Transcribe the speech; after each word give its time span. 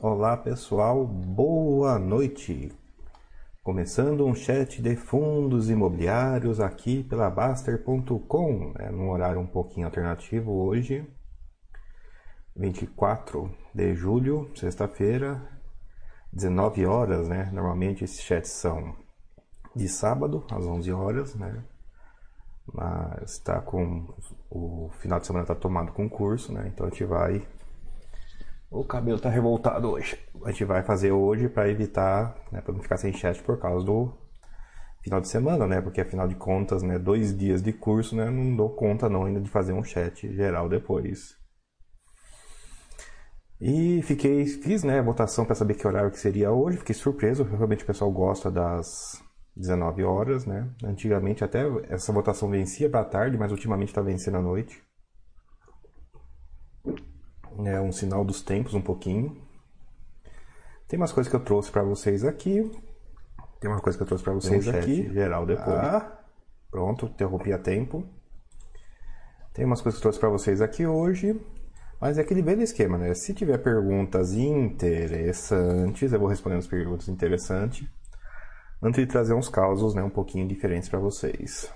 Olá 0.00 0.36
pessoal, 0.36 1.06
boa 1.06 1.96
noite. 1.96 2.72
Começando 3.62 4.26
um 4.26 4.34
chat 4.34 4.82
de 4.82 4.96
fundos 4.96 5.70
imobiliários 5.70 6.58
aqui 6.58 7.04
pela 7.04 7.30
Baster.com, 7.30 8.74
é 8.80 8.90
num 8.90 9.10
horário 9.10 9.40
um 9.40 9.46
pouquinho 9.46 9.86
alternativo 9.86 10.50
hoje, 10.50 11.08
24 12.56 13.48
de 13.72 13.94
julho, 13.94 14.50
sexta-feira, 14.56 15.40
19 16.32 16.84
horas, 16.84 17.28
né? 17.28 17.48
Normalmente 17.52 18.02
esses 18.02 18.22
chats 18.22 18.50
são 18.50 18.96
de 19.72 19.88
sábado 19.88 20.44
às 20.50 20.66
11 20.66 20.92
horas, 20.92 21.36
né? 21.36 21.62
Mas 22.72 23.34
está 23.34 23.60
com 23.60 24.12
o 24.50 24.90
final 24.98 25.20
de 25.20 25.28
semana 25.28 25.44
está 25.44 25.54
tomado 25.54 25.92
com 25.92 26.10
curso, 26.10 26.52
né? 26.52 26.72
Então 26.74 26.88
a 26.88 26.90
gente 26.90 27.04
vai 27.04 27.46
o 28.74 28.84
cabelo 28.84 29.20
tá 29.20 29.30
revoltado 29.30 29.88
hoje. 29.88 30.18
A 30.44 30.50
gente 30.50 30.64
vai 30.64 30.82
fazer 30.82 31.12
hoje 31.12 31.48
para 31.48 31.68
evitar, 31.68 32.36
né, 32.50 32.60
para 32.60 32.74
não 32.74 32.82
ficar 32.82 32.96
sem 32.96 33.12
chat 33.12 33.40
por 33.42 33.58
causa 33.58 33.86
do 33.86 34.12
final 35.02 35.20
de 35.20 35.28
semana, 35.28 35.66
né? 35.66 35.80
Porque 35.80 36.00
afinal 36.00 36.26
de 36.26 36.34
contas, 36.34 36.82
né, 36.82 36.98
dois 36.98 37.36
dias 37.36 37.62
de 37.62 37.72
curso, 37.72 38.16
né, 38.16 38.28
não 38.28 38.56
dou 38.56 38.70
conta 38.70 39.08
não 39.08 39.24
ainda 39.24 39.40
de 39.40 39.48
fazer 39.48 39.72
um 39.72 39.84
chat 39.84 40.32
geral 40.34 40.68
depois. 40.68 41.36
E 43.60 44.02
fiquei, 44.02 44.44
fiz, 44.44 44.82
né, 44.82 45.00
votação 45.00 45.44
para 45.44 45.54
saber 45.54 45.74
que 45.74 45.86
horário 45.86 46.10
que 46.10 46.18
seria 46.18 46.50
hoje. 46.50 46.78
Fiquei 46.78 46.94
surpreso, 46.94 47.44
realmente 47.44 47.84
o 47.84 47.86
pessoal 47.86 48.10
gosta 48.10 48.50
das 48.50 49.22
19 49.56 50.02
horas, 50.02 50.44
né? 50.44 50.68
Antigamente 50.82 51.44
até 51.44 51.62
essa 51.88 52.12
votação 52.12 52.50
vencia 52.50 52.90
para 52.90 53.04
tarde, 53.04 53.38
mas 53.38 53.52
ultimamente 53.52 53.88
está 53.90 54.02
vencendo 54.02 54.38
à 54.38 54.42
noite 54.42 54.82
é 57.64 57.80
um 57.80 57.92
sinal 57.92 58.24
dos 58.24 58.42
tempos 58.42 58.74
um 58.74 58.80
pouquinho. 58.80 59.36
Tem 60.88 60.98
umas 60.98 61.12
coisas 61.12 61.30
que 61.30 61.36
eu 61.36 61.44
trouxe 61.44 61.70
para 61.70 61.82
vocês 61.82 62.24
aqui. 62.24 62.70
Tem 63.60 63.70
uma 63.70 63.80
coisa 63.80 63.96
que 63.96 64.02
eu 64.02 64.06
trouxe 64.06 64.22
para 64.22 64.34
vocês 64.34 64.66
um 64.66 64.70
aqui. 64.70 65.12
Geral 65.12 65.46
depois. 65.46 65.68
Ah, 65.68 66.18
pronto, 66.70 67.06
interrompi 67.06 67.52
a 67.52 67.58
tempo. 67.58 68.04
Tem 69.52 69.64
umas 69.64 69.80
coisas 69.80 69.98
que 69.98 70.06
eu 70.06 70.10
trouxe 70.10 70.20
para 70.20 70.28
vocês 70.28 70.60
aqui 70.60 70.86
hoje. 70.86 71.40
Mas 72.00 72.18
é 72.18 72.20
aquele 72.20 72.42
velho 72.42 72.60
esquema, 72.60 72.98
né? 72.98 73.14
Se 73.14 73.32
tiver 73.32 73.56
perguntas 73.58 74.34
interessantes, 74.34 76.12
eu 76.12 76.18
vou 76.18 76.28
respondendo 76.28 76.58
as 76.58 76.66
perguntas 76.66 77.08
interessantes. 77.08 77.88
Antes 78.82 79.00
de 79.00 79.06
trazer 79.10 79.32
uns 79.32 79.48
causos, 79.48 79.94
né, 79.94 80.02
um 80.02 80.10
pouquinho 80.10 80.46
diferentes 80.46 80.88
para 80.88 80.98
vocês. 80.98 81.72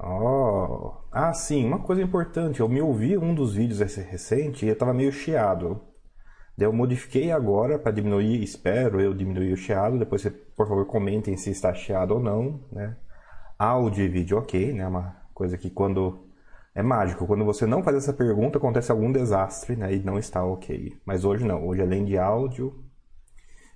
Oh. 0.00 1.01
Ah, 1.14 1.34
sim, 1.34 1.66
uma 1.66 1.78
coisa 1.78 2.00
importante. 2.00 2.60
Eu 2.60 2.68
me 2.70 2.80
ouvi 2.80 3.18
um 3.18 3.34
dos 3.34 3.54
vídeos 3.54 3.80
recente 3.80 4.64
e 4.64 4.68
eu 4.68 4.72
estava 4.72 4.94
meio 4.94 5.12
chiado. 5.12 5.78
Daí 6.56 6.66
eu 6.66 6.72
modifiquei 6.72 7.30
agora 7.30 7.78
para 7.78 7.92
diminuir, 7.92 8.42
espero 8.42 8.98
eu 8.98 9.12
diminuir 9.12 9.52
o 9.52 9.56
chiado. 9.56 9.98
Depois, 9.98 10.22
você, 10.22 10.30
por 10.30 10.66
favor, 10.66 10.86
comentem 10.86 11.36
se 11.36 11.50
está 11.50 11.74
chiado 11.74 12.12
ou 12.14 12.20
não, 12.20 12.60
né? 12.72 12.96
Áudio 13.58 14.02
e 14.04 14.08
vídeo 14.08 14.38
ok, 14.38 14.72
né? 14.72 14.86
Uma 14.88 15.14
coisa 15.34 15.58
que 15.58 15.68
quando 15.68 16.26
é 16.74 16.82
mágico. 16.82 17.26
Quando 17.26 17.44
você 17.44 17.66
não 17.66 17.82
faz 17.82 17.98
essa 17.98 18.12
pergunta, 18.14 18.56
acontece 18.56 18.90
algum 18.90 19.12
desastre, 19.12 19.76
né? 19.76 19.94
E 19.94 19.98
não 20.02 20.18
está 20.18 20.42
ok. 20.42 20.98
Mas 21.04 21.26
hoje 21.26 21.44
não. 21.44 21.68
Hoje, 21.68 21.82
além 21.82 22.06
de 22.06 22.16
áudio 22.16 22.82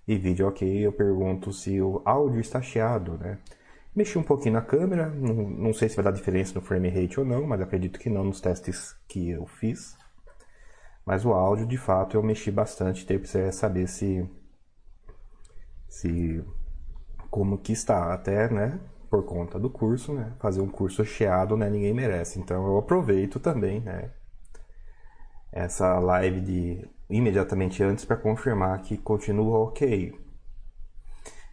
e 0.09 0.17
vídeo 0.17 0.48
ok, 0.48 0.87
eu 0.87 0.92
pergunto 0.92 1.53
se 1.53 1.83
o 1.83 2.01
áudio 2.03 2.41
está 2.41 2.62
chiado, 2.62 3.19
né? 3.19 3.39
Mexi 3.97 4.19
um 4.19 4.22
pouquinho 4.22 4.52
na 4.52 4.61
câmera, 4.61 5.08
não, 5.08 5.48
não 5.48 5.72
sei 5.72 5.89
se 5.89 5.97
vai 5.97 6.05
dar 6.05 6.11
diferença 6.11 6.52
no 6.55 6.61
frame 6.61 6.91
rate 6.91 7.19
ou 7.19 7.25
não, 7.25 7.47
mas 7.47 7.62
acredito 7.62 7.98
que 7.98 8.11
não 8.11 8.25
nos 8.25 8.42
testes 8.42 8.94
que 9.08 9.30
eu 9.30 9.47
fiz. 9.47 9.97
Mas 11.06 11.25
o 11.25 11.33
áudio, 11.33 11.66
de 11.66 11.78
fato, 11.78 12.14
eu 12.14 12.22
mexi 12.22 12.50
bastante, 12.50 13.06
teve 13.06 13.24
que 13.24 13.52
saber 13.52 13.89
se, 13.89 14.28
se 15.89 16.44
como 17.30 17.56
que 17.56 17.72
está, 17.72 18.12
até, 18.12 18.51
né, 18.51 18.79
por 19.08 19.24
conta 19.24 19.58
do 19.58 19.70
curso, 19.70 20.13
né, 20.13 20.34
fazer 20.40 20.61
um 20.61 20.68
curso 20.68 21.02
cheado, 21.02 21.57
né, 21.57 21.70
ninguém 21.70 21.95
merece. 21.95 22.39
Então 22.39 22.67
eu 22.67 22.77
aproveito 22.77 23.40
também, 23.40 23.80
né, 23.80 24.11
essa 25.51 25.98
live 25.98 26.42
de 26.42 26.86
imediatamente 27.08 27.83
antes 27.83 28.05
para 28.05 28.17
confirmar 28.17 28.83
que 28.83 28.98
continua 28.98 29.58
ok. 29.61 30.26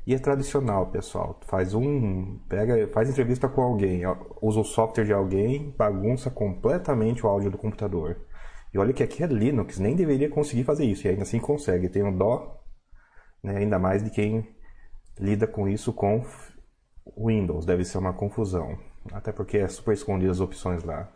E 0.06 0.14
é 0.14 0.20
tradicional, 0.20 0.88
pessoal. 0.88 1.40
Faz 1.48 1.74
um, 1.74 2.38
pega, 2.50 2.88
faz 2.90 3.10
entrevista 3.10 3.48
com 3.48 3.62
alguém, 3.62 4.02
usa 4.42 4.60
o 4.60 4.64
software 4.64 5.06
de 5.06 5.14
alguém, 5.14 5.74
bagunça 5.78 6.30
completamente 6.30 7.26
o 7.26 7.30
áudio 7.30 7.50
do 7.50 7.58
computador. 7.58 8.18
E 8.74 8.78
olha 8.78 8.92
que 8.92 9.04
aqui 9.04 9.24
é 9.24 9.28
Linux, 9.28 9.80
nem 9.80 9.96
deveria 9.96 10.30
conseguir 10.30 10.64
fazer 10.64 10.86
isso, 10.86 11.08
e 11.08 11.10
ainda 11.10 11.22
assim 11.22 11.40
consegue. 11.40 11.88
Tem 11.88 12.04
um 12.04 12.16
dó, 12.16 12.62
né, 13.42 13.58
ainda 13.58 13.80
mais 13.80 14.04
de 14.04 14.10
quem 14.10 14.46
lida 15.18 15.48
com 15.48 15.70
isso 15.70 15.94
com 15.94 16.24
Windows, 17.18 17.66
deve 17.66 17.86
ser 17.86 17.98
uma 18.00 18.14
confusão. 18.14 18.78
Até 19.12 19.32
porque 19.32 19.58
é 19.58 19.68
super 19.68 19.94
escondido 19.94 20.32
as 20.32 20.40
opções 20.40 20.84
lá. 20.84 21.12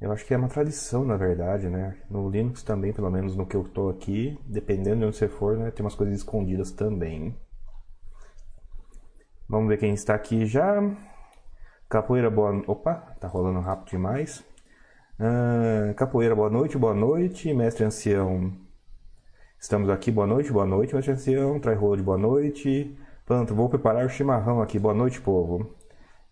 Eu 0.00 0.10
acho 0.12 0.24
que 0.24 0.32
é 0.32 0.36
uma 0.36 0.48
tradição, 0.48 1.04
na 1.04 1.16
verdade, 1.16 1.68
né? 1.68 1.94
No 2.08 2.30
Linux 2.30 2.62
também, 2.62 2.90
pelo 2.90 3.10
menos 3.10 3.36
no 3.36 3.44
que 3.44 3.54
eu 3.54 3.62
estou 3.62 3.90
aqui, 3.90 4.40
dependendo 4.46 5.00
de 5.00 5.04
onde 5.06 5.16
você 5.16 5.28
for, 5.28 5.58
né? 5.58 5.70
Tem 5.70 5.84
umas 5.84 5.94
coisas 5.94 6.16
escondidas 6.16 6.70
também. 6.72 7.36
Vamos 9.46 9.68
ver 9.68 9.76
quem 9.76 9.92
está 9.92 10.14
aqui 10.14 10.46
já. 10.46 10.80
Capoeira, 11.86 12.30
boa... 12.30 12.62
Opa, 12.66 12.94
tá 13.20 13.28
rolando 13.28 13.60
rápido 13.60 13.90
demais. 13.90 14.42
Uh, 15.18 15.92
capoeira, 15.94 16.34
boa 16.34 16.48
noite, 16.48 16.78
boa 16.78 16.94
noite. 16.94 17.52
Mestre 17.52 17.84
Ancião, 17.84 18.52
estamos 19.58 19.90
aqui, 19.90 20.10
boa 20.10 20.26
noite, 20.26 20.50
boa 20.50 20.64
noite, 20.64 20.94
Mestre 20.94 21.12
Ancião. 21.12 21.60
De 21.60 22.02
boa 22.02 22.16
noite. 22.16 22.96
Pronto, 23.26 23.54
vou 23.54 23.68
preparar 23.68 24.06
o 24.06 24.08
chimarrão 24.08 24.62
aqui, 24.62 24.78
boa 24.78 24.94
noite, 24.94 25.20
povo. 25.20 25.78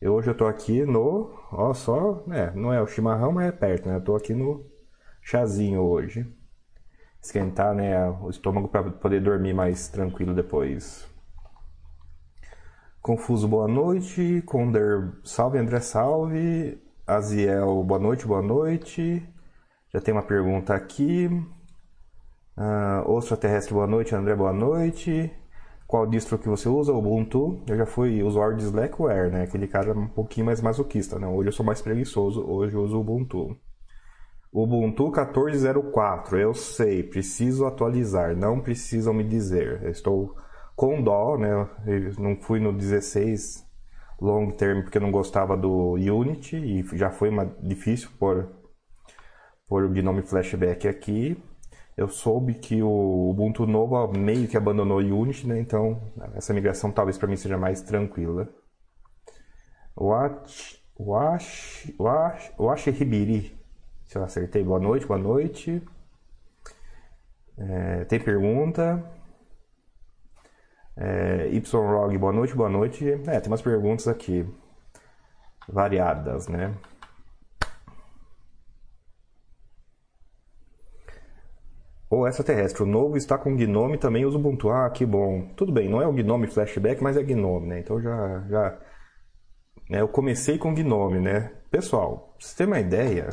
Eu, 0.01 0.15
hoje 0.15 0.31
eu 0.31 0.37
tô 0.37 0.47
aqui 0.47 0.85
no. 0.85 1.31
Ó, 1.51 1.75
só. 1.75 2.23
É, 2.31 2.53
não 2.53 2.73
é 2.73 2.81
o 2.81 2.87
chimarrão, 2.87 3.33
mas 3.33 3.49
é 3.49 3.53
perto, 3.53 3.89
né? 3.89 3.97
Eu 3.97 4.01
tô 4.01 4.15
aqui 4.15 4.33
no 4.33 4.65
chazinho 5.21 5.81
hoje. 5.81 6.27
Esquentar, 7.21 7.75
né? 7.75 8.09
O 8.23 8.31
estômago 8.31 8.69
para 8.69 8.91
poder 8.91 9.21
dormir 9.21 9.53
mais 9.55 9.89
tranquilo 9.89 10.35
depois. 10.35 11.05
Confuso, 13.03 13.49
boa 13.49 13.67
noite. 13.67 14.43
Conder, 14.47 15.13
salve, 15.25 15.59
André, 15.59 15.81
salve. 15.81 16.81
Aziel, 17.05 17.83
boa 17.83 17.99
noite, 17.99 18.27
boa 18.27 18.43
noite. 18.43 19.27
Já 19.93 20.01
tem 20.01 20.15
uma 20.15 20.23
pergunta 20.23 20.75
aqui. 20.75 21.27
Uh, 22.57 23.11
Ostra 23.11 23.37
Terrestre, 23.37 23.75
boa 23.75 23.87
noite. 23.87 24.15
André, 24.15 24.37
boa 24.37 24.53
noite 24.53 25.33
qual 25.89 26.07
distro 26.07 26.39
que 26.39 26.47
você 26.47 26.69
usa, 26.69 26.93
Ubuntu. 26.93 27.63
Eu 27.67 27.79
já 27.79 27.87
fui 27.87 28.23
usuário 28.23 28.59
de 28.59 28.65
Slackware, 28.65 29.33
né? 29.33 29.45
Aquele 29.45 29.67
cara 29.67 29.99
um 29.99 30.07
pouquinho 30.07 30.45
mais 30.45 30.61
masoquista, 30.61 31.19
né? 31.19 31.27
Hoje 31.27 31.49
eu 31.49 31.53
sou 31.53 31.65
mais 31.65 31.81
preguiçoso, 31.81 32.47
hoje 32.47 32.75
eu 32.75 32.83
uso 32.83 33.01
Ubuntu. 33.01 33.57
Ubuntu 34.53 35.11
14.04, 35.11 36.35
eu 36.39 36.53
sei, 36.53 37.03
preciso 37.03 37.65
atualizar, 37.65 38.37
não 38.37 38.61
precisam 38.61 39.15
me 39.15 39.25
dizer. 39.25 39.83
Eu 39.83 39.91
estou 39.91 40.37
com 40.77 41.03
dó, 41.03 41.39
né? 41.39 41.67
Eu 41.87 42.13
não 42.23 42.37
fui 42.37 42.61
no 42.61 42.71
16 42.71 43.67
long 44.21 44.51
term 44.51 44.83
porque 44.83 44.99
eu 44.99 45.03
não 45.03 45.11
gostava 45.11 45.57
do 45.57 45.93
Unity 45.95 46.57
e 46.57 46.99
já 46.99 47.11
foi 47.11 47.31
difícil 47.63 48.11
por, 48.19 48.47
por 49.67 49.85
o 49.85 49.89
Gnome 49.89 50.21
Flashback 50.21 50.87
aqui 50.87 51.43
eu 51.99 52.09
soube 52.09 52.55
que 52.55 52.81
o 52.81 53.31
Ubuntu 53.31 53.67
novo 53.67 54.07
meio 54.17 54.47
que 54.47 54.57
abandonou 54.57 55.01
o 55.01 55.21
Unity, 55.21 55.49
né? 55.49 55.59
Então 55.59 56.01
essa 56.35 56.55
migração 56.55 56.93
talvez 56.93 57.19
para 57.19 57.27
mim 57.27 57.37
seja 57.37 57.59
mais 57.59 57.83
tranquila. 57.83 58.49
Watch, 59.97 60.81
Wash, 60.97 61.93
Wash, 61.99 62.53
Wash 62.57 62.87
Ribiri. 62.87 63.59
Se 64.07 64.17
eu 64.17 64.23
acertei, 64.23 64.63
boa 64.63 64.79
noite, 64.79 65.07
boa 65.07 65.19
noite. 65.19 65.83
É, 67.59 68.05
tem 68.05 68.21
pergunta? 68.21 69.05
É, 70.97 71.49
YROG, 71.49 72.17
boa 72.17 72.33
noite, 72.33 72.55
boa 72.55 72.69
noite. 72.69 73.11
É, 73.27 73.41
tem 73.41 73.51
umas 73.51 73.61
perguntas 73.61 74.07
aqui 74.07 74.47
variadas, 75.69 76.47
né? 76.47 76.73
Ou 82.11 82.27
extraterrestre. 82.27 82.83
O 82.83 82.87
novo 82.87 83.17
está 83.17 83.37
com 83.37 83.55
Gnome 83.55 83.99
também 83.99 84.25
usa 84.25 84.39
Ubuntu. 84.39 84.71
Ah, 84.71 84.89
que 84.91 85.05
bom. 85.05 85.49
Tudo 85.57 85.73
bem, 85.73 85.89
não 85.89 86.01
é 86.01 86.07
o 86.07 86.13
Gnome 86.13 86.47
Flashback, 86.47 87.03
mas 87.03 87.17
é 87.17 87.23
Gnome, 87.23 87.67
né? 87.67 87.81
Então 87.81 88.01
já. 88.01 88.45
já 88.49 88.79
né? 89.91 90.01
Eu 90.01 90.09
comecei 90.09 90.59
com 90.59 90.75
Gnome, 90.75 91.21
né? 91.21 91.53
Pessoal, 91.71 92.35
pra 92.39 92.47
você 92.47 92.57
ter 92.57 92.67
uma 92.67 92.81
ideia, 92.81 93.31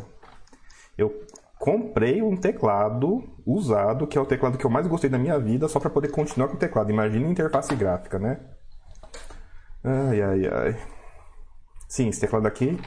eu 0.97 1.23
comprei 1.59 2.21
um 2.21 2.35
teclado 2.35 3.23
usado, 3.45 4.07
que 4.07 4.17
é 4.17 4.21
o 4.21 4.25
teclado 4.25 4.57
que 4.57 4.65
eu 4.65 4.69
mais 4.69 4.87
gostei 4.87 5.09
da 5.09 5.17
minha 5.17 5.39
vida, 5.39 5.67
só 5.67 5.79
para 5.79 5.89
poder 5.89 6.09
continuar 6.09 6.47
com 6.49 6.55
o 6.55 6.59
teclado. 6.59 6.91
Imagina 6.91 7.27
a 7.27 7.31
interface 7.31 7.75
gráfica, 7.75 8.19
né? 8.19 8.39
Ai, 9.83 10.21
ai, 10.21 10.47
ai. 10.47 10.77
Sim, 11.87 12.09
esse 12.09 12.19
teclado 12.19 12.47
aqui 12.47 12.77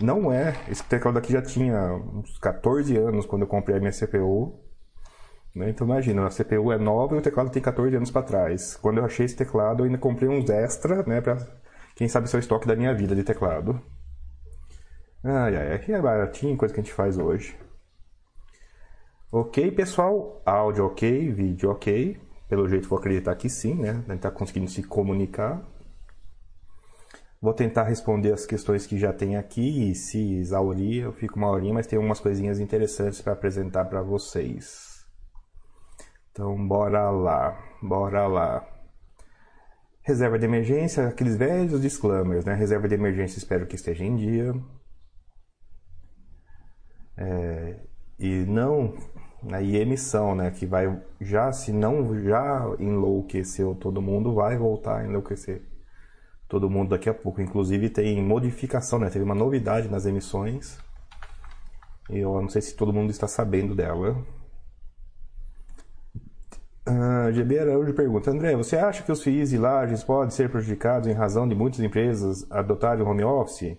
Não 0.00 0.32
é. 0.32 0.54
Esse 0.68 0.84
teclado 0.84 1.18
aqui 1.18 1.32
já 1.32 1.42
tinha 1.42 1.94
uns 1.94 2.38
14 2.38 2.96
anos 2.96 3.26
quando 3.26 3.42
eu 3.42 3.48
comprei 3.48 3.76
a 3.76 3.80
minha 3.80 3.92
CPU. 3.92 4.61
Né? 5.54 5.70
Então 5.70 5.86
imagina, 5.86 6.26
a 6.26 6.30
CPU 6.30 6.72
é 6.72 6.78
nova 6.78 7.14
e 7.14 7.18
o 7.18 7.22
teclado 7.22 7.50
tem 7.50 7.62
14 7.62 7.94
anos 7.96 8.10
para 8.10 8.22
trás. 8.22 8.76
Quando 8.76 8.98
eu 8.98 9.04
achei 9.04 9.26
esse 9.26 9.36
teclado, 9.36 9.80
eu 9.80 9.86
ainda 9.86 9.98
comprei 9.98 10.28
uns 10.28 10.48
extra, 10.48 11.02
né? 11.02 11.20
Pra, 11.20 11.36
quem 11.94 12.08
sabe 12.08 12.28
ser 12.28 12.38
o 12.38 12.40
estoque 12.40 12.66
da 12.66 12.74
minha 12.74 12.94
vida 12.94 13.14
de 13.14 13.22
teclado. 13.22 13.80
Ai, 15.22 15.56
ai, 15.56 15.74
aqui 15.74 15.92
é 15.92 16.00
baratinho, 16.00 16.56
coisa 16.56 16.74
que 16.74 16.80
a 16.80 16.82
gente 16.82 16.94
faz 16.94 17.18
hoje. 17.18 17.56
Ok, 19.30 19.70
pessoal? 19.72 20.42
Áudio 20.44 20.86
ok, 20.86 21.32
vídeo 21.32 21.70
ok. 21.70 22.20
Pelo 22.48 22.68
jeito 22.68 22.88
vou 22.88 22.98
acreditar 22.98 23.34
que 23.36 23.48
sim, 23.48 23.74
né? 23.74 23.90
A 23.90 23.94
gente 23.94 24.16
está 24.16 24.30
conseguindo 24.30 24.70
se 24.70 24.82
comunicar. 24.82 25.62
Vou 27.40 27.54
tentar 27.54 27.84
responder 27.84 28.32
as 28.32 28.46
questões 28.46 28.86
que 28.86 28.98
já 28.98 29.12
tem 29.12 29.36
aqui 29.36 29.90
e 29.90 29.94
se 29.94 30.34
exaurir 30.34 31.04
eu 31.04 31.12
fico 31.12 31.38
uma 31.38 31.50
horinha, 31.50 31.74
mas 31.74 31.86
tem 31.86 31.98
umas 31.98 32.20
coisinhas 32.20 32.60
interessantes 32.60 33.20
para 33.20 33.32
apresentar 33.32 33.86
para 33.86 34.02
vocês. 34.02 34.91
Então 36.32 36.66
bora 36.66 37.10
lá, 37.10 37.58
bora 37.82 38.26
lá. 38.26 38.66
Reserva 40.02 40.38
de 40.38 40.46
emergência, 40.46 41.06
aqueles 41.06 41.36
velhos 41.36 41.80
disclaimers, 41.80 42.44
né? 42.44 42.54
Reserva 42.54 42.88
de 42.88 42.94
emergência 42.94 43.38
espero 43.38 43.66
que 43.66 43.76
esteja 43.76 44.04
em 44.04 44.16
dia. 44.16 44.54
É, 47.16 47.80
e 48.18 48.44
não 48.46 48.94
aí 49.52 49.76
emissão, 49.76 50.34
né, 50.34 50.50
que 50.50 50.64
vai 50.64 51.00
já 51.20 51.52
se 51.52 51.72
não 51.72 52.18
já 52.20 52.64
enlouqueceu 52.78 53.74
todo 53.74 54.00
mundo, 54.00 54.34
vai 54.34 54.56
voltar 54.56 55.00
a 55.00 55.04
enlouquecer 55.04 55.62
todo 56.48 56.70
mundo 56.70 56.90
daqui 56.90 57.08
a 57.08 57.14
pouco. 57.14 57.40
Inclusive 57.40 57.90
tem 57.90 58.22
modificação, 58.22 58.98
né? 58.98 59.08
Teve 59.08 59.24
uma 59.24 59.34
novidade 59.34 59.88
nas 59.88 60.06
emissões. 60.06 60.78
E 62.10 62.18
eu 62.18 62.40
não 62.40 62.48
sei 62.48 62.60
se 62.62 62.76
todo 62.76 62.92
mundo 62.92 63.10
está 63.10 63.26
sabendo 63.26 63.74
dela. 63.74 64.16
Ah, 66.84 67.30
GB 67.30 67.58
Araújo 67.60 67.94
pergunta: 67.94 68.30
André, 68.30 68.56
você 68.56 68.76
acha 68.76 69.02
que 69.02 69.12
os 69.12 69.22
FIIs 69.22 69.52
e 69.52 69.58
lajes 69.58 70.02
podem 70.02 70.30
ser 70.30 70.50
prejudicados 70.50 71.08
em 71.08 71.12
razão 71.12 71.46
de 71.48 71.54
muitas 71.54 71.80
empresas 71.80 72.44
adotarem 72.50 73.04
o 73.04 73.08
home 73.08 73.22
office? 73.22 73.78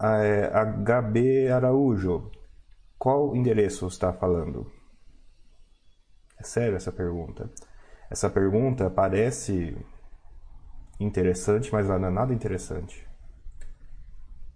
Uh, 0.00 0.22
é, 0.22 0.50
HB 0.50 1.50
Araújo: 1.50 2.30
qual 2.98 3.34
endereço 3.34 3.86
está 3.86 4.12
falando? 4.12 4.70
É 6.38 6.42
sério 6.44 6.76
essa 6.76 6.92
pergunta. 6.92 7.50
Essa 8.10 8.30
pergunta 8.30 8.88
parece 8.88 9.76
interessante, 11.00 11.72
mas 11.72 11.88
não 11.88 11.96
é 11.96 12.10
nada 12.10 12.32
interessante. 12.32 13.08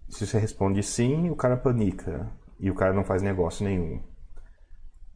Se 0.07 0.25
você 0.25 0.39
responde 0.39 0.81
sim, 0.81 1.29
o 1.29 1.35
cara 1.35 1.57
panica 1.57 2.31
e 2.59 2.71
o 2.71 2.75
cara 2.75 2.93
não 2.93 3.03
faz 3.03 3.21
negócio 3.21 3.65
nenhum. 3.65 4.01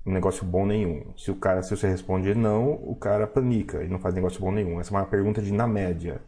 Um 0.05 0.11
negócio 0.11 0.45
bom 0.45 0.65
nenhum. 0.65 1.13
Se 1.17 1.31
o 1.31 1.35
cara, 1.35 1.63
se 1.63 1.75
você 1.75 1.87
responde 1.87 2.35
não, 2.35 2.73
o 2.73 2.95
cara 2.95 3.25
panica 3.25 3.83
e 3.83 3.87
não 3.87 3.99
faz 3.99 4.13
negócio 4.13 4.41
bom 4.41 4.51
nenhum. 4.51 4.79
Essa 4.79 4.93
é 4.93 4.97
uma 4.97 5.05
pergunta 5.05 5.41
de 5.41 5.53
na 5.53 5.67
média. 5.67 6.21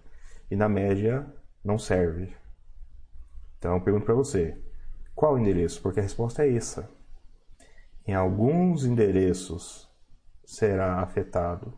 E 0.49 0.55
na 0.55 0.69
média 0.69 1.25
não 1.63 1.77
serve. 1.77 2.33
Então 3.57 3.75
eu 3.75 3.81
pergunto 3.81 4.05
para 4.05 4.15
você: 4.15 4.57
qual 5.13 5.33
o 5.33 5.39
endereço? 5.39 5.81
Porque 5.81 5.99
a 5.99 6.03
resposta 6.03 6.45
é 6.45 6.55
essa. 6.55 6.89
Em 8.07 8.13
alguns 8.13 8.85
endereços 8.85 9.89
será 10.45 11.01
afetado. 11.01 11.73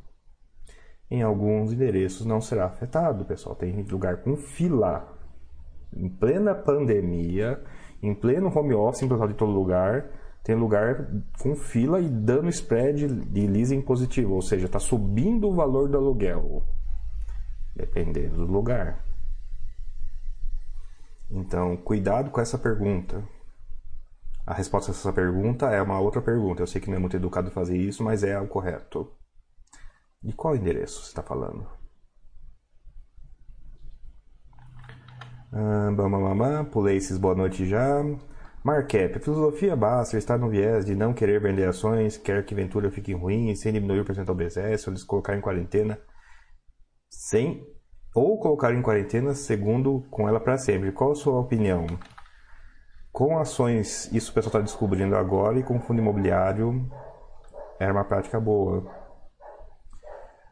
Em 1.09 1.21
alguns 1.21 1.71
endereços 1.71 2.25
não 2.25 2.41
será 2.41 2.65
afetado, 2.65 3.23
pessoal. 3.23 3.55
Tem 3.55 3.81
lugar 3.83 4.17
com 4.17 4.35
fila. 4.35 5.17
Em 5.95 6.09
plena 6.09 6.53
pandemia, 6.53 7.63
em 8.03 8.13
pleno 8.13 8.51
home 8.53 8.73
office 8.73 9.03
implantado 9.03 9.31
em 9.31 9.35
todo 9.35 9.51
lugar, 9.51 10.09
tem 10.43 10.55
lugar 10.55 11.07
com 11.39 11.55
fila 11.55 11.99
e 11.99 12.07
dando 12.07 12.49
spread 12.49 13.07
de 13.07 13.47
leasing 13.47 13.81
positivo, 13.81 14.33
ou 14.33 14.41
seja, 14.41 14.65
está 14.65 14.79
subindo 14.79 15.49
o 15.49 15.53
valor 15.53 15.89
do 15.89 15.97
aluguel, 15.97 16.63
dependendo 17.75 18.45
do 18.45 18.51
lugar. 18.51 19.03
Então, 21.29 21.75
cuidado 21.75 22.31
com 22.31 22.39
essa 22.39 22.57
pergunta. 22.57 23.21
A 24.45 24.53
resposta 24.53 24.91
a 24.91 24.93
essa 24.93 25.11
pergunta 25.11 25.65
é 25.67 25.81
uma 25.81 25.99
outra 25.99 26.21
pergunta. 26.21 26.61
Eu 26.63 26.67
sei 26.67 26.79
que 26.79 26.89
não 26.89 26.95
é 26.95 26.99
muito 26.99 27.17
educado 27.17 27.51
fazer 27.51 27.75
isso, 27.75 28.01
mas 28.01 28.23
é 28.23 28.39
o 28.39 28.47
correto. 28.47 29.11
De 30.23 30.31
qual 30.31 30.55
endereço 30.55 31.01
você 31.01 31.09
está 31.09 31.21
falando? 31.21 31.67
Ah, 35.51 35.91
bam, 35.91 36.65
pulei 36.65 36.95
esses 36.95 37.17
boa 37.17 37.35
noite 37.35 37.65
já. 37.65 38.01
Markup. 38.67 39.15
A 39.15 39.19
filosofia 39.21 39.77
basta 39.77 40.17
está 40.17 40.37
no 40.37 40.49
viés 40.49 40.85
de 40.85 40.93
não 40.93 41.13
querer 41.13 41.39
vender 41.39 41.69
ações, 41.69 42.17
quer 42.17 42.43
que 42.43 42.53
Ventura 42.53 42.91
fique 42.91 43.13
ruim, 43.13 43.55
sem 43.55 43.71
diminuir 43.71 44.01
o 44.01 44.05
percentual 44.05 44.35
BSS, 44.35 44.89
ou 44.89 44.91
eles 44.91 45.05
colocar 45.05 45.37
em 45.37 45.39
quarentena, 45.39 45.97
sem 47.09 47.65
ou 48.13 48.37
colocar 48.37 48.73
em 48.73 48.81
quarentena 48.81 49.33
segundo 49.33 50.05
com 50.11 50.27
ela 50.27 50.37
para 50.37 50.57
sempre. 50.57 50.91
Qual 50.91 51.13
a 51.13 51.15
sua 51.15 51.39
opinião? 51.39 51.87
Com 53.09 53.39
ações, 53.39 54.11
isso 54.11 54.31
o 54.31 54.33
pessoal 54.33 54.49
está 54.49 54.59
descobrindo 54.59 55.15
agora, 55.15 55.57
e 55.57 55.63
com 55.63 55.79
fundo 55.79 56.01
imobiliário 56.01 56.91
era 57.79 57.93
uma 57.93 58.03
prática 58.03 58.37
boa. 58.37 58.85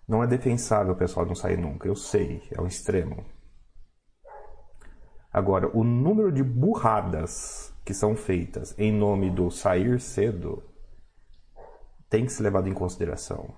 Não 0.07 0.23
é 0.23 0.27
defensável 0.27 0.93
o 0.93 0.97
pessoal 0.97 1.25
não 1.25 1.35
sair 1.35 1.57
nunca, 1.57 1.85
eu 1.85 1.97
sei, 1.97 2.41
é 2.57 2.61
um 2.61 2.65
extremo. 2.65 3.25
Agora, 5.33 5.69
o 5.77 5.83
número 5.83 6.31
de 6.31 6.41
burradas 6.41 7.74
que 7.85 7.93
são 7.93 8.15
feitas 8.15 8.73
em 8.79 8.91
nome 8.91 9.29
do 9.29 9.51
sair 9.51 10.01
cedo 10.01 10.63
tem 12.09 12.25
que 12.25 12.31
ser 12.31 12.43
levado 12.43 12.67
em 12.67 12.73
consideração. 12.73 13.53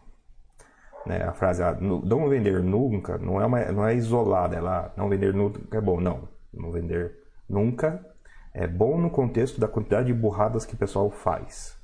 Né? 1.06 1.24
A 1.24 1.32
frase 1.32 1.64
ah, 1.64 1.78
não 1.80 2.28
vender 2.28 2.62
nunca 2.62 3.18
não 3.18 3.42
é, 3.42 3.46
uma, 3.46 3.72
não 3.72 3.88
é 3.88 3.96
isolada, 3.96 4.58
ela 4.58 4.94
não 4.98 5.08
vender 5.08 5.34
nunca 5.34 5.78
é 5.78 5.82
bom, 5.82 6.02
não. 6.02 6.28
Não 6.54 6.72
vender 6.72 7.18
nunca 7.48 8.06
é 8.54 8.68
bom 8.68 9.00
no 9.00 9.10
contexto 9.10 9.60
da 9.60 9.68
quantidade 9.68 10.08
de 10.08 10.14
burradas 10.14 10.66
que 10.66 10.74
o 10.74 10.78
pessoal 10.78 11.10
faz. 11.10 11.78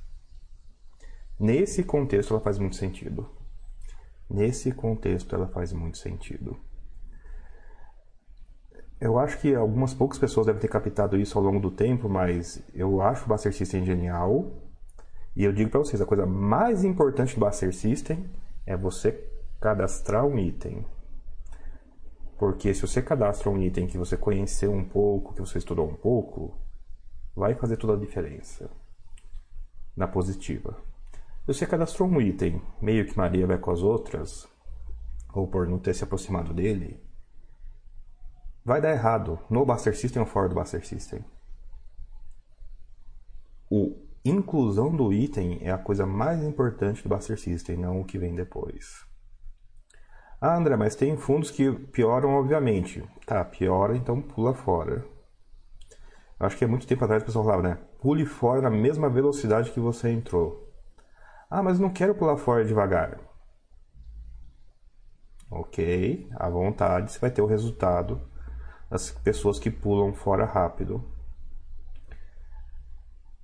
Nesse 1.40 1.82
contexto 1.82 2.34
ela 2.34 2.42
faz 2.42 2.58
muito 2.58 2.76
sentido. 2.76 3.30
Nesse 4.28 4.72
contexto 4.72 5.34
ela 5.34 5.48
faz 5.48 5.72
muito 5.72 5.96
sentido. 5.96 6.58
Eu 9.04 9.18
acho 9.18 9.38
que 9.38 9.54
algumas 9.54 9.92
poucas 9.92 10.18
pessoas 10.18 10.46
devem 10.46 10.62
ter 10.62 10.68
captado 10.68 11.18
isso 11.18 11.36
ao 11.36 11.44
longo 11.44 11.60
do 11.60 11.70
tempo, 11.70 12.08
mas 12.08 12.62
eu 12.72 13.02
acho 13.02 13.26
o 13.26 13.28
Buster 13.28 13.52
System 13.52 13.84
genial. 13.84 14.50
E 15.36 15.44
eu 15.44 15.52
digo 15.52 15.68
para 15.68 15.80
vocês, 15.80 16.00
a 16.00 16.06
coisa 16.06 16.24
mais 16.24 16.84
importante 16.84 17.38
do 17.38 17.44
Buster 17.44 17.70
System 17.74 18.24
é 18.64 18.74
você 18.74 19.12
cadastrar 19.60 20.24
um 20.24 20.38
item. 20.38 20.86
Porque 22.38 22.72
se 22.72 22.80
você 22.80 23.02
cadastra 23.02 23.50
um 23.50 23.60
item 23.60 23.86
que 23.86 23.98
você 23.98 24.16
conheceu 24.16 24.72
um 24.72 24.88
pouco, 24.88 25.34
que 25.34 25.40
você 25.40 25.58
estudou 25.58 25.86
um 25.86 25.94
pouco, 25.94 26.56
vai 27.36 27.54
fazer 27.54 27.76
toda 27.76 27.92
a 27.92 28.00
diferença 28.00 28.70
na 29.94 30.08
positiva. 30.08 30.78
Se 31.44 31.48
você 31.52 31.66
cadastrou 31.66 32.08
um 32.08 32.22
item 32.22 32.58
meio 32.80 33.04
que 33.04 33.18
Maria 33.18 33.46
vai 33.46 33.58
com 33.58 33.70
as 33.70 33.82
outras, 33.82 34.48
ou 35.34 35.46
por 35.46 35.68
não 35.68 35.78
ter 35.78 35.92
se 35.92 36.04
aproximado 36.04 36.54
dele, 36.54 37.03
vai 38.64 38.80
dar 38.80 38.92
errado 38.92 39.38
no 39.50 39.66
Buster 39.66 39.96
System 39.96 40.22
ou 40.22 40.26
fora 40.26 40.48
do 40.48 40.54
Buster 40.54 40.84
System. 40.86 41.24
O 43.70 43.96
inclusão 44.24 44.94
do 44.94 45.12
item 45.12 45.58
é 45.60 45.70
a 45.70 45.76
coisa 45.76 46.06
mais 46.06 46.42
importante 46.42 47.02
do 47.02 47.08
Buster 47.08 47.38
System, 47.38 47.76
não 47.76 48.00
o 48.00 48.04
que 48.04 48.18
vem 48.18 48.34
depois. 48.34 49.04
Ah, 50.40 50.56
André, 50.56 50.76
mas 50.76 50.96
tem 50.96 51.16
fundos 51.16 51.50
que 51.50 51.70
pioram, 51.72 52.34
obviamente. 52.34 53.02
Tá, 53.26 53.44
piora, 53.44 53.96
então 53.96 54.20
pula 54.20 54.54
fora. 54.54 55.04
Acho 56.38 56.56
que 56.56 56.64
há 56.64 56.68
muito 56.68 56.86
tempo 56.86 57.04
atrás 57.04 57.22
o 57.22 57.26
pessoal 57.26 57.44
falava, 57.44 57.62
né? 57.62 57.78
Pule 58.00 58.26
fora 58.26 58.60
na 58.60 58.70
mesma 58.70 59.08
velocidade 59.08 59.70
que 59.70 59.80
você 59.80 60.10
entrou. 60.10 60.72
Ah, 61.50 61.62
mas 61.62 61.78
não 61.78 61.90
quero 61.90 62.14
pular 62.14 62.36
fora 62.36 62.64
devagar. 62.64 63.18
Ok, 65.50 66.28
à 66.34 66.48
vontade, 66.48 67.12
você 67.12 67.18
vai 67.18 67.30
ter 67.30 67.40
o 67.40 67.46
resultado 67.46 68.20
das 68.94 69.10
pessoas 69.10 69.58
que 69.58 69.72
pulam 69.72 70.14
fora 70.14 70.44
rápido. 70.44 71.04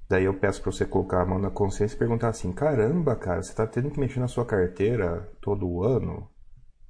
Daí 0.08 0.24
eu 0.24 0.34
peço 0.38 0.62
para 0.62 0.70
você 0.70 0.86
colocar 0.86 1.22
a 1.22 1.26
mão 1.26 1.40
na 1.40 1.50
consciência 1.50 1.96
e 1.96 1.98
perguntar 1.98 2.28
assim: 2.28 2.52
caramba, 2.52 3.16
cara, 3.16 3.42
você 3.42 3.50
está 3.50 3.66
tendo 3.66 3.90
que 3.90 3.98
mexer 3.98 4.20
na 4.20 4.28
sua 4.28 4.46
carteira 4.46 5.28
todo 5.40 5.82
ano? 5.82 6.30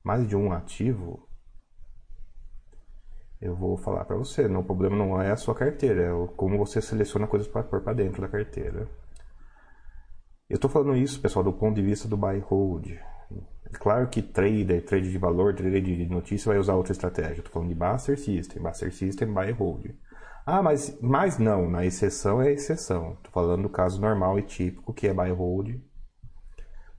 Mais 0.05 0.29
de 0.29 0.37
um 0.37 0.53
ativo? 0.53 1.27
eu 3.41 3.57
vou 3.57 3.75
falar 3.79 4.05
para 4.05 4.19
você, 4.19 4.47
não, 4.47 4.61
o 4.61 4.65
problema 4.65 4.95
não 4.95 5.19
é 5.19 5.31
a 5.31 5.37
sua 5.37 5.55
carteira, 5.55 6.03
é 6.03 6.27
como 6.37 6.59
você 6.59 6.79
seleciona 6.83 7.27
coisas 7.27 7.49
para 7.49 7.63
pôr 7.63 7.81
para 7.81 7.95
dentro 7.95 8.21
da 8.21 8.29
carteira. 8.29 8.87
Eu 10.47 10.57
estou 10.57 10.71
falando 10.71 10.95
isso, 10.95 11.23
pessoal, 11.23 11.43
do 11.43 11.51
ponto 11.51 11.77
de 11.77 11.81
vista 11.81 12.07
do 12.07 12.19
buy 12.19 12.39
hold. 12.41 12.99
Claro 13.73 14.09
que 14.09 14.21
trader, 14.21 14.85
trade 14.85 15.11
de 15.11 15.19
valor, 15.19 15.55
trader 15.55 15.83
de 15.83 16.07
notícia 16.07 16.51
vai 16.51 16.59
usar 16.59 16.75
outra 16.75 16.93
estratégia. 16.93 17.39
Estou 17.39 17.53
falando 17.53 17.69
de 17.69 17.75
Buster 17.75 18.19
System, 18.19 18.63
Buster 18.63 18.93
System, 18.93 19.33
buy 19.33 19.53
hold. 19.53 19.91
Ah, 20.45 20.63
mas, 20.63 20.99
mas 21.01 21.39
não, 21.39 21.71
na 21.71 21.85
exceção 21.85 22.43
é 22.43 22.51
exceção. 22.53 23.13
Estou 23.13 23.33
falando 23.33 23.63
do 23.63 23.69
caso 23.69 24.01
normal 24.01 24.39
e 24.39 24.43
típico, 24.43 24.93
que 24.93 25.07
é 25.07 25.15
buy 25.15 25.31
hold. 25.31 25.81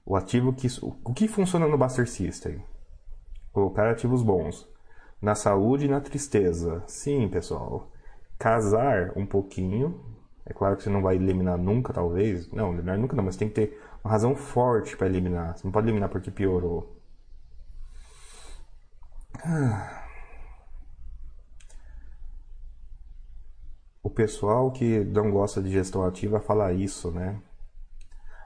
O 0.04 0.16
ativo 0.16 0.52
que. 0.52 0.66
O 0.82 1.12
que 1.12 1.28
funciona 1.28 1.66
no 1.66 1.78
Buster 1.78 2.08
System? 2.08 2.62
Colocar 3.52 3.90
ativos 3.90 4.22
bons. 4.22 4.68
Na 5.20 5.34
saúde 5.34 5.84
e 5.84 5.88
na 5.88 6.00
tristeza. 6.00 6.82
Sim, 6.86 7.28
pessoal. 7.28 7.92
Casar 8.38 9.12
um 9.16 9.26
pouquinho. 9.26 10.00
É 10.44 10.52
claro 10.52 10.76
que 10.76 10.82
você 10.82 10.90
não 10.90 11.02
vai 11.02 11.14
eliminar 11.14 11.56
nunca, 11.56 11.92
talvez. 11.92 12.50
Não, 12.50 12.72
eliminar 12.72 12.98
nunca 12.98 13.14
não, 13.14 13.22
mas 13.22 13.36
tem 13.36 13.48
que 13.48 13.54
ter 13.54 13.80
uma 14.04 14.10
razão 14.10 14.34
forte 14.34 14.96
para 14.96 15.06
eliminar. 15.06 15.56
Você 15.56 15.64
não 15.64 15.72
pode 15.72 15.86
eliminar 15.86 16.08
porque 16.08 16.30
piorou. 16.30 16.96
O 24.02 24.10
pessoal 24.10 24.70
que 24.72 25.04
não 25.04 25.30
gosta 25.30 25.62
de 25.62 25.70
gestão 25.70 26.04
ativa 26.04 26.40
fala 26.40 26.72
isso, 26.72 27.10
né? 27.10 27.40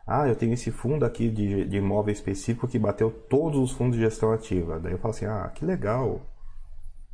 Ah, 0.07 0.29
eu 0.29 0.37
tenho 0.37 0.55
esse 0.55 0.71
fundo 0.71 1.05
aqui 1.05 1.29
de, 1.29 1.65
de 1.65 1.77
imóvel 1.79 2.13
específico 2.13 2.69
que 2.69 2.79
bateu 2.79 3.11
todos 3.11 3.59
os 3.59 3.73
fundos 3.73 3.97
de 3.97 4.05
gestão 4.05 4.33
ativa. 4.33 4.79
Daí 4.79 4.93
eu 4.93 4.99
falo 4.99 5.13
assim, 5.15 5.27
ah, 5.27 5.51
que 5.55 5.65
legal. 5.65 6.21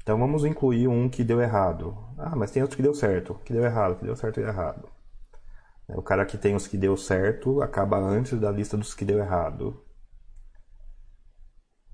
Então 0.03 0.19
vamos 0.19 0.45
incluir 0.45 0.89
um 0.89 1.09
que 1.09 1.25
deu 1.25 1.41
errado. 1.41 1.97
Ah, 2.19 2.37
mas 2.37 2.51
tem 2.51 2.63
outro 2.63 2.77
que 2.77 2.83
deu 2.83 2.95
certo, 2.95 3.35
que 3.45 3.53
deu 3.53 3.65
errado, 3.65 3.97
que 3.97 4.05
deu 4.05 4.17
certo 4.17 4.41
e 4.41 4.43
errado. 4.43 4.89
O 5.89 6.03
cara 6.03 6.25
que 6.25 6.39
tem 6.39 6.55
os 6.55 6.67
que 6.67 6.79
deu 6.79 6.97
certo 6.97 7.61
acaba 7.61 7.99
antes 7.99 8.39
da 8.39 8.51
lista 8.51 8.77
dos 8.77 8.95
que 8.95 9.05
deu 9.05 9.19
errado. 9.19 9.85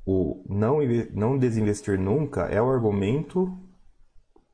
O 0.07 0.45
não, 0.49 0.79
não 1.13 1.39
desinvestir 1.39 1.99
nunca 1.99 2.43
é 2.47 2.63
o 2.63 2.71
argumento 2.71 3.59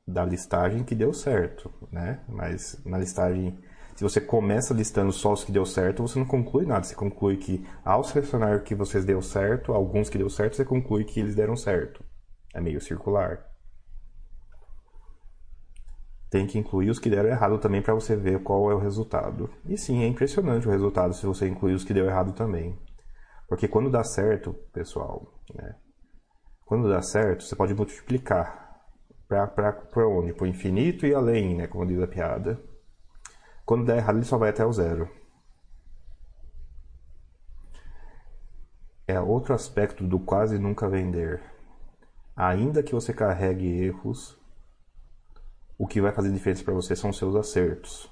da 0.07 0.25
listagem 0.25 0.85
que 0.85 0.95
deu 0.95 1.13
certo, 1.13 1.73
né? 1.91 2.23
Mas 2.29 2.81
na 2.85 2.99
listagem, 2.99 3.59
se 3.95 4.03
você 4.03 4.21
começa 4.21 4.75
listando 4.75 5.13
só 5.13 5.33
os 5.33 5.45
que 5.45 5.53
deu 5.53 5.65
certo, 5.65 6.03
você 6.03 6.19
não 6.19 6.27
conclui 6.27 6.67
nada. 6.67 6.85
Você 6.85 6.95
conclui 6.95 7.37
que 7.37 7.65
ao 7.85 8.03
selecionar 8.03 8.63
que 8.65 8.75
vocês 8.75 9.05
deu 9.05 9.23
certo, 9.23 9.73
alguns 9.73 10.11
que 10.11 10.19
deu 10.19 10.29
certo, 10.29 10.57
você 10.57 10.65
conclui 10.65 11.05
que 11.05 11.21
eles 11.21 11.35
deram 11.35 11.57
certo. 11.57 12.05
É 12.53 12.61
meio 12.61 12.81
circular. 12.81 13.54
Tem 16.35 16.49
que 16.49 16.59
incluir 16.59 16.91
os 16.91 16.99
que 16.99 17.09
deram 17.09 17.29
errado 17.29 17.59
também 17.59 17.81
para 17.81 17.95
você 17.95 18.17
ver 18.17 18.43
qual 18.43 18.69
é 18.69 18.75
o 18.75 18.81
resultado. 18.81 19.49
E 19.69 19.79
sim, 19.79 20.03
é 20.03 20.09
impressionante 20.09 20.67
o 20.67 20.71
resultado 20.73 21.15
se 21.15 21.25
você 21.25 21.47
incluir 21.47 21.75
os 21.75 21.85
que 21.85 21.95
deu 21.95 22.07
errado 22.07 22.33
também. 22.33 22.77
Porque 23.49 23.69
quando 23.69 23.89
dá 23.89 24.03
certo, 24.03 24.53
pessoal, 24.73 25.33
né? 25.55 25.77
Quando 26.67 26.89
dá 26.89 27.01
certo, 27.01 27.45
você 27.45 27.55
pode 27.55 27.73
multiplicar 27.73 28.83
para 29.29 30.09
onde? 30.09 30.33
Para 30.33 30.43
o 30.43 30.49
infinito 30.49 31.07
e 31.07 31.15
além, 31.15 31.55
né? 31.55 31.69
Como 31.69 31.87
diz 31.87 32.03
a 32.03 32.09
piada. 32.09 32.61
Quando 33.65 33.85
der 33.85 33.99
errado, 33.99 34.17
ele 34.17 34.25
só 34.25 34.37
vai 34.37 34.51
até 34.51 34.67
o 34.67 34.73
zero. 34.73 35.09
É 39.07 39.21
outro 39.21 39.55
aspecto 39.55 40.05
do 40.05 40.19
quase 40.19 40.59
nunca 40.59 40.89
vender. 40.89 41.41
Ainda 42.35 42.83
que 42.83 42.93
você 42.93 43.15
carregue 43.15 43.85
erros, 43.85 44.37
o 45.79 45.87
que 45.87 46.01
vai 46.01 46.13
fazer 46.13 46.33
diferença 46.33 46.65
para 46.65 46.75
você 46.75 46.95
são 46.95 47.13
seus 47.13 47.35
acertos, 47.35 48.11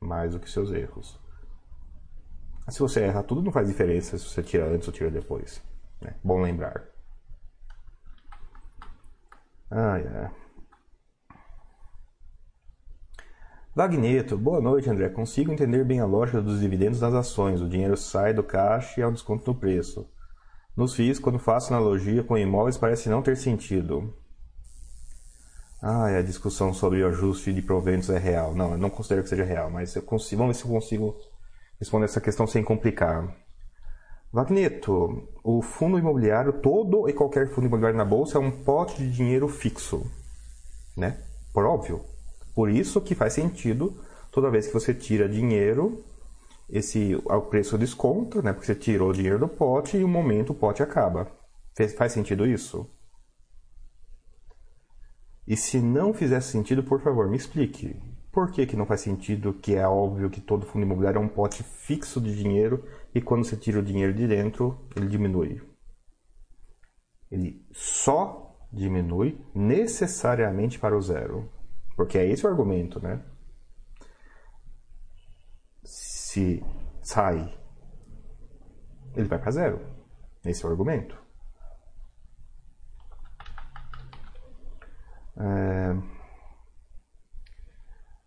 mais 0.00 0.32
do 0.32 0.40
que 0.40 0.50
seus 0.50 0.72
erros. 0.72 1.18
Se 2.68 2.78
você 2.80 3.02
erra 3.02 3.22
tudo, 3.22 3.42
não 3.42 3.52
faz 3.52 3.68
diferença 3.68 4.16
se 4.16 4.24
você 4.24 4.42
tira 4.42 4.66
antes 4.66 4.88
ou 4.88 4.94
tira 4.94 5.10
depois. 5.10 5.62
Né? 6.00 6.14
Bom 6.22 6.40
lembrar. 6.40 6.82
Ah, 9.70 9.96
yeah. 9.96 10.34
Vagneto, 13.74 14.38
boa 14.38 14.60
noite, 14.60 14.88
André. 14.88 15.08
Consigo 15.08 15.52
entender 15.52 15.84
bem 15.84 16.00
a 16.00 16.06
lógica 16.06 16.40
dos 16.40 16.60
dividendos 16.60 17.00
das 17.00 17.12
ações. 17.12 17.60
O 17.60 17.68
dinheiro 17.68 17.96
sai 17.96 18.32
do 18.32 18.42
caixa 18.42 19.00
e 19.00 19.02
há 19.02 19.08
um 19.08 19.12
desconto 19.12 19.50
no 19.50 19.58
preço. 19.58 20.08
Nos 20.76 20.94
FIIs, 20.94 21.18
quando 21.18 21.38
faço 21.38 21.74
analogia 21.74 22.22
com 22.22 22.38
imóveis, 22.38 22.78
parece 22.78 23.08
não 23.08 23.20
ter 23.20 23.36
sentido. 23.36 24.14
Ah, 25.86 26.06
a 26.06 26.22
discussão 26.22 26.72
sobre 26.72 27.02
o 27.02 27.08
ajuste 27.08 27.52
de 27.52 27.60
proventos 27.60 28.08
é 28.08 28.16
real. 28.16 28.54
Não, 28.54 28.70
eu 28.70 28.78
não 28.78 28.88
considero 28.88 29.22
que 29.22 29.28
seja 29.28 29.44
real, 29.44 29.68
mas 29.68 29.94
eu 29.94 30.00
consigo, 30.00 30.40
vamos 30.40 30.56
ver 30.56 30.62
se 30.62 30.66
eu 30.66 30.72
consigo 30.72 31.14
responder 31.78 32.06
essa 32.06 32.22
questão 32.22 32.46
sem 32.46 32.64
complicar. 32.64 33.36
Vagneto, 34.32 35.28
o 35.44 35.60
fundo 35.60 35.98
imobiliário, 35.98 36.54
todo 36.54 37.06
e 37.06 37.12
qualquer 37.12 37.50
fundo 37.50 37.66
imobiliário 37.66 37.98
na 37.98 38.04
bolsa 38.04 38.38
é 38.38 38.40
um 38.40 38.50
pote 38.50 38.96
de 38.96 39.12
dinheiro 39.12 39.46
fixo, 39.46 40.10
né? 40.96 41.18
Por 41.52 41.66
óbvio. 41.66 42.02
Por 42.54 42.70
isso 42.70 42.98
que 43.02 43.14
faz 43.14 43.34
sentido 43.34 43.94
toda 44.32 44.50
vez 44.50 44.66
que 44.66 44.72
você 44.72 44.94
tira 44.94 45.28
dinheiro, 45.28 46.02
esse 46.66 47.14
o 47.14 47.42
preço 47.42 47.76
desconta, 47.76 48.40
né? 48.40 48.54
Porque 48.54 48.64
você 48.64 48.74
tirou 48.74 49.10
o 49.10 49.12
dinheiro 49.12 49.38
do 49.38 49.48
pote 49.48 49.98
e 49.98 50.04
um 50.04 50.08
momento 50.08 50.54
o 50.54 50.54
pote 50.54 50.82
acaba. 50.82 51.30
Faz 51.98 52.12
sentido 52.12 52.46
isso? 52.46 52.88
E 55.46 55.56
se 55.56 55.80
não 55.80 56.14
fizesse 56.14 56.50
sentido, 56.50 56.82
por 56.82 57.00
favor, 57.00 57.28
me 57.28 57.36
explique. 57.36 57.96
Por 58.32 58.50
que, 58.50 58.66
que 58.66 58.76
não 58.76 58.86
faz 58.86 59.02
sentido 59.02 59.52
que 59.52 59.74
é 59.76 59.86
óbvio 59.86 60.30
que 60.30 60.40
todo 60.40 60.66
fundo 60.66 60.84
imobiliário 60.84 61.18
é 61.18 61.24
um 61.24 61.28
pote 61.28 61.62
fixo 61.62 62.20
de 62.20 62.34
dinheiro 62.34 62.84
e 63.14 63.20
quando 63.20 63.44
você 63.44 63.56
tira 63.56 63.78
o 63.78 63.82
dinheiro 63.82 64.12
de 64.12 64.26
dentro, 64.26 64.88
ele 64.96 65.06
diminui? 65.06 65.62
Ele 67.30 67.64
só 67.72 68.58
diminui 68.72 69.40
necessariamente 69.54 70.78
para 70.78 70.96
o 70.96 71.00
zero. 71.00 71.48
Porque 71.96 72.18
é 72.18 72.26
esse 72.28 72.44
o 72.44 72.50
argumento, 72.50 73.00
né? 73.00 73.22
Se 75.84 76.64
sai, 77.02 77.56
ele 79.14 79.28
vai 79.28 79.38
para 79.38 79.50
zero. 79.52 79.80
Esse 80.44 80.64
é 80.64 80.68
o 80.68 80.70
argumento. 80.70 81.23
É... 85.36 85.96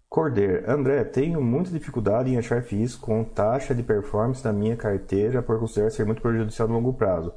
Corder, 0.09 0.69
André, 0.69 1.03
tenho 1.03 1.41
muita 1.41 1.69
dificuldade 1.69 2.29
em 2.29 2.37
achar 2.37 2.63
FIIs 2.63 2.95
com 2.95 3.23
taxa 3.23 3.75
de 3.75 3.83
performance 3.83 4.43
na 4.43 4.53
minha 4.53 4.75
carteira 4.75 5.43
por 5.43 5.59
considerar 5.59 5.91
ser 5.91 6.05
muito 6.05 6.21
prejudicial 6.21 6.67
no 6.67 6.75
longo 6.75 6.93
prazo. 6.93 7.33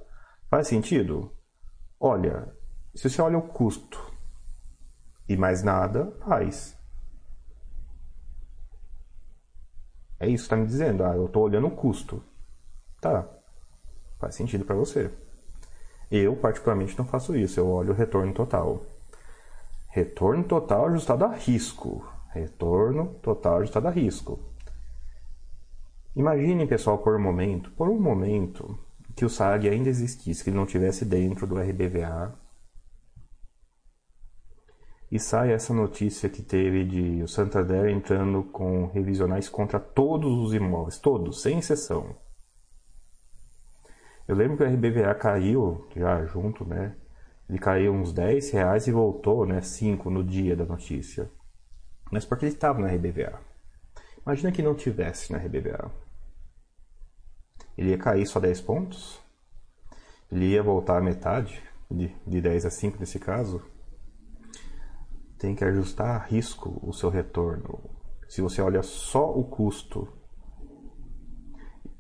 Faz 0.49 0.69
sentido? 0.69 1.33
Olha, 1.99 2.49
se 2.95 3.09
você 3.09 3.21
olha 3.21 3.39
o 3.39 3.43
custo 3.43 4.01
e 5.29 5.37
mais 5.37 5.63
nada, 5.63 6.13
faz. 6.25 6.79
É 10.19 10.29
isso 10.29 10.45
que 10.45 10.47
está 10.47 10.57
me 10.57 10.67
dizendo. 10.67 11.05
Ah, 11.05 11.15
eu 11.15 11.27
estou 11.27 11.45
olhando 11.45 11.67
o 11.67 11.71
custo. 11.71 12.23
Tá. 13.01 13.27
Faz 14.19 14.35
sentido 14.35 14.65
para 14.65 14.77
você. 14.77 15.11
Eu, 16.11 16.37
particularmente, 16.37 16.99
não 16.99 17.07
faço 17.07 17.37
isso. 17.37 17.59
Eu 17.59 17.69
olho 17.69 17.93
o 17.93 17.97
retorno 17.97 18.35
total. 18.35 18.85
Retorno 19.91 20.45
total 20.45 20.87
ajustado 20.87 21.25
a 21.25 21.35
risco. 21.35 22.05
Retorno 22.33 23.15
total 23.23 23.59
ajustado 23.59 23.89
a 23.89 23.91
risco. 23.91 24.39
Imaginem, 26.17 26.67
pessoal, 26.67 26.99
por 26.99 27.17
um 27.17 27.23
momento, 27.23 27.71
por 27.73 27.89
um 27.89 28.01
momento, 28.01 28.79
que 29.15 29.25
o 29.25 29.29
SAG 29.29 29.69
ainda 29.69 29.89
existisse, 29.89 30.43
que 30.43 30.51
ele 30.51 30.57
não 30.57 30.67
tivesse 30.67 31.05
dentro 31.05 31.47
do 31.47 31.59
RBVA 31.59 32.39
e 35.11 35.19
sai 35.19 35.53
essa 35.53 35.75
notícia 35.75 36.29
que 36.29 36.41
teve 36.41 36.85
de 36.85 37.23
o 37.23 37.27
Santander 37.27 37.89
entrando 37.89 38.45
com 38.45 38.87
revisionais 38.87 39.49
contra 39.49 39.81
todos 39.81 40.33
os 40.33 40.55
imóveis, 40.55 40.99
todos, 40.99 41.43
sem 41.43 41.59
exceção. 41.59 42.15
Eu 44.29 44.37
lembro 44.37 44.57
que 44.57 44.63
o 44.63 44.67
RBVA 44.67 45.13
caiu 45.17 45.89
já 45.97 46.25
junto, 46.27 46.65
né? 46.65 46.95
Ele 47.51 47.59
caiu 47.59 47.93
uns 47.93 48.13
10 48.13 48.53
reais 48.53 48.87
e 48.87 48.93
voltou, 48.93 49.45
né? 49.45 49.61
5 49.61 50.09
no 50.09 50.23
dia 50.23 50.55
da 50.55 50.65
notícia. 50.65 51.29
Mas 52.09 52.25
porque 52.25 52.45
ele 52.45 52.55
estava 52.55 52.79
na 52.79 52.87
RBVA. 52.87 53.41
Imagina 54.25 54.53
que 54.53 54.63
não 54.63 54.75
tivesse 54.75 55.33
na 55.33 55.39
RBVA. 55.39 55.91
Ele 57.77 57.91
ia 57.91 57.99
cair 57.99 58.25
só 58.25 58.39
10 58.39 58.61
pontos? 58.61 59.21
Ele 60.31 60.47
ia 60.47 60.63
voltar 60.63 60.99
a 60.99 61.03
metade, 61.03 61.61
de, 61.91 62.15
de 62.25 62.41
10 62.41 62.67
a 62.67 62.71
5 62.71 63.01
nesse 63.01 63.19
caso? 63.19 63.61
tem 65.41 65.55
que 65.55 65.65
ajustar 65.65 66.21
a 66.21 66.25
risco 66.25 66.79
o 66.83 66.93
seu 66.93 67.09
retorno. 67.09 67.81
Se 68.29 68.43
você 68.43 68.61
olha 68.61 68.83
só 68.83 69.33
o 69.33 69.43
custo 69.43 70.07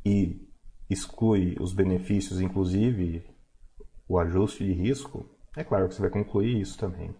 e 0.04 0.46
exclui 0.90 1.56
os 1.58 1.72
benefícios, 1.72 2.38
inclusive 2.38 3.24
o 4.06 4.18
ajuste 4.18 4.62
de 4.62 4.74
risco, 4.74 5.26
é 5.60 5.64
claro 5.64 5.88
que 5.88 5.94
você 5.94 6.00
vai 6.00 6.10
concluir 6.10 6.60
isso 6.60 6.78
também. 6.78 7.14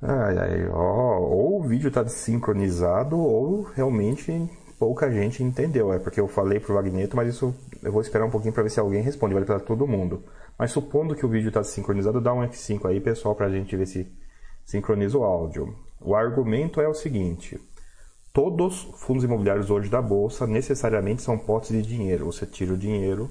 Ai, 0.00 0.38
ai, 0.38 0.68
ó, 0.68 1.18
ou 1.18 1.60
o 1.60 1.62
vídeo 1.62 1.88
está 1.88 2.02
desincronizado 2.02 3.18
ou 3.18 3.62
realmente 3.62 4.48
pouca 4.78 5.10
gente 5.10 5.42
entendeu. 5.42 5.92
É 5.92 5.98
porque 5.98 6.20
eu 6.20 6.28
falei 6.28 6.60
pro 6.60 6.74
Wagneto, 6.74 7.16
mas 7.16 7.28
isso 7.34 7.54
eu 7.82 7.92
vou 7.92 8.00
esperar 8.00 8.24
um 8.24 8.30
pouquinho 8.30 8.52
para 8.52 8.62
ver 8.62 8.70
se 8.70 8.80
alguém 8.80 9.02
responde. 9.02 9.34
Vale 9.34 9.46
para 9.46 9.60
todo 9.60 9.86
mundo. 9.86 10.22
Mas 10.58 10.70
supondo 10.72 11.14
que 11.14 11.26
o 11.26 11.28
vídeo 11.28 11.48
está 11.48 11.62
sincronizado, 11.64 12.20
dá 12.20 12.32
um 12.32 12.42
F5 12.42 12.86
aí, 12.86 13.00
pessoal, 13.00 13.34
para 13.34 13.46
a 13.46 13.50
gente 13.50 13.76
ver 13.76 13.86
se 13.86 14.10
sincroniza 14.64 15.18
o 15.18 15.24
áudio. 15.24 15.74
O 16.00 16.14
argumento 16.14 16.80
é 16.80 16.88
o 16.88 16.94
seguinte: 16.94 17.60
todos 18.32 18.86
os 18.86 19.00
fundos 19.00 19.24
imobiliários 19.24 19.70
hoje 19.70 19.88
da 19.90 20.00
bolsa 20.00 20.46
necessariamente 20.46 21.22
são 21.22 21.38
potes 21.38 21.70
de 21.70 21.82
dinheiro. 21.82 22.26
Você 22.26 22.46
tira 22.46 22.72
o 22.72 22.78
dinheiro 22.78 23.30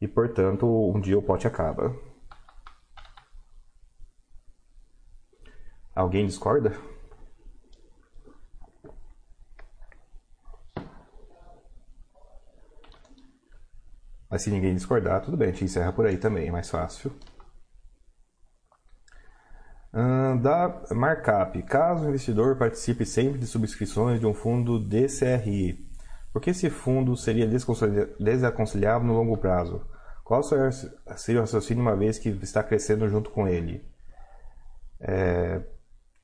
e, 0.00 0.08
portanto, 0.08 0.66
um 0.66 1.00
dia 1.00 1.18
o 1.18 1.22
pote 1.22 1.46
acaba. 1.46 1.94
Alguém 5.94 6.26
discorda? 6.26 6.76
Mas 14.28 14.42
se 14.42 14.50
ninguém 14.50 14.74
discordar, 14.74 15.22
tudo 15.22 15.36
bem, 15.36 15.48
a 15.48 15.52
gente 15.52 15.64
encerra 15.64 15.92
por 15.92 16.06
aí 16.06 16.18
também, 16.18 16.48
é 16.48 16.50
mais 16.50 16.68
fácil. 16.68 17.12
Da 20.42 20.82
markup. 20.90 21.62
Caso 21.62 22.04
o 22.04 22.08
investidor 22.08 22.56
participe 22.56 23.06
sempre 23.06 23.38
de 23.38 23.46
subscrições 23.46 24.18
de 24.18 24.26
um 24.26 24.34
fundo 24.34 24.80
DCRI, 24.80 25.88
porque 26.32 26.50
esse 26.50 26.68
fundo 26.68 27.16
seria 27.16 27.46
desaconselhável 27.46 29.06
no 29.06 29.14
longo 29.14 29.36
prazo? 29.36 29.86
Qual 30.24 30.42
seria 30.42 31.40
o 31.40 31.42
raciocínio 31.42 31.80
uma 31.80 31.94
vez 31.94 32.18
que 32.18 32.30
está 32.42 32.60
crescendo 32.62 33.08
junto 33.08 33.30
com 33.30 33.46
ele? 33.46 33.84
É, 35.00 35.62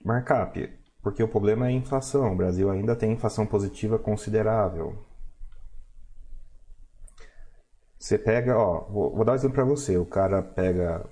markup, 0.04 0.68
porque 1.00 1.22
o 1.22 1.28
problema 1.28 1.66
é 1.66 1.68
a 1.68 1.72
inflação. 1.72 2.32
O 2.32 2.36
Brasil 2.36 2.68
ainda 2.70 2.96
tem 2.96 3.12
inflação 3.12 3.46
positiva 3.46 4.00
considerável. 4.00 4.98
Você 7.96 8.18
pega, 8.18 8.58
ó, 8.58 8.80
vou, 8.90 9.14
vou 9.14 9.24
dar 9.24 9.32
um 9.32 9.34
exemplo 9.36 9.54
para 9.54 9.64
você. 9.64 9.96
O 9.96 10.06
cara 10.06 10.42
pega 10.42 11.06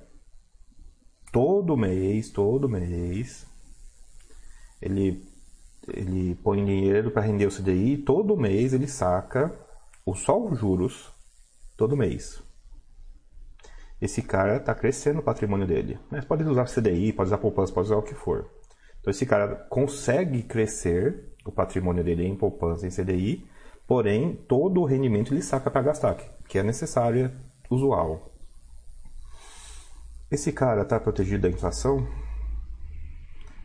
todo 1.32 1.76
mês, 1.76 2.30
todo 2.30 2.68
mês, 2.68 3.47
ele, 4.80 5.25
ele 5.88 6.35
põe 6.37 6.64
dinheiro 6.64 7.11
para 7.11 7.23
render 7.23 7.47
o 7.47 7.50
CDI 7.50 7.99
todo 7.99 8.37
mês 8.37 8.73
ele 8.73 8.87
saca 8.87 9.54
o 10.06 10.14
só 10.14 10.38
os 10.42 10.58
juros 10.58 11.12
todo 11.76 11.97
mês. 11.97 12.42
Esse 14.00 14.23
cara 14.23 14.56
está 14.56 14.75
crescendo 14.75 15.18
o 15.18 15.23
patrimônio 15.23 15.66
dele. 15.66 15.99
Mas 16.11 16.25
pode 16.25 16.44
usar 16.44 16.66
CDI, 16.66 17.12
pode 17.12 17.28
usar 17.28 17.38
poupança, 17.38 17.73
pode 17.73 17.87
usar 17.87 17.97
o 17.97 18.02
que 18.02 18.14
for. 18.14 18.49
Então 19.00 19.11
esse 19.11 19.26
cara 19.26 19.54
consegue 19.68 20.42
crescer 20.42 21.35
o 21.44 21.52
patrimônio 21.52 22.04
dele 22.04 22.26
em 22.26 22.37
poupança 22.37 22.87
em 22.87 22.90
CDI, 22.90 23.47
porém 23.87 24.37
todo 24.49 24.80
o 24.80 24.85
rendimento 24.85 25.35
ele 25.35 25.42
saca 25.42 25.70
para 25.70 25.82
gastar 25.82 26.16
que 26.49 26.58
é 26.58 26.62
necessária, 26.62 27.32
usual. 27.70 28.32
Esse 30.30 30.52
cara 30.52 30.82
está 30.82 31.00
protegido 31.00 31.42
da 31.42 31.49
inflação? 31.49 32.06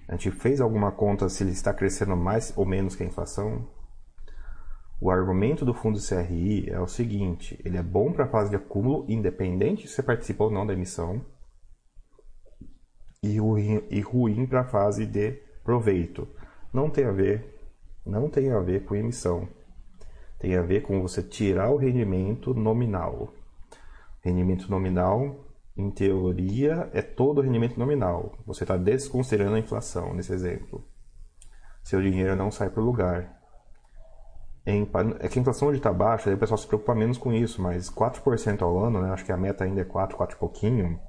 A 0.07 0.13
gente 0.13 0.31
fez 0.31 0.61
alguma 0.61 0.91
conta 0.91 1.27
se 1.29 1.43
ele 1.43 1.51
está 1.51 1.73
crescendo 1.73 2.15
mais 2.15 2.53
ou 2.57 2.65
menos 2.65 2.95
que 2.95 3.03
a 3.03 3.05
inflação? 3.05 3.67
O 5.01 5.11
argumento 5.11 5.65
do 5.65 5.73
fundo 5.73 5.99
CRI 5.99 6.69
é 6.69 6.79
o 6.79 6.87
seguinte: 6.87 7.59
ele 7.65 7.77
é 7.77 7.83
bom 7.83 8.11
para 8.11 8.25
a 8.25 8.29
fase 8.29 8.49
de 8.49 8.55
acúmulo, 8.55 9.05
independente 9.09 9.87
se 9.87 9.95
você 9.95 10.03
participa 10.03 10.45
ou 10.45 10.51
não 10.51 10.65
da 10.65 10.73
emissão, 10.73 11.25
e 13.21 13.39
ruim, 13.39 13.83
e 13.89 13.99
ruim 14.01 14.45
para 14.45 14.61
a 14.61 14.67
fase 14.67 15.05
de 15.05 15.31
proveito. 15.63 16.27
Não 16.71 16.89
tem 16.89 17.05
a 17.05 17.11
ver, 17.11 17.59
não 18.05 18.29
tem 18.29 18.51
a 18.51 18.59
ver 18.59 18.85
com 18.85 18.95
emissão 18.95 19.47
tem 20.43 20.57
a 20.57 20.61
ver 20.61 20.81
com 20.81 21.01
você 21.01 21.23
tirar 21.23 21.69
o 21.69 21.77
rendimento 21.77 22.53
nominal. 22.53 23.33
Rendimento 24.19 24.69
nominal, 24.69 25.37
em 25.75 25.89
teoria, 25.89 26.89
é 26.93 27.01
todo 27.01 27.39
o 27.39 27.41
rendimento 27.41 27.79
nominal. 27.79 28.37
Você 28.45 28.63
está 28.63 28.77
desconsiderando 28.77 29.55
a 29.55 29.59
inflação 29.59 30.13
nesse 30.13 30.31
exemplo. 30.31 30.87
Seu 31.83 32.01
dinheiro 32.01 32.35
não 32.35 32.51
sai 32.51 32.69
para 32.69 32.81
o 32.81 32.85
lugar. 32.85 33.41
Em, 34.65 34.89
é 35.19 35.27
que 35.27 35.37
a 35.37 35.41
inflação 35.41 35.67
hoje 35.67 35.79
está 35.79 35.91
baixa, 35.91 36.29
aí 36.29 36.35
o 36.35 36.39
pessoal 36.39 36.57
se 36.57 36.67
preocupa 36.67 36.95
menos 36.95 37.17
com 37.17 37.33
isso, 37.33 37.61
mas 37.61 37.89
4% 37.89 38.61
ao 38.61 38.79
ano, 38.79 39.01
né, 39.01 39.11
acho 39.11 39.25
que 39.25 39.31
a 39.31 39.37
meta 39.37 39.65
ainda 39.65 39.81
é 39.81 39.85
4, 39.85 40.15
4 40.15 40.37
e 40.37 40.39
pouquinho. 40.39 40.99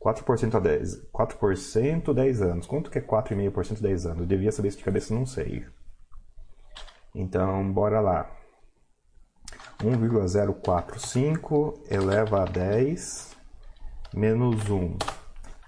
4% 0.00 0.54
a 0.54 0.60
10. 0.60 1.10
4% 1.10 2.12
10 2.12 2.42
anos. 2.42 2.66
Quanto 2.66 2.90
que 2.90 2.98
é 2.98 3.00
4,5% 3.00 3.80
10 3.80 4.06
anos? 4.06 4.20
Eu 4.20 4.26
devia 4.26 4.52
saber 4.52 4.68
isso 4.68 4.78
de 4.78 4.84
cabeça, 4.84 5.14
não 5.14 5.24
sei. 5.24 5.64
Então, 7.14 7.72
bora 7.72 8.00
lá. 8.00 8.30
1,045 9.82 11.82
eleva 11.90 12.42
a 12.42 12.44
10 12.44 13.35
menos 14.16 14.70
1. 14.70 14.78
Nós 14.78 14.98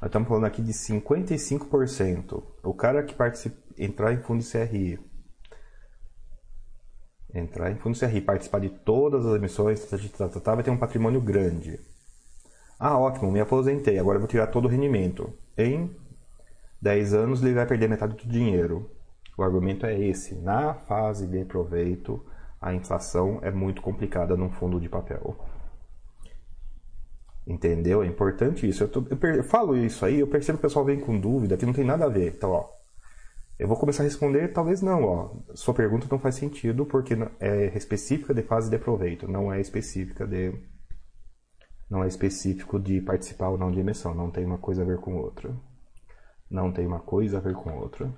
estamos 0.06 0.26
falando 0.26 0.46
aqui 0.46 0.62
de 0.62 0.72
55%. 0.72 2.42
O 2.64 2.72
cara 2.72 3.02
que 3.02 3.14
participa, 3.14 3.56
entrar 3.76 4.14
em 4.14 4.22
fundo 4.22 4.42
CRI, 4.42 4.98
entrar 7.34 7.70
em 7.70 7.76
fundo 7.76 7.98
CRI, 7.98 8.22
participar 8.22 8.60
de 8.60 8.70
todas 8.70 9.26
as 9.26 9.36
emissões, 9.36 9.84
tá, 10.42 10.54
vai 10.54 10.64
ter 10.64 10.70
um 10.70 10.78
patrimônio 10.78 11.20
grande. 11.20 11.78
Ah, 12.78 12.98
ótimo, 12.98 13.30
me 13.30 13.40
aposentei, 13.40 13.98
agora 13.98 14.18
vou 14.18 14.28
tirar 14.28 14.46
todo 14.46 14.64
o 14.64 14.68
rendimento. 14.68 15.30
Em 15.56 15.94
10 16.80 17.12
anos 17.12 17.42
ele 17.42 17.54
vai 17.54 17.66
perder 17.66 17.88
metade 17.88 18.16
do 18.16 18.32
dinheiro. 18.32 18.90
O 19.36 19.42
argumento 19.42 19.84
é 19.84 19.98
esse. 19.98 20.34
Na 20.36 20.72
fase 20.72 21.26
de 21.26 21.44
proveito, 21.44 22.24
a 22.60 22.72
inflação 22.72 23.40
é 23.42 23.50
muito 23.50 23.82
complicada 23.82 24.36
num 24.36 24.50
fundo 24.50 24.80
de 24.80 24.88
papel. 24.88 25.36
Entendeu? 27.48 28.02
É 28.02 28.06
importante 28.06 28.68
isso. 28.68 28.84
Eu, 28.84 28.88
tô, 28.88 29.04
eu, 29.08 29.34
eu, 29.36 29.42
falo 29.42 29.74
isso 29.74 30.04
aí, 30.04 30.20
eu 30.20 30.26
percebo 30.26 30.58
que 30.58 30.66
o 30.66 30.68
pessoal 30.68 30.84
vem 30.84 31.00
com 31.00 31.18
dúvida 31.18 31.56
que 31.56 31.64
não 31.64 31.72
tem 31.72 31.84
nada 31.84 32.04
a 32.04 32.08
ver. 32.08 32.34
Então, 32.36 32.50
ó, 32.50 32.68
eu 33.58 33.66
vou 33.66 33.78
começar 33.78 34.02
a 34.02 34.04
responder, 34.04 34.52
talvez 34.52 34.82
não, 34.82 35.02
ó. 35.02 35.34
Sua 35.54 35.72
pergunta 35.72 36.06
não 36.10 36.18
faz 36.18 36.34
sentido 36.34 36.84
porque 36.84 37.14
é 37.40 37.74
específica 37.74 38.34
de 38.34 38.42
fase 38.42 38.68
de 38.70 38.78
proveito, 38.78 39.26
não 39.26 39.50
é 39.50 39.60
específica 39.60 40.26
de 40.26 40.52
não 41.90 42.04
é 42.04 42.06
específico 42.06 42.78
de 42.78 43.00
participar 43.00 43.48
ou 43.48 43.56
não 43.56 43.70
de 43.70 43.80
emissão, 43.80 44.14
não 44.14 44.30
tem 44.30 44.44
uma 44.44 44.58
coisa 44.58 44.82
a 44.82 44.84
ver 44.84 44.98
com 44.98 45.16
outra. 45.16 45.50
Não 46.50 46.70
tem 46.70 46.86
uma 46.86 47.00
coisa 47.00 47.38
a 47.38 47.40
ver 47.40 47.54
com 47.54 47.72
outra. 47.78 48.12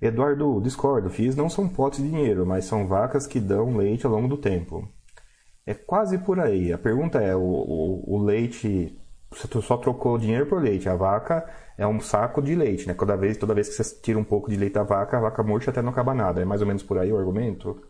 Eduardo, 0.00 0.60
discordo. 0.60 1.10
FIIs 1.10 1.36
não 1.36 1.48
são 1.48 1.68
potes 1.68 2.02
de 2.02 2.08
dinheiro, 2.08 2.46
mas 2.46 2.64
são 2.64 2.86
vacas 2.86 3.26
que 3.26 3.38
dão 3.38 3.76
leite 3.76 4.06
ao 4.06 4.12
longo 4.12 4.28
do 4.28 4.38
tempo. 4.38 4.88
É 5.66 5.74
quase 5.74 6.18
por 6.18 6.40
aí. 6.40 6.72
A 6.72 6.78
pergunta 6.78 7.20
é: 7.20 7.34
o, 7.36 7.40
o, 7.40 8.14
o 8.16 8.22
leite. 8.22 8.96
Você 9.30 9.46
só 9.62 9.76
trocou 9.76 10.18
dinheiro 10.18 10.46
por 10.46 10.60
leite. 10.60 10.88
A 10.88 10.96
vaca 10.96 11.48
é 11.78 11.86
um 11.86 12.00
saco 12.00 12.42
de 12.42 12.54
leite, 12.54 12.88
né? 12.88 12.94
Toda 12.94 13.16
vez, 13.16 13.36
toda 13.36 13.54
vez 13.54 13.68
que 13.68 13.74
você 13.74 14.00
tira 14.00 14.18
um 14.18 14.24
pouco 14.24 14.50
de 14.50 14.56
leite 14.56 14.74
da 14.74 14.82
vaca, 14.82 15.18
a 15.18 15.20
vaca 15.20 15.42
murcha 15.42 15.70
até 15.70 15.80
não 15.82 15.90
acaba 15.90 16.14
nada. 16.14 16.40
É 16.40 16.44
mais 16.44 16.60
ou 16.60 16.66
menos 16.66 16.82
por 16.82 16.98
aí 16.98 17.12
o 17.12 17.18
argumento? 17.18 17.80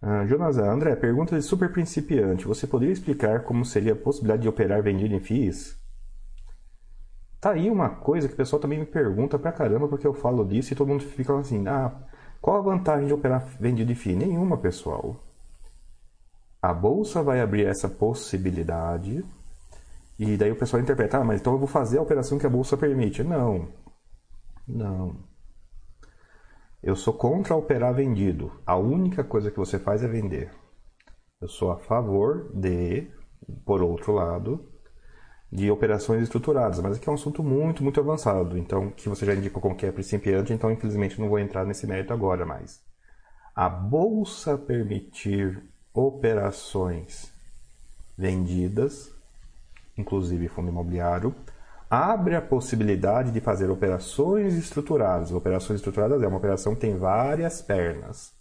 Ah, 0.00 0.24
Jonas 0.26 0.58
André, 0.58 0.96
pergunta 0.96 1.36
de 1.36 1.42
super 1.42 1.72
principiante. 1.72 2.46
Você 2.46 2.66
poderia 2.66 2.92
explicar 2.92 3.44
como 3.44 3.64
seria 3.64 3.92
a 3.92 3.96
possibilidade 3.96 4.42
de 4.42 4.48
operar 4.48 4.82
vendido 4.82 5.14
em 5.14 5.20
FIIs? 5.20 5.81
Tá 7.42 7.50
aí 7.50 7.68
uma 7.68 7.90
coisa 7.90 8.28
que 8.28 8.34
o 8.34 8.36
pessoal 8.36 8.62
também 8.62 8.78
me 8.78 8.86
pergunta 8.86 9.36
pra 9.36 9.50
caramba 9.50 9.88
porque 9.88 10.06
eu 10.06 10.14
falo 10.14 10.44
disso 10.44 10.72
e 10.72 10.76
todo 10.76 10.86
mundo 10.86 11.02
fica 11.02 11.36
assim: 11.36 11.66
ah, 11.66 11.92
qual 12.40 12.56
a 12.56 12.60
vantagem 12.60 13.08
de 13.08 13.12
operar 13.12 13.44
vendido 13.58 13.88
de 13.88 13.96
FII? 13.96 14.14
Nenhuma, 14.14 14.56
pessoal. 14.56 15.16
A 16.62 16.72
bolsa 16.72 17.20
vai 17.20 17.40
abrir 17.40 17.66
essa 17.66 17.88
possibilidade 17.88 19.24
e 20.16 20.36
daí 20.36 20.52
o 20.52 20.56
pessoal 20.56 20.80
interpreta: 20.80 21.18
ah, 21.18 21.24
mas 21.24 21.40
então 21.40 21.54
eu 21.54 21.58
vou 21.58 21.66
fazer 21.66 21.98
a 21.98 22.02
operação 22.02 22.38
que 22.38 22.46
a 22.46 22.50
bolsa 22.50 22.76
permite. 22.76 23.24
Não, 23.24 23.68
não. 24.68 25.16
Eu 26.80 26.94
sou 26.94 27.12
contra 27.12 27.56
operar 27.56 27.92
vendido. 27.92 28.52
A 28.64 28.76
única 28.76 29.24
coisa 29.24 29.50
que 29.50 29.58
você 29.58 29.80
faz 29.80 30.04
é 30.04 30.06
vender. 30.06 30.52
Eu 31.40 31.48
sou 31.48 31.72
a 31.72 31.76
favor 31.76 32.52
de, 32.54 33.10
por 33.64 33.82
outro 33.82 34.12
lado, 34.12 34.71
de 35.52 35.70
operações 35.70 36.22
estruturadas, 36.22 36.80
mas 36.80 36.96
aqui 36.96 37.06
é 37.06 37.12
um 37.12 37.14
assunto 37.14 37.42
muito, 37.42 37.82
muito 37.82 38.00
avançado, 38.00 38.56
então 38.56 38.90
que 38.90 39.06
você 39.06 39.26
já 39.26 39.34
indicou 39.34 39.60
como 39.60 39.76
que 39.76 39.84
é 39.84 39.92
principiante, 39.92 40.50
então 40.50 40.70
infelizmente 40.70 41.20
não 41.20 41.28
vou 41.28 41.38
entrar 41.38 41.66
nesse 41.66 41.86
mérito 41.86 42.14
agora, 42.14 42.46
mas 42.46 42.80
a 43.54 43.68
bolsa 43.68 44.56
permitir 44.56 45.62
operações 45.92 47.30
vendidas, 48.16 49.14
inclusive 49.98 50.48
fundo 50.48 50.70
imobiliário, 50.70 51.34
abre 51.90 52.34
a 52.34 52.40
possibilidade 52.40 53.30
de 53.30 53.40
fazer 53.42 53.68
operações 53.68 54.54
estruturadas. 54.54 55.32
Operações 55.32 55.80
estruturadas 55.80 56.22
é 56.22 56.26
uma 56.26 56.38
operação 56.38 56.74
que 56.74 56.80
tem 56.80 56.96
várias 56.96 57.60
pernas, 57.60 58.32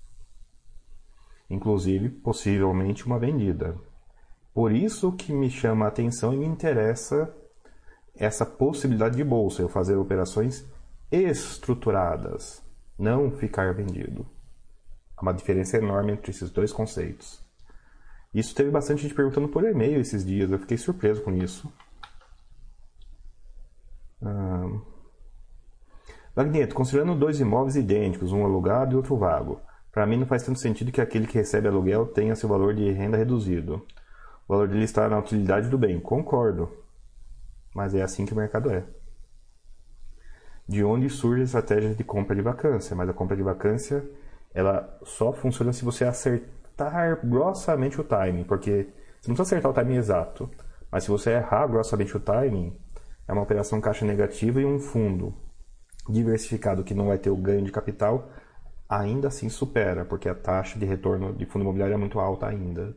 inclusive 1.50 2.08
possivelmente 2.08 3.06
uma 3.06 3.20
vendida. 3.20 3.76
Por 4.54 4.72
isso 4.72 5.12
que 5.14 5.32
me 5.32 5.50
chama 5.50 5.86
a 5.86 5.88
atenção 5.88 6.34
e 6.34 6.38
me 6.38 6.46
interessa 6.46 7.34
essa 8.16 8.46
possibilidade 8.46 9.16
de 9.16 9.24
bolsa, 9.24 9.62
eu 9.62 9.70
fazer 9.70 9.96
operações 9.96 10.66
estruturadas, 11.12 12.62
não 12.98 13.32
ficar 13.32 13.74
vendido. 13.74 14.26
Há 15.16 15.22
uma 15.22 15.34
diferença 15.34 15.78
enorme 15.78 16.14
entre 16.14 16.32
esses 16.32 16.50
dois 16.50 16.74
conceitos. 16.74 17.44
Isso 18.34 18.56
teve 18.56 18.70
bastante 18.70 19.02
gente 19.04 19.14
perguntando 19.14 19.48
por 19.48 19.64
e-mail 19.64 20.00
esses 20.00 20.26
dias, 20.26 20.52
eu 20.52 20.60
fiquei 20.60 20.78
surpreso 20.78 21.22
com 21.22 21.34
isso. 21.34 21.72
Ah... 24.22 24.82
Magneto, 26.34 26.74
considerando 26.74 27.14
dois 27.14 27.42
imóveis 27.42 27.76
idênticos, 27.76 28.32
um 28.32 28.46
alugado 28.46 28.94
e 28.94 28.96
outro 28.96 29.18
vago, 29.18 29.60
para 29.92 30.06
mim 30.06 30.16
não 30.16 30.26
faz 30.26 30.44
tanto 30.44 30.60
sentido 30.60 30.92
que 30.92 31.02
aquele 31.02 31.28
que 31.28 31.38
recebe 31.38 31.68
aluguel 31.68 32.06
tenha 32.06 32.36
seu 32.36 32.48
valor 32.48 32.74
de 32.74 32.90
renda 32.92 33.18
reduzido. 33.18 33.86
O 34.52 34.54
valor 34.54 34.68
dele 34.68 34.84
está 34.84 35.08
na 35.08 35.18
utilidade 35.18 35.70
do 35.70 35.78
bem. 35.78 35.98
Concordo. 35.98 36.70
Mas 37.74 37.96
é 37.96 38.02
assim 38.02 38.26
que 38.26 38.34
o 38.34 38.36
mercado 38.36 38.70
é. 38.70 38.84
De 40.68 40.84
onde 40.84 41.10
surge 41.10 41.40
a 41.40 41.46
estratégia 41.46 41.96
de 41.96 42.04
compra 42.04 42.36
de 42.36 42.42
vacância? 42.42 42.94
Mas 42.94 43.08
a 43.08 43.14
compra 43.14 43.38
de 43.38 43.44
vacância 43.44 44.04
ela 44.54 45.00
só 45.04 45.32
funciona 45.32 45.72
se 45.72 45.86
você 45.86 46.04
acertar 46.04 47.26
grossamente 47.26 48.02
o 48.02 48.04
timing, 48.04 48.44
porque 48.44 48.90
você 49.22 49.30
não 49.30 49.36
precisa 49.36 49.56
acertar 49.56 49.72
o 49.72 49.74
timing 49.74 49.96
exato, 49.96 50.52
mas 50.92 51.06
se 51.06 51.10
você 51.10 51.32
errar 51.32 51.68
grossamente 51.68 52.18
o 52.18 52.20
timing, 52.20 52.78
é 53.30 53.32
uma 53.32 53.44
operação 53.44 53.80
caixa 53.80 54.06
negativa 54.06 54.60
e 54.60 54.66
um 54.66 54.80
fundo 54.82 55.34
diversificado 56.10 56.84
que 56.84 56.94
não 56.94 57.08
vai 57.08 57.18
ter 57.18 57.30
o 57.30 57.38
ganho 57.38 57.64
de 57.64 57.72
capital, 57.72 58.30
ainda 58.90 59.30
assim 59.30 59.48
supera, 59.48 60.04
porque 60.04 60.28
a 60.28 60.36
taxa 60.36 60.78
de 60.78 60.86
retorno 60.86 61.32
de 61.32 61.46
fundo 61.46 61.64
imobiliário 61.64 61.94
é 61.94 61.98
muito 61.98 62.20
alta 62.20 62.48
ainda. 62.48 62.94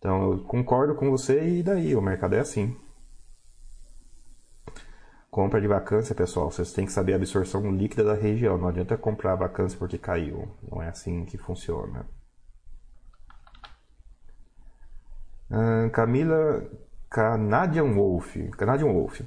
Então 0.00 0.32
eu 0.32 0.44
concordo 0.44 0.94
com 0.94 1.10
você 1.10 1.58
e 1.58 1.62
daí, 1.62 1.94
o 1.94 2.00
mercado 2.00 2.34
é 2.34 2.40
assim. 2.40 2.74
Compra 5.30 5.60
de 5.60 5.68
vacância, 5.68 6.14
pessoal, 6.14 6.50
vocês 6.50 6.72
têm 6.72 6.86
que 6.86 6.92
saber 6.92 7.12
a 7.12 7.16
absorção 7.16 7.70
líquida 7.70 8.02
da 8.02 8.14
região. 8.14 8.56
Não 8.56 8.68
adianta 8.68 8.96
comprar 8.96 9.36
vacância 9.36 9.78
porque 9.78 9.98
caiu. 9.98 10.48
Não 10.68 10.82
é 10.82 10.88
assim 10.88 11.24
que 11.26 11.36
funciona. 11.36 12.08
Camila 15.92 16.66
Canadian 17.10 17.92
Wolf. 17.92 18.36
Canadian 18.56 18.92
Wolf. 18.92 19.20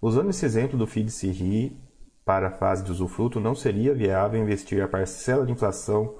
Usando 0.00 0.30
esse 0.30 0.46
exemplo 0.46 0.78
do 0.78 0.86
FIDCRI 0.86 1.76
para 2.24 2.48
a 2.48 2.52
fase 2.52 2.84
de 2.84 2.92
usufruto, 2.92 3.40
não 3.40 3.54
seria 3.54 3.94
viável 3.94 4.40
investir 4.40 4.82
a 4.82 4.88
parcela 4.88 5.44
de 5.44 5.52
inflação 5.52 6.16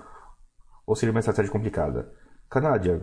ou 0.84 0.96
seria 0.96 1.12
uma 1.12 1.20
estratégia 1.20 1.52
complicada? 1.52 2.12
Canadian, 2.48 3.00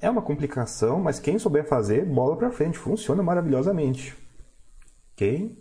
é 0.00 0.10
uma 0.10 0.22
complicação, 0.22 1.00
mas 1.00 1.18
quem 1.18 1.38
souber 1.38 1.66
fazer, 1.66 2.04
bola 2.04 2.36
para 2.36 2.50
frente, 2.50 2.78
funciona 2.78 3.22
maravilhosamente. 3.22 4.16
Quem 5.14 5.58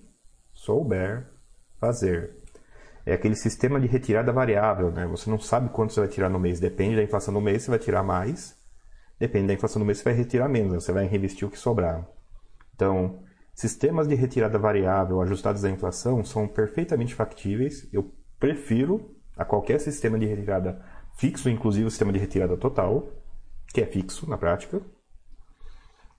souber 0.54 1.28
fazer. 1.80 2.36
É 3.06 3.14
aquele 3.14 3.36
sistema 3.36 3.80
de 3.80 3.88
retirada 3.88 4.34
variável, 4.34 4.92
né? 4.92 5.06
Você 5.08 5.30
não 5.30 5.38
sabe 5.38 5.70
quanto 5.70 5.94
você 5.94 6.00
vai 6.00 6.10
tirar 6.10 6.30
no 6.30 6.40
mês. 6.40 6.60
Depende 6.60 6.96
da 6.96 7.04
inflação 7.04 7.34
do 7.34 7.40
mês, 7.40 7.64
você 7.64 7.70
vai 7.70 7.80
tirar 7.80 8.04
mais. 8.04 8.58
Depende 9.20 9.48
da 9.48 9.54
inflação 9.54 9.80
do 9.80 9.86
mês, 9.86 10.00
você 10.00 10.04
vai 10.06 10.14
retirar 10.14 10.50
menos. 10.50 10.84
Você 10.84 10.92
vai 10.92 11.06
reinvestir 11.06 11.48
o 11.48 11.52
que 11.52 11.60
sobrar. 11.60 12.06
Então, 12.74 13.20
sistemas 13.54 14.08
de 14.08 14.16
retirada 14.16 14.58
variável 14.58 15.22
ajustados 15.22 15.64
à 15.64 15.70
inflação 15.70 16.26
são 16.26 16.48
perfeitamente 16.48 17.14
factíveis. 17.14 17.88
Eu 17.94 18.12
prefiro 18.40 19.16
a 19.38 19.46
qualquer 19.46 19.80
sistema 19.80 20.18
de 20.18 20.26
retirada 20.26 20.82
fixo, 21.16 21.50
inclusive 21.50 21.86
o 21.86 21.92
sistema 21.92 22.12
de 22.12 22.20
retirada 22.20 22.58
total, 22.58 23.08
que 23.74 23.82
é 23.82 23.86
fixo 23.86 24.30
na 24.30 24.38
prática. 24.38 24.82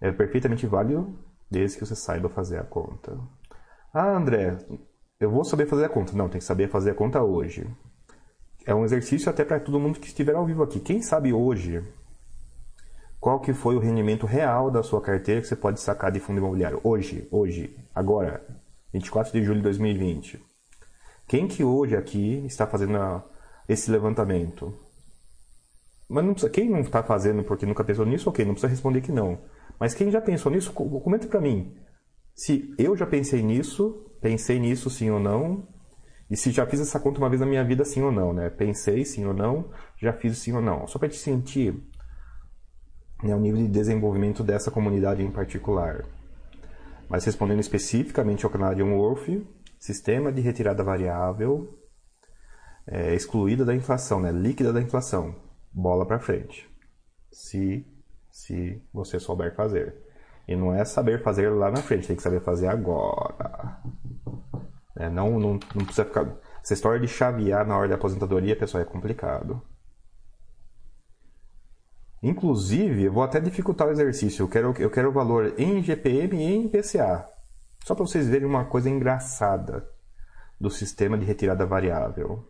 É 0.00 0.12
perfeitamente 0.12 0.66
válido 0.66 1.18
desde 1.50 1.78
que 1.78 1.86
você 1.86 1.94
saiba 1.94 2.28
fazer 2.28 2.58
a 2.58 2.64
conta. 2.64 3.18
Ah, 3.92 4.16
André, 4.16 4.58
eu 5.18 5.30
vou 5.30 5.44
saber 5.44 5.66
fazer 5.66 5.84
a 5.84 5.88
conta. 5.88 6.16
Não, 6.16 6.28
tem 6.28 6.38
que 6.38 6.44
saber 6.44 6.68
fazer 6.68 6.90
a 6.90 6.94
conta 6.94 7.22
hoje. 7.22 7.66
É 8.66 8.74
um 8.74 8.84
exercício 8.84 9.30
até 9.30 9.44
para 9.44 9.60
todo 9.60 9.80
mundo 9.80 10.00
que 10.00 10.08
estiver 10.08 10.34
ao 10.34 10.44
vivo 10.44 10.62
aqui. 10.62 10.80
Quem 10.80 11.00
sabe 11.00 11.32
hoje 11.32 11.82
qual 13.26 13.40
que 13.40 13.52
foi 13.52 13.74
o 13.74 13.80
rendimento 13.80 14.24
real 14.24 14.70
da 14.70 14.84
sua 14.84 15.00
carteira 15.00 15.40
que 15.40 15.48
você 15.48 15.56
pode 15.56 15.80
sacar 15.80 16.12
de 16.12 16.20
fundo 16.20 16.38
imobiliário? 16.38 16.80
Hoje, 16.84 17.26
hoje, 17.30 17.76
agora, 17.92 18.46
24 18.92 19.32
de 19.32 19.42
julho 19.42 19.56
de 19.56 19.64
2020. 19.64 20.40
Quem 21.26 21.48
que 21.48 21.64
hoje 21.64 21.96
aqui 21.96 22.44
está 22.46 22.68
fazendo 22.68 22.96
esse 23.68 23.90
levantamento? 23.90 24.72
Mas 26.08 26.24
não 26.24 26.32
precisa, 26.32 26.52
quem 26.52 26.70
não 26.70 26.80
está 26.80 27.02
fazendo 27.02 27.42
porque 27.42 27.66
nunca 27.66 27.82
pensou 27.82 28.06
nisso, 28.06 28.28
ok, 28.28 28.44
não 28.44 28.52
precisa 28.52 28.70
responder 28.70 29.00
que 29.00 29.12
não. 29.12 29.38
Mas 29.78 29.94
quem 29.94 30.10
já 30.10 30.20
pensou 30.20 30.50
nisso, 30.52 30.72
comenta 30.72 31.26
para 31.26 31.40
mim. 31.40 31.74
Se 32.34 32.74
eu 32.78 32.96
já 32.96 33.06
pensei 33.06 33.42
nisso, 33.42 34.06
pensei 34.20 34.58
nisso 34.58 34.88
sim 34.88 35.10
ou 35.10 35.18
não, 35.18 35.66
e 36.30 36.36
se 36.36 36.50
já 36.50 36.66
fiz 36.66 36.80
essa 36.80 36.98
conta 36.98 37.18
uma 37.18 37.28
vez 37.28 37.40
na 37.40 37.46
minha 37.46 37.64
vida 37.64 37.84
sim 37.84 38.02
ou 38.02 38.12
não, 38.12 38.32
né? 38.32 38.50
Pensei 38.50 39.04
sim 39.04 39.24
ou 39.24 39.34
não, 39.34 39.70
já 40.00 40.12
fiz 40.12 40.38
sim 40.38 40.52
ou 40.52 40.60
não. 40.60 40.86
Só 40.86 40.98
para 40.98 41.08
te 41.08 41.16
sentir 41.16 41.74
né, 43.22 43.34
o 43.34 43.40
nível 43.40 43.62
de 43.62 43.68
desenvolvimento 43.68 44.42
dessa 44.42 44.70
comunidade 44.70 45.22
em 45.22 45.30
particular. 45.30 46.04
Mas 47.08 47.24
respondendo 47.24 47.60
especificamente 47.60 48.44
ao 48.44 48.50
Canadian 48.50 48.96
Wolf, 48.96 49.28
sistema 49.78 50.32
de 50.32 50.40
retirada 50.40 50.82
variável 50.82 51.78
é, 52.86 53.14
excluída 53.14 53.64
da 53.64 53.74
inflação, 53.74 54.20
né? 54.20 54.32
líquida 54.32 54.72
da 54.72 54.80
inflação. 54.80 55.34
Bola 55.76 56.06
para 56.06 56.18
frente. 56.18 56.66
Se 57.30 57.86
se 58.36 58.82
você 58.92 59.18
souber 59.18 59.54
fazer. 59.54 59.96
E 60.46 60.54
não 60.54 60.74
é 60.74 60.84
saber 60.84 61.22
fazer 61.22 61.48
lá 61.48 61.70
na 61.70 61.78
frente, 61.78 62.06
tem 62.06 62.16
que 62.16 62.22
saber 62.22 62.40
fazer 62.40 62.68
agora. 62.68 63.80
É, 64.94 65.08
não, 65.08 65.38
não, 65.40 65.58
não 65.74 65.84
precisa 65.84 66.04
ficar. 66.04 66.36
Essa 66.62 66.74
história 66.74 67.00
de 67.00 67.08
chavear 67.08 67.66
na 67.66 67.76
hora 67.76 67.88
da 67.88 67.94
aposentadoria, 67.94 68.54
pessoal, 68.54 68.82
é 68.82 68.84
complicado. 68.84 69.62
Inclusive, 72.22 73.04
eu 73.04 73.12
vou 73.12 73.22
até 73.22 73.40
dificultar 73.40 73.88
o 73.88 73.90
exercício. 73.90 74.42
Eu 74.42 74.48
quero, 74.48 74.74
eu 74.78 74.90
quero 74.90 75.08
o 75.08 75.12
valor 75.12 75.54
em 75.58 75.82
GPM 75.82 76.36
e 76.36 76.54
em 76.56 76.68
PCA. 76.68 77.28
Só 77.84 77.94
para 77.94 78.06
vocês 78.06 78.28
verem 78.28 78.46
uma 78.46 78.66
coisa 78.66 78.90
engraçada 78.90 79.88
do 80.60 80.70
sistema 80.70 81.16
de 81.16 81.24
retirada 81.24 81.64
variável. 81.64 82.46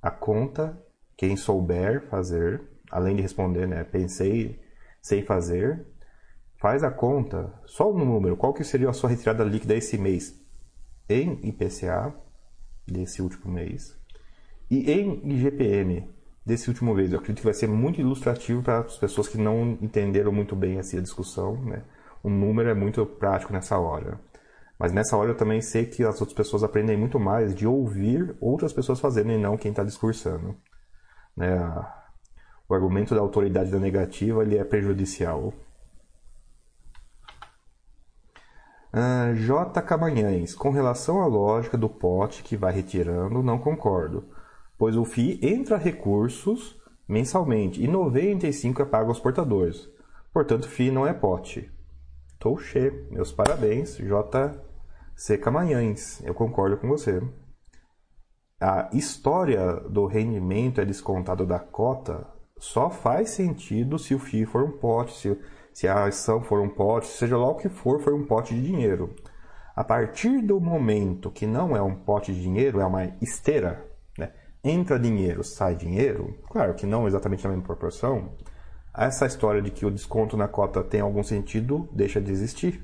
A 0.00 0.10
conta, 0.10 0.82
quem 1.16 1.36
souber 1.36 2.08
fazer, 2.08 2.62
além 2.90 3.16
de 3.16 3.22
responder, 3.22 3.66
né? 3.66 3.84
Pensei 3.84 4.62
sei 5.04 5.20
fazer, 5.20 5.86
faz 6.56 6.82
a 6.82 6.90
conta, 6.90 7.52
só 7.66 7.92
o 7.92 7.98
número, 7.98 8.38
qual 8.38 8.54
que 8.54 8.64
seria 8.64 8.88
a 8.88 8.92
sua 8.94 9.10
retirada 9.10 9.44
líquida 9.44 9.74
esse 9.74 9.98
mês 9.98 10.34
em 11.06 11.38
IPCA 11.46 12.14
desse 12.86 13.20
último 13.20 13.52
mês 13.52 13.98
e 14.70 14.90
em 14.90 15.20
IGPM 15.30 16.08
desse 16.44 16.68
último 16.68 16.94
mês. 16.94 17.12
Eu 17.12 17.18
acredito 17.18 17.40
que 17.40 17.44
vai 17.44 17.52
ser 17.52 17.68
muito 17.68 18.00
ilustrativo 18.00 18.62
para 18.62 18.78
as 18.78 18.96
pessoas 18.96 19.28
que 19.28 19.36
não 19.36 19.78
entenderam 19.82 20.32
muito 20.32 20.56
bem 20.56 20.78
essa 20.78 21.00
discussão. 21.02 21.62
Né? 21.62 21.82
O 22.22 22.30
número 22.30 22.70
é 22.70 22.74
muito 22.74 23.04
prático 23.04 23.52
nessa 23.52 23.78
hora. 23.78 24.18
Mas 24.78 24.90
nessa 24.90 25.16
hora 25.18 25.30
eu 25.30 25.36
também 25.36 25.60
sei 25.60 25.84
que 25.84 26.02
as 26.02 26.18
outras 26.18 26.34
pessoas 26.34 26.62
aprendem 26.62 26.96
muito 26.96 27.20
mais 27.20 27.54
de 27.54 27.66
ouvir 27.66 28.34
outras 28.40 28.72
pessoas 28.72 29.00
fazendo 29.00 29.32
e 29.32 29.38
não 29.38 29.58
quem 29.58 29.70
está 29.70 29.84
discursando. 29.84 30.56
Né? 31.36 31.56
o 32.68 32.74
argumento 32.74 33.14
da 33.14 33.20
autoridade 33.20 33.70
da 33.70 33.78
negativa 33.78 34.42
ele 34.42 34.56
é 34.56 34.64
prejudicial. 34.64 35.52
Uh, 38.92 39.34
J. 39.34 39.82
Camanhães, 39.82 40.54
com 40.54 40.70
relação 40.70 41.20
à 41.20 41.26
lógica 41.26 41.76
do 41.76 41.88
pote 41.88 42.42
que 42.42 42.56
vai 42.56 42.72
retirando, 42.72 43.42
não 43.42 43.58
concordo, 43.58 44.24
pois 44.78 44.96
o 44.96 45.04
FII 45.04 45.40
entra 45.42 45.76
recursos 45.76 46.80
mensalmente 47.06 47.82
e 47.82 47.88
95 47.88 48.82
é 48.82 48.84
pago 48.84 49.08
aos 49.08 49.20
portadores. 49.20 49.88
Portanto, 50.32 50.68
FII 50.68 50.90
não 50.90 51.06
é 51.06 51.12
pote. 51.12 51.70
Touché, 52.38 52.90
meus 53.10 53.32
parabéns, 53.32 53.96
J. 53.96 54.60
C. 55.16 55.38
Camanhães, 55.38 56.22
eu 56.24 56.34
concordo 56.34 56.76
com 56.76 56.88
você. 56.88 57.20
A 58.66 58.88
história 58.94 59.74
do 59.90 60.06
rendimento 60.06 60.80
é 60.80 60.86
descontado 60.86 61.44
da 61.44 61.58
cota 61.58 62.26
só 62.58 62.88
faz 62.88 63.28
sentido 63.28 63.98
se 63.98 64.14
o 64.14 64.18
FII 64.18 64.46
for 64.46 64.64
um 64.64 64.70
pote, 64.70 65.12
se, 65.18 65.38
se 65.70 65.86
a 65.86 66.06
ação 66.06 66.40
for 66.40 66.62
um 66.62 66.70
pote, 66.70 67.08
seja 67.08 67.36
lá 67.36 67.46
o 67.46 67.56
que 67.56 67.68
for, 67.68 68.00
for 68.00 68.14
um 68.14 68.24
pote 68.24 68.54
de 68.54 68.62
dinheiro. 68.62 69.14
A 69.76 69.84
partir 69.84 70.40
do 70.40 70.58
momento 70.58 71.30
que 71.30 71.46
não 71.46 71.76
é 71.76 71.82
um 71.82 71.94
pote 71.94 72.32
de 72.32 72.40
dinheiro, 72.40 72.80
é 72.80 72.86
uma 72.86 73.04
esteira, 73.20 73.86
né? 74.18 74.32
entra 74.64 74.98
dinheiro, 74.98 75.44
sai 75.44 75.76
dinheiro, 75.76 76.34
claro 76.48 76.72
que 76.72 76.86
não 76.86 77.06
exatamente 77.06 77.44
na 77.44 77.50
mesma 77.50 77.66
proporção, 77.66 78.30
essa 78.96 79.26
história 79.26 79.60
de 79.60 79.70
que 79.70 79.84
o 79.84 79.90
desconto 79.90 80.38
na 80.38 80.48
cota 80.48 80.82
tem 80.82 81.02
algum 81.02 81.22
sentido 81.22 81.86
deixa 81.92 82.18
de 82.18 82.32
existir. 82.32 82.82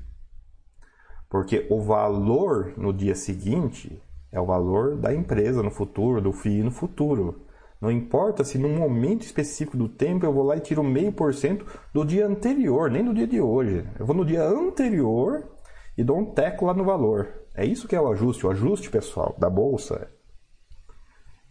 Porque 1.27 1.65
o 1.71 1.81
valor 1.81 2.71
no 2.77 2.93
dia 2.93 3.15
seguinte 3.15 3.99
é 4.31 4.39
o 4.39 4.45
valor 4.45 4.95
da 4.95 5.13
empresa 5.13 5.61
no 5.61 5.69
futuro, 5.69 6.21
do 6.21 6.31
FII 6.31 6.63
no 6.63 6.71
futuro. 6.71 7.45
Não 7.81 7.91
importa 7.91 8.43
se 8.43 8.57
num 8.57 8.77
momento 8.77 9.23
específico 9.23 9.75
do 9.75 9.89
tempo 9.89 10.25
eu 10.25 10.31
vou 10.31 10.43
lá 10.43 10.55
e 10.55 10.61
tiro 10.61 10.83
meio 10.83 11.11
por 11.11 11.33
cento 11.33 11.65
do 11.91 12.05
dia 12.05 12.27
anterior, 12.27 12.89
nem 12.89 13.03
do 13.03 13.13
dia 13.13 13.27
de 13.27 13.41
hoje. 13.41 13.83
Eu 13.99 14.05
vou 14.05 14.15
no 14.15 14.23
dia 14.23 14.43
anterior 14.43 15.49
e 15.97 16.03
dou 16.03 16.17
um 16.17 16.25
teco 16.25 16.65
lá 16.65 16.73
no 16.73 16.85
valor. 16.85 17.27
É 17.55 17.65
isso 17.65 17.87
que 17.87 17.95
é 17.95 18.01
o 18.01 18.09
ajuste, 18.09 18.45
o 18.45 18.51
ajuste 18.51 18.89
pessoal 18.89 19.35
da 19.37 19.49
bolsa. 19.49 20.09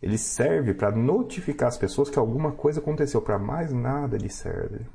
Ele 0.01 0.16
serve 0.16 0.73
para 0.73 0.93
notificar 0.93 1.69
as 1.69 1.77
pessoas 1.77 2.09
que 2.09 2.19
alguma 2.19 2.53
coisa 2.53 2.81
aconteceu, 2.81 3.21
para 3.21 3.38
mais 3.38 3.73
nada 3.73 4.16
ele 4.16 4.31
serve. 4.31 4.87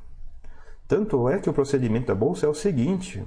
Tanto 0.87 1.29
é 1.29 1.37
que 1.39 1.49
o 1.49 1.53
procedimento 1.53 2.07
da 2.07 2.15
bolsa 2.15 2.45
é 2.45 2.49
o 2.49 2.55
seguinte: 2.55 3.23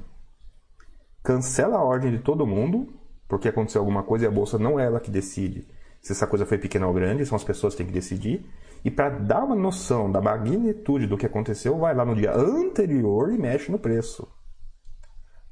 cancela 1.23 1.79
a 1.79 1.85
ordem 1.85 2.11
de 2.11 2.19
todo 2.19 2.47
mundo, 2.47 2.93
porque 3.29 3.49
aconteceu 3.49 3.81
alguma 3.81 4.03
coisa 4.03 4.25
e 4.25 4.29
a 4.29 4.31
bolsa 4.31 4.59
não 4.59 4.81
é 4.81 4.87
ela 4.87 4.99
que 4.99 5.11
decide 5.11 5.69
se 6.01 6.13
essa 6.13 6.27
coisa 6.27 6.47
foi 6.47 6.59
pequena 6.59 6.87
ou 6.87 6.95
grande, 6.95 7.27
são 7.27 7.37
as 7.37 7.45
pessoas 7.45 7.75
que 7.75 7.79
têm 7.79 7.87
que 7.87 7.93
decidir. 7.93 8.45
E 8.85 8.91
para 8.91 9.11
dar 9.11 9.45
uma 9.45 9.57
noção 9.57 10.11
da 10.11 10.21
magnitude 10.21 11.07
do 11.07 11.17
que 11.19 11.27
aconteceu, 11.27 11.77
vai 11.79 11.95
lá 11.95 12.05
no 12.05 12.15
dia 12.15 12.35
anterior 12.35 13.33
e 13.33 13.39
mexe 13.39 13.71
no 13.71 13.79
preço. 13.79 14.27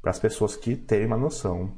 Para 0.00 0.12
as 0.12 0.18
pessoas 0.18 0.56
que 0.56 0.76
terem 0.76 1.06
uma 1.06 1.16
noção. 1.16 1.72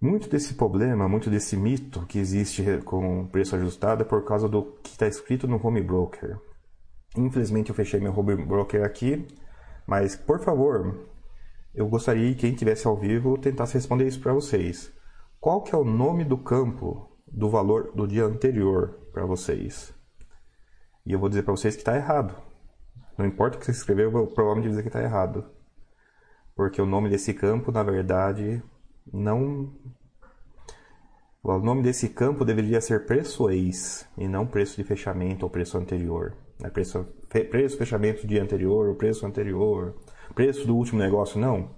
Muito 0.00 0.30
desse 0.30 0.54
problema, 0.54 1.06
muito 1.06 1.28
desse 1.28 1.56
mito 1.56 2.06
que 2.06 2.18
existe 2.18 2.64
com 2.86 3.26
preço 3.26 3.54
ajustado 3.54 4.02
é 4.02 4.06
por 4.06 4.24
causa 4.24 4.48
do 4.48 4.62
que 4.82 4.90
está 4.90 5.06
escrito 5.06 5.46
no 5.46 5.64
home 5.64 5.82
broker. 5.82 6.38
Infelizmente 7.14 7.68
eu 7.68 7.74
fechei 7.74 8.00
meu 8.00 8.18
home 8.18 8.34
broker 8.46 8.82
aqui, 8.82 9.28
mas 9.86 10.16
por 10.16 10.40
favor, 10.40 11.09
eu 11.74 11.88
gostaria 11.88 12.28
que 12.30 12.40
quem 12.40 12.52
estivesse 12.52 12.86
ao 12.86 12.96
vivo 12.96 13.38
tentasse 13.38 13.74
responder 13.74 14.06
isso 14.06 14.20
para 14.20 14.32
vocês. 14.32 14.92
Qual 15.40 15.62
que 15.62 15.74
é 15.74 15.78
o 15.78 15.84
nome 15.84 16.24
do 16.24 16.36
campo 16.36 17.10
do 17.26 17.48
valor 17.48 17.92
do 17.94 18.06
dia 18.06 18.24
anterior 18.24 18.98
para 19.12 19.24
vocês? 19.24 19.94
E 21.06 21.12
eu 21.12 21.18
vou 21.18 21.28
dizer 21.28 21.42
para 21.42 21.54
vocês 21.54 21.74
que 21.74 21.80
está 21.80 21.96
errado. 21.96 22.34
Não 23.16 23.26
importa 23.26 23.56
o 23.56 23.60
que 23.60 23.66
você 23.66 23.72
escreveu, 23.72 24.06
eu 24.06 24.10
vou 24.10 24.26
provavelmente 24.26 24.68
dizer 24.68 24.82
que 24.82 24.88
está 24.88 25.02
errado. 25.02 25.44
Porque 26.54 26.80
o 26.80 26.86
nome 26.86 27.08
desse 27.08 27.32
campo, 27.32 27.72
na 27.72 27.82
verdade, 27.82 28.62
não. 29.12 29.72
O 31.42 31.58
nome 31.58 31.82
desse 31.82 32.08
campo 32.08 32.44
deveria 32.44 32.80
ser 32.80 33.06
preço 33.06 33.48
ex 33.48 34.06
e 34.18 34.28
não 34.28 34.46
preço 34.46 34.76
de 34.76 34.84
fechamento 34.84 35.44
ou 35.44 35.50
preço 35.50 35.78
anterior. 35.78 36.36
É 36.62 36.68
preço, 36.68 37.04
preço 37.28 37.78
fechamento 37.78 38.26
dia 38.26 38.42
anterior, 38.42 38.90
o 38.90 38.94
preço 38.94 39.24
anterior, 39.24 39.96
preço 40.34 40.66
do 40.66 40.76
último 40.76 40.98
negócio, 40.98 41.40
não. 41.40 41.70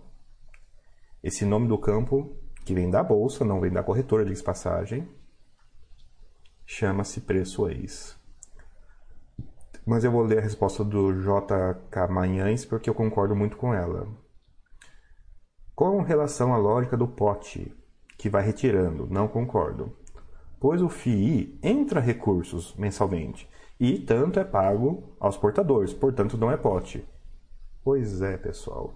Esse 1.23 1.45
nome 1.45 1.69
do 1.69 1.79
campo, 1.79 2.37
que 2.65 2.75
vem 2.75 2.91
da 2.91 3.03
bolsa, 3.03 3.45
não 3.45 3.61
vem 3.61 3.71
da 3.71 3.83
corretora 3.83 4.25
de 4.25 4.43
passagem, 4.43 5.09
chama-se 6.67 7.21
preço 7.21 7.69
ex. 7.69 8.19
Mas 9.85 10.05
eu 10.05 10.13
vou 10.13 10.23
ler 10.23 10.39
a 10.39 10.43
resposta 10.43 10.85
do 10.85 11.13
JK 11.13 12.09
Manhães 12.11 12.65
porque 12.65 12.89
eu 12.89 12.95
concordo 12.95 13.35
muito 13.35 13.57
com 13.57 13.75
ela. 13.75 14.07
Com 15.75 16.03
relação 16.03 16.55
à 16.55 16.57
lógica 16.57 16.97
do 16.97 17.09
pote, 17.09 17.75
que 18.17 18.29
vai 18.29 18.45
retirando, 18.45 19.09
não 19.11 19.27
concordo. 19.27 19.97
Pois 20.61 20.81
o 20.81 20.89
FII 20.89 21.59
entra 21.63 21.99
recursos 21.99 22.75
mensalmente 22.77 23.49
e 23.81 23.99
tanto 23.99 24.39
é 24.39 24.45
pago 24.45 25.17
aos 25.19 25.37
portadores, 25.37 25.93
portanto 25.93 26.39
não 26.39 26.51
é 26.51 26.57
pote. 26.57 27.05
Pois 27.85 28.23
é, 28.23 28.37
pessoal. 28.37 28.95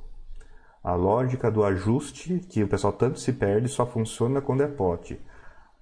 A 0.82 0.94
lógica 0.94 1.50
do 1.50 1.64
ajuste, 1.64 2.38
que 2.38 2.62
o 2.62 2.68
pessoal 2.68 2.92
tanto 2.92 3.18
se 3.18 3.32
perde, 3.32 3.68
só 3.68 3.84
funciona 3.84 4.40
quando 4.40 4.62
é 4.62 4.68
pote. 4.68 5.20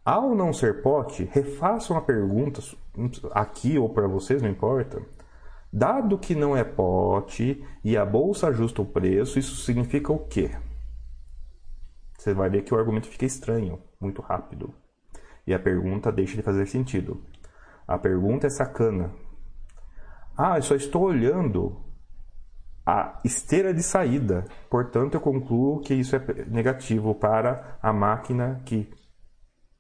Ao 0.05 0.35
não 0.35 0.53
ser 0.53 0.83
pote, 0.83 1.25
refaçam 1.25 1.97
a 1.97 2.01
pergunta 2.01 2.61
aqui 3.33 3.79
ou 3.79 3.89
para 3.89 4.07
vocês, 4.07 4.41
não 4.41 4.49
importa. 4.49 5.03
Dado 5.73 6.19
que 6.19 6.35
não 6.35 6.57
é 6.57 6.65
pote 6.65 7.65
e 7.83 7.97
a 7.97 8.05
bolsa 8.05 8.49
ajusta 8.49 8.81
o 8.81 8.87
preço, 8.87 9.39
isso 9.39 9.57
significa 9.57 10.13
o 10.13 10.19
quê? 10.19 10.51
você 12.25 12.33
vai 12.33 12.49
ver 12.49 12.63
que 12.63 12.73
o 12.73 12.79
argumento 12.79 13.07
fica 13.07 13.27
estranho, 13.27 13.79
muito 14.01 14.23
rápido. 14.23 14.73
E 15.47 15.53
a 15.53 15.59
pergunta 15.59 16.11
deixa 16.11 16.37
de 16.37 16.43
fazer 16.43 16.65
sentido. 16.67 17.23
A 17.87 17.99
pergunta 17.99 18.47
é 18.47 18.51
sacana. 18.51 19.13
Ah, 20.35 20.57
eu 20.57 20.63
só 20.63 20.75
estou 20.75 21.03
olhando 21.03 21.85
a 22.87 23.21
esteira 23.25 23.73
de 23.73 23.83
saída. 23.83 24.45
Portanto, 24.69 25.15
eu 25.15 25.21
concluo 25.21 25.81
que 25.81 25.95
isso 25.95 26.15
é 26.17 26.21
negativo 26.47 27.15
para 27.15 27.79
a 27.83 27.93
máquina 27.93 28.61
que, 28.65 28.89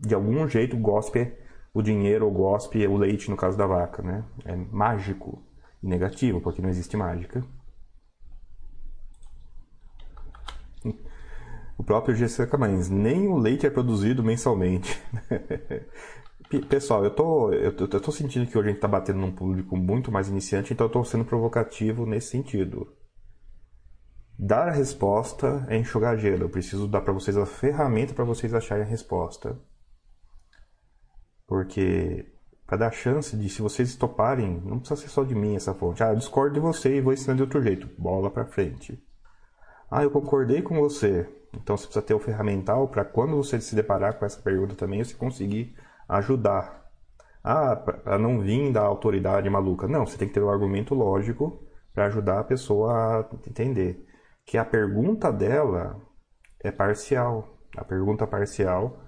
de 0.00 0.14
algum 0.14 0.48
jeito, 0.48 0.76
gospe 0.76 1.32
o 1.72 1.82
dinheiro 1.82 2.24
ou 2.24 2.32
gospe 2.32 2.86
o 2.86 2.96
leite, 2.96 3.30
no 3.30 3.36
caso 3.36 3.58
da 3.58 3.66
vaca. 3.66 4.02
Né? 4.02 4.24
É 4.44 4.56
mágico 4.56 5.42
e 5.82 5.86
negativo, 5.86 6.40
porque 6.40 6.62
não 6.62 6.70
existe 6.70 6.96
mágica. 6.96 7.44
O 11.76 11.82
próprio 11.82 12.14
GC 12.14 12.46
Camães, 12.46 12.88
nem 12.88 13.26
o 13.26 13.36
leite 13.36 13.66
é 13.66 13.70
produzido 13.70 14.22
mensalmente. 14.22 15.02
Pessoal, 16.68 17.04
eu 17.04 17.10
tô, 17.10 17.52
eu, 17.52 17.74
eu 17.76 18.00
tô 18.00 18.12
sentindo 18.12 18.46
que 18.46 18.56
hoje 18.56 18.68
a 18.68 18.72
gente 18.72 18.80
tá 18.80 18.88
batendo 18.88 19.18
num 19.18 19.32
público 19.32 19.76
muito 19.76 20.12
mais 20.12 20.28
iniciante, 20.28 20.72
então 20.72 20.86
eu 20.86 20.92
tô 20.92 21.04
sendo 21.04 21.24
provocativo 21.24 22.06
nesse 22.06 22.28
sentido. 22.28 22.94
Dar 24.38 24.68
a 24.68 24.72
resposta 24.72 25.64
é 25.68 25.76
enxugar 25.76 26.18
gelo. 26.18 26.42
Eu 26.42 26.50
preciso 26.50 26.88
dar 26.88 27.00
para 27.00 27.12
vocês 27.12 27.36
a 27.36 27.46
ferramenta 27.46 28.14
para 28.14 28.24
vocês 28.24 28.52
acharem 28.52 28.84
a 28.84 28.88
resposta. 28.88 29.58
Porque 31.46 32.32
para 32.66 32.78
dar 32.78 32.92
chance 32.92 33.36
de, 33.36 33.48
se 33.48 33.62
vocês 33.62 33.94
toparem, 33.94 34.60
não 34.64 34.78
precisa 34.78 35.00
ser 35.00 35.08
só 35.08 35.22
de 35.22 35.34
mim 35.34 35.54
essa 35.54 35.74
fonte. 35.74 36.02
Ah, 36.02 36.12
eu 36.12 36.16
discordo 36.16 36.54
de 36.54 36.60
você 36.60 36.96
e 36.96 37.00
vou 37.00 37.12
ensinar 37.12 37.34
de 37.34 37.42
outro 37.42 37.62
jeito. 37.62 37.88
Bola 37.98 38.30
para 38.30 38.46
frente. 38.46 39.00
Ah, 39.90 40.02
eu 40.02 40.10
concordei 40.10 40.62
com 40.62 40.80
você. 40.80 41.28
Então 41.52 41.76
você 41.76 41.84
precisa 41.84 42.04
ter 42.04 42.14
o 42.14 42.18
ferramental 42.18 42.88
para 42.88 43.04
quando 43.04 43.36
você 43.36 43.60
se 43.60 43.76
deparar 43.76 44.18
com 44.18 44.24
essa 44.24 44.42
pergunta 44.42 44.74
também, 44.74 45.04
você 45.04 45.14
conseguir 45.14 45.76
ajudar. 46.18 46.84
Ah, 47.42 47.76
para 47.76 48.18
não 48.18 48.40
vir 48.40 48.72
da 48.72 48.80
autoridade 48.80 49.48
maluca. 49.50 49.86
Não, 49.86 50.06
você 50.06 50.16
tem 50.16 50.28
que 50.28 50.34
ter 50.34 50.42
um 50.42 50.50
argumento 50.50 50.94
lógico 50.94 51.62
para 51.92 52.06
ajudar 52.06 52.40
a 52.40 52.44
pessoa 52.44 52.92
a 52.92 53.28
entender 53.46 54.06
que 54.46 54.56
a 54.56 54.64
pergunta 54.64 55.30
dela 55.30 56.00
é 56.62 56.70
parcial. 56.70 57.58
A 57.76 57.84
pergunta 57.84 58.26
parcial 58.26 58.98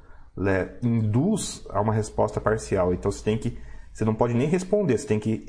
induz 0.82 1.64
a 1.70 1.80
uma 1.80 1.94
resposta 1.94 2.40
parcial. 2.40 2.92
Então 2.92 3.10
você 3.10 3.24
tem 3.24 3.38
que, 3.38 3.58
você 3.92 4.04
não 4.04 4.14
pode 4.14 4.34
nem 4.34 4.46
responder, 4.46 4.98
você 4.98 5.06
tem 5.06 5.18
que, 5.18 5.46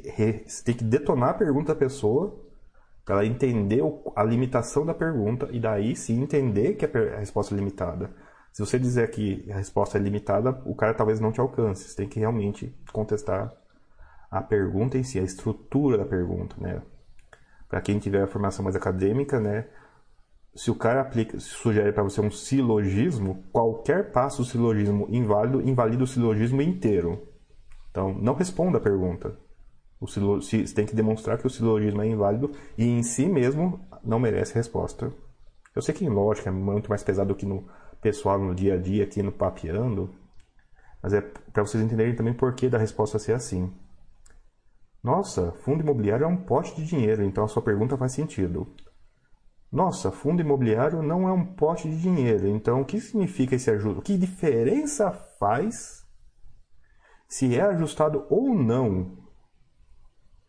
você 0.47 0.63
tem 0.63 0.75
que 0.75 0.83
detonar 0.83 1.29
a 1.29 1.33
pergunta 1.33 1.73
da 1.73 1.79
pessoa 1.79 2.41
para 3.03 3.15
ela 3.15 3.25
entender 3.25 3.81
a 4.15 4.23
limitação 4.23 4.85
da 4.85 4.93
pergunta 4.93 5.49
e 5.51 5.59
daí 5.59 5.95
sim 5.95 6.21
entender 6.21 6.75
que 6.75 6.85
a 6.85 7.19
resposta 7.19 7.53
é 7.53 7.57
limitada. 7.57 8.11
Se 8.57 8.65
você 8.65 8.79
dizer 8.79 9.11
que 9.11 9.45
a 9.51 9.57
resposta 9.57 9.99
é 9.99 10.01
limitada, 10.01 10.49
o 10.65 10.73
cara 10.73 10.91
talvez 10.91 11.19
não 11.19 11.31
te 11.31 11.39
alcance. 11.39 11.89
Você 11.89 11.95
tem 11.95 12.09
que 12.09 12.19
realmente 12.19 12.75
contestar 12.91 13.53
a 14.31 14.41
pergunta 14.41 14.97
em 14.97 15.03
si, 15.03 15.19
a 15.19 15.21
estrutura 15.21 15.95
da 15.95 16.05
pergunta, 16.05 16.55
né? 16.57 16.81
Para 17.69 17.81
quem 17.81 17.99
tiver 17.99 18.23
a 18.23 18.25
formação 18.25 18.63
mais 18.63 18.75
acadêmica, 18.75 19.39
né? 19.39 19.67
Se 20.55 20.71
o 20.71 20.75
cara 20.75 21.01
aplica, 21.01 21.39
sugere 21.39 21.91
para 21.91 22.01
você 22.01 22.19
um 22.19 22.31
silogismo, 22.31 23.43
qualquer 23.51 24.11
passo 24.11 24.41
do 24.41 24.47
silogismo 24.47 25.05
inválido 25.11 25.61
invalida 25.61 26.03
o 26.03 26.07
silogismo 26.07 26.59
inteiro. 26.59 27.27
Então, 27.91 28.11
não 28.11 28.33
responda 28.33 28.79
a 28.79 28.81
pergunta. 28.81 29.37
O 30.01 30.07
silo, 30.07 30.41
você 30.41 30.63
tem 30.63 30.87
que 30.87 30.95
demonstrar 30.95 31.37
que 31.37 31.45
o 31.45 31.49
silogismo 31.51 32.01
é 32.01 32.07
inválido 32.07 32.49
e 32.75 32.85
em 32.85 33.03
si 33.03 33.27
mesmo 33.27 33.79
não 34.03 34.19
merece 34.19 34.55
resposta. 34.55 35.13
Eu 35.75 35.81
sei 35.83 35.93
que 35.93 36.03
em 36.03 36.09
lógica 36.09 36.49
é 36.49 36.51
muito 36.51 36.89
mais 36.89 37.03
pesado 37.03 37.27
do 37.27 37.35
que 37.35 37.45
no 37.45 37.67
pessoal, 38.01 38.39
no 38.39 38.53
dia 38.53 38.75
a 38.75 38.77
dia, 38.77 39.03
aqui 39.03 39.21
no 39.21 39.31
papeando, 39.31 40.13
mas 41.01 41.13
é 41.13 41.21
para 41.21 41.63
vocês 41.63 41.83
entenderem 41.83 42.15
também 42.15 42.33
por 42.33 42.53
que 42.53 42.69
da 42.69 42.77
resposta 42.77 43.19
ser 43.19 43.33
assim. 43.33 43.73
Nossa, 45.03 45.51
fundo 45.63 45.83
imobiliário 45.83 46.25
é 46.25 46.27
um 46.27 46.37
pote 46.37 46.75
de 46.75 46.85
dinheiro, 46.85 47.23
então 47.23 47.43
a 47.43 47.47
sua 47.47 47.61
pergunta 47.61 47.97
faz 47.97 48.11
sentido. 48.11 48.67
Nossa, 49.71 50.11
fundo 50.11 50.41
imobiliário 50.41 51.01
não 51.01 51.27
é 51.27 51.31
um 51.31 51.45
pote 51.45 51.89
de 51.89 52.01
dinheiro, 52.01 52.47
então 52.47 52.81
o 52.81 52.85
que 52.85 52.99
significa 52.99 53.55
esse 53.55 53.69
ajuste? 53.69 54.01
Que 54.01 54.17
diferença 54.17 55.11
faz 55.11 56.05
se 57.27 57.55
é 57.55 57.61
ajustado 57.61 58.25
ou 58.29 58.53
não 58.55 59.17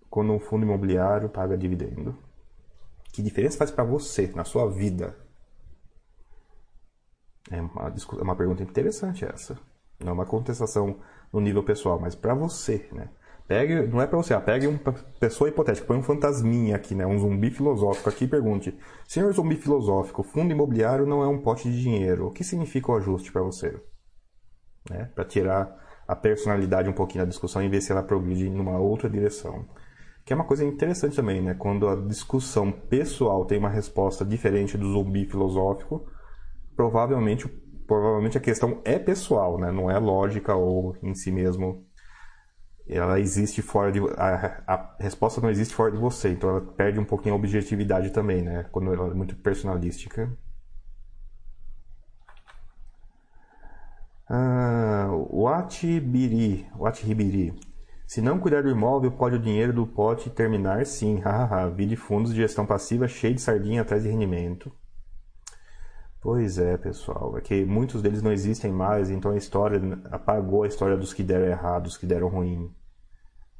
quando 0.08 0.32
um 0.32 0.38
fundo 0.38 0.64
imobiliário 0.64 1.28
paga 1.28 1.58
dividendo? 1.58 2.16
Que 3.12 3.22
diferença 3.22 3.58
faz 3.58 3.70
para 3.70 3.84
você, 3.84 4.28
na 4.34 4.44
sua 4.44 4.70
vida? 4.70 5.27
É 7.50 7.60
uma, 7.60 7.94
é 8.18 8.22
uma 8.22 8.36
pergunta 8.36 8.62
interessante 8.62 9.24
essa. 9.24 9.58
Não 10.00 10.10
é 10.10 10.12
uma 10.12 10.26
contestação 10.26 10.98
no 11.32 11.40
nível 11.40 11.62
pessoal, 11.62 11.98
mas 11.98 12.14
para 12.14 12.34
você, 12.34 12.88
né? 12.92 13.08
Pegue, 13.48 13.86
não 13.86 14.02
é 14.02 14.06
para 14.06 14.18
você, 14.18 14.34
ah, 14.34 14.40
pegue 14.40 14.66
uma 14.66 14.78
pessoa 15.18 15.48
hipotética, 15.48 15.86
põe 15.86 15.96
um 15.96 16.02
fantasminha 16.02 16.76
aqui, 16.76 16.94
né? 16.94 17.06
Um 17.06 17.18
zumbi 17.18 17.50
filosófico 17.50 18.10
aqui 18.10 18.26
e 18.26 18.28
pergunte: 18.28 18.78
Senhor 19.06 19.32
zumbi 19.32 19.56
filosófico, 19.56 20.22
fundo 20.22 20.52
imobiliário 20.52 21.06
não 21.06 21.22
é 21.22 21.26
um 21.26 21.40
pote 21.40 21.70
de 21.70 21.80
dinheiro. 21.80 22.26
O 22.26 22.30
que 22.30 22.44
significa 22.44 22.92
o 22.92 22.96
ajuste 22.96 23.32
para 23.32 23.40
você? 23.40 23.74
Né? 24.90 25.10
Para 25.14 25.24
tirar 25.24 25.74
a 26.06 26.14
personalidade 26.14 26.90
um 26.90 26.92
pouquinho 26.92 27.24
da 27.24 27.28
discussão 27.28 27.62
e 27.62 27.68
ver 27.70 27.80
se 27.80 27.90
ela 27.90 28.02
progride 28.02 28.50
numa 28.50 28.78
outra 28.78 29.08
direção. 29.08 29.64
Que 30.26 30.34
é 30.34 30.36
uma 30.36 30.44
coisa 30.44 30.62
interessante 30.62 31.16
também, 31.16 31.40
né? 31.40 31.54
Quando 31.54 31.88
a 31.88 31.96
discussão 31.96 32.70
pessoal 32.70 33.46
tem 33.46 33.58
uma 33.58 33.70
resposta 33.70 34.26
diferente 34.26 34.76
do 34.76 34.92
zumbi 34.92 35.24
filosófico, 35.24 36.06
provavelmente 36.78 37.48
provavelmente 37.88 38.38
a 38.38 38.40
questão 38.40 38.80
é 38.84 38.98
pessoal, 39.00 39.58
né? 39.58 39.72
Não 39.72 39.90
é 39.90 39.98
lógica 39.98 40.54
ou 40.54 40.96
em 41.02 41.12
si 41.12 41.32
mesmo. 41.32 41.84
Ela 42.86 43.18
existe 43.18 43.60
fora 43.62 43.90
de. 43.90 43.98
A, 44.16 44.62
a 44.66 44.96
resposta 45.00 45.40
não 45.40 45.50
existe 45.50 45.74
fora 45.74 45.90
de 45.90 45.98
você, 45.98 46.30
então 46.30 46.50
ela 46.50 46.60
perde 46.60 47.00
um 47.00 47.04
pouquinho 47.04 47.34
a 47.34 47.38
objetividade 47.38 48.10
também, 48.10 48.42
né? 48.42 48.66
Quando 48.70 48.92
ela 48.94 49.08
é 49.08 49.14
muito 49.14 49.34
personalística. 49.36 50.30
Ah, 54.30 55.08
Watibiri, 55.32 56.66
Watibiri. 56.76 57.58
Se 58.06 58.20
não 58.22 58.38
cuidar 58.38 58.62
do 58.62 58.70
imóvel, 58.70 59.10
pode 59.12 59.36
o 59.36 59.38
dinheiro 59.38 59.72
do 59.72 59.86
pote 59.86 60.30
terminar 60.30 60.86
sim. 60.86 61.22
Vi 61.74 61.86
de 61.86 61.96
fundos 61.96 62.32
de 62.32 62.40
gestão 62.40 62.64
passiva 62.64 63.08
cheio 63.08 63.34
de 63.34 63.40
sardinha 63.40 63.82
atrás 63.82 64.02
de 64.04 64.08
rendimento. 64.08 64.72
Pois 66.20 66.58
é, 66.58 66.76
pessoal. 66.76 67.36
É 67.38 67.40
que 67.40 67.64
muitos 67.64 68.02
deles 68.02 68.22
não 68.22 68.32
existem 68.32 68.72
mais, 68.72 69.10
então 69.10 69.30
a 69.32 69.36
história 69.36 69.80
apagou 70.10 70.64
a 70.64 70.68
história 70.68 70.96
dos 70.96 71.12
que 71.14 71.22
deram 71.22 71.46
errado, 71.46 71.84
dos 71.84 71.96
que 71.96 72.06
deram 72.06 72.28
ruim. 72.28 72.74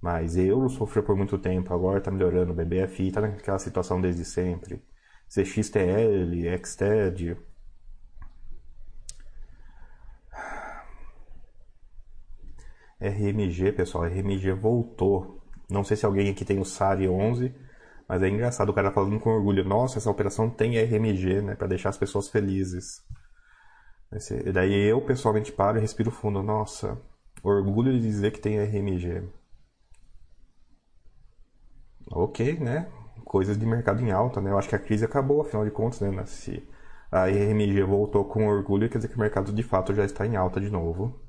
Mas 0.01 0.37
eu 0.37 0.69
sofri 0.69 1.03
por 1.03 1.17
muito 1.17 1.39
tempo, 1.39 1.73
agora 1.75 2.01
tá 2.01 2.11
melhorando. 2.11 2.55
BBFI 2.55 3.13
tá 3.13 3.21
naquela 3.21 3.59
situação 3.59 4.01
desde 4.01 4.25
sempre. 4.25 4.83
CXTL, 5.29 6.35
XTED. 6.65 7.37
RMG, 13.01 13.73
pessoal, 13.73 14.05
RMG 14.05 14.53
voltou. 14.53 15.41
Não 15.71 15.85
sei 15.85 15.97
se 15.97 16.07
alguém 16.07 16.31
aqui 16.31 16.45
tem 16.45 16.59
o 16.59 16.65
SARI 16.65 17.09
11 17.09 17.55
mas 18.09 18.23
é 18.23 18.29
engraçado 18.29 18.71
o 18.71 18.75
cara 18.75 18.91
falando 18.91 19.21
com 19.21 19.31
orgulho, 19.31 19.65
nossa, 19.65 19.99
essa 19.99 20.11
operação 20.11 20.49
tem 20.49 20.79
RMG, 20.79 21.43
né, 21.43 21.55
para 21.55 21.67
deixar 21.67 21.91
as 21.91 21.99
pessoas 21.99 22.29
felizes. 22.29 23.03
E 24.45 24.53
daí 24.53 24.73
eu 24.73 25.03
pessoalmente 25.03 25.53
paro 25.53 25.77
e 25.77 25.81
respiro 25.81 26.11
fundo, 26.11 26.43
nossa, 26.43 26.99
orgulho 27.43 27.93
de 27.93 28.01
dizer 28.01 28.33
que 28.33 28.41
tem 28.41 28.59
RMG. 28.59 29.23
Ok, 32.11 32.59
né? 32.59 32.89
Coisas 33.25 33.59
de 33.59 33.67
mercado 33.67 34.01
em 34.03 34.11
alta, 34.11 34.41
né? 34.41 34.51
Eu 34.51 34.59
acho 34.59 34.69
que 34.69 34.75
a 34.75 34.79
crise 34.79 35.05
acabou, 35.05 35.43
afinal 35.43 35.65
de 35.65 35.71
contas, 35.71 36.01
né? 36.01 36.25
Se 36.25 36.67
a 37.13 37.27
RMG 37.27 37.83
voltou 37.83 38.25
com 38.25 38.49
orgulho, 38.49 38.89
quer 38.89 38.97
dizer 38.97 39.09
que 39.09 39.17
o 39.17 39.21
mercado 39.21 39.53
de 39.53 39.63
fato 39.63 39.95
já 39.95 40.05
está 40.05 40.27
em 40.27 40.35
alta 40.35 40.59
de 40.59 40.71
novo. 40.71 41.21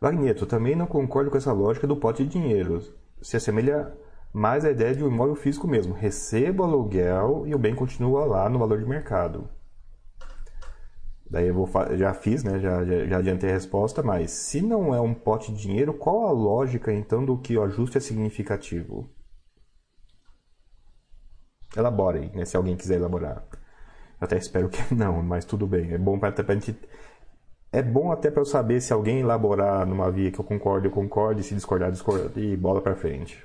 Wagneto, 0.00 0.46
também 0.46 0.76
não 0.76 0.86
concordo 0.86 1.30
com 1.30 1.36
essa 1.36 1.52
lógica 1.52 1.86
do 1.86 1.96
pote 1.96 2.24
de 2.24 2.30
dinheiro. 2.30 2.82
Se 3.22 3.36
assemelha 3.36 3.92
mais 4.32 4.66
à 4.66 4.70
ideia 4.70 4.94
de 4.94 5.02
um 5.02 5.08
imóvel 5.08 5.34
físico 5.34 5.66
mesmo. 5.66 5.94
Recebo 5.94 6.62
aluguel 6.62 7.44
e 7.46 7.54
o 7.54 7.58
bem 7.58 7.74
continua 7.74 8.26
lá 8.26 8.48
no 8.48 8.58
valor 8.58 8.78
de 8.78 8.84
mercado. 8.84 9.48
Daí 11.28 11.48
eu 11.48 11.54
vou 11.54 11.68
já 11.96 12.14
fiz, 12.14 12.44
né? 12.44 12.60
Já, 12.60 12.84
já, 12.84 13.06
já 13.06 13.18
adiantei 13.18 13.50
a 13.50 13.54
resposta, 13.54 14.02
mas 14.02 14.30
se 14.30 14.60
não 14.60 14.94
é 14.94 15.00
um 15.00 15.14
pote 15.14 15.52
de 15.52 15.62
dinheiro, 15.62 15.94
qual 15.94 16.26
a 16.26 16.30
lógica 16.30 16.92
então 16.92 17.24
do 17.24 17.38
que 17.38 17.56
o 17.56 17.62
ajuste 17.62 17.96
é 17.96 18.00
significativo? 18.00 19.08
Elaborem, 21.76 22.30
né? 22.34 22.44
Se 22.44 22.56
alguém 22.56 22.76
quiser 22.76 22.96
elaborar. 22.96 23.44
Eu 24.20 24.24
até 24.24 24.36
espero 24.36 24.68
que 24.68 24.82
não, 24.94 25.22
mas 25.22 25.44
tudo 25.44 25.66
bem. 25.66 25.92
É 25.92 25.98
bom 25.98 26.18
para 26.18 26.34
a 26.46 26.54
gente 26.54 26.78
é 27.72 27.82
bom 27.82 28.12
até 28.12 28.30
para 28.30 28.40
eu 28.40 28.46
saber 28.46 28.80
se 28.80 28.92
alguém 28.92 29.20
elaborar 29.20 29.86
numa 29.86 30.10
via 30.10 30.30
que 30.30 30.38
eu 30.38 30.44
concordo, 30.44 30.86
eu 30.86 30.90
concordo, 30.90 31.40
e 31.40 31.44
se 31.44 31.54
discordar, 31.54 31.90
discordo, 31.90 32.38
e 32.40 32.56
bola 32.56 32.80
para 32.80 32.94
frente. 32.94 33.44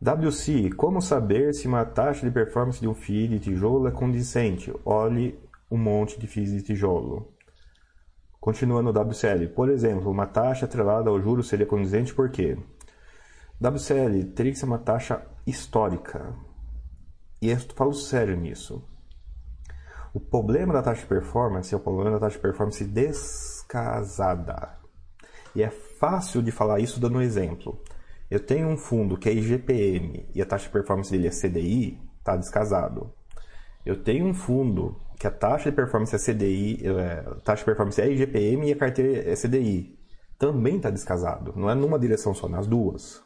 WC, 0.00 0.70
como 0.76 1.00
saber 1.00 1.54
se 1.54 1.66
uma 1.66 1.84
taxa 1.84 2.26
de 2.26 2.32
performance 2.32 2.80
de 2.80 2.86
um 2.86 2.94
FII 2.94 3.28
de 3.28 3.40
tijolo 3.40 3.88
é 3.88 3.90
condizente? 3.90 4.72
Olhe 4.84 5.38
um 5.70 5.78
monte 5.78 6.20
de 6.20 6.26
FIIs 6.26 6.52
de 6.52 6.62
tijolo. 6.62 7.34
Continuando 8.38 8.90
o 8.90 8.92
WCL, 8.92 9.48
por 9.54 9.68
exemplo, 9.68 10.10
uma 10.10 10.26
taxa 10.26 10.66
atrelada 10.66 11.10
ao 11.10 11.20
juro 11.20 11.42
seria 11.42 11.66
condizente 11.66 12.14
por 12.14 12.30
quê? 12.30 12.56
WCL 13.60 14.32
teria 14.34 14.52
que 14.52 14.58
ser 14.58 14.66
uma 14.66 14.78
taxa 14.78 15.26
histórica. 15.46 16.34
E 17.42 17.48
eu 17.48 17.58
falo 17.58 17.92
sério 17.92 18.36
nisso. 18.36 18.86
O 20.16 20.20
problema 20.20 20.72
da 20.72 20.80
taxa 20.80 21.02
de 21.02 21.08
performance 21.08 21.74
é 21.74 21.76
o 21.76 21.80
problema 21.80 22.12
da 22.12 22.20
taxa 22.20 22.36
de 22.36 22.42
performance 22.42 22.82
descasada. 22.82 24.78
E 25.54 25.62
é 25.62 25.68
fácil 25.68 26.42
de 26.42 26.50
falar 26.50 26.80
isso 26.80 26.98
dando 26.98 27.18
um 27.18 27.20
exemplo. 27.20 27.78
Eu 28.30 28.40
tenho 28.40 28.66
um 28.66 28.78
fundo 28.78 29.18
que 29.18 29.28
é 29.28 29.34
IGPM 29.34 30.26
e 30.34 30.40
a 30.40 30.46
taxa 30.46 30.64
de 30.64 30.72
performance 30.72 31.10
dele 31.10 31.26
é 31.26 31.30
CDI, 31.30 32.00
está 32.18 32.34
descasado. 32.34 33.12
Eu 33.84 34.02
tenho 34.02 34.24
um 34.24 34.32
fundo 34.32 34.98
que 35.20 35.26
a 35.26 35.30
taxa 35.30 35.68
de 35.68 35.76
performance 35.76 36.16
é 36.16 36.18
CDI, 36.18 36.82
a 36.88 37.34
taxa 37.42 37.60
de 37.60 37.66
performance 37.66 38.00
é 38.00 38.10
IGPM 38.10 38.68
e 38.68 38.72
a 38.72 38.76
carteira 38.76 39.30
é 39.30 39.34
CDI. 39.34 39.98
Também 40.38 40.78
está 40.78 40.88
descasado. 40.88 41.52
Não 41.54 41.68
é 41.68 41.74
numa 41.74 41.98
direção 41.98 42.32
só, 42.32 42.48
nas 42.48 42.66
duas. 42.66 43.22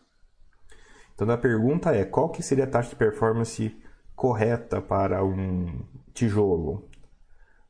Então 1.14 1.30
a 1.30 1.38
pergunta 1.38 1.94
é 1.94 2.04
qual 2.04 2.30
que 2.30 2.42
seria 2.42 2.64
a 2.64 2.66
taxa 2.66 2.90
de 2.90 2.96
performance 2.96 3.80
correta 4.16 4.82
para 4.82 5.24
um 5.24 5.84
tijolo. 6.12 6.88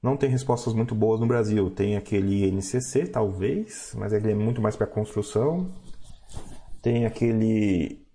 Não 0.03 0.17
tem 0.17 0.31
respostas 0.31 0.73
muito 0.73 0.95
boas 0.95 1.21
no 1.21 1.27
Brasil. 1.27 1.71
Tem 1.71 1.97
aquele 1.97 2.49
INCC, 2.49 3.07
talvez, 3.07 3.95
mas 3.99 4.13
ele 4.13 4.33
é 4.33 4.35
muito 4.35 4.61
mais 4.63 4.77
para 4.77 4.87
construção. 4.87 5.71
Tem 6.83 7.05
aquele 7.05 8.07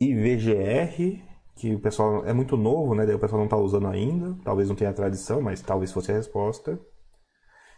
IVGR, 0.00 1.20
que 1.56 1.74
o 1.74 1.80
pessoal 1.80 2.24
é 2.24 2.32
muito 2.32 2.56
novo, 2.56 2.94
né? 2.94 3.04
o 3.14 3.18
pessoal 3.18 3.38
não 3.38 3.46
está 3.46 3.56
usando 3.56 3.88
ainda. 3.88 4.36
Talvez 4.44 4.68
não 4.68 4.76
tenha 4.76 4.92
tradição, 4.92 5.40
mas 5.40 5.60
talvez 5.60 5.92
fosse 5.92 6.12
a 6.12 6.14
resposta. 6.14 6.78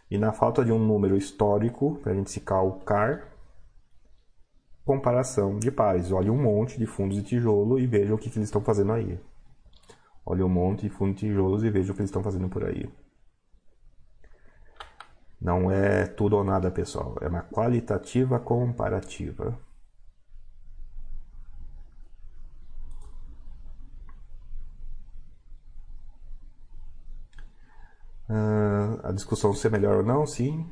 E 0.09 0.17
na 0.17 0.31
falta 0.31 0.63
de 0.63 0.71
um 0.71 0.79
número 0.79 1.17
histórico 1.17 1.95
para 2.01 2.11
a 2.11 2.15
gente 2.15 2.29
se 2.29 2.39
calcar, 2.39 3.31
comparação 4.85 5.57
de 5.57 5.71
pares. 5.71 6.11
Olhe 6.11 6.29
um 6.29 6.41
monte 6.41 6.77
de 6.77 6.85
fundos 6.85 7.17
de 7.17 7.23
tijolo 7.23 7.79
e 7.79 7.87
veja 7.87 8.13
o 8.13 8.17
que, 8.17 8.29
que 8.29 8.37
eles 8.37 8.49
estão 8.49 8.61
fazendo 8.61 8.91
aí. 8.91 9.19
Olha 10.25 10.45
um 10.45 10.49
monte 10.49 10.83
de 10.83 10.89
fundo 10.89 11.13
tijolos 11.15 11.63
e 11.63 11.69
veja 11.69 11.91
o 11.91 11.95
que 11.95 12.01
eles 12.01 12.09
estão 12.09 12.23
fazendo 12.23 12.49
por 12.49 12.65
aí. 12.65 12.89
Não 15.39 15.69
é 15.69 16.07
tudo 16.07 16.37
ou 16.37 16.43
nada, 16.43 16.71
pessoal. 16.71 17.15
É 17.21 17.27
uma 17.27 17.43
qualitativa 17.43 18.39
comparativa. 18.39 19.59
Uh, 28.27 28.99
a 29.03 29.11
discussão 29.11 29.53
ser 29.53 29.69
melhor 29.69 29.97
ou 29.97 30.03
não, 30.03 30.25
sim. 30.25 30.65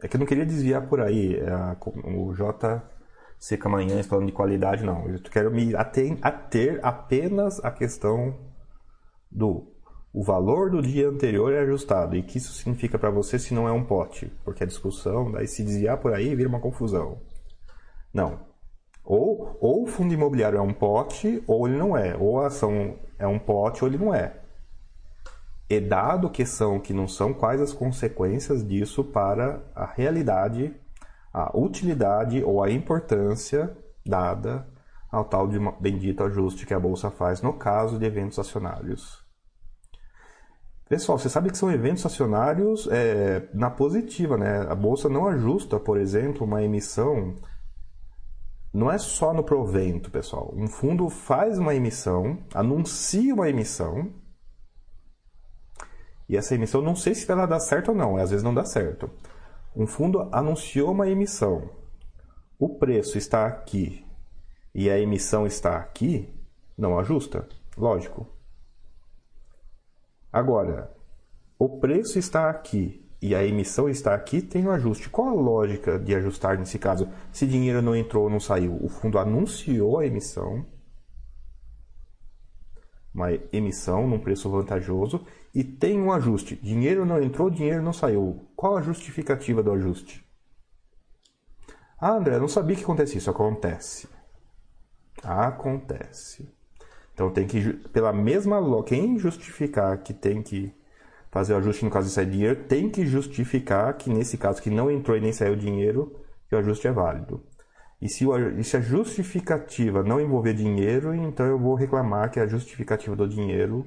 É 0.00 0.06
que 0.06 0.16
eu 0.16 0.20
não 0.20 0.26
queria 0.26 0.46
desviar 0.46 0.86
por 0.88 1.00
aí. 1.00 1.36
É 1.36 1.50
a, 1.50 1.76
o 2.16 2.32
J. 2.34 2.80
Seca 3.40 3.68
Manhães 3.68 4.06
falando 4.06 4.26
de 4.26 4.32
qualidade, 4.32 4.84
não. 4.84 5.08
Eu 5.08 5.20
quero 5.22 5.50
me 5.50 5.74
ater, 5.74 6.16
ater 6.22 6.78
apenas 6.84 7.58
a 7.64 7.72
questão 7.72 8.51
do 9.32 9.72
o 10.14 10.22
valor 10.22 10.70
do 10.70 10.82
dia 10.82 11.08
anterior 11.08 11.54
é 11.54 11.60
ajustado. 11.60 12.14
E 12.14 12.22
que 12.22 12.36
isso 12.36 12.52
significa 12.52 12.98
para 12.98 13.10
você 13.10 13.38
se 13.38 13.54
não 13.54 13.66
é 13.66 13.72
um 13.72 13.82
pote? 13.82 14.30
Porque 14.44 14.62
a 14.62 14.66
discussão, 14.66 15.32
daí 15.32 15.48
se 15.48 15.62
desviar 15.62 15.96
por 15.96 16.12
aí, 16.12 16.34
vira 16.34 16.48
uma 16.48 16.60
confusão. 16.60 17.18
Não. 18.12 18.40
Ou, 19.02 19.56
ou 19.58 19.84
o 19.84 19.86
fundo 19.86 20.12
imobiliário 20.12 20.58
é 20.58 20.60
um 20.60 20.74
pote, 20.74 21.42
ou 21.46 21.66
ele 21.66 21.78
não 21.78 21.96
é. 21.96 22.14
Ou 22.14 22.40
a 22.40 22.48
ação 22.48 22.96
é 23.18 23.26
um 23.26 23.38
pote, 23.38 23.82
ou 23.82 23.88
ele 23.88 23.96
não 23.96 24.14
é. 24.14 24.36
E 25.68 25.80
dado 25.80 26.28
que 26.28 26.44
são, 26.44 26.78
que 26.78 26.92
não 26.92 27.08
são, 27.08 27.32
quais 27.32 27.60
as 27.60 27.72
consequências 27.72 28.66
disso 28.66 29.02
para 29.02 29.62
a 29.74 29.86
realidade, 29.86 30.74
a 31.32 31.56
utilidade 31.56 32.44
ou 32.44 32.62
a 32.62 32.70
importância 32.70 33.74
dada 34.04 34.68
ao 35.10 35.24
tal 35.24 35.48
de 35.48 35.58
bendito 35.80 36.22
ajuste 36.22 36.66
que 36.66 36.74
a 36.74 36.80
Bolsa 36.80 37.10
faz 37.10 37.40
no 37.40 37.54
caso 37.54 37.98
de 37.98 38.04
eventos 38.04 38.38
acionários. 38.38 39.21
Pessoal, 40.92 41.18
você 41.18 41.30
sabe 41.30 41.50
que 41.50 41.56
são 41.56 41.72
eventos 41.72 42.04
acionários 42.04 42.86
é, 42.92 43.48
na 43.54 43.70
positiva, 43.70 44.36
né? 44.36 44.66
A 44.68 44.74
bolsa 44.74 45.08
não 45.08 45.26
ajusta, 45.26 45.80
por 45.80 45.96
exemplo, 45.96 46.46
uma 46.46 46.62
emissão. 46.62 47.34
Não 48.74 48.92
é 48.92 48.98
só 48.98 49.32
no 49.32 49.42
provento, 49.42 50.10
pessoal. 50.10 50.52
Um 50.54 50.68
fundo 50.68 51.08
faz 51.08 51.56
uma 51.56 51.74
emissão, 51.74 52.40
anuncia 52.52 53.32
uma 53.32 53.48
emissão, 53.48 54.12
e 56.28 56.36
essa 56.36 56.54
emissão, 56.54 56.82
não 56.82 56.94
sei 56.94 57.14
se 57.14 57.32
ela 57.32 57.46
dá 57.46 57.58
certo 57.58 57.92
ou 57.92 57.94
não, 57.94 58.18
às 58.18 58.28
vezes 58.28 58.44
não 58.44 58.52
dá 58.52 58.66
certo. 58.66 59.08
Um 59.74 59.86
fundo 59.86 60.28
anunciou 60.30 60.92
uma 60.92 61.08
emissão, 61.08 61.70
o 62.58 62.68
preço 62.78 63.16
está 63.16 63.46
aqui 63.46 64.04
e 64.74 64.90
a 64.90 64.98
emissão 64.98 65.46
está 65.46 65.74
aqui, 65.74 66.28
não 66.76 66.98
ajusta, 66.98 67.48
lógico. 67.78 68.31
Agora, 70.32 70.90
o 71.58 71.68
preço 71.78 72.18
está 72.18 72.48
aqui 72.48 73.06
e 73.20 73.34
a 73.34 73.44
emissão 73.44 73.88
está 73.88 74.14
aqui, 74.14 74.40
tem 74.40 74.66
um 74.66 74.70
ajuste. 74.70 75.08
Qual 75.08 75.28
a 75.28 75.32
lógica 75.32 75.98
de 75.98 76.14
ajustar 76.14 76.58
nesse 76.58 76.78
caso? 76.78 77.08
Se 77.30 77.46
dinheiro 77.46 77.82
não 77.82 77.94
entrou 77.94 78.24
ou 78.24 78.30
não 78.30 78.40
saiu, 78.40 78.78
o 78.82 78.88
fundo 78.88 79.18
anunciou 79.18 79.98
a 79.98 80.06
emissão 80.06 80.66
uma 83.14 83.30
emissão 83.52 84.06
num 84.08 84.18
preço 84.18 84.48
vantajoso 84.50 85.24
e 85.54 85.62
tem 85.62 86.00
um 86.00 86.10
ajuste. 86.10 86.56
Dinheiro 86.56 87.04
não 87.04 87.22
entrou, 87.22 87.50
dinheiro 87.50 87.82
não 87.82 87.92
saiu. 87.92 88.48
Qual 88.56 88.76
a 88.76 88.82
justificativa 88.82 89.62
do 89.62 89.72
ajuste? 89.72 90.26
Ah, 92.00 92.12
André, 92.12 92.38
não 92.38 92.48
sabia 92.48 92.74
que 92.74 92.82
acontecia. 92.82 93.18
Isso 93.18 93.30
acontece. 93.30 94.08
Acontece. 95.22 96.50
Então 97.14 97.30
tem 97.30 97.46
que, 97.46 97.72
pela 97.92 98.12
mesma 98.12 98.60
quem 98.84 99.18
justificar 99.18 99.98
que 99.98 100.12
tem 100.14 100.42
que 100.42 100.74
fazer 101.30 101.54
o 101.54 101.56
ajuste 101.56 101.84
no 101.84 101.90
caso 101.90 102.08
de 102.08 102.14
sair 102.14 102.26
dinheiro, 102.26 102.64
tem 102.64 102.90
que 102.90 103.06
justificar 103.06 103.94
que 103.94 104.10
nesse 104.10 104.36
caso 104.36 104.62
que 104.62 104.70
não 104.70 104.90
entrou 104.90 105.16
e 105.16 105.20
nem 105.20 105.32
saiu 105.32 105.56
dinheiro, 105.56 106.14
que 106.48 106.54
o 106.54 106.58
ajuste 106.58 106.86
é 106.86 106.92
válido. 106.92 107.42
E 108.00 108.08
se, 108.08 108.26
o, 108.26 108.58
e 108.58 108.64
se 108.64 108.76
a 108.76 108.80
justificativa 108.80 110.02
não 110.02 110.20
envolver 110.20 110.52
dinheiro, 110.52 111.14
então 111.14 111.46
eu 111.46 111.58
vou 111.58 111.74
reclamar 111.74 112.30
que 112.30 112.40
a 112.40 112.46
justificativa 112.46 113.14
do 113.14 113.28
dinheiro 113.28 113.86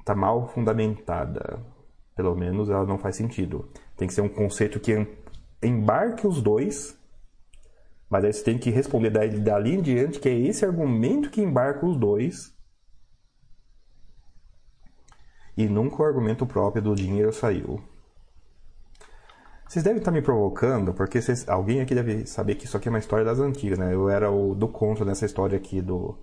está 0.00 0.14
mal 0.14 0.48
fundamentada. 0.48 1.60
Pelo 2.16 2.34
menos 2.34 2.68
ela 2.68 2.84
não 2.84 2.98
faz 2.98 3.16
sentido. 3.16 3.70
Tem 3.96 4.08
que 4.08 4.12
ser 4.12 4.20
um 4.20 4.28
conceito 4.28 4.80
que 4.80 5.06
embarque 5.62 6.26
os 6.26 6.42
dois, 6.42 6.98
mas 8.10 8.24
aí 8.24 8.32
você 8.32 8.42
tem 8.42 8.58
que 8.58 8.70
responder 8.70 9.10
dali 9.10 9.74
em 9.74 9.80
diante 9.80 10.18
que 10.18 10.28
é 10.28 10.34
esse 10.36 10.64
argumento 10.64 11.30
que 11.30 11.40
embarca 11.40 11.86
os 11.86 11.96
dois 11.96 12.52
e 15.56 15.68
nunca 15.68 16.02
o 16.02 16.04
argumento 16.04 16.44
próprio 16.44 16.82
do 16.82 16.94
dinheiro 16.94 17.32
saiu. 17.32 17.80
Vocês 19.68 19.84
devem 19.84 19.98
estar 19.98 20.10
me 20.10 20.20
provocando, 20.20 20.92
porque 20.92 21.22
vocês, 21.22 21.48
alguém 21.48 21.80
aqui 21.80 21.94
deve 21.94 22.26
saber 22.26 22.56
que 22.56 22.64
isso 22.64 22.76
aqui 22.76 22.88
é 22.88 22.90
uma 22.90 22.98
história 22.98 23.24
das 23.24 23.38
antigas, 23.38 23.78
né? 23.78 23.94
Eu 23.94 24.08
era 24.08 24.28
o 24.28 24.52
do 24.52 24.66
contra 24.66 25.04
nessa 25.04 25.24
história 25.24 25.56
aqui 25.56 25.80
do 25.80 26.18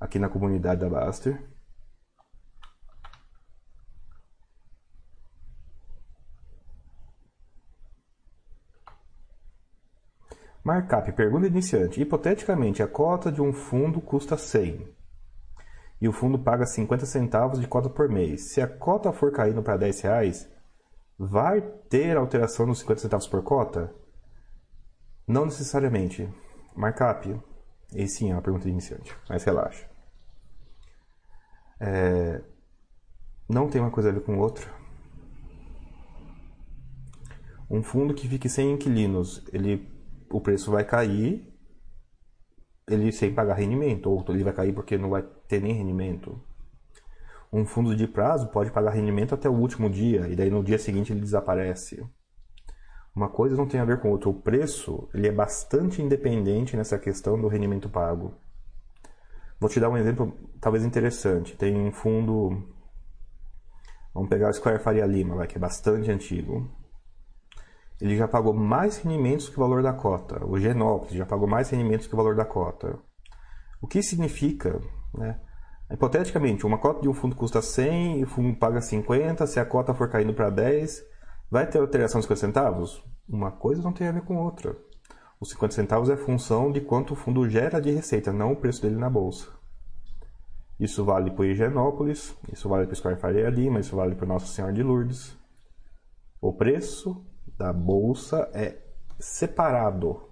aqui 0.00 0.18
na 0.18 0.28
comunidade 0.28 0.80
da 0.80 0.88
Baster. 0.88 1.40
Markup, 10.68 11.10
pergunta 11.12 11.46
iniciante. 11.46 12.00
Hipoteticamente, 12.00 12.82
a 12.82 12.86
cota 12.86 13.32
de 13.32 13.40
um 13.40 13.52
fundo 13.52 14.00
custa 14.00 14.36
100 14.36 14.86
e 16.00 16.08
o 16.08 16.12
fundo 16.12 16.38
paga 16.38 16.64
50 16.64 17.06
centavos 17.06 17.60
de 17.60 17.66
cota 17.66 17.88
por 17.88 18.08
mês. 18.08 18.52
Se 18.52 18.60
a 18.60 18.68
cota 18.68 19.12
for 19.12 19.32
caindo 19.32 19.62
para 19.62 19.76
10 19.76 20.00
reais, 20.02 20.48
Vai 21.18 21.60
ter 21.60 22.16
alteração 22.16 22.64
nos 22.64 22.78
50 22.78 23.00
centavos 23.00 23.26
por 23.26 23.42
cota? 23.42 23.92
Não 25.26 25.44
necessariamente. 25.44 26.32
Markup? 26.76 27.42
E 27.92 28.06
sim, 28.06 28.30
é 28.30 28.34
uma 28.34 28.42
pergunta 28.42 28.68
iniciante, 28.68 29.12
mas 29.28 29.42
relaxa. 29.42 29.90
É... 31.80 32.40
Não 33.48 33.68
tem 33.68 33.80
uma 33.80 33.90
coisa 33.90 34.10
a 34.10 34.12
ver 34.12 34.20
com 34.20 34.38
outra. 34.38 34.64
Um 37.68 37.82
fundo 37.82 38.14
que 38.14 38.28
fique 38.28 38.48
sem 38.48 38.72
inquilinos, 38.72 39.44
ele, 39.52 39.90
o 40.30 40.40
preço 40.40 40.70
vai 40.70 40.84
cair, 40.84 41.46
ele 42.88 43.12
sem 43.12 43.34
pagar 43.34 43.54
rendimento, 43.54 44.10
ou 44.10 44.24
ele 44.28 44.44
vai 44.44 44.52
cair 44.52 44.72
porque 44.72 44.96
não 44.96 45.10
vai 45.10 45.22
ter 45.46 45.60
nem 45.60 45.72
rendimento. 45.72 46.40
Um 47.52 47.64
fundo 47.64 47.96
de 47.96 48.06
prazo 48.06 48.48
pode 48.48 48.70
pagar 48.70 48.90
rendimento 48.90 49.34
até 49.34 49.48
o 49.48 49.54
último 49.54 49.88
dia 49.88 50.28
e 50.28 50.36
daí 50.36 50.50
no 50.50 50.62
dia 50.62 50.78
seguinte 50.78 51.12
ele 51.12 51.20
desaparece. 51.20 52.06
Uma 53.14 53.28
coisa 53.28 53.56
não 53.56 53.66
tem 53.66 53.80
a 53.80 53.84
ver 53.84 54.00
com 54.00 54.10
outra. 54.10 54.28
O 54.28 54.34
preço 54.34 55.08
ele 55.14 55.26
é 55.26 55.32
bastante 55.32 56.02
independente 56.02 56.76
nessa 56.76 56.98
questão 56.98 57.40
do 57.40 57.48
rendimento 57.48 57.88
pago. 57.88 58.34
Vou 59.58 59.68
te 59.68 59.80
dar 59.80 59.88
um 59.88 59.96
exemplo 59.96 60.36
talvez 60.60 60.84
interessante. 60.84 61.56
Tem 61.56 61.74
um 61.74 61.90
fundo. 61.90 62.62
Vamos 64.14 64.28
pegar 64.28 64.50
o 64.50 64.52
Square 64.52 64.78
Faria 64.78 65.06
Lima, 65.06 65.46
que 65.46 65.56
é 65.56 65.60
bastante 65.60 66.10
antigo. 66.10 66.70
Ele 68.00 68.16
já 68.16 68.28
pagou 68.28 68.54
mais 68.54 68.98
rendimentos 68.98 69.48
que 69.48 69.56
o 69.56 69.60
valor 69.60 69.82
da 69.82 69.92
cota. 69.92 70.44
O 70.46 70.58
Genópolis 70.58 71.14
já 71.14 71.26
pagou 71.26 71.48
mais 71.48 71.70
rendimentos 71.70 72.06
que 72.06 72.14
o 72.14 72.16
valor 72.16 72.36
da 72.36 72.44
cota. 72.44 72.98
O 73.80 73.86
que 73.86 74.02
significa 74.02 74.80
né, 75.14 75.40
Hipoteticamente, 75.90 76.66
uma 76.66 76.76
cota 76.76 77.00
de 77.00 77.08
um 77.08 77.14
fundo 77.14 77.34
custa 77.34 77.62
100 77.62 78.20
e 78.20 78.24
o 78.24 78.26
fundo 78.26 78.54
paga 78.58 78.80
50, 78.80 79.46
se 79.46 79.58
a 79.58 79.64
cota 79.64 79.94
for 79.94 80.10
caindo 80.10 80.34
para 80.34 80.50
10, 80.50 81.02
vai 81.50 81.66
ter 81.66 81.78
alteração 81.78 82.20
de 82.20 82.26
50 82.26 82.40
centavos? 82.40 83.02
Uma 83.26 83.50
coisa 83.50 83.82
não 83.82 83.92
tem 83.92 84.06
a 84.06 84.12
ver 84.12 84.20
com 84.20 84.36
outra. 84.36 84.76
Os 85.40 85.48
50 85.50 85.74
centavos 85.74 86.10
é 86.10 86.16
função 86.16 86.70
de 86.70 86.82
quanto 86.82 87.14
o 87.14 87.16
fundo 87.16 87.48
gera 87.48 87.80
de 87.80 87.90
receita, 87.90 88.30
não 88.32 88.52
o 88.52 88.56
preço 88.56 88.82
dele 88.82 88.96
na 88.96 89.08
bolsa. 89.08 89.48
Isso 90.78 91.04
vale 91.06 91.30
para 91.30 91.40
o 91.40 91.44
Higienópolis, 91.46 92.36
isso 92.52 92.68
vale 92.68 92.84
para 92.84 92.92
o 92.92 92.96
Square 92.96 93.18
Faria 93.18 93.48
Lima, 93.48 93.80
isso 93.80 93.96
vale 93.96 94.14
para 94.14 94.26
Nossa 94.26 94.46
Senhora 94.46 94.74
de 94.74 94.82
Lourdes. 94.82 95.36
O 96.38 96.52
preço 96.52 97.24
da 97.58 97.72
bolsa 97.72 98.48
é 98.54 98.78
separado 99.18 100.22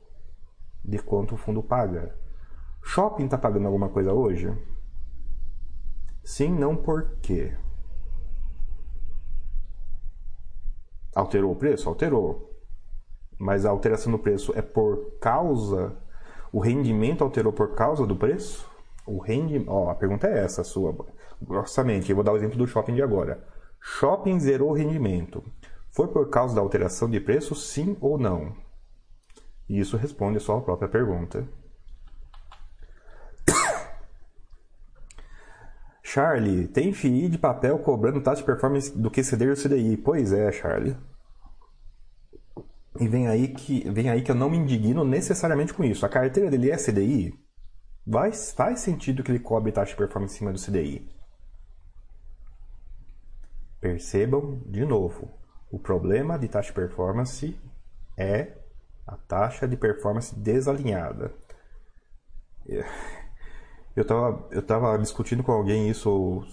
de 0.85 0.99
quanto 0.99 1.35
o 1.35 1.37
fundo 1.37 1.61
paga. 1.61 2.16
Shopping 2.85 3.24
está 3.24 3.37
pagando 3.37 3.66
alguma 3.66 3.89
coisa 3.89 4.12
hoje? 4.12 4.57
Sim, 6.22 6.51
não 6.51 6.77
por 6.77 7.16
quê? 7.20 7.53
Alterou 11.14 11.51
o 11.51 11.57
preço? 11.57 11.89
Alterou. 11.89 12.55
Mas 13.39 13.66
a 13.66 13.70
alteração 13.70 14.12
do 14.12 14.18
preço 14.18 14.53
é 14.57 14.62
por 14.62 15.18
causa. 15.20 15.97
O 16.53 16.61
rendimento 16.61 17.24
alterou 17.24 17.53
por 17.53 17.74
causa 17.74 18.07
do 18.07 18.14
preço? 18.14 18.70
O 19.05 19.18
rendimento. 19.18 19.68
Ó, 19.68 19.91
a 19.91 19.95
pergunta 19.97 20.29
é 20.29 20.45
essa, 20.45 20.62
sua. 20.62 20.97
Grossamente, 21.43 22.11
eu 22.11 22.16
vou 22.16 22.24
dar 22.24 22.33
o 22.33 22.37
exemplo 22.37 22.57
do 22.57 22.66
shopping 22.66 22.95
de 22.95 23.03
agora. 23.03 23.45
Shopping 23.81 24.39
zerou 24.39 24.70
o 24.70 24.74
rendimento. 24.74 25.43
Foi 25.97 26.07
por 26.09 26.28
causa 26.28 26.55
da 26.55 26.61
alteração 26.61 27.09
de 27.09 27.18
preço, 27.18 27.55
sim 27.55 27.97
ou 28.03 28.18
não? 28.18 28.55
E 29.66 29.80
isso 29.80 29.97
responde 29.97 30.36
a 30.36 30.40
sua 30.40 30.61
própria 30.61 30.90
pergunta. 30.90 31.49
Charlie, 36.05 36.68
tem 36.68 36.92
FII 36.92 37.30
de 37.30 37.38
papel 37.38 37.78
cobrando 37.78 38.20
taxa 38.20 38.42
de 38.42 38.47
performance 38.47 38.94
do 38.94 39.11
que 39.11 39.24
ceder 39.24 39.51
o 39.51 39.57
CDI. 39.57 39.97
Pois 39.97 40.34
é, 40.34 40.53
Charlie. 40.53 40.99
E 43.01 43.09
vem 43.09 43.26
aí 43.26 43.49
que, 43.49 43.90
vem 43.90 44.11
aí 44.11 44.20
que 44.20 44.30
eu 44.30 44.34
não 44.34 44.51
me 44.51 44.59
indigno 44.59 45.03
necessariamente 45.03 45.72
com 45.72 45.82
isso. 45.82 46.05
A 46.05 46.11
carteira 46.11 46.51
dele 46.51 46.70
é 46.70 46.76
CDI? 46.76 47.32
Vai, 48.07 48.32
faz 48.32 48.80
sentido 48.80 49.22
que 49.22 49.30
ele 49.30 49.40
cobre 49.40 49.72
taxa 49.72 49.92
de 49.92 49.97
performance 49.97 50.34
em 50.34 50.38
cima 50.40 50.53
do 50.53 50.61
CDI. 50.61 51.09
Percebam 53.80 54.61
de 54.66 54.84
novo. 54.84 55.36
O 55.70 55.78
problema 55.78 56.38
de 56.38 56.48
taxa 56.48 56.68
de 56.68 56.74
performance 56.74 57.58
é 58.16 58.52
a 59.06 59.16
taxa 59.16 59.66
de 59.66 59.76
performance 59.76 60.34
desalinhada. 60.34 61.32
Eu 63.94 64.04
tava, 64.04 64.48
eu 64.50 64.62
tava 64.62 64.98
discutindo 64.98 65.42
com 65.42 65.52
alguém 65.52 65.88
isso 65.88 66.44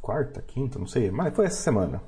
quarta, 0.00 0.40
quinta, 0.40 0.78
não 0.78 0.86
sei, 0.86 1.10
mas 1.10 1.34
foi 1.34 1.46
essa 1.46 1.60
semana. 1.60 2.00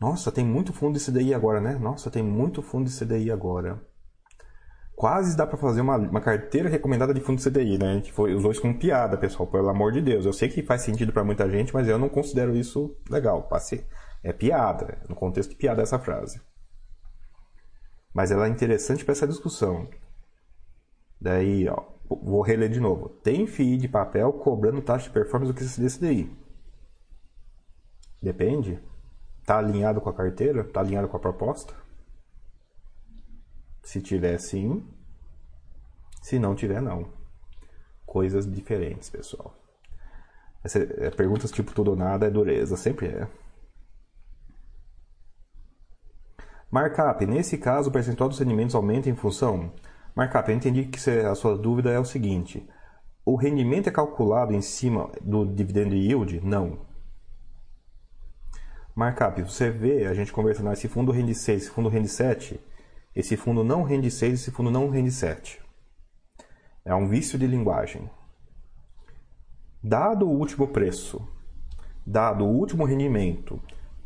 Nossa, 0.00 0.30
tem 0.30 0.44
muito 0.44 0.72
fundo 0.72 0.98
de 0.98 1.04
CDI 1.04 1.34
agora, 1.34 1.60
né? 1.60 1.76
Nossa, 1.80 2.10
tem 2.10 2.22
muito 2.22 2.62
fundo 2.62 2.88
de 2.88 2.96
CDI 2.96 3.30
agora. 3.30 3.80
Quase 4.94 5.36
dá 5.36 5.44
para 5.46 5.56
fazer 5.56 5.80
uma, 5.80 5.96
uma 5.96 6.20
carteira 6.20 6.68
recomendada 6.68 7.12
de 7.12 7.20
fundo 7.20 7.38
de 7.38 7.50
CDI, 7.50 7.78
né? 7.78 7.90
A 7.90 7.94
gente 7.94 8.12
foi, 8.12 8.32
usou 8.32 8.52
isso 8.52 8.60
como 8.60 8.78
piada, 8.78 9.16
pessoal, 9.16 9.46
pelo 9.46 9.68
amor 9.68 9.92
de 9.92 10.00
Deus. 10.00 10.24
Eu 10.24 10.32
sei 10.32 10.48
que 10.48 10.62
faz 10.62 10.82
sentido 10.82 11.12
para 11.12 11.24
muita 11.24 11.48
gente, 11.50 11.74
mas 11.74 11.88
eu 11.88 11.98
não 11.98 12.08
considero 12.08 12.56
isso 12.56 12.96
legal. 13.10 13.42
Passe... 13.44 13.84
É 14.24 14.32
piada, 14.32 15.00
no 15.08 15.14
contexto 15.14 15.50
de 15.50 15.56
piada 15.56 15.82
essa 15.82 16.00
frase. 16.00 16.40
Mas 18.12 18.32
ela 18.32 18.46
é 18.46 18.50
interessante 18.50 19.04
para 19.04 19.12
essa 19.12 19.28
discussão. 19.28 19.88
Daí, 21.20 21.68
ó, 21.68 21.94
Vou 22.08 22.42
reler 22.42 22.68
de 22.68 22.80
novo. 22.80 23.08
Tem 23.08 23.46
FII 23.46 23.78
de 23.78 23.88
papel 23.88 24.32
cobrando 24.32 24.82
taxa 24.82 25.06
de 25.06 25.14
performance 25.14 25.52
do 25.52 25.56
que 25.56 25.64
esse 25.64 25.80
DCDI. 25.80 26.30
Depende. 28.22 28.78
Está 29.40 29.58
alinhado 29.58 30.00
com 30.00 30.10
a 30.10 30.14
carteira? 30.14 30.60
Está 30.60 30.80
alinhado 30.80 31.08
com 31.08 31.16
a 31.16 31.20
proposta? 31.20 31.74
Se 33.82 34.00
tiver, 34.00 34.38
sim. 34.38 34.86
Se 36.22 36.38
não 36.38 36.54
tiver, 36.54 36.80
não. 36.80 37.12
Coisas 38.04 38.50
diferentes, 38.50 39.08
pessoal. 39.10 39.54
Essa, 40.62 40.78
é, 40.78 41.10
perguntas 41.10 41.50
tipo 41.50 41.74
tudo 41.74 41.90
ou 41.90 41.96
nada 41.96 42.26
é 42.26 42.30
dureza. 42.30 42.76
Sempre 42.76 43.08
é. 43.08 43.28
Markup. 46.74 47.24
Nesse 47.24 47.56
caso, 47.56 47.88
o 47.88 47.92
percentual 47.92 48.28
dos 48.28 48.40
rendimentos 48.40 48.74
aumenta 48.74 49.08
em 49.08 49.14
função 49.14 49.72
Markup, 50.12 50.50
eu 50.50 50.56
entendi 50.56 50.86
que 50.86 50.98
a 51.10 51.32
sua 51.36 51.56
dúvida 51.56 51.92
é 51.92 52.00
o 52.00 52.04
seguinte: 52.04 52.68
o 53.24 53.36
rendimento 53.36 53.86
é 53.86 53.92
calculado 53.92 54.52
em 54.52 54.60
cima 54.60 55.08
do 55.20 55.46
dividend 55.46 55.94
yield? 55.94 56.40
Não. 56.40 56.80
Markup, 58.92 59.40
você 59.40 59.70
vê 59.70 60.06
a 60.06 60.14
gente 60.14 60.32
conversando, 60.32 60.72
esse 60.72 60.88
fundo 60.88 61.12
rende 61.12 61.32
6, 61.32 61.62
esse 61.62 61.70
fundo 61.70 61.88
rende 61.88 62.08
7, 62.08 62.60
esse 63.14 63.36
fundo 63.36 63.62
não 63.62 63.84
rende 63.84 64.10
6, 64.10 64.40
esse 64.40 64.50
fundo 64.50 64.68
não 64.68 64.90
rende 64.90 65.12
7. 65.12 65.62
É 66.84 66.92
um 66.92 67.06
vício 67.06 67.38
de 67.38 67.46
linguagem. 67.46 68.10
Dado 69.80 70.26
o 70.26 70.36
último 70.36 70.66
preço, 70.66 71.24
dado 72.04 72.44
o 72.44 72.48
último 72.48 72.84
rendimento, 72.84 73.62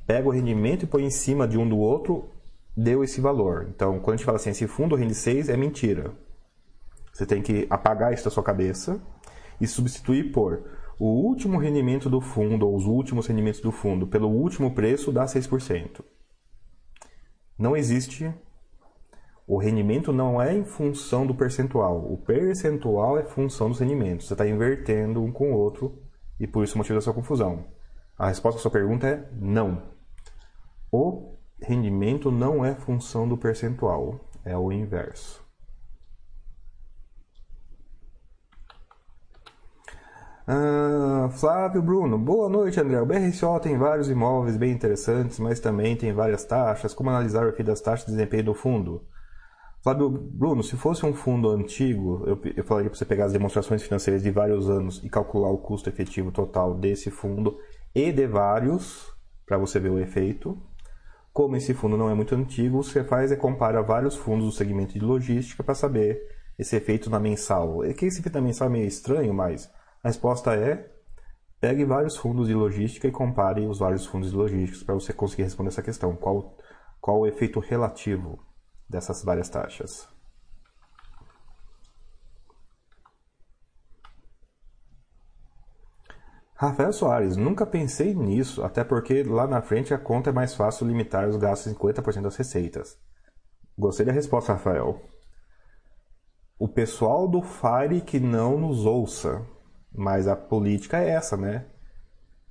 pega 0.06 0.28
o 0.28 0.32
rendimento 0.32 0.82
e 0.82 0.86
põe 0.86 1.06
em 1.06 1.10
cima 1.10 1.48
de 1.48 1.56
um 1.56 1.66
do 1.66 1.78
outro, 1.78 2.30
deu 2.78 3.02
esse 3.02 3.20
valor. 3.20 3.66
Então, 3.74 3.98
quando 3.98 4.14
a 4.14 4.16
gente 4.16 4.24
fala 4.24 4.36
assim, 4.36 4.50
esse 4.50 4.68
fundo 4.68 4.94
rende 4.94 5.14
6, 5.14 5.48
é 5.48 5.56
mentira. 5.56 6.12
Você 7.12 7.26
tem 7.26 7.42
que 7.42 7.66
apagar 7.68 8.12
isso 8.12 8.24
da 8.24 8.30
sua 8.30 8.42
cabeça 8.42 9.02
e 9.60 9.66
substituir 9.66 10.30
por 10.30 10.62
o 10.96 11.06
último 11.06 11.58
rendimento 11.58 12.08
do 12.08 12.20
fundo, 12.20 12.68
ou 12.68 12.76
os 12.76 12.84
últimos 12.84 13.26
rendimentos 13.26 13.60
do 13.60 13.72
fundo, 13.72 14.06
pelo 14.06 14.28
último 14.28 14.74
preço, 14.74 15.10
dá 15.10 15.24
6%. 15.24 16.04
Não 17.58 17.76
existe. 17.76 18.32
O 19.44 19.58
rendimento 19.58 20.12
não 20.12 20.40
é 20.40 20.54
em 20.54 20.64
função 20.64 21.26
do 21.26 21.34
percentual. 21.34 22.12
O 22.12 22.18
percentual 22.18 23.18
é 23.18 23.24
função 23.24 23.68
dos 23.70 23.80
rendimentos. 23.80 24.28
Você 24.28 24.34
está 24.34 24.46
invertendo 24.46 25.22
um 25.22 25.32
com 25.32 25.52
o 25.52 25.56
outro 25.56 26.00
e 26.38 26.46
por 26.46 26.62
isso 26.62 26.78
motivo 26.78 26.96
da 26.96 27.00
sua 27.00 27.14
confusão. 27.14 27.64
A 28.16 28.28
resposta 28.28 28.58
à 28.58 28.62
sua 28.62 28.70
pergunta 28.70 29.06
é 29.08 29.28
não. 29.32 29.82
O 30.92 31.37
rendimento 31.60 32.30
não 32.30 32.64
é 32.64 32.74
função 32.74 33.28
do 33.28 33.36
percentual, 33.36 34.20
é 34.44 34.56
o 34.56 34.70
inverso. 34.72 35.46
Ah, 40.50 41.28
Flávio 41.30 41.82
Bruno, 41.82 42.16
boa 42.16 42.48
noite 42.48 42.80
André. 42.80 42.98
O 42.98 43.04
BRCO 43.04 43.60
tem 43.60 43.76
vários 43.76 44.08
imóveis 44.08 44.56
bem 44.56 44.72
interessantes, 44.72 45.38
mas 45.38 45.60
também 45.60 45.94
tem 45.94 46.10
várias 46.10 46.42
taxas. 46.42 46.94
Como 46.94 47.10
analisar 47.10 47.44
o 47.44 47.50
efeito 47.50 47.66
das 47.66 47.82
taxas 47.82 48.06
de 48.06 48.12
desempenho 48.12 48.44
do 48.44 48.54
fundo? 48.54 49.04
Flávio 49.82 50.08
Bruno, 50.08 50.62
se 50.62 50.74
fosse 50.74 51.04
um 51.04 51.12
fundo 51.12 51.50
antigo, 51.50 52.24
eu, 52.26 52.40
eu 52.56 52.64
falaria 52.64 52.88
para 52.88 52.98
você 52.98 53.04
pegar 53.04 53.26
as 53.26 53.32
demonstrações 53.32 53.82
financeiras 53.82 54.22
de 54.22 54.30
vários 54.30 54.70
anos 54.70 55.04
e 55.04 55.10
calcular 55.10 55.50
o 55.50 55.58
custo 55.58 55.90
efetivo 55.90 56.32
total 56.32 56.74
desse 56.74 57.10
fundo 57.10 57.58
e 57.94 58.10
de 58.10 58.26
vários, 58.26 59.06
para 59.46 59.58
você 59.58 59.78
ver 59.78 59.90
o 59.90 59.98
efeito. 59.98 60.60
Como 61.38 61.54
esse 61.54 61.72
fundo 61.72 61.96
não 61.96 62.10
é 62.10 62.14
muito 62.14 62.34
antigo, 62.34 62.78
o 62.78 62.80
que 62.80 62.88
você 62.88 63.04
faz 63.04 63.30
é 63.30 63.36
compara 63.36 63.80
vários 63.80 64.16
fundos 64.16 64.46
do 64.46 64.50
segmento 64.50 64.94
de 64.94 64.98
logística 64.98 65.62
para 65.62 65.72
saber 65.72 66.20
esse 66.58 66.74
efeito 66.74 67.08
na 67.08 67.20
mensal. 67.20 67.84
É 67.84 67.94
que 67.94 68.06
esse 68.06 68.18
efeito 68.18 68.34
na 68.34 68.40
mensal 68.40 68.66
é 68.66 68.70
meio 68.72 68.88
estranho, 68.88 69.32
mas 69.32 69.70
a 70.02 70.08
resposta 70.08 70.56
é: 70.56 70.90
pegue 71.60 71.84
vários 71.84 72.16
fundos 72.16 72.48
de 72.48 72.54
logística 72.54 73.06
e 73.06 73.12
compare 73.12 73.64
os 73.68 73.78
vários 73.78 74.04
fundos 74.04 74.32
de 74.32 74.36
logística 74.36 74.84
para 74.84 74.96
você 74.96 75.12
conseguir 75.12 75.44
responder 75.44 75.68
essa 75.68 75.80
questão. 75.80 76.16
Qual, 76.16 76.56
qual 77.00 77.20
o 77.20 77.26
efeito 77.28 77.60
relativo 77.60 78.44
dessas 78.90 79.22
várias 79.22 79.48
taxas? 79.48 80.08
Rafael 86.60 86.92
Soares, 86.92 87.36
nunca 87.36 87.64
pensei 87.64 88.12
nisso, 88.12 88.64
até 88.64 88.82
porque 88.82 89.22
lá 89.22 89.46
na 89.46 89.62
frente 89.62 89.94
a 89.94 89.98
conta 89.98 90.30
é 90.30 90.32
mais 90.32 90.56
fácil 90.56 90.88
limitar 90.88 91.28
os 91.28 91.36
gastos 91.36 91.70
em 91.70 91.76
50% 91.76 92.22
das 92.22 92.34
receitas. 92.34 92.98
Gostei 93.78 94.04
da 94.04 94.10
resposta, 94.10 94.54
Rafael. 94.54 95.00
O 96.58 96.66
pessoal 96.66 97.28
do 97.28 97.40
Fire 97.42 98.00
que 98.00 98.18
não 98.18 98.58
nos 98.58 98.84
ouça. 98.84 99.46
Mas 99.94 100.26
a 100.26 100.34
política 100.34 100.98
é 100.98 101.10
essa, 101.10 101.36
né? 101.36 101.64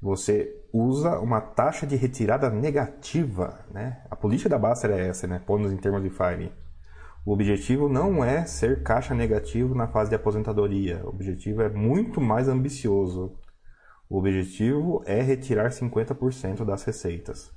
Você 0.02 0.56
usa 0.72 1.20
uma 1.20 1.42
taxa 1.42 1.86
de 1.86 1.98
retirada 1.98 2.50
negativa, 2.50 3.60
né? 3.70 4.06
A 4.10 4.16
política 4.16 4.48
da 4.48 4.58
Baster 4.58 4.90
é 4.92 5.10
essa, 5.10 5.28
né? 5.28 5.42
Pondo 5.46 5.70
em 5.70 5.76
termos 5.76 6.02
de 6.02 6.10
Fire. 6.10 6.54
O 7.26 7.34
objetivo 7.34 7.90
não 7.90 8.24
é 8.24 8.46
ser 8.46 8.84
caixa 8.84 9.14
negativo 9.14 9.76
na 9.76 9.90
fase 9.90 10.10
de 10.10 10.16
aposentadoria. 10.16 11.02
O 11.04 11.10
objetivo 11.10 11.62
é 11.62 11.68
muito 11.68 12.22
mais 12.22 12.48
ambicioso. 12.48 13.38
O 14.10 14.18
objetivo 14.18 15.04
é 15.06 15.22
retirar 15.22 15.70
50% 15.70 16.64
das 16.64 16.84
receitas. 16.84 17.52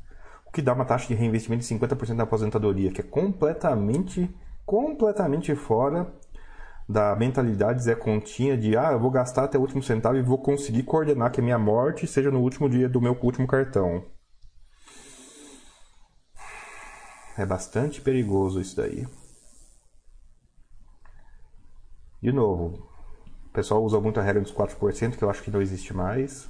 O 0.47 0.51
que 0.51 0.61
dá 0.61 0.73
uma 0.73 0.85
taxa 0.85 1.07
de 1.07 1.15
reinvestimento 1.15 1.63
de 1.63 1.75
50% 1.75 2.17
da 2.17 2.25
aposentadoria, 2.25 2.91
que 2.91 3.01
é 3.01 3.05
completamente, 3.05 4.29
completamente 4.67 5.55
fora 5.55 6.13
da 6.89 7.15
mentalidade 7.15 7.85
Zé 7.85 7.95
Continha 7.95 8.59
de 8.59 8.77
ah, 8.77 8.91
eu 8.91 8.99
vou 8.99 9.13
gastar 9.13 9.45
até 9.45 9.57
o 9.57 9.61
último 9.61 9.81
centavo 9.81 10.17
e 10.17 10.23
vou 10.23 10.39
conseguir 10.39 10.83
coordenar 10.83 11.31
que 11.31 11.41
a 11.41 11.45
minha 11.45 11.59
morte 11.59 12.05
seja 12.05 12.33
no 12.33 12.41
último 12.41 12.69
dia 12.69 12.89
do 12.89 13.01
meu 13.01 13.17
último 13.23 13.47
cartão. 13.47 14.05
É 17.39 17.47
bastante 17.47 18.01
perigoso 18.01 18.61
isso 18.61 18.77
daí. 18.77 19.07
De 22.21 22.33
novo, 22.33 22.90
o 23.51 23.53
pessoal 23.53 23.83
usa 23.83 24.01
muito 24.01 24.21
a 24.21 24.23
regra 24.23 24.41
dos 24.41 24.55
4%, 24.55 25.17
que 25.17 25.25
eu 25.25 25.29
acho 25.29 25.43
que 25.43 25.51
não 25.51 25.61
existe 25.61 25.93
mais. 25.93 26.49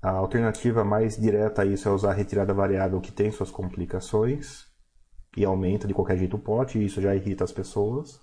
A 0.00 0.10
alternativa 0.10 0.84
mais 0.84 1.16
direta 1.16 1.62
a 1.62 1.64
isso 1.64 1.88
é 1.88 1.90
usar 1.90 2.12
a 2.12 2.14
retirada 2.14 2.54
variável 2.54 3.00
que 3.00 3.10
tem 3.10 3.32
suas 3.32 3.50
complicações 3.50 4.68
e 5.36 5.44
aumenta 5.44 5.88
de 5.88 5.94
qualquer 5.94 6.16
jeito 6.16 6.36
o 6.36 6.38
pote, 6.38 6.78
e 6.78 6.86
isso 6.86 7.02
já 7.02 7.12
irrita 7.12 7.42
as 7.42 7.50
pessoas. 7.50 8.20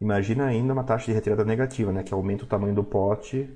Imagina 0.00 0.46
ainda 0.46 0.72
uma 0.72 0.82
taxa 0.82 1.06
de 1.06 1.12
retirada 1.12 1.44
negativa, 1.44 1.92
né? 1.92 2.02
Que 2.02 2.12
aumenta 2.12 2.42
o 2.42 2.48
tamanho 2.48 2.74
do 2.74 2.82
pote. 2.82 3.48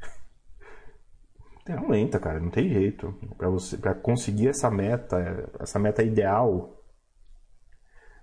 aumenta, 1.76 2.20
cara, 2.20 2.38
não 2.38 2.50
tem 2.50 2.68
jeito. 2.68 3.12
Para 3.36 3.48
você, 3.48 3.76
para 3.76 3.94
conseguir 3.94 4.46
essa 4.46 4.70
meta, 4.70 5.50
essa 5.58 5.80
meta 5.80 6.04
ideal 6.04 6.81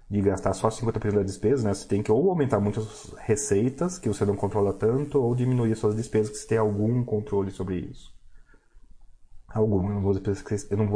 de 0.10 0.22
gastar 0.22 0.54
só 0.54 0.70
50% 0.70 1.14
da 1.14 1.24
despesa, 1.24 1.68
né? 1.68 1.74
Você 1.74 1.88
tem 1.88 2.02
que 2.02 2.12
ou 2.12 2.30
aumentar 2.30 2.60
muitas 2.60 3.14
receitas 3.20 4.00
que 4.00 4.10
você 4.10 4.26
não 4.26 4.36
controla 4.36 4.74
tanto, 4.74 5.22
ou 5.22 5.36
diminuir 5.36 5.76
suas 5.76 5.96
despesas 5.96 6.32
que 6.32 6.38
você 6.38 6.48
tem 6.48 6.58
algum 6.58 7.04
controle 7.04 7.52
sobre 7.52 7.78
isso. 7.80 8.14
Algum, 9.48 9.88
eu 9.88 9.96
não 9.96 10.02
vou 10.02 10.14
dizer, 10.14 10.34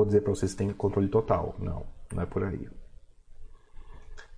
dizer 0.06 0.22
para 0.22 0.34
vocês 0.34 0.52
que 0.52 0.58
tem 0.58 0.72
controle 0.74 1.08
total, 1.08 1.56
não, 1.60 1.86
não 2.14 2.24
é 2.24 2.26
por 2.26 2.44
aí 2.44 2.68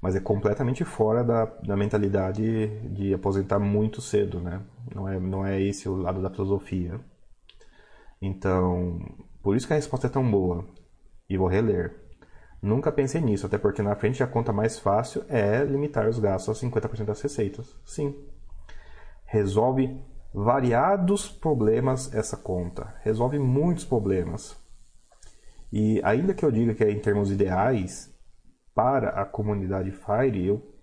mas 0.05 0.15
é 0.15 0.19
completamente 0.19 0.85
fora 0.85 1.23
da, 1.23 1.45
da 1.45 1.75
mentalidade 1.75 2.67
de 2.91 3.11
aposentar 3.11 3.57
muito 3.57 4.01
cedo, 4.01 4.39
né? 4.39 4.61
Não 4.93 5.09
é, 5.09 5.19
não 5.19 5.43
é 5.43 5.59
esse 5.59 5.89
o 5.89 5.95
lado 5.95 6.21
da 6.21 6.29
filosofia. 6.29 6.99
Então, 8.21 8.99
por 9.41 9.55
isso 9.55 9.65
que 9.65 9.73
a 9.73 9.77
resposta 9.77 10.05
é 10.05 10.09
tão 10.11 10.29
boa. 10.29 10.63
E 11.27 11.35
vou 11.37 11.47
reler. 11.47 12.04
Nunca 12.65 12.91
pensei 12.91 13.21
nisso, 13.21 13.45
até 13.45 13.59
porque 13.59 13.83
na 13.83 13.95
frente 13.95 14.23
a 14.23 14.27
conta 14.27 14.51
mais 14.51 14.79
fácil 14.79 15.23
é 15.29 15.63
limitar 15.63 16.09
os 16.09 16.17
gastos 16.17 16.57
a 16.57 16.67
50% 16.67 17.05
das 17.05 17.21
receitas. 17.21 17.79
Sim. 17.85 18.15
Resolve 19.23 20.01
variados 20.33 21.29
problemas 21.29 22.11
essa 22.11 22.35
conta. 22.35 22.95
Resolve 23.03 23.37
muitos 23.37 23.85
problemas. 23.85 24.59
E 25.71 26.01
ainda 26.03 26.33
que 26.33 26.43
eu 26.43 26.51
diga 26.51 26.73
que 26.73 26.83
é 26.83 26.89
em 26.89 26.99
termos 26.99 27.29
ideais, 27.29 28.11
para 28.73 29.09
a 29.09 29.25
comunidade 29.25 29.91
Fire, 29.91 30.47
eu, 30.47 30.75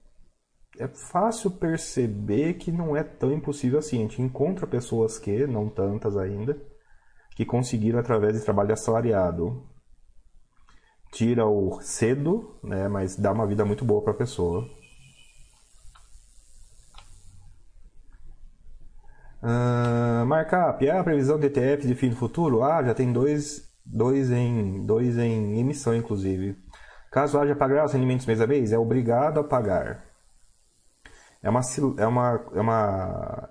é 0.79 0.87
fácil 0.87 1.51
perceber 1.51 2.55
que 2.55 2.71
não 2.71 2.97
é 2.97 3.03
tão 3.03 3.33
impossível 3.33 3.81
assim. 3.81 3.99
A 3.99 4.03
gente 4.03 4.23
encontra 4.23 4.69
pessoas 4.69 5.19
que, 5.19 5.49
não 5.49 5.69
tantas 5.69 6.17
ainda, 6.17 6.57
que 7.35 7.45
conseguiram 7.45 7.99
através 7.99 8.39
de 8.39 8.45
trabalho 8.45 8.73
assalariado. 8.73 9.72
Tira 11.13 11.47
o 11.47 11.81
cedo, 11.83 12.59
né, 12.65 12.89
mas 12.89 13.17
dá 13.17 13.31
uma 13.33 13.47
vida 13.47 13.65
muito 13.65 13.85
boa 13.85 14.03
para 14.03 14.13
a 14.13 14.17
pessoa. 14.17 14.69
Uh, 19.43 20.25
markup, 20.25 20.87
é 20.87 20.97
a 20.97 21.05
previsão 21.05 21.39
de 21.39 21.47
ETF 21.47 21.87
de 21.87 21.95
fim 21.95 22.11
do 22.11 22.17
futuro? 22.17 22.63
Ah, 22.63 22.83
já 22.83 22.95
tem 22.95 23.13
dois, 23.13 23.69
dois, 23.85 24.31
em, 24.31 24.87
dois 24.87 25.19
em 25.19 25.59
emissão, 25.59 25.95
inclusive. 25.95 26.57
Caso 27.11 27.39
haja 27.39 27.55
pagar 27.55 27.85
os 27.85 27.93
rendimentos 27.93 28.25
mês 28.25 28.41
a 28.41 28.47
mês, 28.47 28.73
é 28.73 28.79
obrigado 28.79 29.39
a 29.39 29.45
pagar. 29.45 30.05
É 31.43 31.51
uma, 31.51 31.61
é 31.99 32.07
uma, 32.07 32.47
é 32.55 32.61
uma. 32.61 33.49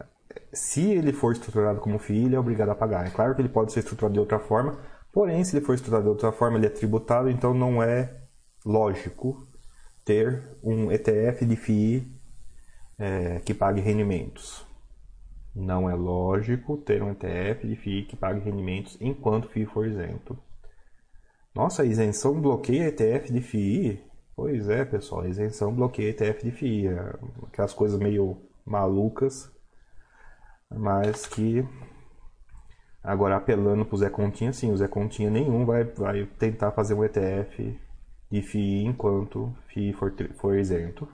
Se 0.53 0.91
ele 0.91 1.14
for 1.14 1.34
estruturado 1.34 1.80
como 1.80 1.99
ele 2.09 2.36
é 2.36 2.39
obrigado 2.39 2.70
a 2.70 2.76
pagar. 2.76 3.05
É 3.05 3.09
claro 3.09 3.36
que 3.36 3.41
ele 3.41 3.49
pode 3.49 3.72
ser 3.72 3.80
estruturado 3.80 4.14
de 4.14 4.20
outra 4.20 4.39
forma, 4.39 4.80
porém, 5.12 5.43
se 5.43 5.55
ele 5.55 5.66
for 5.66 5.74
estruturado 5.74 6.05
de 6.05 6.09
outra 6.09 6.32
forma, 6.32 6.57
ele 6.57 6.68
é 6.68 6.70
tributado, 6.70 7.30
então 7.30 7.53
não 7.53 7.82
é 7.82 8.22
lógico 8.66 9.47
ter 10.03 10.57
um 10.64 10.91
ETF 10.91 11.45
de 11.45 11.55
FII 11.55 12.22
é, 12.97 13.39
que 13.39 13.53
pague 13.53 13.82
rendimentos. 13.82 14.66
Não 15.53 15.89
é 15.89 15.95
lógico 15.95 16.78
ter 16.78 17.03
um 17.03 17.12
ETF 17.12 17.68
de 17.68 17.76
FII 17.76 18.05
que 18.05 18.16
pague 18.16 18.39
rendimentos 18.39 18.97
enquanto 19.01 19.45
o 19.45 19.49
FII 19.49 19.66
for 19.66 19.86
isento. 19.86 20.38
Nossa, 21.53 21.84
isenção 21.84 22.39
bloqueia 22.39 22.88
ETF 22.88 23.34
de 23.34 23.41
FII? 23.41 24.01
Pois 24.36 24.70
é, 24.70 24.86
pessoal, 24.86 25.28
isenção 25.28 25.74
bloqueia 25.74 26.09
ETF 26.09 26.43
de 26.43 26.51
FII. 26.51 26.88
É 26.88 27.14
aquelas 27.47 27.74
coisas 27.74 27.99
meio 27.99 28.38
malucas, 28.66 29.51
mas 30.70 31.26
que 31.26 31.68
Agora, 33.03 33.35
apelando 33.37 33.85
para 33.85 33.95
o 33.95 33.97
Zé 33.97 34.09
Continha, 34.09 34.53
sim, 34.53 34.71
o 34.71 34.77
Zé 34.77 34.87
Continha 34.87 35.29
nenhum 35.29 35.65
vai, 35.65 35.83
vai 35.83 36.25
tentar 36.37 36.71
fazer 36.71 36.93
um 36.93 37.03
ETF 37.03 37.79
de 38.31 38.41
FII 38.41 38.85
enquanto 38.85 39.55
FII 39.67 39.93
for, 39.93 40.13
for 40.35 40.57
isento. 40.57 41.07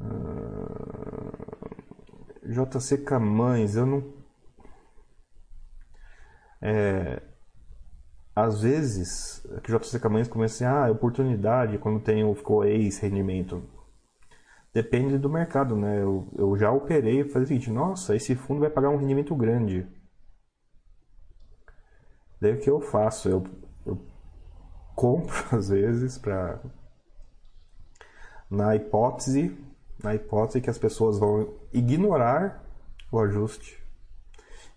Ah, 0.00 1.68
JC 2.42 2.98
Camães, 3.04 3.76
eu 3.76 3.86
não. 3.86 4.02
É, 6.60 7.22
às 8.34 8.62
vezes, 8.62 9.44
é 9.56 9.60
que 9.60 9.72
o 9.74 9.78
JC 9.78 9.98
Camães 10.00 10.28
começa 10.28 10.64
assim, 10.64 10.64
ah, 10.64 10.90
oportunidade, 10.90 11.78
quando 11.78 12.00
tem 12.00 12.24
o 12.24 12.34
ficou 12.34 12.64
ex-rendimento. 12.64 13.62
Depende 14.78 15.18
do 15.18 15.28
mercado, 15.28 15.74
né? 15.74 16.00
Eu, 16.00 16.28
eu 16.38 16.56
já 16.56 16.70
operei 16.70 17.22
e 17.22 17.28
falei 17.28 17.42
o 17.42 17.48
seguinte, 17.48 17.68
nossa, 17.68 18.14
esse 18.14 18.36
fundo 18.36 18.60
vai 18.60 18.70
pagar 18.70 18.90
um 18.90 18.96
rendimento 18.96 19.34
grande. 19.34 19.84
Daí 22.40 22.52
o 22.52 22.60
que 22.60 22.70
eu 22.70 22.80
faço? 22.80 23.28
Eu, 23.28 23.44
eu 23.84 24.00
compro 24.94 25.34
às 25.50 25.68
vezes 25.68 26.16
para 26.16 26.60
na 28.48 28.76
hipótese 28.76 29.58
na 30.00 30.14
hipótese 30.14 30.60
que 30.60 30.70
as 30.70 30.78
pessoas 30.78 31.18
vão 31.18 31.58
ignorar 31.72 32.64
o 33.10 33.18
ajuste 33.18 33.82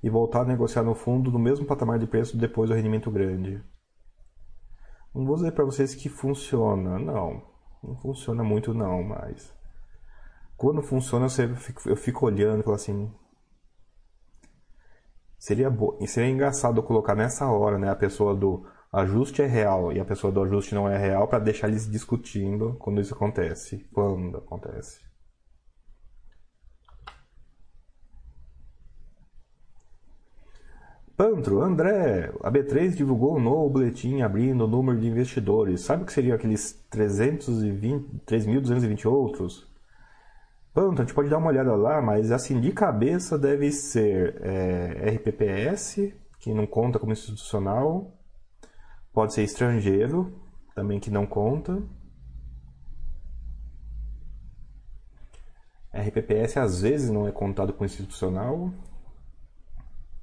e 0.01 0.09
voltar 0.09 0.41
a 0.41 0.45
negociar 0.45 0.81
no 0.81 0.95
fundo 0.95 1.29
no 1.29 1.37
mesmo 1.37 1.63
patamar 1.63 1.99
de 1.99 2.07
preço 2.07 2.35
depois 2.35 2.71
do 2.71 2.75
rendimento 2.75 3.11
grande. 3.11 3.63
Não 5.13 5.27
vou 5.27 5.35
dizer 5.35 5.51
para 5.51 5.63
vocês 5.63 5.93
que 5.93 6.09
funciona, 6.09 6.97
não. 6.97 7.43
Não 7.83 7.95
funciona 7.97 8.43
muito 8.43 8.73
não, 8.73 9.03
mas 9.03 9.60
quando 10.61 10.81
funciona 10.83 11.25
eu 11.25 11.55
fico, 11.55 11.89
eu 11.89 11.95
fico 11.95 12.23
olhando 12.23 12.59
e 12.59 12.63
falo 12.63 12.75
assim, 12.75 13.11
seria 15.39 15.71
bo... 15.71 15.97
seria 16.05 16.29
engraçado 16.29 16.83
colocar 16.83 17.15
nessa 17.15 17.49
hora, 17.49 17.79
né, 17.79 17.89
a 17.89 17.95
pessoa 17.95 18.35
do 18.35 18.63
ajuste 18.93 19.41
é 19.41 19.47
real 19.47 19.91
e 19.91 19.99
a 19.99 20.05
pessoa 20.05 20.31
do 20.31 20.43
ajuste 20.43 20.75
não 20.75 20.87
é 20.87 20.99
real 20.99 21.27
para 21.27 21.39
deixar 21.39 21.67
eles 21.67 21.89
discutindo 21.89 22.75
quando 22.77 23.01
isso 23.01 23.15
acontece, 23.15 23.87
quando 23.91 24.37
acontece. 24.37 24.99
Pantro, 31.17 31.63
André, 31.63 32.31
a 32.43 32.51
B3 32.51 32.95
divulgou 32.95 33.35
um 33.35 33.41
novo 33.41 33.67
boletim 33.67 34.21
abrindo 34.21 34.65
o 34.65 34.67
número 34.67 34.99
de 34.99 35.07
investidores. 35.07 35.81
Sabe 35.81 36.03
o 36.03 36.05
que 36.05 36.13
seriam 36.13 36.35
aqueles 36.35 36.79
3.220 36.91 39.07
outros? 39.07 39.70
Pantro, 40.73 41.03
a 41.03 41.05
gente 41.05 41.13
pode 41.13 41.29
dar 41.29 41.37
uma 41.37 41.49
olhada 41.49 41.75
lá, 41.75 42.01
mas 42.01 42.31
assim, 42.31 42.61
de 42.61 42.71
cabeça 42.71 43.37
deve 43.37 43.71
ser 43.71 44.41
é, 44.41 45.09
RPPS, 45.15 46.13
que 46.39 46.53
não 46.53 46.65
conta 46.65 46.97
como 46.97 47.11
institucional. 47.11 48.17
Pode 49.11 49.33
ser 49.33 49.43
estrangeiro, 49.43 50.33
também 50.73 50.99
que 50.99 51.09
não 51.11 51.25
conta. 51.25 51.83
RPPS 55.93 56.57
às 56.57 56.81
vezes 56.81 57.09
não 57.09 57.27
é 57.27 57.31
contado 57.33 57.73
como 57.73 57.85
institucional. 57.85 58.71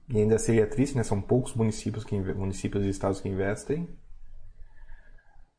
E 0.08 0.18
ainda 0.18 0.38
seria 0.38 0.66
triste, 0.66 0.96
né? 0.96 1.02
São 1.02 1.20
poucos 1.20 1.54
municípios, 1.54 2.04
que, 2.04 2.18
municípios 2.18 2.84
e 2.84 2.88
estados 2.88 3.20
que 3.20 3.28
investem. 3.28 3.86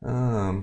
Ah, 0.02 0.60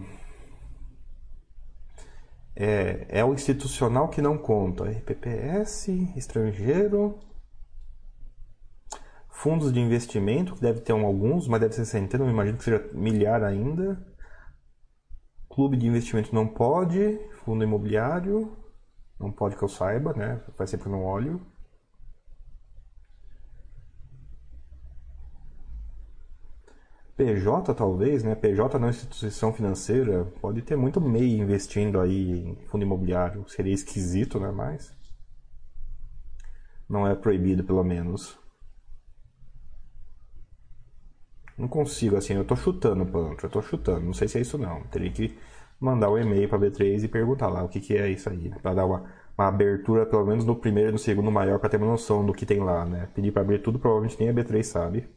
é, 2.59 3.19
é 3.19 3.23
o 3.23 3.33
institucional 3.33 4.09
que 4.09 4.21
não 4.21 4.35
conta. 4.35 4.89
RPPS, 4.89 5.89
estrangeiro. 6.15 7.19
Fundos 9.29 9.71
de 9.71 9.79
investimento, 9.79 10.55
que 10.55 10.61
deve 10.61 10.81
ter 10.81 10.93
alguns, 10.93 11.47
mas 11.47 11.61
deve 11.61 11.75
ser 11.75 11.85
centenas, 11.85 12.27
imagino 12.27 12.57
que 12.57 12.63
seja 12.63 12.89
milhar 12.91 13.43
ainda. 13.43 14.03
Clube 15.47 15.77
de 15.77 15.85
investimento 15.85 16.33
não 16.33 16.47
pode. 16.47 17.19
Fundo 17.45 17.63
imobiliário, 17.63 18.57
não 19.19 19.31
pode 19.31 19.55
que 19.55 19.63
eu 19.63 19.69
saiba, 19.69 20.13
né? 20.13 20.41
Vai 20.57 20.65
ser 20.65 20.77
porque 20.77 20.89
eu 20.89 20.93
não 20.93 21.05
olho. 21.05 21.39
PJ 27.18 27.74
talvez, 27.74 28.24
né? 28.24 28.36
PJ 28.36 28.78
não 28.78 28.88
é 28.88 28.91
instituição 28.91 29.51
financeira, 29.51 30.24
pode 30.39 30.61
ter 30.61 30.76
muito 30.76 31.01
MEI 31.01 31.39
investindo 31.39 31.99
aí 31.99 32.32
em 32.32 32.55
fundo 32.68 32.84
imobiliário, 32.84 33.43
seria 33.49 33.74
esquisito, 33.74 34.39
né? 34.39 34.51
Mas 34.51 34.95
não 36.88 37.07
é 37.07 37.15
proibido 37.15 37.63
pelo 37.63 37.84
menos. 37.84 38.38
Não 41.57 41.68
consigo, 41.68 42.15
assim, 42.15 42.36
eu 42.36 42.45
tô 42.45 42.55
chutando, 42.55 43.03
Pantro, 43.03 43.47
eu 43.47 43.49
tô 43.49 43.63
chutando, 43.63 44.05
não 44.05 44.13
sei 44.13 44.28
se 44.28 44.38
é 44.38 44.41
isso 44.41 44.59
não. 44.59 44.84
Teria 44.84 45.11
que 45.11 45.36
mandar 45.80 46.11
um 46.11 46.18
e-mail 46.20 46.47
para 46.47 46.59
B3 46.59 47.03
e 47.03 47.07
perguntar 47.07 47.47
lá 47.47 47.63
o 47.63 47.70
que, 47.70 47.80
que 47.80 47.97
é 47.97 48.09
isso 48.09 48.30
aí, 48.30 48.51
para 48.61 48.76
dar 48.76 48.86
uma, 48.86 49.05
uma, 49.36 49.47
abertura 49.47 50.05
pelo 50.05 50.24
menos 50.26 50.45
no 50.45 50.55
primeiro 50.55 50.89
e 50.89 50.91
no 50.93 50.99
segundo 50.99 51.32
maior 51.32 51.57
para 51.57 51.70
ter 51.70 51.78
uma 51.78 51.88
noção 51.88 52.24
do 52.24 52.34
que 52.34 52.45
tem 52.45 52.59
lá, 52.59 52.86
né? 52.86 53.09
Pedir 53.15 53.32
para 53.32 53.41
abrir 53.41 53.59
tudo, 53.59 53.80
provavelmente 53.80 54.20
nem 54.20 54.30
a 54.30 54.34
B3 54.34 54.63
sabe. 54.63 55.09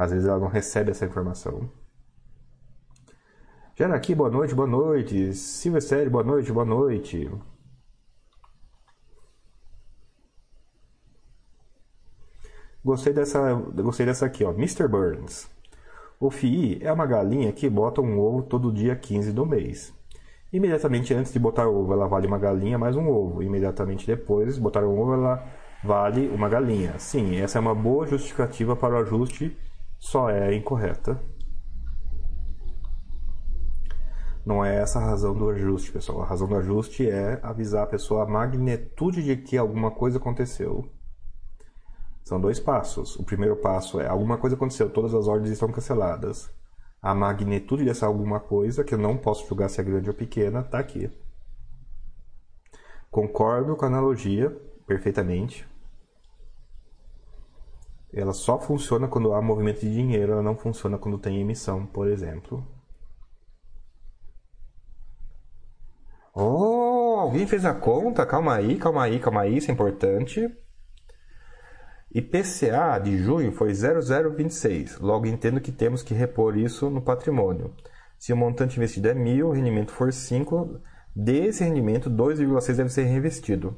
Às 0.00 0.12
vezes 0.12 0.26
ela 0.26 0.38
não 0.38 0.48
recebe 0.48 0.92
essa 0.92 1.04
informação. 1.04 1.70
aqui, 3.94 4.14
boa 4.14 4.30
noite, 4.30 4.54
boa 4.54 4.66
noite. 4.66 5.34
Silvestre, 5.34 6.08
boa 6.08 6.24
noite, 6.24 6.50
boa 6.50 6.64
noite. 6.64 7.30
Gostei 12.82 13.12
dessa, 13.12 13.52
gostei 13.52 14.06
dessa 14.06 14.24
aqui, 14.24 14.42
ó. 14.42 14.52
Mr. 14.52 14.88
Burns. 14.88 15.50
O 16.18 16.30
FII 16.30 16.78
é 16.80 16.90
uma 16.90 17.04
galinha 17.04 17.52
que 17.52 17.68
bota 17.68 18.00
um 18.00 18.18
ovo 18.18 18.42
todo 18.42 18.72
dia 18.72 18.96
15 18.96 19.32
do 19.32 19.44
mês. 19.44 19.92
Imediatamente 20.50 21.12
antes 21.12 21.30
de 21.30 21.38
botar 21.38 21.68
o 21.68 21.78
ovo, 21.78 21.92
ela 21.92 22.08
vale 22.08 22.26
uma 22.26 22.38
galinha 22.38 22.78
mais 22.78 22.96
um 22.96 23.06
ovo. 23.06 23.42
Imediatamente 23.42 24.06
depois, 24.06 24.56
botar 24.56 24.82
um 24.82 24.98
ovo, 24.98 25.12
ela 25.12 25.46
vale 25.84 26.26
uma 26.28 26.48
galinha. 26.48 26.98
Sim, 26.98 27.36
essa 27.36 27.58
é 27.58 27.60
uma 27.60 27.74
boa 27.74 28.06
justificativa 28.06 28.74
para 28.74 28.94
o 28.94 28.98
ajuste 29.00 29.54
só 30.00 30.30
é 30.30 30.54
incorreta. 30.54 31.20
Não 34.44 34.64
é 34.64 34.74
essa 34.76 34.98
a 34.98 35.04
razão 35.04 35.34
do 35.34 35.50
ajuste, 35.50 35.92
pessoal. 35.92 36.22
A 36.22 36.26
razão 36.26 36.48
do 36.48 36.56
ajuste 36.56 37.08
é 37.08 37.38
avisar 37.42 37.84
a 37.84 37.86
pessoa 37.86 38.22
a 38.22 38.26
magnitude 38.26 39.22
de 39.22 39.36
que 39.36 39.58
alguma 39.58 39.90
coisa 39.90 40.16
aconteceu. 40.16 40.90
São 42.24 42.40
dois 42.40 42.58
passos. 42.58 43.14
O 43.16 43.24
primeiro 43.24 43.56
passo 43.56 44.00
é 44.00 44.08
alguma 44.08 44.38
coisa 44.38 44.56
aconteceu, 44.56 44.88
todas 44.88 45.14
as 45.14 45.28
ordens 45.28 45.52
estão 45.52 45.70
canceladas. 45.70 46.50
A 47.02 47.14
magnitude 47.14 47.84
dessa 47.84 48.06
alguma 48.06 48.40
coisa, 48.40 48.82
que 48.82 48.94
eu 48.94 48.98
não 48.98 49.18
posso 49.18 49.46
julgar 49.46 49.68
se 49.68 49.80
é 49.80 49.84
grande 49.84 50.08
ou 50.08 50.14
pequena, 50.14 50.60
está 50.60 50.78
aqui. 50.78 51.10
Concordo 53.10 53.76
com 53.76 53.84
a 53.84 53.88
analogia 53.88 54.50
perfeitamente 54.86 55.69
ela 58.12 58.32
só 58.32 58.58
funciona 58.58 59.08
quando 59.08 59.32
há 59.32 59.40
movimento 59.42 59.80
de 59.80 59.92
dinheiro, 59.92 60.32
ela 60.32 60.42
não 60.42 60.56
funciona 60.56 60.98
quando 60.98 61.18
tem 61.18 61.40
emissão, 61.40 61.86
por 61.86 62.08
exemplo. 62.08 62.66
Oh, 66.34 67.16
alguém 67.20 67.46
fez 67.46 67.64
a 67.64 67.74
conta? 67.74 68.24
Calma 68.26 68.54
aí, 68.54 68.76
calma 68.76 69.04
aí, 69.04 69.18
calma 69.18 69.42
aí, 69.42 69.56
isso 69.56 69.70
é 69.70 69.74
importante. 69.74 70.48
IPCA 72.12 72.98
de 73.02 73.18
junho 73.18 73.52
foi 73.52 73.72
0,026. 73.72 74.98
Logo 74.98 75.26
entendo 75.26 75.60
que 75.60 75.70
temos 75.70 76.02
que 76.02 76.12
repor 76.14 76.56
isso 76.56 76.90
no 76.90 77.00
patrimônio. 77.00 77.72
Se 78.18 78.32
o 78.32 78.36
montante 78.36 78.76
investido 78.76 79.08
é 79.08 79.14
mil, 79.14 79.48
o 79.48 79.52
rendimento 79.52 79.92
for 79.92 80.12
5, 80.12 80.80
desse 81.14 81.62
rendimento 81.62 82.10
2,6 82.10 82.76
deve 82.76 82.90
ser 82.90 83.04
reinvestido. 83.04 83.76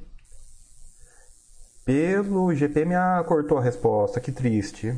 Pelo 1.85 2.55
GPM 2.55 2.95
cortou 3.27 3.59
a 3.59 3.63
resposta, 3.63 4.21
que 4.21 4.31
triste. 4.31 4.95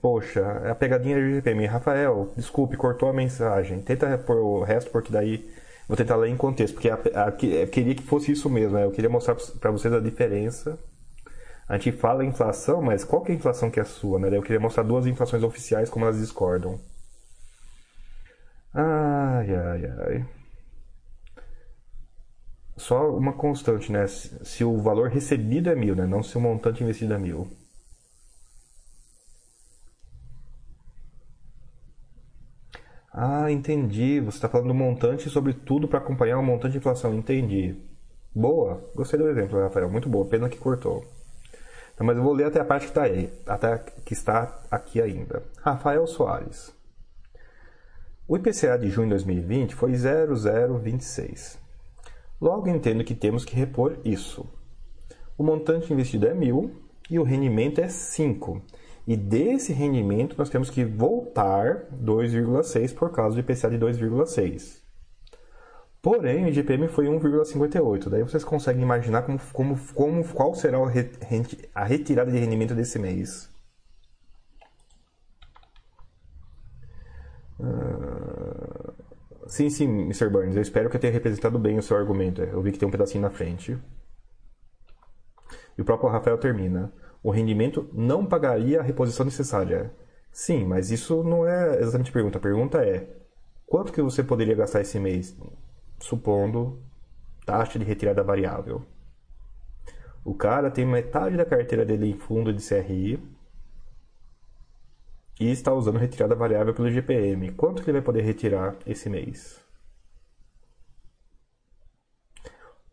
Poxa, 0.00 0.40
é 0.64 0.70
a 0.70 0.74
pegadinha 0.74 1.16
do 1.16 1.34
GPM. 1.34 1.66
Rafael, 1.66 2.32
desculpe, 2.36 2.76
cortou 2.76 3.10
a 3.10 3.12
mensagem. 3.12 3.82
Tenta 3.82 4.08
repor 4.08 4.36
o 4.36 4.62
resto, 4.62 4.90
porque 4.90 5.12
daí 5.12 5.50
vou 5.86 5.96
tentar 5.96 6.16
ler 6.16 6.28
em 6.28 6.36
contexto, 6.36 6.74
porque 6.74 6.88
a, 6.88 6.94
a, 6.94 7.32
queria 7.32 7.94
que 7.94 8.02
fosse 8.02 8.32
isso 8.32 8.48
mesmo. 8.48 8.76
Né? 8.76 8.84
Eu 8.84 8.92
queria 8.92 9.10
mostrar 9.10 9.36
para 9.60 9.70
vocês 9.70 9.92
a 9.92 10.00
diferença. 10.00 10.78
A 11.68 11.76
gente 11.76 11.92
fala 11.92 12.24
inflação, 12.24 12.80
mas 12.80 13.04
qual 13.04 13.22
que 13.22 13.32
é 13.32 13.34
a 13.34 13.38
inflação 13.38 13.70
que 13.70 13.78
é 13.78 13.82
a 13.82 13.86
sua? 13.86 14.18
Né? 14.18 14.34
Eu 14.34 14.42
queria 14.42 14.60
mostrar 14.60 14.84
duas 14.84 15.06
inflações 15.06 15.42
oficiais, 15.42 15.90
como 15.90 16.06
elas 16.06 16.18
discordam. 16.18 16.80
Ai, 18.72 19.54
ai, 19.54 19.84
ai 19.98 20.37
só 22.78 23.10
uma 23.10 23.32
constante, 23.32 23.92
né? 23.92 24.06
Se 24.06 24.64
o 24.64 24.78
valor 24.78 25.10
recebido 25.10 25.68
é 25.68 25.74
mil, 25.74 25.94
né? 25.96 26.06
Não 26.06 26.22
se 26.22 26.38
o 26.38 26.40
montante 26.40 26.82
investido 26.82 27.12
é 27.12 27.18
mil. 27.18 27.48
Ah, 33.12 33.50
entendi. 33.50 34.20
Você 34.20 34.36
está 34.38 34.48
falando 34.48 34.68
do 34.68 34.74
montante 34.74 35.28
sobre 35.28 35.52
tudo 35.52 35.88
para 35.88 35.98
acompanhar 35.98 36.38
o 36.38 36.42
montante 36.42 36.72
de 36.72 36.78
inflação. 36.78 37.14
Entendi. 37.14 37.74
Boa. 38.34 38.88
Gostei 38.94 39.18
do 39.18 39.28
exemplo, 39.28 39.60
Rafael. 39.60 39.90
Muito 39.90 40.08
boa. 40.08 40.24
Pena 40.26 40.48
que 40.48 40.56
cortou. 40.56 41.04
Então, 41.94 42.06
mas 42.06 42.16
eu 42.16 42.22
vou 42.22 42.32
ler 42.32 42.44
até 42.46 42.60
a 42.60 42.64
parte 42.64 42.84
que 42.84 42.90
está 42.90 43.02
aí. 43.02 43.32
Até 43.44 43.76
que 43.78 44.12
está 44.12 44.62
aqui 44.70 45.02
ainda. 45.02 45.42
Rafael 45.62 46.06
Soares. 46.06 46.72
O 48.28 48.36
IPCA 48.36 48.78
de 48.78 48.88
junho 48.88 49.08
de 49.08 49.14
2020 49.14 49.74
foi 49.74 49.94
0,026. 49.94 51.67
Logo 52.40 52.68
entendo 52.68 53.04
que 53.04 53.14
temos 53.14 53.44
que 53.44 53.56
repor 53.56 53.98
isso. 54.04 54.48
O 55.36 55.42
montante 55.42 55.92
investido 55.92 56.26
é 56.26 56.34
mil 56.34 56.70
e 57.10 57.18
o 57.18 57.22
rendimento 57.22 57.80
é 57.80 57.88
5. 57.88 58.62
E 59.06 59.16
desse 59.16 59.72
rendimento 59.72 60.36
nós 60.36 60.50
temos 60.50 60.68
que 60.68 60.84
voltar 60.84 61.86
2,6 61.92 62.94
por 62.94 63.10
causa 63.10 63.34
do 63.34 63.40
IPCA 63.40 63.70
de 63.70 63.78
2,6. 63.78 64.82
Porém, 66.00 66.44
o 66.44 66.48
IGPM 66.48 66.86
foi 66.88 67.06
1,58. 67.06 68.08
Daí 68.08 68.22
vocês 68.22 68.44
conseguem 68.44 68.82
imaginar 68.82 69.22
como, 69.22 69.40
como, 69.52 69.78
como, 69.94 70.24
qual 70.28 70.54
será 70.54 70.78
a 71.74 71.84
retirada 71.84 72.30
de 72.30 72.38
rendimento 72.38 72.74
desse 72.74 72.98
mês. 72.98 73.50
Uh... 77.58 78.37
Sim, 79.48 79.68
sim, 79.68 80.02
Mr. 80.02 80.28
Burns. 80.28 80.54
Eu 80.54 80.62
espero 80.62 80.88
que 80.88 80.96
eu 80.96 81.00
tenha 81.00 81.12
representado 81.12 81.58
bem 81.58 81.78
o 81.78 81.82
seu 81.82 81.96
argumento. 81.96 82.42
Eu 82.42 82.62
vi 82.62 82.70
que 82.70 82.78
tem 82.78 82.86
um 82.86 82.92
pedacinho 82.92 83.22
na 83.22 83.30
frente. 83.30 83.76
E 85.76 85.82
o 85.82 85.84
próprio 85.84 86.08
Rafael 86.08 86.38
termina 86.38 86.92
o 87.22 87.30
rendimento 87.30 87.88
não 87.92 88.24
pagaria 88.24 88.80
a 88.80 88.82
reposição 88.82 89.24
necessária. 89.24 89.92
Sim, 90.30 90.64
mas 90.64 90.90
isso 90.90 91.22
não 91.22 91.46
é 91.46 91.80
exatamente 91.80 92.10
a 92.10 92.12
pergunta. 92.12 92.38
A 92.38 92.40
pergunta 92.40 92.78
é: 92.84 93.08
quanto 93.66 93.92
que 93.92 94.02
você 94.02 94.22
poderia 94.22 94.54
gastar 94.54 94.80
esse 94.80 94.98
mês? 95.00 95.36
Supondo 95.98 96.82
taxa 97.44 97.78
de 97.78 97.84
retirada 97.84 98.22
variável. 98.22 98.82
O 100.24 100.34
cara 100.34 100.70
tem 100.70 100.84
metade 100.84 101.36
da 101.36 101.44
carteira 101.44 101.84
dele 101.84 102.10
em 102.10 102.14
fundo 102.14 102.52
de 102.52 102.62
CRI 102.62 103.18
e 105.40 105.50
está 105.50 105.72
usando 105.72 105.98
retirada 105.98 106.34
variável 106.34 106.74
pelo 106.74 106.90
GPM. 106.90 107.52
Quanto 107.52 107.82
que 107.82 107.90
ele 107.90 107.98
vai 107.98 108.04
poder 108.04 108.22
retirar 108.22 108.76
esse 108.86 109.08
mês? 109.08 109.60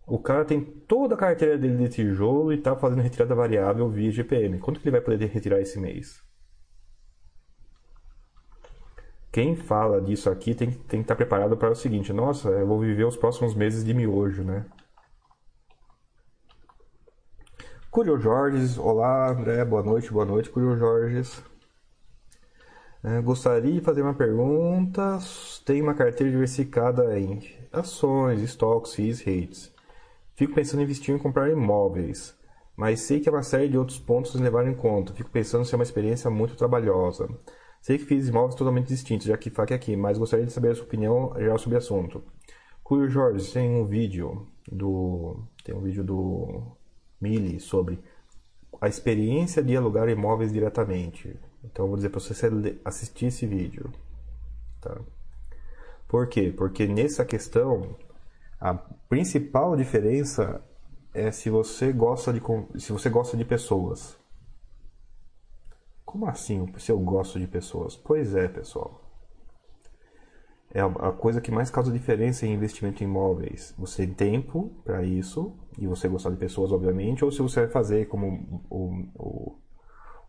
O 0.07 0.19
cara 0.19 0.45
tem 0.45 0.61
toda 0.61 1.15
a 1.15 1.17
carteira 1.17 1.57
dele 1.57 1.77
de 1.77 1.89
tijolo 1.89 2.53
e 2.53 2.57
está 2.57 2.75
fazendo 2.75 3.01
retirada 3.01 3.33
variável 3.33 3.89
via 3.89 4.11
GPM. 4.11 4.59
Quanto 4.59 4.79
que 4.79 4.87
ele 4.87 4.97
vai 4.97 5.01
poder 5.01 5.25
retirar 5.25 5.59
esse 5.59 5.79
mês? 5.79 6.23
Quem 9.31 9.55
fala 9.55 9.99
disso 9.99 10.29
aqui 10.29 10.53
tem, 10.53 10.71
tem 10.71 10.99
que 10.99 11.03
estar 11.03 11.15
preparado 11.15 11.57
para 11.57 11.71
o 11.71 11.75
seguinte: 11.75 12.13
nossa, 12.13 12.49
eu 12.49 12.67
vou 12.67 12.79
viver 12.79 13.03
os 13.03 13.17
próximos 13.17 13.55
meses 13.55 13.83
de 13.83 13.93
miojo, 13.93 14.43
né? 14.43 14.65
Curio 17.89 18.19
Jorges, 18.19 18.77
olá 18.77 19.29
André, 19.31 19.65
boa 19.65 19.81
noite, 19.81 20.11
boa 20.11 20.25
noite, 20.25 20.49
Curio 20.49 20.77
Jorges. 20.77 21.41
É, 23.07 23.21
gostaria 23.21 23.71
de 23.71 23.81
fazer 23.81 24.01
uma 24.01 24.15
pergunta. 24.15 25.19
Tem 25.63 25.79
uma 25.79 25.93
carteira 25.93 26.31
diversificada 26.31 27.19
em 27.19 27.39
ações, 27.71 28.41
estoques, 28.41 28.95
FIIs, 28.95 29.21
REITs. 29.21 29.71
Fico 30.35 30.55
pensando 30.55 30.79
em 30.79 30.85
investir 30.85 31.13
em 31.13 31.19
comprar 31.19 31.51
imóveis, 31.51 32.35
mas 32.75 33.01
sei 33.01 33.19
que 33.19 33.29
há 33.29 33.31
uma 33.31 33.43
série 33.43 33.69
de 33.69 33.77
outros 33.77 33.99
pontos 33.99 34.35
a 34.35 34.39
levar 34.39 34.67
em 34.67 34.73
conta. 34.73 35.13
Fico 35.13 35.29
pensando 35.29 35.63
se 35.63 35.75
é 35.75 35.77
uma 35.77 35.83
experiência 35.83 36.31
muito 36.31 36.55
trabalhosa. 36.55 37.29
Sei 37.79 37.99
que 37.99 38.05
fiz 38.05 38.27
imóveis 38.27 38.55
totalmente 38.55 38.87
distintos, 38.87 39.27
já 39.27 39.37
que 39.37 39.51
fac 39.51 39.71
aqui, 39.71 39.95
mas 39.95 40.17
gostaria 40.17 40.45
de 40.47 40.51
saber 40.51 40.71
a 40.71 40.75
sua 40.75 40.85
opinião 40.85 41.31
geral 41.37 41.59
sobre 41.59 41.75
o 41.75 41.77
assunto. 41.77 42.23
Curio 42.83 43.07
Jorge 43.07 43.53
tem 43.53 43.69
um 43.69 43.85
vídeo 43.85 44.47
do 44.71 45.43
tem 45.63 45.75
um 45.75 45.81
vídeo 45.81 46.03
do 46.03 46.75
Mili 47.21 47.59
sobre 47.59 47.99
a 48.81 48.87
experiência 48.87 49.61
de 49.63 49.77
alugar 49.77 50.09
imóveis 50.09 50.51
diretamente. 50.51 51.37
Então 51.65 51.85
eu 51.85 51.89
vou 51.89 51.97
dizer 51.97 52.09
para 52.09 52.19
você 52.19 52.33
assistir 52.83 53.27
esse 53.27 53.45
vídeo, 53.45 53.91
tá? 54.81 54.97
Por 56.07 56.27
quê? 56.27 56.53
Porque 56.55 56.87
nessa 56.87 57.25
questão 57.25 57.95
a 58.59 58.73
principal 58.73 59.75
diferença 59.75 60.63
é 61.13 61.31
se 61.31 61.49
você 61.49 61.91
gosta 61.91 62.31
de 62.31 62.41
se 62.79 62.91
você 62.91 63.09
gosta 63.09 63.35
de 63.35 63.45
pessoas. 63.45 64.17
Como 66.05 66.27
assim? 66.27 66.71
Se 66.77 66.91
eu 66.91 66.99
gosto 66.99 67.39
de 67.39 67.47
pessoas? 67.47 67.95
Pois 67.95 68.35
é, 68.35 68.47
pessoal. 68.47 69.01
É 70.73 70.81
a 70.81 71.11
coisa 71.11 71.39
que 71.39 71.51
mais 71.51 71.69
causa 71.69 71.91
diferença 71.91 72.45
em 72.45 72.53
investimento 72.53 73.01
em 73.01 73.07
imóveis. 73.07 73.73
Você 73.77 74.05
tem 74.05 74.13
tempo 74.13 74.73
para 74.83 75.03
isso 75.03 75.57
e 75.77 75.87
você 75.87 76.07
gostar 76.07 76.31
de 76.31 76.37
pessoas, 76.37 76.71
obviamente, 76.71 77.23
ou 77.23 77.31
se 77.31 77.41
você 77.41 77.61
vai 77.61 77.69
fazer 77.69 78.07
como 78.07 78.61
o, 78.69 79.05
o, 79.15 79.55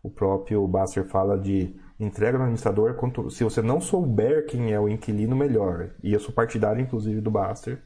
o 0.07 0.09
próprio 0.09 0.67
Basser 0.67 1.05
fala 1.05 1.37
de 1.37 1.75
entrega 1.99 2.37
no 2.37 2.43
administrador, 2.43 2.95
quanto, 2.95 3.29
se 3.29 3.43
você 3.43 3.61
não 3.61 3.81
souber 3.81 4.45
quem 4.45 4.71
é 4.71 4.79
o 4.79 4.87
inquilino, 4.87 5.35
melhor. 5.35 5.91
E 6.03 6.13
eu 6.13 6.19
sou 6.19 6.33
partidário, 6.33 6.81
inclusive, 6.81 7.21
do 7.21 7.31
Basser 7.31 7.81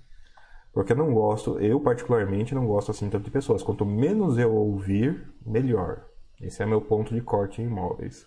porque 0.73 0.93
eu 0.93 0.97
não 0.97 1.13
gosto, 1.13 1.59
eu 1.59 1.79
particularmente 1.81 2.55
não 2.55 2.65
gosto 2.65 2.91
assim 2.91 3.09
tanto 3.09 3.25
de 3.25 3.31
pessoas. 3.31 3.61
Quanto 3.61 3.85
menos 3.85 4.37
eu 4.37 4.53
ouvir, 4.53 5.33
melhor. 5.45 6.05
Esse 6.39 6.63
é 6.63 6.65
meu 6.65 6.81
ponto 6.81 7.13
de 7.13 7.21
corte 7.21 7.61
em 7.61 7.65
imóveis. 7.65 8.25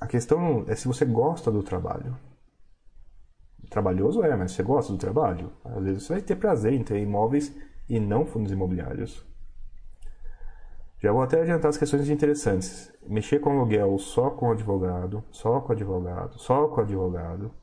A 0.00 0.06
questão 0.06 0.64
é 0.66 0.74
se 0.74 0.88
você 0.88 1.04
gosta 1.04 1.50
do 1.50 1.62
trabalho. 1.62 2.16
Trabalhoso 3.68 4.22
é, 4.22 4.34
mas 4.34 4.52
você 4.52 4.62
gosta 4.62 4.92
do 4.92 4.98
trabalho? 4.98 5.52
Às 5.64 5.84
vezes 5.84 6.02
você 6.04 6.12
vai 6.14 6.22
ter 6.22 6.36
prazer 6.36 6.72
em 6.72 6.82
ter 6.82 6.98
imóveis 6.98 7.54
e 7.88 8.00
não 8.00 8.24
fundos 8.24 8.52
imobiliários. 8.52 9.26
Já 11.06 11.12
vou 11.12 11.22
até 11.22 11.40
adiantar 11.40 11.68
as 11.68 11.76
questões 11.76 12.10
interessantes. 12.10 12.92
Mexer 13.06 13.38
com 13.38 13.50
aluguel 13.50 13.96
só 13.96 14.28
com 14.28 14.50
advogado, 14.50 15.22
só 15.30 15.60
com 15.60 15.70
advogado, 15.70 16.36
só 16.36 16.66
com 16.66 16.80
advogado 16.80 17.54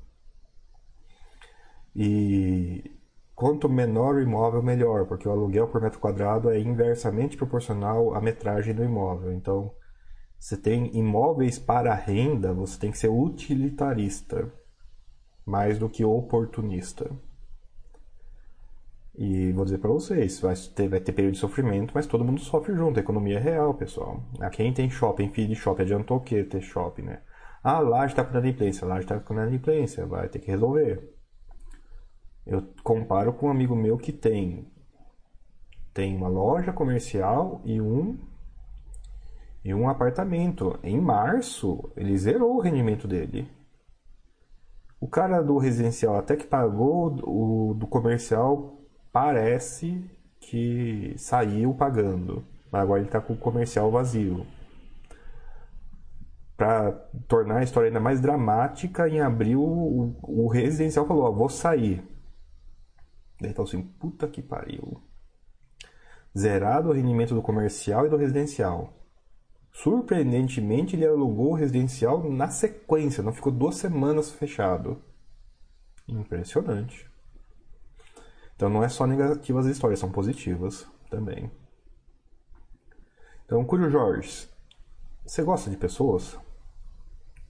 e 1.93 2.89
quanto 3.35 3.67
menor 3.67 4.15
o 4.15 4.21
imóvel, 4.21 4.63
melhor, 4.63 5.05
porque 5.07 5.27
o 5.27 5.31
aluguel 5.33 5.67
por 5.67 5.81
metro 5.81 5.99
quadrado 5.99 6.49
é 6.49 6.57
inversamente 6.57 7.35
proporcional 7.35 8.15
à 8.15 8.21
metragem 8.21 8.73
do 8.73 8.81
imóvel. 8.81 9.33
Então, 9.33 9.73
você 10.39 10.55
tem 10.55 10.95
imóveis 10.97 11.59
para 11.59 11.93
renda, 11.93 12.53
você 12.53 12.79
tem 12.79 12.91
que 12.91 12.97
ser 12.97 13.09
utilitarista 13.09 14.49
mais 15.45 15.77
do 15.77 15.89
que 15.89 16.05
oportunista. 16.05 17.11
E 19.15 19.51
vou 19.51 19.63
dizer 19.63 19.77
para 19.77 19.91
vocês, 19.91 20.39
vai 20.39 20.55
ter, 20.55 20.87
vai 20.87 20.99
ter 20.99 21.11
período 21.11 21.33
de 21.35 21.39
sofrimento, 21.39 21.91
mas 21.93 22.07
todo 22.07 22.25
mundo 22.25 22.41
sofre 22.41 22.73
junto. 22.75 22.99
A 22.99 23.03
economia 23.03 23.37
é 23.37 23.41
real, 23.41 23.73
pessoal. 23.75 24.23
A 24.39 24.49
quem 24.49 24.73
tem 24.73 24.89
shopping, 24.89 25.29
filho 25.29 25.49
de 25.49 25.55
shopping, 25.55 25.83
adiantou 25.83 26.17
o 26.17 26.21
que 26.21 26.43
ter 26.43 26.61
shopping, 26.61 27.03
né? 27.03 27.21
Ah, 27.63 27.79
lá 27.79 28.05
está 28.05 28.23
com 28.23 28.31
inadimplência, 28.31 28.87
lá 28.87 28.99
está 28.99 29.19
com 29.19 29.33
inadimplência, 29.33 30.05
vai 30.05 30.27
ter 30.29 30.39
que 30.39 30.49
resolver. 30.49 31.13
Eu 32.45 32.73
comparo 32.83 33.33
com 33.33 33.47
um 33.47 33.51
amigo 33.51 33.75
meu 33.75 33.97
que 33.97 34.11
tem 34.11 34.67
tem 35.93 36.17
uma 36.17 36.27
loja 36.27 36.73
comercial 36.73 37.61
e 37.63 37.79
um 37.79 38.17
e 39.63 39.73
um 39.73 39.87
apartamento. 39.87 40.77
Em 40.83 40.99
março, 40.99 41.91
ele 41.95 42.17
zerou 42.17 42.55
o 42.55 42.59
rendimento 42.59 43.07
dele. 43.07 43.47
O 44.99 45.07
cara 45.07 45.41
do 45.41 45.57
residencial 45.57 46.17
até 46.17 46.35
que 46.35 46.47
pagou, 46.47 47.15
o 47.23 47.73
do 47.75 47.87
comercial 47.87 48.82
parece 49.13 50.03
que 50.39 51.13
saiu 51.17 51.73
pagando. 51.75 52.43
Mas 52.71 52.81
agora 52.81 52.99
ele 52.99 53.07
está 53.07 53.21
com 53.21 53.33
o 53.33 53.37
comercial 53.37 53.91
vazio. 53.91 54.45
Para 56.57 56.91
tornar 57.27 57.59
a 57.59 57.63
história 57.63 57.87
ainda 57.87 57.99
mais 57.99 58.19
dramática, 58.19 59.07
em 59.07 59.21
abril 59.21 59.61
o, 59.61 60.15
o 60.23 60.47
residencial 60.47 61.05
falou: 61.05 61.33
vou 61.33 61.49
sair. 61.49 62.03
Daí 63.39 63.51
então 63.51 63.63
assim, 63.63 63.81
puta 63.81 64.27
que 64.27 64.41
pariu. 64.41 65.01
Zerado 66.37 66.89
o 66.89 66.93
rendimento 66.93 67.35
do 67.35 67.41
comercial 67.41 68.07
e 68.07 68.09
do 68.09 68.17
residencial. 68.17 68.91
Surpreendentemente, 69.71 70.95
ele 70.95 71.05
alugou 71.05 71.51
o 71.51 71.55
residencial 71.55 72.29
na 72.29 72.47
sequência, 72.47 73.23
não 73.23 73.33
ficou 73.33 73.51
duas 73.51 73.75
semanas 73.75 74.31
fechado. 74.31 75.01
Impressionante. 76.07 77.12
Então 78.55 78.69
não 78.69 78.83
é 78.83 78.89
só 78.89 79.05
negativas 79.05 79.65
as 79.65 79.73
histórias, 79.73 79.99
são 79.99 80.11
positivas 80.11 80.87
também. 81.09 81.51
Então, 83.45 83.63
Cúrio 83.65 83.89
Jorge, 83.89 84.49
você 85.25 85.43
gosta 85.43 85.69
de 85.69 85.77
pessoas? 85.77 86.37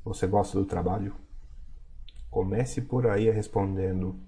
Você 0.04 0.28
gosta 0.28 0.58
do 0.60 0.66
trabalho? 0.66 1.16
Comece 2.30 2.82
por 2.82 3.08
aí 3.08 3.30
respondendo 3.30 4.20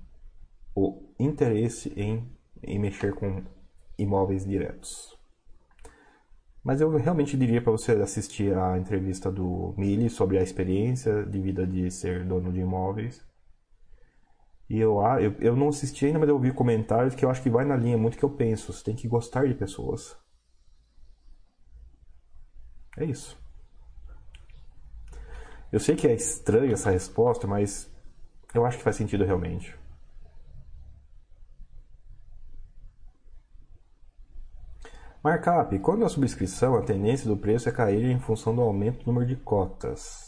o 0.76 1.03
interesse 1.19 1.91
em, 1.95 2.32
em 2.63 2.80
mexer 2.80 3.13
com 3.13 3.43
imóveis 3.97 4.45
diretos. 4.45 5.17
Mas 6.63 6.82
eu 6.82 6.89
realmente 6.97 7.38
diria 7.38 7.61
para 7.61 7.71
você 7.71 7.91
assistir 7.91 8.57
a 8.57 8.78
entrevista 8.78 9.32
do 9.32 9.73
Mili 9.78 10.09
sobre 10.09 10.39
a 10.39 10.43
experiência 10.43 11.23
de 11.23 11.39
vida 11.39 11.65
de 11.67 11.91
ser 11.91 12.26
dono 12.26 12.51
de 12.51 12.59
imóveis. 12.59 13.23
E 14.70 14.80
eu, 14.80 14.99
eu, 15.20 15.36
eu 15.39 15.55
não 15.55 15.70
assisti 15.70 16.05
ainda, 16.05 16.20
mas 16.20 16.30
eu 16.30 16.36
ouvi 16.36 16.51
comentários 16.51 17.13
que 17.13 17.24
eu 17.24 17.30
acho 17.30 17.41
que 17.41 17.49
vai 17.49 17.66
na 17.66 17.76
linha 17.76 17.97
muito 17.97 18.18
que 18.18 18.26
eu 18.26 18.30
penso. 18.30 18.74
Você 18.74 18.84
tem 18.84 18.95
que 18.95 19.07
gostar 19.07 19.47
de 19.47 19.53
pessoas. 19.53 20.18
É 22.97 23.05
isso. 23.05 23.38
Eu 25.72 25.80
sei 25.80 25.95
que 25.95 26.07
é 26.07 26.13
estranha 26.13 26.74
essa 26.74 26.89
resposta, 26.89 27.45
mas 27.45 27.91
eu 28.53 28.66
acho 28.66 28.78
que 28.78 28.84
faz 28.84 28.95
sentido 28.95 29.26
realmente. 29.26 29.78
Markup. 35.22 35.78
Quando 35.80 36.05
a 36.05 36.09
subscrição, 36.09 36.76
a 36.76 36.82
tendência 36.82 37.28
do 37.28 37.36
preço 37.36 37.68
é 37.68 37.72
cair 37.72 38.05
em 38.05 38.20
função 38.20 38.55
do 38.55 38.61
aumento 38.61 38.99
do 38.99 39.07
número 39.07 39.26
de 39.26 39.36
cotas. 39.36 40.24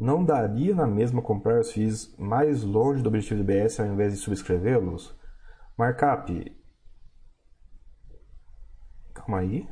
Não 0.00 0.24
daria 0.24 0.74
na 0.74 0.86
mesma 0.86 1.20
comprar 1.20 1.60
os 1.60 1.72
FIIs 1.72 2.14
mais 2.18 2.62
longe 2.62 3.02
do 3.02 3.08
objetivo 3.08 3.42
do 3.42 3.44
BS 3.44 3.80
ao 3.80 3.86
invés 3.86 4.14
de 4.14 4.18
subscrevê-los? 4.18 5.14
Markup. 5.76 6.56
Calma 9.12 9.40
aí. 9.40 9.68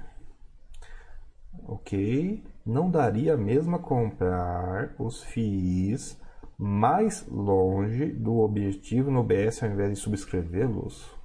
Ok. 1.66 2.45
Não 2.66 2.91
daria 2.91 3.33
a 3.33 3.37
mesma 3.39 3.79
comprar 3.79 4.95
os 4.99 5.22
FIIs 5.22 6.20
mais 6.59 7.26
longe 7.26 8.12
do 8.12 8.41
objetivo 8.41 9.11
no 9.11 9.24
BS 9.24 9.62
ao 9.62 9.70
invés 9.70 9.93
de 9.93 9.97
subscrevê-los? 9.97 11.18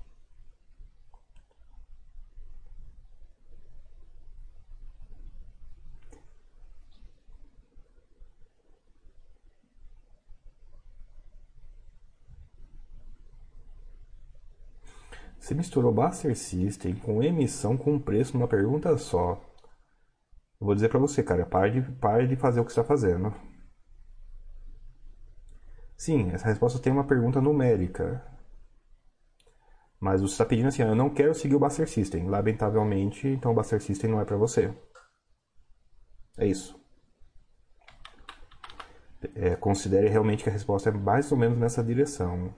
Você 15.44 15.54
misturou 15.54 15.94
Buster 15.94 16.38
System 16.38 16.96
com 16.96 17.22
emissão 17.22 17.76
com 17.76 18.00
preço 18.00 18.34
numa 18.38 18.48
pergunta 18.48 18.98
só. 18.98 19.34
Eu 20.58 20.66
vou 20.66 20.74
dizer 20.74 20.88
para 20.88 21.00
você, 21.00 21.22
cara, 21.22 21.46
pare 21.46 21.82
de, 21.82 21.92
pare 21.98 22.28
de 22.30 22.38
fazer 22.38 22.62
o 22.62 22.64
que 22.64 22.72
está 22.72 22.82
fazendo. 22.82 23.36
Sim, 25.98 26.32
essa 26.32 26.48
resposta 26.48 26.80
tem 26.80 26.94
uma 26.94 27.06
pergunta 27.06 27.42
numérica. 27.42 28.26
Mas 30.00 30.22
você 30.22 30.32
está 30.32 30.46
pedindo 30.46 30.70
assim, 30.70 30.82
eu 30.82 30.96
não 30.96 31.10
quero 31.10 31.36
seguir 31.36 31.56
o 31.56 31.60
Buster 31.60 31.90
System. 31.90 32.30
Lamentavelmente, 32.30 33.28
então 33.28 33.52
o 33.52 33.56
Buster 33.56 33.82
System 33.82 34.12
não 34.12 34.22
é 34.22 34.26
para 34.26 34.38
você. 34.38 34.74
É 36.38 36.48
isso. 36.48 36.82
É, 39.36 39.58
considere 39.58 40.08
realmente 40.08 40.42
que 40.42 40.50
a 40.50 40.54
resposta 40.54 40.88
é 40.88 40.94
mais 40.94 41.30
ou 41.34 41.38
menos 41.38 41.58
nessa 41.58 41.84
direção. 41.84 42.56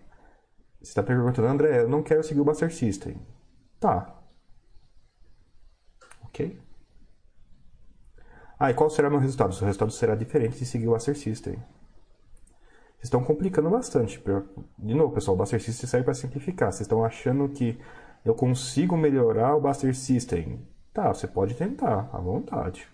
Você 0.86 0.92
está 0.92 1.02
perguntando, 1.02 1.48
André, 1.48 1.82
eu 1.82 1.90
não 1.90 2.04
quero 2.04 2.24
seguir 2.24 2.40
o 2.40 2.46
Buster 2.46 2.72
System. 2.72 3.20
Tá. 3.80 4.22
Ok. 6.26 6.62
Ah, 8.60 8.70
e 8.70 8.76
qual 8.76 8.88
será 8.92 9.08
o 9.08 9.12
meu 9.12 9.20
resultado? 9.20 9.52
Seu 9.56 9.66
resultado 9.66 9.92
será 9.92 10.14
diferente 10.14 10.60
de 10.60 10.66
seguir 10.66 10.88
o 10.88 10.92
Buster 10.92 11.18
System. 11.18 11.56
Vocês 11.56 13.06
estão 13.06 13.24
complicando 13.24 13.68
bastante. 13.68 14.24
De 14.78 14.94
novo, 14.94 15.12
pessoal, 15.12 15.34
o 15.34 15.40
Buster 15.40 15.60
System 15.60 15.90
serve 15.90 16.06
para 16.06 16.14
simplificar. 16.14 16.72
Vocês 16.72 16.82
estão 16.82 17.04
achando 17.04 17.50
que 17.50 17.80
eu 18.24 18.36
consigo 18.36 18.96
melhorar 18.96 19.56
o 19.56 19.62
Buster 19.62 19.96
System. 19.96 20.64
Tá, 20.94 21.12
você 21.12 21.28
pode 21.28 21.56
tentar, 21.56 22.12
à 22.14 22.20
vontade. 22.20 22.88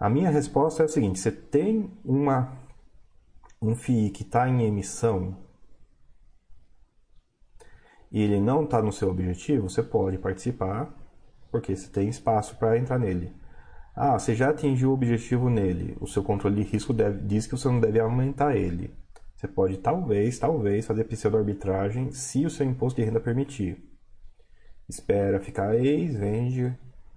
A 0.00 0.08
minha 0.08 0.30
resposta 0.30 0.82
é 0.82 0.86
a 0.86 0.88
seguinte: 0.88 1.18
você 1.18 1.30
tem 1.30 1.92
uma 2.02 2.56
um 3.62 3.76
FII 3.76 4.10
que 4.10 4.22
está 4.24 4.48
em 4.48 4.64
emissão 4.64 5.36
e 8.10 8.20
ele 8.20 8.40
não 8.40 8.64
está 8.64 8.82
no 8.82 8.92
seu 8.92 9.08
objetivo, 9.08 9.70
você 9.70 9.82
pode 9.82 10.18
participar, 10.18 10.92
porque 11.50 11.74
você 11.74 11.88
tem 11.88 12.08
espaço 12.08 12.56
para 12.56 12.76
entrar 12.76 12.98
nele. 12.98 13.34
Ah, 13.94 14.18
você 14.18 14.34
já 14.34 14.50
atingiu 14.50 14.90
o 14.90 14.94
objetivo 14.94 15.48
nele, 15.48 15.96
o 16.00 16.06
seu 16.06 16.22
controle 16.22 16.62
de 16.62 16.70
risco 16.70 16.92
deve, 16.92 17.22
diz 17.26 17.46
que 17.46 17.56
você 17.56 17.68
não 17.68 17.80
deve 17.80 18.00
aumentar 18.00 18.56
ele. 18.56 18.94
Você 19.34 19.48
pode 19.48 19.78
talvez, 19.78 20.38
talvez 20.38 20.86
fazer 20.86 21.04
pseudo-arbitragem 21.04 22.10
se 22.10 22.44
o 22.44 22.50
seu 22.50 22.66
imposto 22.66 23.00
de 23.00 23.06
renda 23.06 23.20
permitir. 23.20 23.82
Espera 24.88 25.40
ficar 25.40 25.74
ex, 25.74 26.14
vende 26.16 26.76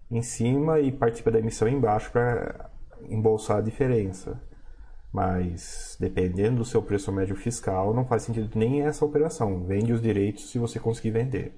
em 0.10 0.22
cima 0.22 0.80
e 0.80 0.92
participa 0.92 1.32
da 1.32 1.40
emissão 1.40 1.68
embaixo 1.68 2.12
para 2.12 2.70
embolsar 3.10 3.58
a 3.58 3.62
diferença. 3.62 4.42
Mas 5.16 5.96
dependendo 5.98 6.58
do 6.58 6.66
seu 6.66 6.82
preço 6.82 7.10
médio 7.10 7.38
fiscal, 7.38 7.94
não 7.94 8.04
faz 8.06 8.24
sentido 8.24 8.50
nem 8.54 8.82
essa 8.82 9.06
operação. 9.06 9.64
Vende 9.64 9.94
os 9.94 10.02
direitos 10.02 10.50
se 10.50 10.60
você 10.60 10.78
conseguir 10.78 11.12
vender. 11.12 11.56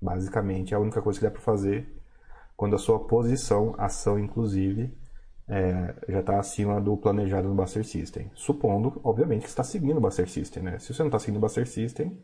Basicamente, 0.00 0.72
é 0.72 0.76
a 0.76 0.80
única 0.80 1.02
coisa 1.02 1.18
que 1.18 1.24
dá 1.24 1.30
para 1.32 1.40
fazer 1.40 2.00
quando 2.56 2.76
a 2.76 2.78
sua 2.78 3.00
posição, 3.00 3.74
ação 3.76 4.20
inclusive, 4.20 4.96
é, 5.48 5.96
já 6.08 6.20
está 6.20 6.38
acima 6.38 6.80
do 6.80 6.96
planejado 6.96 7.48
no 7.48 7.56
Buster 7.56 7.84
System. 7.84 8.30
Supondo, 8.36 9.00
obviamente, 9.02 9.42
que 9.42 9.48
está 9.48 9.64
seguindo 9.64 9.96
o 9.96 10.00
Buster 10.00 10.30
System. 10.30 10.62
Né? 10.62 10.78
Se 10.78 10.94
você 10.94 11.02
não 11.02 11.08
está 11.08 11.18
seguindo 11.18 11.38
o 11.38 11.40
Buster 11.40 11.66
System, 11.66 12.16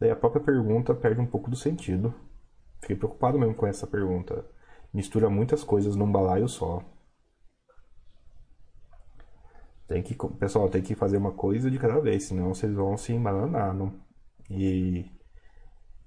daí 0.00 0.10
a 0.10 0.16
própria 0.16 0.42
pergunta 0.42 0.92
perde 0.96 1.20
um 1.20 1.26
pouco 1.26 1.48
do 1.48 1.54
sentido. 1.54 2.12
Fiquei 2.80 2.96
preocupado 2.96 3.38
mesmo 3.38 3.54
com 3.54 3.68
essa 3.68 3.86
pergunta. 3.86 4.44
Mistura 4.92 5.30
muitas 5.30 5.62
coisas 5.62 5.94
num 5.94 6.10
balaio 6.10 6.48
só. 6.48 6.82
Tem 9.86 10.02
que, 10.02 10.14
pessoal, 10.38 10.68
tem 10.68 10.82
que 10.82 10.94
fazer 10.94 11.16
uma 11.16 11.32
coisa 11.32 11.70
de 11.70 11.78
cada 11.78 12.00
vez, 12.00 12.24
senão 12.24 12.54
vocês 12.54 12.72
vão 12.72 12.96
se 12.96 13.12
embananar. 13.12 13.74
Não? 13.74 13.92
E, 14.50 15.10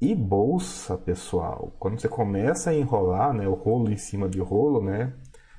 e 0.02 0.16
bolsa, 0.16 0.98
pessoal, 0.98 1.74
quando 1.80 2.00
você 2.00 2.08
começa 2.08 2.70
a 2.70 2.74
enrolar, 2.74 3.34
né, 3.34 3.48
o 3.48 3.54
rolo 3.54 3.92
em 3.92 3.98
cima 3.98 4.28
de 4.30 4.40
rolo, 4.40 4.84
né, 4.84 5.14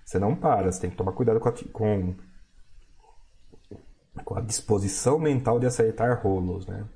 você 0.04 0.18
não 0.18 0.34
para, 0.34 0.70
você 0.70 0.80
tem 0.80 0.90
que 0.90 0.96
tomar 0.96 1.12
cuidado 1.12 1.40
com 1.40 1.48
a, 1.48 1.52
com, 1.72 2.14
com 4.24 4.38
a 4.38 4.40
disposição 4.40 5.18
mental 5.18 5.58
de 5.58 5.66
acertar 5.66 6.22
rolos, 6.22 6.66
né. 6.66 6.86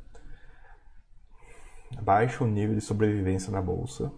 Baixa 2.03 2.45
o 2.45 2.47
nível 2.47 2.77
de 2.77 2.81
sobrevivência 2.81 3.51
na 3.51 3.61
bolsa. 3.61 4.13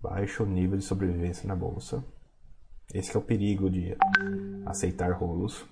Baixa 0.00 0.42
o 0.42 0.46
nível 0.46 0.76
de 0.76 0.84
sobrevivência 0.84 1.46
na 1.46 1.54
bolsa. 1.54 2.04
Esse 2.92 3.16
é 3.16 3.18
o 3.18 3.22
perigo 3.22 3.70
de 3.70 3.96
aceitar 4.66 5.12
rolos. 5.12 5.64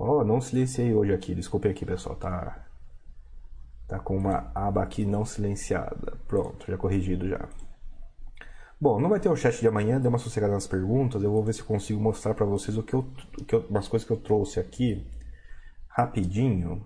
Oh, 0.00 0.22
não 0.22 0.40
silenciei 0.40 0.94
hoje 0.94 1.12
aqui. 1.12 1.34
Desculpe 1.34 1.66
aqui, 1.66 1.84
pessoal. 1.84 2.14
Tá, 2.14 2.64
tá 3.88 3.98
com 3.98 4.16
uma 4.16 4.52
aba 4.54 4.80
aqui 4.80 5.04
não 5.04 5.24
silenciada. 5.24 6.16
Pronto, 6.28 6.64
já 6.68 6.78
corrigido 6.78 7.28
já. 7.28 7.48
Bom, 8.80 9.00
não 9.00 9.08
vai 9.08 9.18
ter 9.18 9.28
o 9.28 9.34
chat 9.34 9.58
de 9.60 9.66
amanhã. 9.66 10.00
Dê 10.00 10.06
uma 10.06 10.18
sossegada 10.18 10.52
nas 10.52 10.68
perguntas. 10.68 11.20
Eu 11.20 11.32
vou 11.32 11.42
ver 11.42 11.52
se 11.52 11.64
consigo 11.64 12.00
mostrar 12.00 12.34
para 12.34 12.46
vocês 12.46 12.78
o 12.78 12.82
que 12.84 12.94
eu, 12.94 13.00
o 13.40 13.44
que 13.44 13.52
eu, 13.56 13.66
umas 13.68 13.88
coisas 13.88 14.06
que 14.06 14.12
eu 14.12 14.18
trouxe 14.18 14.60
aqui 14.60 15.04
rapidinho. 15.88 16.84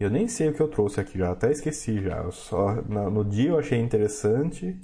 Eu 0.00 0.08
nem 0.10 0.28
sei 0.28 0.48
o 0.48 0.54
que 0.54 0.62
eu 0.62 0.68
trouxe 0.68 0.98
aqui 0.98 1.18
já, 1.18 1.30
até 1.30 1.52
esqueci 1.52 2.00
já. 2.02 2.22
Eu 2.22 2.32
só 2.32 2.76
no, 2.82 3.10
no 3.10 3.24
dia 3.24 3.50
eu 3.50 3.58
achei 3.58 3.78
interessante. 3.78 4.80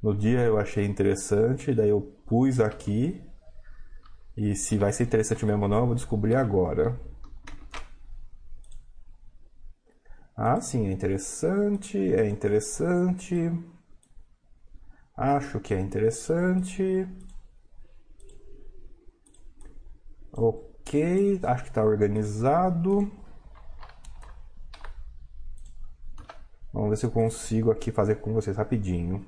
No 0.00 0.14
dia 0.14 0.40
eu 0.42 0.58
achei 0.58 0.84
interessante, 0.84 1.74
daí 1.74 1.88
eu 1.88 2.15
pus 2.26 2.60
aqui. 2.60 3.22
E 4.36 4.54
se 4.54 4.76
vai 4.76 4.92
ser 4.92 5.04
interessante 5.04 5.46
mesmo 5.46 5.62
ou 5.62 5.68
não, 5.68 5.78
eu 5.78 5.86
vou 5.86 5.94
descobrir 5.94 6.36
agora. 6.36 6.98
Ah, 10.36 10.60
sim, 10.60 10.86
é 10.88 10.92
interessante, 10.92 11.98
é 12.14 12.28
interessante. 12.28 13.50
Acho 15.16 15.58
que 15.60 15.72
é 15.72 15.80
interessante. 15.80 17.08
Ok, 20.32 21.40
acho 21.42 21.62
que 21.64 21.70
está 21.70 21.82
organizado. 21.82 23.10
Vamos 26.72 26.90
ver 26.90 26.96
se 26.98 27.06
eu 27.06 27.10
consigo 27.10 27.70
aqui 27.70 27.90
fazer 27.90 28.16
com 28.16 28.34
vocês 28.34 28.58
rapidinho. 28.58 29.24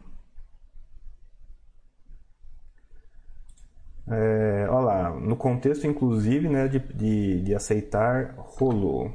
É, 4.10 4.66
olha 4.70 4.84
lá, 4.86 5.10
no 5.10 5.36
contexto 5.36 5.86
inclusive 5.86 6.48
né, 6.48 6.66
de, 6.66 6.78
de, 6.78 7.42
de 7.42 7.54
aceitar 7.54 8.34
rolo. 8.38 9.12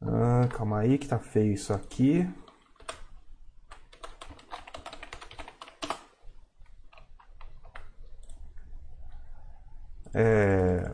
Ah, 0.00 0.48
calma 0.52 0.80
aí 0.80 0.98
que 0.98 1.08
tá 1.08 1.18
feio 1.18 1.52
isso 1.52 1.72
aqui. 1.72 2.28
É... 10.14 10.90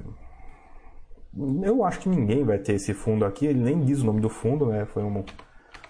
Eu 1.62 1.84
acho 1.84 2.00
que 2.00 2.08
ninguém 2.08 2.44
vai 2.44 2.58
ter 2.58 2.74
esse 2.74 2.92
fundo 2.92 3.24
aqui. 3.24 3.46
Ele 3.46 3.60
nem 3.60 3.80
diz 3.84 4.02
o 4.02 4.06
nome 4.06 4.20
do 4.20 4.28
fundo, 4.28 4.66
né? 4.66 4.84
Foi 4.86 5.02
um, 5.02 5.24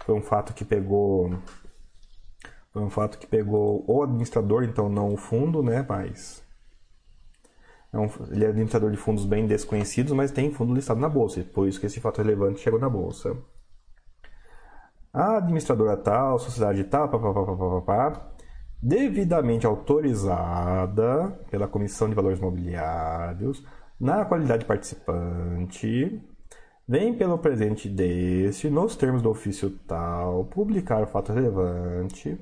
foi 0.05 0.14
um 0.14 0.22
fato 0.22 0.55
que 0.55 0.64
pegou 0.64 1.30
foi 2.73 2.83
um 2.83 2.91
fato 2.91 3.18
que 3.18 3.27
pegou 3.27 3.85
o 3.87 4.03
administrador, 4.03 4.64
então 4.64 4.89
não 4.89 5.12
o 5.12 5.16
fundo, 5.16 5.62
né? 5.62 5.85
Mas. 5.87 6.43
É 7.93 7.99
um, 7.99 8.09
ele 8.31 8.45
é 8.45 8.49
administrador 8.49 8.91
de 8.91 8.97
fundos 8.97 9.27
bem 9.27 9.47
desconhecidos, 9.47 10.12
mas 10.12 10.31
tem 10.31 10.51
fundo 10.51 10.73
listado 10.73 10.99
na 10.99 11.09
bolsa. 11.09 11.45
Por 11.45 11.68
isso 11.68 11.79
que 11.79 11.87
esse 11.87 12.01
fato 12.01 12.23
relevante 12.23 12.61
chegou 12.61 12.81
na 12.81 12.89
bolsa. 12.89 13.37
A 15.12 15.37
administradora 15.37 15.95
tal, 15.99 16.39
sociedade 16.39 16.85
tal, 16.85 17.11
papapá, 17.11 18.33
devidamente 18.81 19.66
autorizada 19.66 21.39
pela 21.51 21.68
Comissão 21.68 22.09
de 22.09 22.14
Valores 22.14 22.41
Mobiliários, 22.41 23.62
na 24.01 24.25
qualidade 24.25 24.64
participante, 24.64 26.20
vem 26.89 27.14
pelo 27.14 27.37
presente 27.37 27.91
deste, 27.91 28.70
nos 28.70 28.97
termos 28.97 29.20
do 29.20 29.29
ofício 29.29 29.70
tal, 29.87 30.47
publicar 30.47 31.03
o 31.03 31.07
fato 31.07 31.31
relevante, 31.31 32.41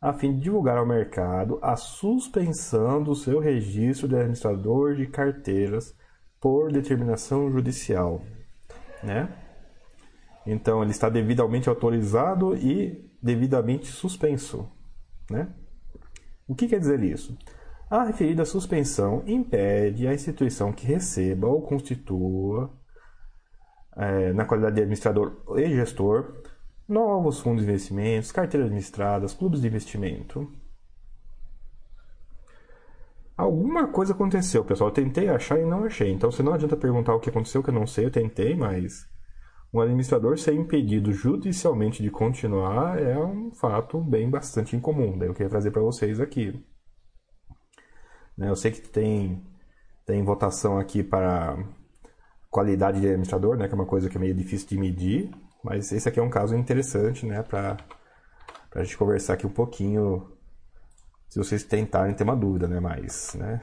a 0.00 0.12
fim 0.12 0.34
de 0.34 0.40
divulgar 0.40 0.78
ao 0.78 0.86
mercado 0.86 1.58
a 1.60 1.76
suspensão 1.76 3.02
do 3.02 3.14
seu 3.14 3.40
registro 3.40 4.08
de 4.08 4.14
administrador 4.14 4.94
de 4.94 5.06
carteiras 5.06 5.94
por 6.40 6.72
determinação 6.72 7.50
judicial, 7.50 8.22
né? 9.02 9.28
Então 10.46 10.82
ele 10.82 10.92
está 10.92 11.08
devidamente 11.08 11.68
autorizado 11.68 12.56
e 12.56 13.10
devidamente 13.22 13.86
suspenso, 13.86 14.70
né? 15.28 15.48
O 16.46 16.54
que 16.54 16.68
quer 16.68 16.78
dizer 16.78 17.02
isso? 17.02 17.36
A 17.90 18.04
referida 18.04 18.44
suspensão 18.44 19.22
impede 19.26 20.06
a 20.06 20.14
instituição 20.14 20.72
que 20.72 20.86
receba 20.86 21.46
ou 21.46 21.62
constitua, 21.62 22.70
é, 23.96 24.32
na 24.32 24.44
qualidade 24.44 24.76
de 24.76 24.82
administrador 24.82 25.42
e 25.56 25.66
gestor, 25.74 26.34
novos 26.88 27.40
fundos 27.40 27.64
de 27.64 27.70
investimentos, 27.70 28.32
carteiras 28.32 28.66
administradas, 28.66 29.34
clubes 29.34 29.60
de 29.60 29.66
investimento. 29.66 30.50
Alguma 33.36 33.86
coisa 33.86 34.14
aconteceu, 34.14 34.64
pessoal. 34.64 34.90
Eu 34.90 34.94
tentei 34.94 35.28
achar 35.28 35.60
e 35.60 35.64
não 35.64 35.84
achei. 35.84 36.10
Então, 36.10 36.30
você 36.30 36.42
não 36.42 36.54
adianta 36.54 36.76
perguntar 36.76 37.14
o 37.14 37.20
que 37.20 37.30
aconteceu, 37.30 37.62
que 37.62 37.70
eu 37.70 37.74
não 37.74 37.86
sei. 37.86 38.06
Eu 38.06 38.10
tentei, 38.10 38.56
mas 38.56 39.06
um 39.72 39.80
administrador 39.80 40.38
ser 40.38 40.54
impedido 40.54 41.12
judicialmente 41.12 42.02
de 42.02 42.10
continuar 42.10 43.00
é 43.00 43.16
um 43.18 43.52
fato 43.52 44.00
bem 44.00 44.28
bastante 44.28 44.74
incomum. 44.74 45.16
Daí 45.16 45.28
eu 45.28 45.34
queria 45.34 45.50
trazer 45.50 45.70
para 45.70 45.82
vocês 45.82 46.20
aqui. 46.20 46.64
Né, 48.36 48.48
eu 48.48 48.56
sei 48.56 48.70
que 48.70 48.80
tem, 48.88 49.44
tem 50.06 50.22
votação 50.24 50.78
aqui 50.78 51.02
para 51.02 51.58
qualidade 52.50 53.00
de 53.00 53.06
administrador, 53.06 53.56
né, 53.56 53.68
que 53.68 53.74
é 53.74 53.76
uma 53.76 53.86
coisa 53.86 54.08
que 54.08 54.16
é 54.16 54.20
meio 54.20 54.34
difícil 54.34 54.68
de 54.68 54.78
medir, 54.78 55.30
mas 55.62 55.90
esse 55.92 56.08
aqui 56.08 56.20
é 56.20 56.22
um 56.22 56.30
caso 56.30 56.54
interessante 56.54 57.26
né, 57.26 57.42
para 57.42 57.76
a 58.74 58.82
gente 58.82 58.96
conversar 58.96 59.34
aqui 59.34 59.46
um 59.46 59.50
pouquinho, 59.50 60.30
se 61.28 61.38
vocês 61.38 61.64
tentarem 61.64 62.14
ter 62.14 62.24
uma 62.24 62.36
dúvida, 62.36 62.66
né, 62.68 62.80
mais, 62.80 63.34
né. 63.34 63.60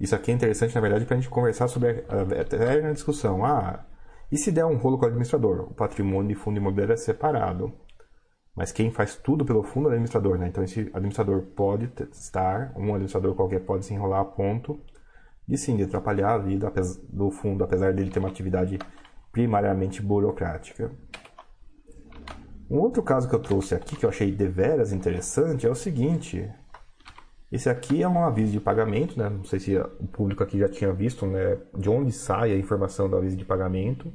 Isso 0.00 0.14
aqui 0.14 0.30
é 0.30 0.34
interessante, 0.34 0.74
na 0.74 0.80
verdade, 0.80 1.04
para 1.04 1.16
a 1.16 1.20
gente 1.20 1.28
conversar 1.28 1.68
sobre 1.68 2.04
a, 2.08 2.34
a 2.34 2.40
eterna 2.40 2.94
discussão. 2.94 3.44
Ah, 3.44 3.84
e 4.32 4.38
se 4.38 4.50
der 4.50 4.64
um 4.64 4.76
rolo 4.76 4.96
com 4.96 5.04
o 5.04 5.08
administrador? 5.08 5.62
O 5.70 5.74
patrimônio 5.74 6.28
de 6.28 6.34
fundo 6.34 6.56
imobiliário 6.56 6.94
é 6.94 6.96
separado. 6.96 7.72
Mas 8.56 8.72
quem 8.72 8.90
faz 8.90 9.16
tudo 9.16 9.44
pelo 9.44 9.62
fundo 9.62 9.88
é 9.88 9.90
o 9.90 9.92
administrador, 9.92 10.38
né? 10.38 10.48
Então 10.48 10.64
esse 10.64 10.90
administrador 10.94 11.42
pode 11.54 11.90
estar, 12.12 12.72
um 12.76 12.90
administrador 12.90 13.34
qualquer 13.34 13.60
pode 13.60 13.84
se 13.84 13.94
enrolar 13.94 14.20
a 14.20 14.24
ponto 14.24 14.80
de 15.46 15.56
sim, 15.56 15.76
de 15.76 15.84
atrapalhar 15.84 16.34
a 16.34 16.38
vida 16.38 16.72
do 17.08 17.30
fundo, 17.30 17.64
apesar 17.64 17.92
dele 17.92 18.10
ter 18.10 18.20
uma 18.20 18.28
atividade 18.28 18.78
primariamente 19.32 20.02
burocrática. 20.02 20.90
Um 22.70 22.78
outro 22.78 23.02
caso 23.02 23.28
que 23.28 23.34
eu 23.34 23.42
trouxe 23.42 23.74
aqui, 23.74 23.96
que 23.96 24.04
eu 24.04 24.10
achei 24.10 24.30
deveras 24.30 24.92
interessante, 24.92 25.66
é 25.66 25.70
o 25.70 25.74
seguinte. 25.74 26.48
Esse 27.50 27.68
aqui 27.68 28.00
é 28.00 28.08
um 28.08 28.22
aviso 28.22 28.52
de 28.52 28.60
pagamento, 28.60 29.18
né? 29.18 29.28
Não 29.28 29.42
sei 29.42 29.58
se 29.58 29.76
o 29.76 30.06
público 30.06 30.42
aqui 30.44 30.58
já 30.58 30.68
tinha 30.68 30.92
visto, 30.92 31.26
né? 31.26 31.60
De 31.76 31.90
onde 31.90 32.12
sai 32.12 32.52
a 32.52 32.56
informação 32.56 33.10
do 33.10 33.16
aviso 33.16 33.36
de 33.36 33.44
pagamento. 33.44 34.12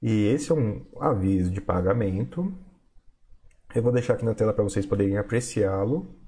E 0.00 0.28
esse 0.28 0.50
é 0.50 0.54
um 0.54 0.86
aviso 0.98 1.50
de 1.50 1.60
pagamento. 1.60 2.50
Eu 3.74 3.82
vou 3.82 3.92
deixar 3.92 4.14
aqui 4.14 4.24
na 4.24 4.34
tela 4.34 4.54
para 4.54 4.64
vocês 4.64 4.86
poderem 4.86 5.18
apreciá-lo. 5.18 6.18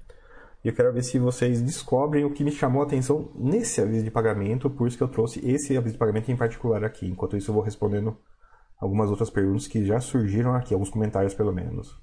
E 0.63 0.69
eu 0.69 0.73
quero 0.73 0.93
ver 0.93 1.03
se 1.03 1.19
vocês 1.19 1.61
descobrem 1.61 2.23
o 2.23 2.31
que 2.31 2.43
me 2.43 2.51
chamou 2.51 2.81
a 2.81 2.85
atenção 2.85 3.29
nesse 3.35 3.81
aviso 3.81 4.03
de 4.03 4.09
pagamento, 4.09 4.69
por 4.69 4.87
isso 4.87 4.95
que 4.95 5.03
eu 5.03 5.09
trouxe 5.09 5.45
esse 5.45 5.75
aviso 5.75 5.93
de 5.93 5.99
pagamento 5.99 6.31
em 6.31 6.37
particular 6.37 6.83
aqui. 6.85 7.05
Enquanto 7.05 7.35
isso, 7.35 7.51
eu 7.51 7.55
vou 7.55 7.63
respondendo 7.63 8.17
algumas 8.79 9.09
outras 9.09 9.29
perguntas 9.29 9.67
que 9.67 9.85
já 9.85 9.99
surgiram 9.99 10.55
aqui, 10.55 10.73
alguns 10.73 10.89
comentários 10.89 11.33
pelo 11.33 11.51
menos. 11.51 12.01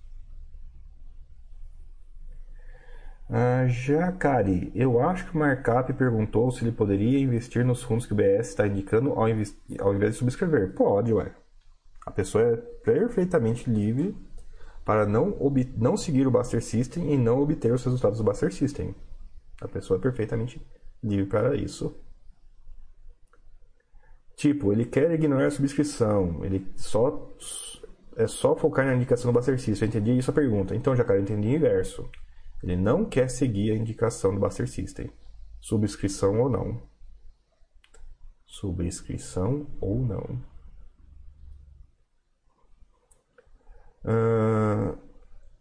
Ah, 3.31 3.67
Jacari, 3.69 4.73
eu 4.75 5.01
acho 5.01 5.25
que 5.31 5.37
o 5.37 5.39
Markup 5.39 5.93
perguntou 5.95 6.51
se 6.51 6.65
ele 6.65 6.73
poderia 6.73 7.19
investir 7.19 7.65
nos 7.65 7.83
fundos 7.83 8.05
que 8.05 8.13
o 8.13 8.17
BS 8.17 8.49
está 8.49 8.67
indicando 8.67 9.11
ao, 9.11 9.21
ao 9.21 9.95
invés 9.95 10.13
de 10.13 10.19
subscrever. 10.19 10.75
Pode, 10.75 11.13
ué. 11.15 11.33
A 12.05 12.11
pessoa 12.11 12.43
é 12.43 12.57
perfeitamente 12.57 13.71
livre 13.71 14.17
para 14.91 15.07
não, 15.07 15.36
não 15.76 15.97
seguir 15.97 16.26
o 16.26 16.32
Buster 16.32 16.61
System 16.61 17.14
e 17.14 17.16
não 17.16 17.41
obter 17.41 17.72
os 17.72 17.84
resultados 17.84 18.18
do 18.18 18.24
Buster 18.24 18.53
System. 18.53 18.93
A 19.61 19.68
pessoa 19.68 20.01
é 20.01 20.03
perfeitamente 20.03 20.61
livre 21.01 21.26
para 21.26 21.55
isso. 21.55 21.95
Tipo, 24.34 24.72
ele 24.72 24.84
quer 24.84 25.12
ignorar 25.12 25.47
a 25.47 25.51
subscrição, 25.53 26.45
ele 26.45 26.66
só 26.74 27.36
é 28.16 28.26
só 28.26 28.57
focar 28.57 28.84
na 28.84 28.97
indicação 28.97 29.30
do 29.30 29.36
Buster 29.36 29.61
System. 29.61 29.86
Eu 29.86 29.91
entendi 29.91 30.18
isso 30.18 30.32
a 30.32 30.34
pergunta. 30.34 30.74
Então, 30.74 30.97
já 30.97 31.05
cara, 31.05 31.20
eu 31.20 31.22
entendi 31.22 31.47
o 31.47 31.55
inverso. 31.55 32.11
Ele 32.61 32.74
não 32.74 33.05
quer 33.05 33.30
seguir 33.30 33.70
a 33.70 33.76
indicação 33.76 34.34
do 34.34 34.41
Buster 34.41 34.68
System. 34.68 35.09
Subscrição 35.61 36.41
ou 36.41 36.51
não. 36.51 36.82
Subscrição 38.45 39.68
ou 39.80 40.01
não. 40.01 40.43
Uh, 44.05 44.98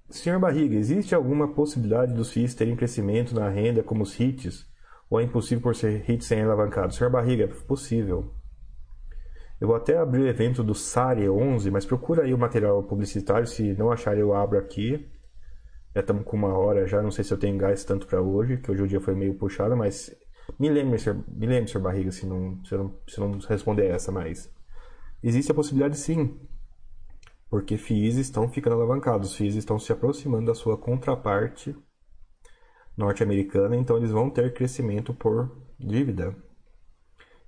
senhor 0.10 0.40
Barriga, 0.40 0.76
existe 0.76 1.14
alguma 1.14 1.54
possibilidade 1.54 2.14
dos 2.14 2.32
FIIs 2.32 2.56
terem 2.56 2.76
crescimento 2.76 3.36
na 3.36 3.50
renda 3.50 3.84
como 3.84 4.04
os 4.04 4.14
HITs? 4.14 4.68
Ou 5.10 5.20
é 5.20 5.24
impossível 5.24 5.62
por 5.62 5.76
ser 5.76 6.04
HIT 6.04 6.24
sem 6.24 6.42
alavancado? 6.42 6.94
Senhor 6.94 7.10
Barriga, 7.10 7.46
é 7.46 7.48
possível. 7.48 8.34
Eu 9.60 9.68
vou 9.68 9.76
até 9.76 9.98
abrir 9.98 10.22
o 10.22 10.28
evento 10.28 10.64
do 10.64 10.74
SARE 10.74 11.30
11, 11.30 11.70
mas 11.70 11.86
procura 11.86 12.24
aí 12.24 12.34
o 12.34 12.38
material 12.38 12.82
publicitário. 12.84 13.46
Se 13.46 13.74
não 13.74 13.92
achar, 13.92 14.18
eu 14.18 14.34
abro 14.34 14.58
aqui. 14.58 15.10
Já 15.94 16.02
estamos 16.02 16.24
com 16.24 16.38
uma 16.38 16.58
hora 16.58 16.88
já, 16.88 17.02
não 17.02 17.12
sei 17.12 17.24
se 17.24 17.34
eu 17.34 17.38
tenho 17.38 17.58
gás 17.58 17.84
tanto 17.84 18.08
para 18.08 18.22
hoje, 18.22 18.58
que 18.58 18.72
hoje 18.72 18.84
o 18.84 18.88
dia 18.88 19.02
foi 19.02 19.16
meio 19.16 19.34
puxado, 19.34 19.76
mas 19.76 20.16
me 20.58 20.70
lembre, 20.70 21.00
senhor, 21.00 21.24
me 21.28 21.48
lembre, 21.48 21.70
senhor 21.70 21.84
Barriga, 21.84 22.12
se 22.12 22.26
não, 22.26 22.64
se 22.64 22.76
não, 22.76 22.96
se 23.08 23.20
não 23.20 23.40
responder 23.40 23.88
essa, 23.88 24.12
mas 24.12 24.50
existe 25.22 25.52
a 25.52 25.56
possibilidade 25.56 25.98
sim 25.98 26.40
porque 27.50 27.78
FIIs 27.78 28.18
estão 28.18 28.48
ficando 28.48 28.76
alavancados, 28.76 29.34
FIIs 29.34 29.56
estão 29.56 29.80
se 29.80 29.92
aproximando 29.92 30.46
da 30.46 30.56
sua 30.56 30.78
contraparte 30.78 31.76
norte-americana, 32.96 33.76
então 33.76 33.98
eles 33.98 34.12
vão 34.12 34.30
ter 34.30 34.54
crescimento 34.54 35.14
por 35.14 35.58
dívida. 35.80 36.36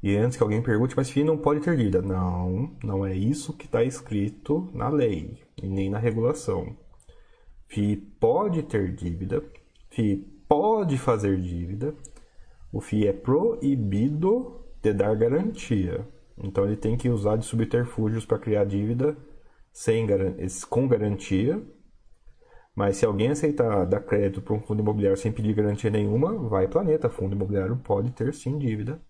E 0.01 0.15
antes 0.17 0.35
que 0.35 0.41
alguém 0.41 0.63
pergunte, 0.63 0.95
mas 0.97 1.11
FII 1.11 1.23
não 1.23 1.37
pode 1.37 1.59
ter 1.59 1.77
dívida. 1.77 2.01
Não, 2.01 2.75
não 2.83 3.05
é 3.05 3.13
isso 3.13 3.55
que 3.55 3.65
está 3.65 3.83
escrito 3.83 4.71
na 4.73 4.89
lei 4.89 5.37
e 5.61 5.67
nem 5.67 5.91
na 5.91 5.99
regulação. 5.99 6.75
FII 7.67 7.97
pode 8.19 8.63
ter 8.63 8.95
dívida, 8.95 9.43
FII 9.91 10.17
pode 10.47 10.97
fazer 10.97 11.39
dívida, 11.39 11.93
o 12.73 12.81
FII 12.81 13.07
é 13.07 13.13
proibido 13.13 14.65
de 14.81 14.91
dar 14.93 15.15
garantia. 15.15 16.07
Então 16.37 16.65
ele 16.65 16.75
tem 16.75 16.97
que 16.97 17.09
usar 17.09 17.35
de 17.35 17.45
subterfúgios 17.45 18.25
para 18.25 18.39
criar 18.39 18.65
dívida 18.65 19.15
sem, 19.71 20.07
com 20.69 20.87
garantia, 20.87 21.61
mas 22.75 22.97
se 22.97 23.05
alguém 23.05 23.29
aceitar 23.29 23.85
dar 23.85 24.01
crédito 24.01 24.41
para 24.41 24.53
um 24.53 24.61
fundo 24.61 24.81
imobiliário 24.81 25.17
sem 25.17 25.31
pedir 25.31 25.53
garantia 25.53 25.89
nenhuma, 25.89 26.37
vai 26.49 26.67
planeta. 26.67 27.09
Fundo 27.09 27.35
imobiliário 27.35 27.77
pode 27.77 28.11
ter 28.11 28.33
sim 28.33 28.57
dívida 28.57 29.01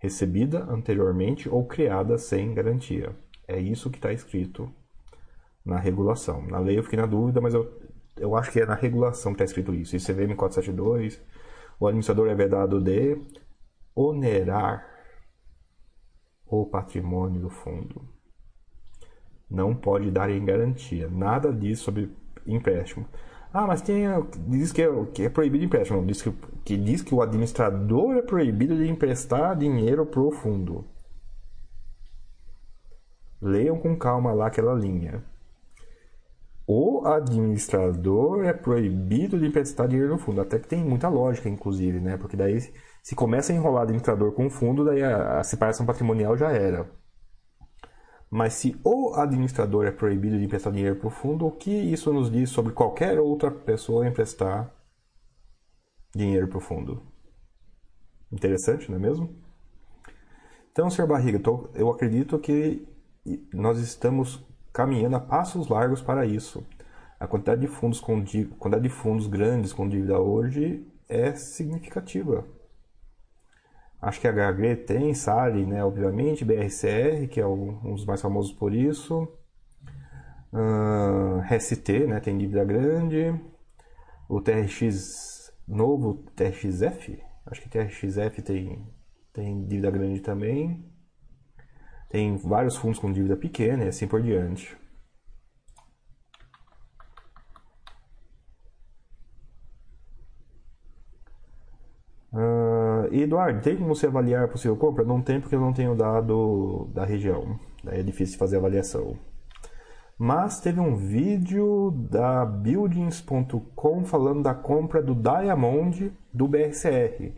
recebida 0.00 0.64
anteriormente 0.64 1.48
ou 1.48 1.66
criada 1.66 2.16
sem 2.16 2.54
garantia. 2.54 3.14
É 3.46 3.60
isso 3.60 3.90
que 3.90 3.98
está 3.98 4.12
escrito 4.12 4.72
na 5.64 5.78
regulação. 5.78 6.42
Na 6.46 6.58
lei 6.58 6.78
eu 6.78 6.82
fiquei 6.82 6.98
na 6.98 7.06
dúvida, 7.06 7.40
mas 7.40 7.52
eu, 7.52 7.70
eu 8.16 8.34
acho 8.34 8.50
que 8.50 8.60
é 8.60 8.66
na 8.66 8.74
regulação 8.74 9.32
que 9.32 9.42
está 9.42 9.44
escrito 9.44 9.74
isso. 9.74 9.94
ICVM 9.94 10.34
472, 10.36 11.20
o 11.78 11.86
administrador 11.86 12.28
é 12.28 12.34
vedado 12.34 12.80
de 12.80 13.20
onerar 13.94 14.88
o 16.46 16.64
patrimônio 16.64 17.42
do 17.42 17.50
fundo 17.50 18.19
não 19.50 19.74
pode 19.74 20.10
dar 20.10 20.30
em 20.30 20.44
garantia. 20.44 21.08
Nada 21.10 21.52
diz 21.52 21.80
sobre 21.80 22.10
empréstimo. 22.46 23.06
Ah, 23.52 23.66
mas 23.66 23.82
tem, 23.82 24.04
diz 24.46 24.70
que 24.72 24.80
é, 24.82 24.88
que 25.12 25.24
é 25.24 25.28
proibido 25.28 25.64
empréstimo. 25.64 26.04
Diz 26.06 26.22
que, 26.22 26.32
que 26.64 26.76
diz 26.76 27.02
que 27.02 27.14
o 27.14 27.20
administrador 27.20 28.16
é 28.16 28.22
proibido 28.22 28.76
de 28.76 28.88
emprestar 28.88 29.56
dinheiro 29.56 30.06
para 30.06 30.20
o 30.20 30.30
fundo. 30.30 30.84
Leiam 33.42 33.78
com 33.78 33.96
calma 33.96 34.32
lá 34.32 34.46
aquela 34.46 34.74
linha. 34.74 35.24
O 36.66 37.04
administrador 37.04 38.44
é 38.44 38.52
proibido 38.52 39.36
de 39.36 39.46
emprestar 39.46 39.88
dinheiro 39.88 40.12
no 40.12 40.18
fundo. 40.18 40.40
Até 40.40 40.56
que 40.58 40.68
tem 40.68 40.84
muita 40.84 41.08
lógica, 41.08 41.48
inclusive, 41.48 41.98
né? 41.98 42.16
Porque 42.16 42.36
daí, 42.36 42.60
se 43.02 43.16
começa 43.16 43.52
a 43.52 43.56
enrolar 43.56 43.82
administrador 43.82 44.30
com 44.32 44.46
o 44.46 44.50
fundo, 44.50 44.84
daí 44.84 45.02
a, 45.02 45.40
a 45.40 45.42
separação 45.42 45.84
patrimonial 45.84 46.36
já 46.36 46.52
era. 46.52 46.88
Mas 48.30 48.54
se 48.54 48.80
o 48.84 49.14
administrador 49.14 49.86
é 49.86 49.90
proibido 49.90 50.38
de 50.38 50.44
emprestar 50.44 50.72
dinheiro 50.72 50.94
para 50.94 51.08
o 51.08 51.10
fundo, 51.10 51.46
o 51.46 51.50
que 51.50 51.70
isso 51.70 52.12
nos 52.12 52.30
diz 52.30 52.48
sobre 52.50 52.72
qualquer 52.72 53.18
outra 53.18 53.50
pessoa 53.50 54.06
emprestar 54.06 54.72
dinheiro 56.14 56.46
para 56.46 56.58
o 56.58 56.60
fundo? 56.60 57.02
Interessante, 58.30 58.88
não 58.88 58.98
é 58.98 59.00
mesmo? 59.00 59.34
Então, 60.70 60.88
Sr. 60.88 61.08
Barriga, 61.08 61.40
eu 61.74 61.90
acredito 61.90 62.38
que 62.38 62.86
nós 63.52 63.80
estamos 63.80 64.46
caminhando 64.72 65.16
a 65.16 65.20
passos 65.20 65.66
largos 65.66 66.00
para 66.00 66.24
isso. 66.24 66.64
A 67.18 67.26
quantidade 67.26 67.62
de 67.62 67.66
fundos 67.66 68.00
com 68.00 68.24
quantidade 68.58 68.84
de 68.84 68.88
fundos 68.88 69.26
grandes 69.26 69.72
com 69.72 69.88
dívida 69.88 70.20
hoje 70.20 70.86
é 71.08 71.34
significativa. 71.34 72.46
Acho 74.02 74.20
que 74.20 74.26
a 74.26 74.32
HG 74.32 74.76
tem, 74.86 75.12
Sali, 75.12 75.66
né, 75.66 75.84
obviamente, 75.84 76.44
BRCR, 76.44 77.28
que 77.28 77.40
é 77.40 77.46
um 77.46 77.94
dos 77.94 78.06
mais 78.06 78.20
famosos 78.22 78.52
por 78.52 78.74
isso. 78.74 79.28
Uh, 80.52 81.40
RST, 81.42 82.06
né, 82.06 82.18
tem 82.18 82.38
dívida 82.38 82.64
grande. 82.64 83.34
O 84.28 84.40
TRX 84.40 85.52
novo, 85.68 86.24
TRXF, 86.34 87.22
acho 87.46 87.60
que 87.60 87.68
TRXF 87.68 88.42
tem, 88.42 88.86
tem 89.32 89.66
dívida 89.66 89.90
grande 89.90 90.20
também. 90.20 90.84
Tem 92.08 92.36
vários 92.36 92.76
fundos 92.76 92.98
com 92.98 93.12
dívida 93.12 93.36
pequena 93.36 93.84
e 93.84 93.88
assim 93.88 94.08
por 94.08 94.22
diante. 94.22 94.76
Uh, 102.32 102.59
Eduardo, 103.12 103.60
tem 103.60 103.76
como 103.76 103.94
você 103.94 104.06
avaliar 104.06 104.44
a 104.44 104.48
possível 104.48 104.76
compra? 104.76 105.04
Não 105.04 105.20
tem 105.20 105.40
porque 105.40 105.54
eu 105.54 105.60
não 105.60 105.72
tenho 105.72 105.94
dado 105.94 106.88
da 106.94 107.04
região. 107.04 107.58
Daí 107.82 108.00
é 108.00 108.02
difícil 108.02 108.38
fazer 108.38 108.56
avaliação. 108.56 109.16
Mas 110.18 110.60
teve 110.60 110.78
um 110.80 110.94
vídeo 110.96 111.90
da 111.90 112.44
Buildings.com 112.44 114.04
falando 114.04 114.42
da 114.42 114.54
compra 114.54 115.02
do 115.02 115.14
Diamond 115.14 116.12
do 116.32 116.46
BRCR. 116.46 117.32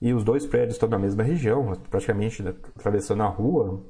E 0.00 0.14
os 0.14 0.24
dois 0.24 0.46
prédios 0.46 0.74
estão 0.74 0.88
na 0.88 0.98
mesma 0.98 1.22
região, 1.22 1.72
praticamente 1.90 2.42
atravessando 2.46 3.22
a 3.22 3.26
rua. 3.26 3.84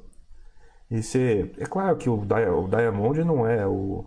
E 0.89 1.01
você, 1.01 1.53
é 1.57 1.65
claro 1.65 1.95
que 1.95 2.09
o, 2.09 2.15
o 2.15 2.67
Diamond 2.67 3.23
não 3.23 3.47
é 3.47 3.65
o 3.65 4.03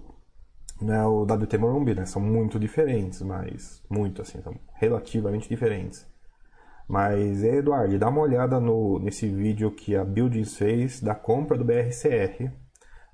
não 0.82 0.94
é 0.94 1.06
o 1.06 1.22
WT 1.22 1.56
Morumbi, 1.56 1.94
né? 1.94 2.04
São 2.04 2.20
muito 2.20 2.58
diferentes, 2.58 3.22
mas 3.22 3.82
muito 3.88 4.20
assim, 4.20 4.42
são 4.42 4.54
relativamente 4.74 5.48
diferentes. 5.48 6.06
Mas 6.88 7.42
Eduardo, 7.42 7.98
dá 7.98 8.08
uma 8.08 8.20
olhada 8.20 8.60
no, 8.60 8.98
nesse 8.98 9.28
vídeo 9.28 9.70
que 9.70 9.96
a 9.96 10.04
Buildings 10.04 10.56
fez 10.56 11.00
da 11.00 11.14
compra 11.14 11.56
do 11.56 11.64
BRCR. 11.64 12.50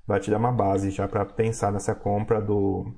Vai 0.05 0.19
te 0.19 0.29
dar 0.29 0.37
uma 0.37 0.51
base 0.51 0.91
já 0.91 1.07
para 1.07 1.25
pensar 1.25 1.71
nessa 1.71 1.95
compra 1.95 2.41
do, 2.41 2.93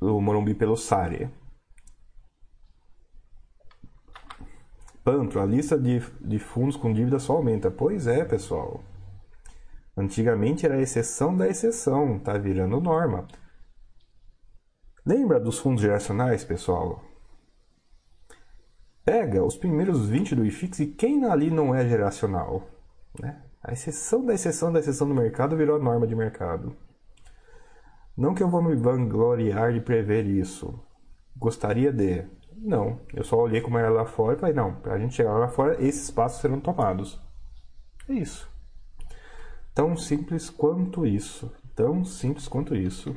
do 0.00 0.20
Morumbi 0.20 0.54
pelo 0.54 0.76
Sari. 0.76 1.28
Pantro, 5.02 5.40
a 5.40 5.46
lista 5.46 5.78
de, 5.78 5.98
de 6.20 6.38
fundos 6.38 6.76
com 6.76 6.92
dívida 6.92 7.18
só 7.18 7.34
aumenta. 7.34 7.70
Pois 7.70 8.06
é, 8.06 8.24
pessoal. 8.24 8.84
Antigamente 9.96 10.64
era 10.64 10.80
exceção 10.80 11.36
da 11.36 11.48
exceção, 11.48 12.18
tá 12.18 12.38
virando 12.38 12.80
norma. 12.80 13.26
Lembra 15.04 15.40
dos 15.40 15.58
fundos 15.58 15.82
geracionais, 15.82 16.44
pessoal? 16.44 17.09
Pega 19.04 19.42
os 19.42 19.56
primeiros 19.56 20.08
20 20.08 20.34
do 20.34 20.44
IFIX 20.44 20.80
e 20.80 20.86
quem 20.86 21.24
ali 21.24 21.50
não 21.50 21.74
é 21.74 21.88
geracional? 21.88 22.68
Né? 23.18 23.42
A 23.62 23.72
exceção 23.72 24.24
da 24.24 24.34
exceção 24.34 24.72
da 24.72 24.78
exceção 24.78 25.08
do 25.08 25.14
mercado 25.14 25.56
virou 25.56 25.76
a 25.76 25.82
norma 25.82 26.06
de 26.06 26.14
mercado. 26.14 26.76
Não 28.16 28.34
que 28.34 28.42
eu 28.42 28.48
vou 28.48 28.62
me 28.62 28.74
vangloriar 28.74 29.72
de 29.72 29.80
prever 29.80 30.26
isso. 30.26 30.78
Gostaria 31.36 31.90
de. 31.90 32.26
Não, 32.56 33.00
eu 33.14 33.24
só 33.24 33.36
olhei 33.36 33.62
como 33.62 33.78
era 33.78 33.88
lá 33.88 34.04
fora 34.04 34.36
e 34.36 34.38
falei, 34.38 34.54
não, 34.54 34.74
para 34.74 34.94
a 34.94 34.98
gente 34.98 35.14
chegar 35.14 35.32
lá 35.38 35.48
fora, 35.48 35.82
esses 35.82 36.10
passos 36.10 36.40
serão 36.40 36.60
tomados. 36.60 37.18
É 38.08 38.12
isso. 38.12 38.50
Tão 39.74 39.96
simples 39.96 40.50
quanto 40.50 41.06
isso. 41.06 41.50
Tão 41.74 42.04
simples 42.04 42.46
quanto 42.46 42.76
isso. 42.76 43.16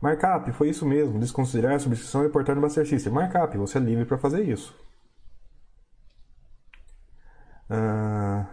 Markup, 0.00 0.52
foi 0.52 0.68
isso 0.68 0.86
mesmo. 0.86 1.18
Desconsiderar 1.18 1.74
a 1.74 1.78
subscrição 1.78 2.22
e 2.22 2.26
reportar 2.26 2.54
no 2.54 2.62
Master 2.62 2.86
System. 2.86 3.12
Markup, 3.12 3.56
você 3.56 3.78
é 3.78 3.80
livre 3.80 4.04
para 4.04 4.18
fazer 4.18 4.42
isso. 4.42 4.74
Uh, 7.70 8.46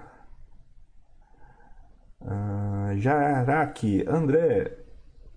uh, 2.21 2.97
Jaraki, 2.97 4.03
André, 4.07 4.85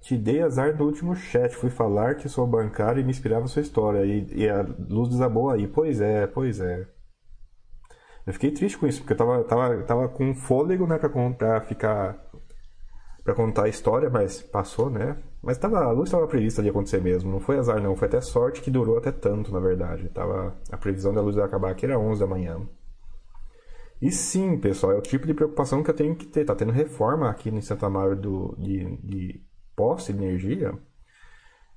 te 0.00 0.16
dei 0.16 0.42
azar 0.42 0.76
no 0.76 0.86
último 0.86 1.14
chat. 1.14 1.54
Fui 1.54 1.70
falar 1.70 2.14
que 2.16 2.28
sou 2.28 2.46
bancário 2.46 3.00
e 3.00 3.04
me 3.04 3.10
inspirava 3.10 3.46
sua 3.46 3.62
história. 3.62 4.04
E, 4.04 4.26
e 4.34 4.48
a 4.48 4.62
luz 4.62 5.10
desabou 5.10 5.50
aí. 5.50 5.68
Pois 5.68 6.00
é, 6.00 6.26
pois 6.26 6.60
é. 6.60 6.86
Eu 8.26 8.32
fiquei 8.34 8.50
triste 8.50 8.76
com 8.76 8.86
isso, 8.86 9.00
porque 9.00 9.14
eu 9.14 9.16
tava, 9.16 9.44
tava, 9.44 9.82
tava 9.84 10.08
com 10.08 10.34
fôlego, 10.34 10.86
né, 10.86 10.98
pra, 10.98 11.08
pra 11.08 11.60
ficar. 11.62 12.27
Pra 13.28 13.34
contar 13.34 13.64
a 13.64 13.68
história, 13.68 14.08
mas 14.08 14.40
passou, 14.40 14.88
né? 14.88 15.18
Mas 15.42 15.58
tava, 15.58 15.80
a 15.80 15.92
luz 15.92 16.08
estava 16.08 16.26
prevista 16.26 16.62
de 16.62 16.70
acontecer 16.70 16.98
mesmo. 16.98 17.30
Não 17.30 17.38
foi 17.38 17.58
azar, 17.58 17.78
não. 17.78 17.94
Foi 17.94 18.08
até 18.08 18.22
sorte 18.22 18.62
que 18.62 18.70
durou 18.70 18.96
até 18.96 19.12
tanto, 19.12 19.52
na 19.52 19.60
verdade. 19.60 20.08
Tava, 20.08 20.56
a 20.72 20.76
previsão 20.78 21.12
da 21.12 21.20
luz 21.20 21.36
vai 21.36 21.44
acabar 21.44 21.70
aqui 21.70 21.84
era 21.84 21.98
11 21.98 22.20
da 22.20 22.26
manhã. 22.26 22.66
E 24.00 24.10
sim, 24.10 24.56
pessoal, 24.56 24.92
é 24.92 24.96
o 24.96 25.02
tipo 25.02 25.26
de 25.26 25.34
preocupação 25.34 25.82
que 25.82 25.90
eu 25.90 25.94
tenho 25.94 26.16
que 26.16 26.24
ter. 26.24 26.46
Tá 26.46 26.54
tendo 26.54 26.72
reforma 26.72 27.28
aqui 27.28 27.50
em 27.50 27.60
Santa 27.60 27.90
Maria 27.90 28.16
do, 28.16 28.56
de, 28.56 28.96
de 29.02 29.42
posse 29.76 30.14
de 30.14 30.24
energia, 30.24 30.72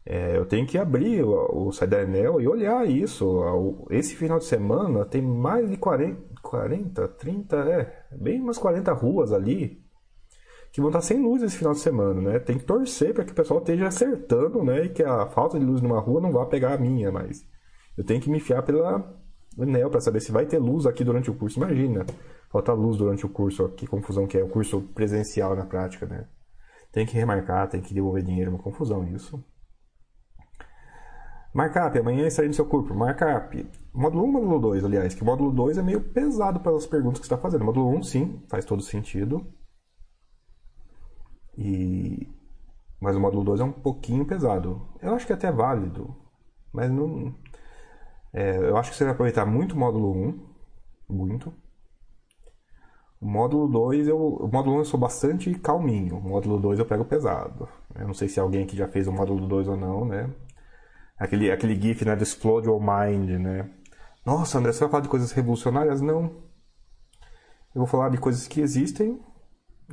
é, 0.05 0.37
eu 0.37 0.45
tenho 0.45 0.65
que 0.65 0.77
abrir 0.77 1.21
o, 1.23 1.67
o 1.67 1.71
Enel 2.01 2.39
e 2.39 2.47
olhar 2.47 2.87
isso. 2.87 3.85
Esse 3.89 4.15
final 4.15 4.39
de 4.39 4.45
semana 4.45 5.05
tem 5.05 5.21
mais 5.21 5.69
de 5.69 5.75
40, 5.75 6.41
40 6.41 7.07
30, 7.09 7.55
é, 7.57 8.05
bem 8.11 8.39
umas 8.41 8.57
40 8.57 8.93
ruas 8.93 9.33
ali 9.33 9.81
que 10.71 10.79
vão 10.79 10.89
estar 10.89 11.01
sem 11.01 11.21
luz 11.21 11.41
esse 11.43 11.57
final 11.57 11.73
de 11.73 11.79
semana, 11.79 12.21
né? 12.21 12.39
Tem 12.39 12.57
que 12.57 12.63
torcer 12.63 13.13
para 13.13 13.25
que 13.25 13.31
o 13.31 13.35
pessoal 13.35 13.59
esteja 13.59 13.87
acertando, 13.87 14.63
né? 14.63 14.85
E 14.85 14.89
que 14.89 15.03
a 15.03 15.27
falta 15.27 15.59
de 15.59 15.65
luz 15.65 15.81
numa 15.81 15.99
rua 15.99 16.21
não 16.21 16.31
vá 16.31 16.45
pegar 16.45 16.73
a 16.73 16.77
minha, 16.77 17.11
mas 17.11 17.45
eu 17.97 18.03
tenho 18.03 18.21
que 18.21 18.29
me 18.29 18.37
enfiar 18.37 18.63
pela 18.63 19.19
Enel 19.57 19.89
para 19.89 19.99
saber 19.99 20.21
se 20.21 20.31
vai 20.31 20.45
ter 20.45 20.59
luz 20.59 20.85
aqui 20.85 21.03
durante 21.03 21.29
o 21.29 21.35
curso. 21.35 21.59
Imagina, 21.59 22.05
falta 22.49 22.73
luz 22.73 22.97
durante 22.97 23.25
o 23.25 23.29
curso, 23.29 23.67
que 23.69 23.85
confusão 23.85 24.25
que 24.25 24.37
é 24.37 24.43
o 24.43 24.49
curso 24.49 24.81
presencial 24.93 25.55
na 25.55 25.65
prática, 25.65 26.05
né? 26.05 26.25
tem 26.91 27.05
que 27.05 27.13
remarcar, 27.13 27.69
tem 27.69 27.81
que 27.81 27.93
devolver 27.93 28.23
dinheiro, 28.23 28.51
uma 28.51 28.59
confusão 28.59 29.07
isso. 29.07 29.43
Markup, 31.53 31.97
amanhã 31.97 32.27
estarei 32.27 32.47
no 32.47 32.53
seu 32.53 32.65
corpo. 32.65 32.93
Markup, 32.93 33.69
módulo 33.93 34.23
1 34.25 34.31
módulo 34.31 34.59
2, 34.59 34.85
aliás, 34.85 35.13
que 35.13 35.21
o 35.21 35.25
módulo 35.25 35.51
2 35.51 35.77
é 35.77 35.81
meio 35.81 36.01
pesado 36.01 36.59
pelas 36.59 36.85
perguntas 36.85 37.19
que 37.19 37.27
você 37.27 37.33
está 37.33 37.41
fazendo. 37.41 37.65
módulo 37.65 37.89
1, 37.97 38.03
sim, 38.03 38.43
faz 38.49 38.63
todo 38.65 38.81
sentido. 38.81 39.45
E... 41.57 42.27
Mas 42.99 43.15
o 43.15 43.19
módulo 43.19 43.43
2 43.43 43.61
é 43.61 43.63
um 43.63 43.71
pouquinho 43.71 44.25
pesado. 44.25 44.87
Eu 45.01 45.15
acho 45.15 45.25
que 45.25 45.33
é 45.33 45.35
até 45.35 45.51
válido, 45.51 46.15
mas 46.71 46.89
não... 46.91 47.33
É, 48.33 48.57
eu 48.57 48.77
acho 48.77 48.91
que 48.91 48.95
você 48.95 49.03
vai 49.03 49.13
aproveitar 49.13 49.45
muito 49.45 49.73
o 49.73 49.77
módulo 49.77 50.11
1, 50.11 50.39
muito. 51.09 51.53
O 53.19 53.25
módulo 53.27 53.67
2, 53.67 54.07
eu, 54.07 54.17
o 54.17 54.47
módulo 54.47 54.77
1 54.77 54.79
eu 54.79 54.85
sou 54.85 54.99
bastante 54.99 55.53
calminho. 55.55 56.17
O 56.17 56.21
módulo 56.21 56.59
2 56.59 56.79
eu 56.79 56.85
pego 56.85 57.05
pesado. 57.05 57.67
Eu 57.95 58.07
não 58.07 58.13
sei 58.13 58.27
se 58.27 58.39
alguém 58.39 58.63
aqui 58.63 58.75
já 58.75 58.87
fez 58.87 59.07
o 59.07 59.11
módulo 59.11 59.47
2 59.47 59.67
ou 59.67 59.77
não, 59.77 60.05
né? 60.05 60.29
Aquele, 61.17 61.51
aquele 61.51 61.79
gif, 61.79 62.03
né, 62.03 62.15
do 62.15 62.23
Explode 62.23 62.67
Your 62.67 62.81
Mind, 62.81 63.29
né? 63.39 63.69
Nossa, 64.25 64.57
André, 64.57 64.71
você 64.71 64.79
vai 64.79 64.89
falar 64.89 65.03
de 65.03 65.09
coisas 65.09 65.31
revolucionárias? 65.31 66.01
Não. 66.01 66.31
Eu 67.75 67.81
vou 67.81 67.85
falar 67.85 68.09
de 68.09 68.17
coisas 68.17 68.47
que 68.47 68.59
existem 68.59 69.19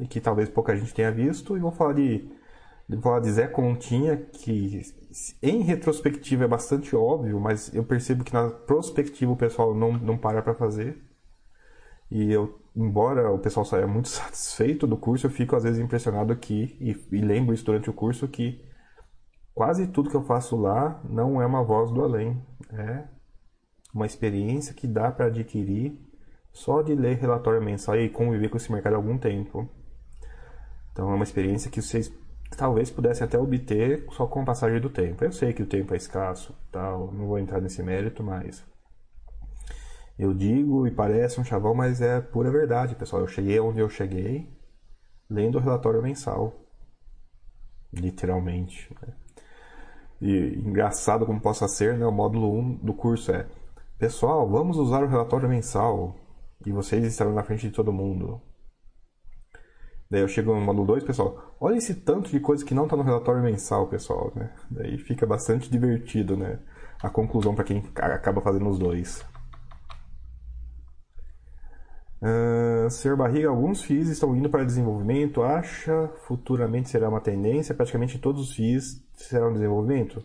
e 0.00 0.06
que 0.06 0.20
talvez 0.20 0.48
pouca 0.48 0.76
gente 0.76 0.94
tenha 0.94 1.10
visto. 1.10 1.56
E 1.56 1.60
vou 1.60 1.72
falar 1.72 1.94
de, 1.94 2.30
falar 3.02 3.20
de 3.20 3.30
Zé 3.32 3.46
Continha, 3.46 4.16
que 4.16 4.82
em 5.42 5.62
retrospectiva 5.62 6.44
é 6.44 6.48
bastante 6.48 6.94
óbvio, 6.94 7.40
mas 7.40 7.74
eu 7.74 7.84
percebo 7.84 8.24
que 8.24 8.32
na 8.32 8.50
prospectiva 8.50 9.32
o 9.32 9.36
pessoal 9.36 9.74
não, 9.74 9.92
não 9.92 10.16
para 10.18 10.42
para 10.42 10.54
fazer. 10.54 11.02
E 12.10 12.32
eu 12.32 12.58
embora 12.78 13.30
o 13.30 13.38
pessoal 13.38 13.66
saia 13.66 13.86
muito 13.86 14.08
satisfeito 14.08 14.86
do 14.86 14.96
curso, 14.96 15.26
eu 15.26 15.30
fico 15.30 15.56
às 15.56 15.64
vezes 15.64 15.80
impressionado 15.80 16.32
aqui 16.32 16.76
e, 16.80 17.16
e, 17.16 17.20
lembro 17.20 17.52
isso 17.52 17.64
durante 17.64 17.90
o 17.90 17.92
curso 17.92 18.28
que 18.28 18.64
quase 19.52 19.88
tudo 19.88 20.08
que 20.08 20.16
eu 20.16 20.22
faço 20.22 20.56
lá 20.56 21.02
não 21.08 21.42
é 21.42 21.46
uma 21.46 21.64
voz 21.64 21.90
do 21.90 22.02
além, 22.02 22.40
é 22.70 23.04
uma 23.92 24.06
experiência 24.06 24.72
que 24.72 24.86
dá 24.86 25.10
para 25.10 25.26
adquirir 25.26 25.98
só 26.52 26.82
de 26.82 26.94
ler 26.94 27.18
relatório 27.18 27.62
mensal 27.62 27.96
e 27.96 28.08
conviver 28.08 28.48
com 28.48 28.56
esse 28.56 28.70
mercado 28.70 28.94
há 28.94 28.96
algum 28.96 29.18
tempo. 29.18 29.68
Então 30.98 31.12
é 31.12 31.14
uma 31.14 31.22
experiência 31.22 31.70
que 31.70 31.80
vocês 31.80 32.12
talvez 32.56 32.90
pudessem 32.90 33.24
até 33.24 33.38
obter 33.38 34.04
só 34.10 34.26
com 34.26 34.42
a 34.42 34.44
passagem 34.44 34.80
do 34.80 34.90
tempo. 34.90 35.24
Eu 35.24 35.30
sei 35.30 35.52
que 35.52 35.62
o 35.62 35.66
tempo 35.66 35.94
é 35.94 35.96
escasso, 35.96 36.52
tal, 36.72 37.12
não 37.12 37.28
vou 37.28 37.38
entrar 37.38 37.60
nesse 37.60 37.80
mérito, 37.84 38.24
mas 38.24 38.66
eu 40.18 40.34
digo 40.34 40.88
e 40.88 40.90
parece 40.90 41.40
um 41.40 41.44
chavão, 41.44 41.72
mas 41.72 42.00
é 42.00 42.20
pura 42.20 42.50
verdade, 42.50 42.96
pessoal. 42.96 43.22
Eu 43.22 43.28
cheguei 43.28 43.60
onde 43.60 43.78
eu 43.78 43.88
cheguei 43.88 44.52
lendo 45.30 45.56
o 45.56 45.60
relatório 45.60 46.02
mensal. 46.02 46.52
Literalmente. 47.92 48.92
Né? 49.00 49.14
E 50.20 50.58
engraçado 50.58 51.24
como 51.24 51.40
possa 51.40 51.68
ser, 51.68 51.96
né? 51.96 52.06
o 52.06 52.10
módulo 52.10 52.52
1 52.58 52.74
do 52.78 52.92
curso 52.92 53.30
é 53.30 53.46
Pessoal, 54.00 54.48
vamos 54.50 54.76
usar 54.76 55.04
o 55.04 55.08
relatório 55.08 55.48
mensal 55.48 56.16
e 56.66 56.72
vocês 56.72 57.04
estarão 57.04 57.32
na 57.34 57.44
frente 57.44 57.68
de 57.68 57.72
todo 57.72 57.92
mundo. 57.92 58.42
Daí 60.10 60.22
eu 60.22 60.28
chego 60.28 60.54
no 60.54 60.60
módulo 60.60 60.86
2, 60.86 61.04
pessoal, 61.04 61.56
olha 61.60 61.76
esse 61.76 61.94
tanto 61.94 62.30
de 62.30 62.40
coisa 62.40 62.64
que 62.64 62.74
não 62.74 62.84
está 62.84 62.96
no 62.96 63.02
relatório 63.02 63.42
mensal, 63.42 63.88
pessoal, 63.88 64.32
né? 64.34 64.54
Daí 64.70 64.96
fica 64.96 65.26
bastante 65.26 65.70
divertido, 65.70 66.36
né? 66.36 66.60
A 67.02 67.10
conclusão 67.10 67.54
para 67.54 67.64
quem 67.64 67.84
acaba 67.94 68.40
fazendo 68.40 68.68
os 68.70 68.78
dois. 68.78 69.24
Uh, 72.20 72.90
Senhor 72.90 73.16
Barriga, 73.16 73.48
alguns 73.48 73.82
FIIs 73.82 74.08
estão 74.08 74.34
indo 74.34 74.48
para 74.48 74.64
desenvolvimento. 74.64 75.42
Acha 75.42 76.08
futuramente 76.26 76.88
será 76.88 77.08
uma 77.08 77.20
tendência? 77.20 77.74
Praticamente 77.74 78.18
todos 78.18 78.48
os 78.48 78.54
FIIs 78.56 79.04
serão 79.14 79.52
desenvolvimento? 79.52 80.24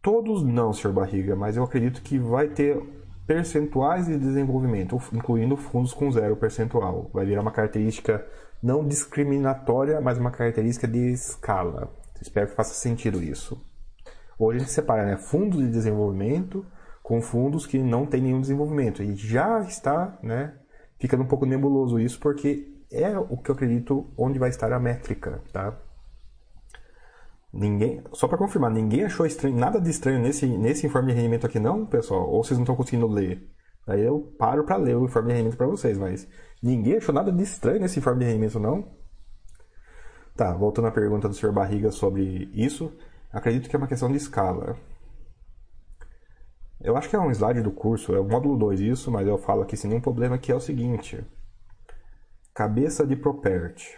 Todos 0.00 0.42
não, 0.42 0.72
Senhor 0.72 0.94
Barriga, 0.94 1.34
mas 1.34 1.56
eu 1.56 1.64
acredito 1.64 2.00
que 2.02 2.18
vai 2.18 2.48
ter 2.48 2.80
percentuais 3.26 4.06
de 4.06 4.18
desenvolvimento, 4.18 5.00
incluindo 5.12 5.56
fundos 5.56 5.94
com 5.94 6.10
zero 6.10 6.36
percentual. 6.36 7.10
Vai 7.12 7.24
virar 7.24 7.40
uma 7.40 7.52
característica 7.52 8.24
não 8.62 8.86
discriminatória, 8.86 10.00
mas 10.00 10.18
uma 10.18 10.30
característica 10.30 10.88
de 10.88 11.12
escala. 11.12 11.92
Espero 12.20 12.48
que 12.48 12.56
faça 12.56 12.74
sentido 12.74 13.22
isso. 13.22 13.60
Hoje 14.38 14.56
a 14.56 14.60
gente 14.60 14.72
separa 14.72 15.04
né, 15.04 15.16
fundos 15.16 15.60
de 15.60 15.68
desenvolvimento 15.68 16.64
com 17.02 17.20
fundos 17.20 17.66
que 17.66 17.78
não 17.78 18.06
têm 18.06 18.22
nenhum 18.22 18.40
desenvolvimento. 18.40 19.02
E 19.02 19.14
já 19.14 19.60
está, 19.60 20.18
né, 20.22 20.54
ficando 20.98 21.22
um 21.22 21.26
pouco 21.26 21.44
nebuloso 21.44 22.00
isso, 22.00 22.18
porque 22.18 22.72
é 22.90 23.18
o 23.18 23.36
que 23.36 23.50
eu 23.50 23.54
acredito 23.54 24.10
onde 24.16 24.38
vai 24.38 24.48
estar 24.48 24.72
a 24.72 24.80
métrica, 24.80 25.42
tá? 25.52 25.76
Ninguém, 27.56 28.02
só 28.12 28.26
para 28.26 28.36
confirmar, 28.36 28.68
ninguém 28.68 29.04
achou 29.04 29.24
estranho, 29.24 29.56
nada 29.56 29.80
de 29.80 29.88
estranho 29.88 30.18
nesse, 30.18 30.44
nesse 30.44 30.88
informe 30.88 31.12
de 31.12 31.18
rendimento 31.18 31.46
aqui 31.46 31.60
não, 31.60 31.86
pessoal? 31.86 32.28
Ou 32.28 32.42
vocês 32.42 32.58
não 32.58 32.64
estão 32.64 32.74
conseguindo 32.74 33.06
ler? 33.06 33.48
Aí 33.86 34.02
eu 34.02 34.34
paro 34.36 34.64
para 34.64 34.76
ler 34.76 34.96
o 34.96 35.04
informe 35.04 35.28
de 35.28 35.34
rendimento 35.34 35.56
para 35.56 35.68
vocês, 35.68 35.96
mas 35.96 36.26
ninguém 36.60 36.96
achou 36.96 37.14
nada 37.14 37.30
de 37.30 37.42
estranho 37.44 37.78
nesse 37.78 38.00
informe 38.00 38.24
de 38.24 38.30
rendimento 38.32 38.58
não? 38.58 38.92
Tá, 40.34 40.52
voltando 40.52 40.88
à 40.88 40.90
pergunta 40.90 41.28
do 41.28 41.34
Sr. 41.34 41.52
Barriga 41.52 41.92
sobre 41.92 42.50
isso, 42.52 42.92
acredito 43.32 43.70
que 43.70 43.76
é 43.76 43.78
uma 43.78 43.86
questão 43.86 44.10
de 44.10 44.16
escala. 44.16 44.76
Eu 46.80 46.96
acho 46.96 47.08
que 47.08 47.14
é 47.14 47.20
um 47.20 47.30
slide 47.30 47.62
do 47.62 47.70
curso, 47.70 48.16
é 48.16 48.18
o 48.18 48.28
módulo 48.28 48.58
2 48.58 48.80
isso, 48.80 49.12
mas 49.12 49.28
eu 49.28 49.38
falo 49.38 49.62
aqui 49.62 49.76
sem 49.76 49.88
nenhum 49.88 50.02
problema 50.02 50.38
que 50.38 50.50
é 50.50 50.56
o 50.56 50.60
seguinte. 50.60 51.24
Cabeça 52.52 53.06
de 53.06 53.14
Property. 53.14 53.96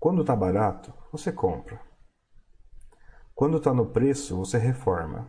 Quando 0.00 0.22
está 0.22 0.34
barato, 0.34 0.92
você 1.12 1.30
compra. 1.30 1.91
Quando 3.42 3.56
está 3.56 3.74
no 3.74 3.86
preço, 3.86 4.36
você 4.36 4.56
reforma. 4.56 5.28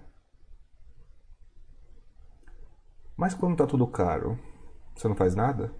Mas 3.17 3.33
quando 3.33 3.53
está 3.53 3.65
tudo 3.65 3.87
caro, 3.87 4.37
você 4.95 5.07
não 5.07 5.15
faz 5.15 5.33
nada? 5.33 5.73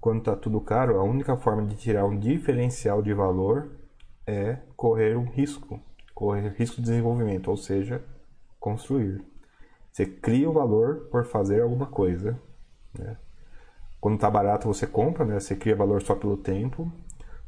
Quando 0.00 0.18
está 0.20 0.36
tudo 0.36 0.60
caro, 0.60 1.00
a 1.00 1.02
única 1.02 1.36
forma 1.36 1.66
de 1.66 1.74
tirar 1.74 2.04
um 2.04 2.16
diferencial 2.16 3.02
de 3.02 3.12
valor 3.12 3.72
é 4.24 4.58
correr 4.76 5.16
um 5.16 5.24
risco, 5.24 5.80
correr 6.14 6.50
risco 6.50 6.76
de 6.76 6.82
desenvolvimento, 6.82 7.50
ou 7.50 7.56
seja, 7.56 8.04
construir. 8.60 9.20
Você 9.90 10.06
cria 10.06 10.48
o 10.48 10.52
valor 10.52 11.08
por 11.10 11.24
fazer 11.24 11.60
alguma 11.60 11.86
coisa. 11.86 12.40
Né? 12.96 13.16
Quando 14.00 14.14
está 14.14 14.30
barato, 14.30 14.68
você 14.68 14.86
compra, 14.86 15.24
né? 15.24 15.40
você 15.40 15.56
cria 15.56 15.74
valor 15.74 16.02
só 16.02 16.14
pelo 16.14 16.36
tempo. 16.36 16.88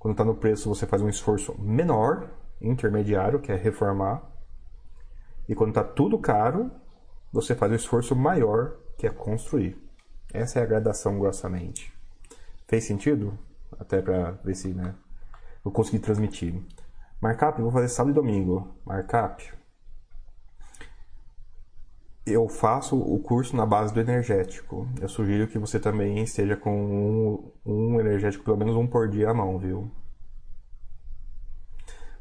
Quando 0.00 0.14
está 0.14 0.24
no 0.24 0.34
preço, 0.34 0.68
você 0.68 0.84
faz 0.84 1.00
um 1.00 1.08
esforço 1.08 1.54
menor 1.60 2.39
intermediário, 2.60 3.40
que 3.40 3.50
é 3.50 3.56
reformar. 3.56 4.22
E 5.48 5.54
quando 5.54 5.70
está 5.70 5.82
tudo 5.82 6.18
caro, 6.18 6.70
você 7.32 7.54
faz 7.54 7.72
o 7.72 7.76
esforço 7.76 8.14
maior, 8.14 8.76
que 8.98 9.06
é 9.06 9.10
construir. 9.10 9.76
Essa 10.32 10.60
é 10.60 10.62
a 10.62 10.66
gradação 10.66 11.18
grossamente. 11.18 11.92
Fez 12.68 12.84
sentido? 12.84 13.36
Até 13.78 14.00
para 14.00 14.32
ver 14.44 14.54
se 14.54 14.68
né, 14.68 14.94
eu 15.64 15.70
consegui 15.70 15.98
transmitir. 15.98 16.54
Markup, 17.20 17.60
vou 17.60 17.70
fazer 17.70 17.88
sábado 17.88 18.12
e 18.12 18.14
domingo. 18.14 18.74
Markup. 18.84 19.52
Eu 22.26 22.48
faço 22.48 22.96
o 22.96 23.18
curso 23.18 23.56
na 23.56 23.66
base 23.66 23.92
do 23.92 24.00
energético. 24.00 24.86
Eu 25.00 25.08
sugiro 25.08 25.48
que 25.48 25.58
você 25.58 25.80
também 25.80 26.22
esteja 26.22 26.56
com 26.56 26.72
um, 26.72 27.52
um 27.66 28.00
energético, 28.00 28.44
pelo 28.44 28.56
menos 28.56 28.76
um 28.76 28.86
por 28.86 29.08
dia 29.08 29.30
à 29.30 29.34
mão, 29.34 29.58
viu? 29.58 29.90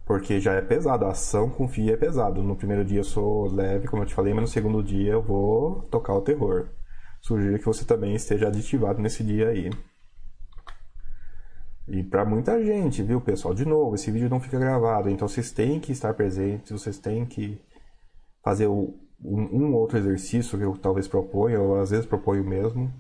Porque 0.10 0.40
já 0.40 0.54
é 0.54 0.62
pesado, 0.62 1.06
a 1.06 1.12
ação 1.12 1.52
com 1.52 1.68
FIA 1.68 1.94
é 1.94 1.96
pesado. 1.96 2.42
No 2.42 2.56
primeiro 2.56 2.84
dia 2.84 3.02
eu 3.02 3.04
sou 3.04 3.46
leve, 3.46 3.88
como 3.88 4.02
eu 4.02 4.08
te 4.08 4.16
falei, 4.16 4.34
mas 4.34 4.42
no 4.42 4.48
segundo 4.48 4.82
dia 4.82 5.12
eu 5.12 5.22
vou 5.22 5.84
tocar 5.84 6.16
o 6.16 6.22
terror. 6.22 6.68
Sugiro 7.22 7.60
que 7.60 7.66
você 7.66 7.86
também 7.86 8.16
esteja 8.16 8.48
aditivado 8.48 9.00
nesse 9.00 9.24
dia 9.24 9.50
aí. 9.50 9.70
E 11.88 12.02
para 12.02 12.26
muita 12.26 12.60
gente, 12.60 13.04
viu, 13.04 13.22
pessoal? 13.22 13.54
De 13.54 13.66
novo, 13.66 13.94
esse 13.94 14.10
vídeo 14.10 14.32
não 14.32 14.40
fica 14.40 14.58
gravado, 14.58 15.12
então 15.12 15.28
vocês 15.28 15.52
têm 15.52 15.80
que 15.80 15.92
estar 15.92 16.16
presentes, 16.16 16.72
vocês 16.72 16.98
têm 16.98 17.24
que 17.24 17.62
fazer 18.44 18.66
um, 18.66 18.98
um 19.24 19.76
outro 19.76 20.00
exercício 20.00 20.58
que 20.58 20.64
eu 20.66 20.76
talvez 20.76 21.08
proponha, 21.08 21.62
ou 21.62 21.80
às 21.80 21.92
vezes 21.92 22.08
proponho 22.08 22.44
mesmo 22.44 22.92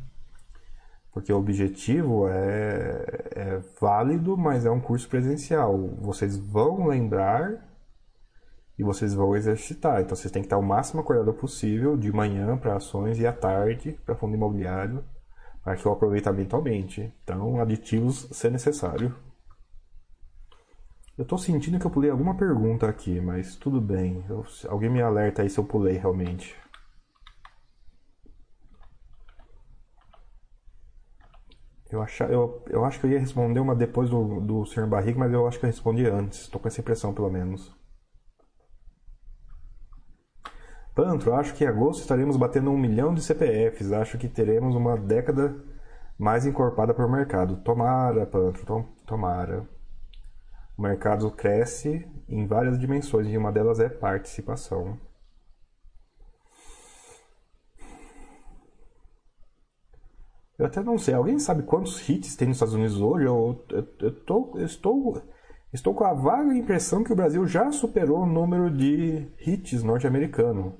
porque 1.11 1.33
o 1.33 1.37
objetivo 1.37 2.27
é, 2.27 3.05
é 3.35 3.61
válido, 3.79 4.37
mas 4.37 4.65
é 4.65 4.71
um 4.71 4.79
curso 4.79 5.07
presencial. 5.09 5.77
Vocês 5.99 6.37
vão 6.37 6.87
lembrar 6.87 7.67
e 8.77 8.83
vocês 8.83 9.13
vão 9.13 9.35
exercitar. 9.35 10.01
Então 10.01 10.15
vocês 10.15 10.31
têm 10.31 10.41
que 10.41 10.47
estar 10.47 10.57
o 10.57 10.63
máximo 10.63 11.01
acordado 11.01 11.33
possível 11.33 11.97
de 11.97 12.11
manhã 12.11 12.57
para 12.57 12.75
ações 12.75 13.19
e 13.19 13.27
à 13.27 13.33
tarde 13.33 13.99
para 14.05 14.15
fundo 14.15 14.35
imobiliário 14.35 15.03
para 15.63 15.75
que 15.75 15.87
o 15.87 15.91
aproveitamento 15.91 16.55
aumente. 16.55 17.13
Então, 17.23 17.59
aditivos 17.59 18.27
se 18.31 18.49
necessário. 18.49 19.15
Eu 21.17 21.23
estou 21.23 21.37
sentindo 21.37 21.77
que 21.77 21.85
eu 21.85 21.91
pulei 21.91 22.09
alguma 22.09 22.35
pergunta 22.35 22.87
aqui, 22.87 23.19
mas 23.19 23.55
tudo 23.55 23.81
bem. 23.81 24.23
Eu, 24.29 24.45
alguém 24.69 24.89
me 24.89 25.01
alerta 25.01 25.41
aí 25.41 25.49
se 25.49 25.59
eu 25.59 25.65
pulei 25.65 25.97
realmente. 25.97 26.55
Eu, 31.89 32.01
acha, 32.01 32.25
eu, 32.25 32.63
eu 32.69 32.85
acho 32.85 32.99
que 32.99 33.07
eu 33.07 33.11
ia 33.11 33.19
responder 33.19 33.59
uma 33.59 33.75
depois 33.75 34.09
do, 34.09 34.39
do 34.39 34.65
Sr. 34.65 34.85
Barriga, 34.85 35.17
mas 35.17 35.33
eu 35.33 35.47
acho 35.47 35.59
que 35.59 35.65
eu 35.65 35.69
respondi 35.69 36.05
antes. 36.05 36.41
Estou 36.41 36.61
com 36.61 36.67
essa 36.67 36.79
impressão, 36.79 37.13
pelo 37.13 37.29
menos. 37.29 37.75
Pantro, 40.93 41.33
acho 41.33 41.53
que 41.55 41.63
em 41.63 41.67
agosto 41.67 42.01
estaremos 42.01 42.37
batendo 42.37 42.69
um 42.69 42.77
milhão 42.77 43.13
de 43.13 43.21
CPFs. 43.21 43.91
Acho 43.91 44.17
que 44.17 44.27
teremos 44.27 44.75
uma 44.75 44.97
década 44.97 45.55
mais 46.17 46.45
encorpada 46.45 46.93
para 46.93 47.05
o 47.05 47.11
mercado. 47.11 47.57
Tomara, 47.63 48.25
Pantro, 48.25 48.65
tom, 48.65 48.83
tomara. 49.05 49.67
O 50.77 50.81
mercado 50.81 51.31
cresce 51.31 52.07
em 52.27 52.45
várias 52.45 52.79
dimensões 52.79 53.27
e 53.27 53.37
uma 53.37 53.51
delas 53.51 53.79
é 53.79 53.89
participação. 53.89 54.99
Eu 60.59 60.65
até 60.65 60.83
não 60.83 60.97
sei. 60.97 61.13
Alguém 61.13 61.39
sabe 61.39 61.63
quantos 61.63 62.07
hits 62.07 62.35
tem 62.35 62.49
nos 62.49 62.57
Estados 62.57 62.75
Unidos 62.75 62.99
hoje? 62.99 63.25
Eu, 63.25 63.63
eu, 63.69 63.87
eu, 64.01 64.11
tô, 64.25 64.51
eu 64.55 64.65
estou, 64.65 65.23
estou 65.71 65.95
com 65.95 66.03
a 66.03 66.13
vaga 66.13 66.53
impressão 66.53 67.01
que 67.01 67.13
o 67.13 67.15
Brasil 67.15 67.47
já 67.47 67.71
superou 67.71 68.23
o 68.23 68.25
número 68.25 68.69
de 68.69 69.25
hits 69.39 69.81
norte-americano. 69.81 70.75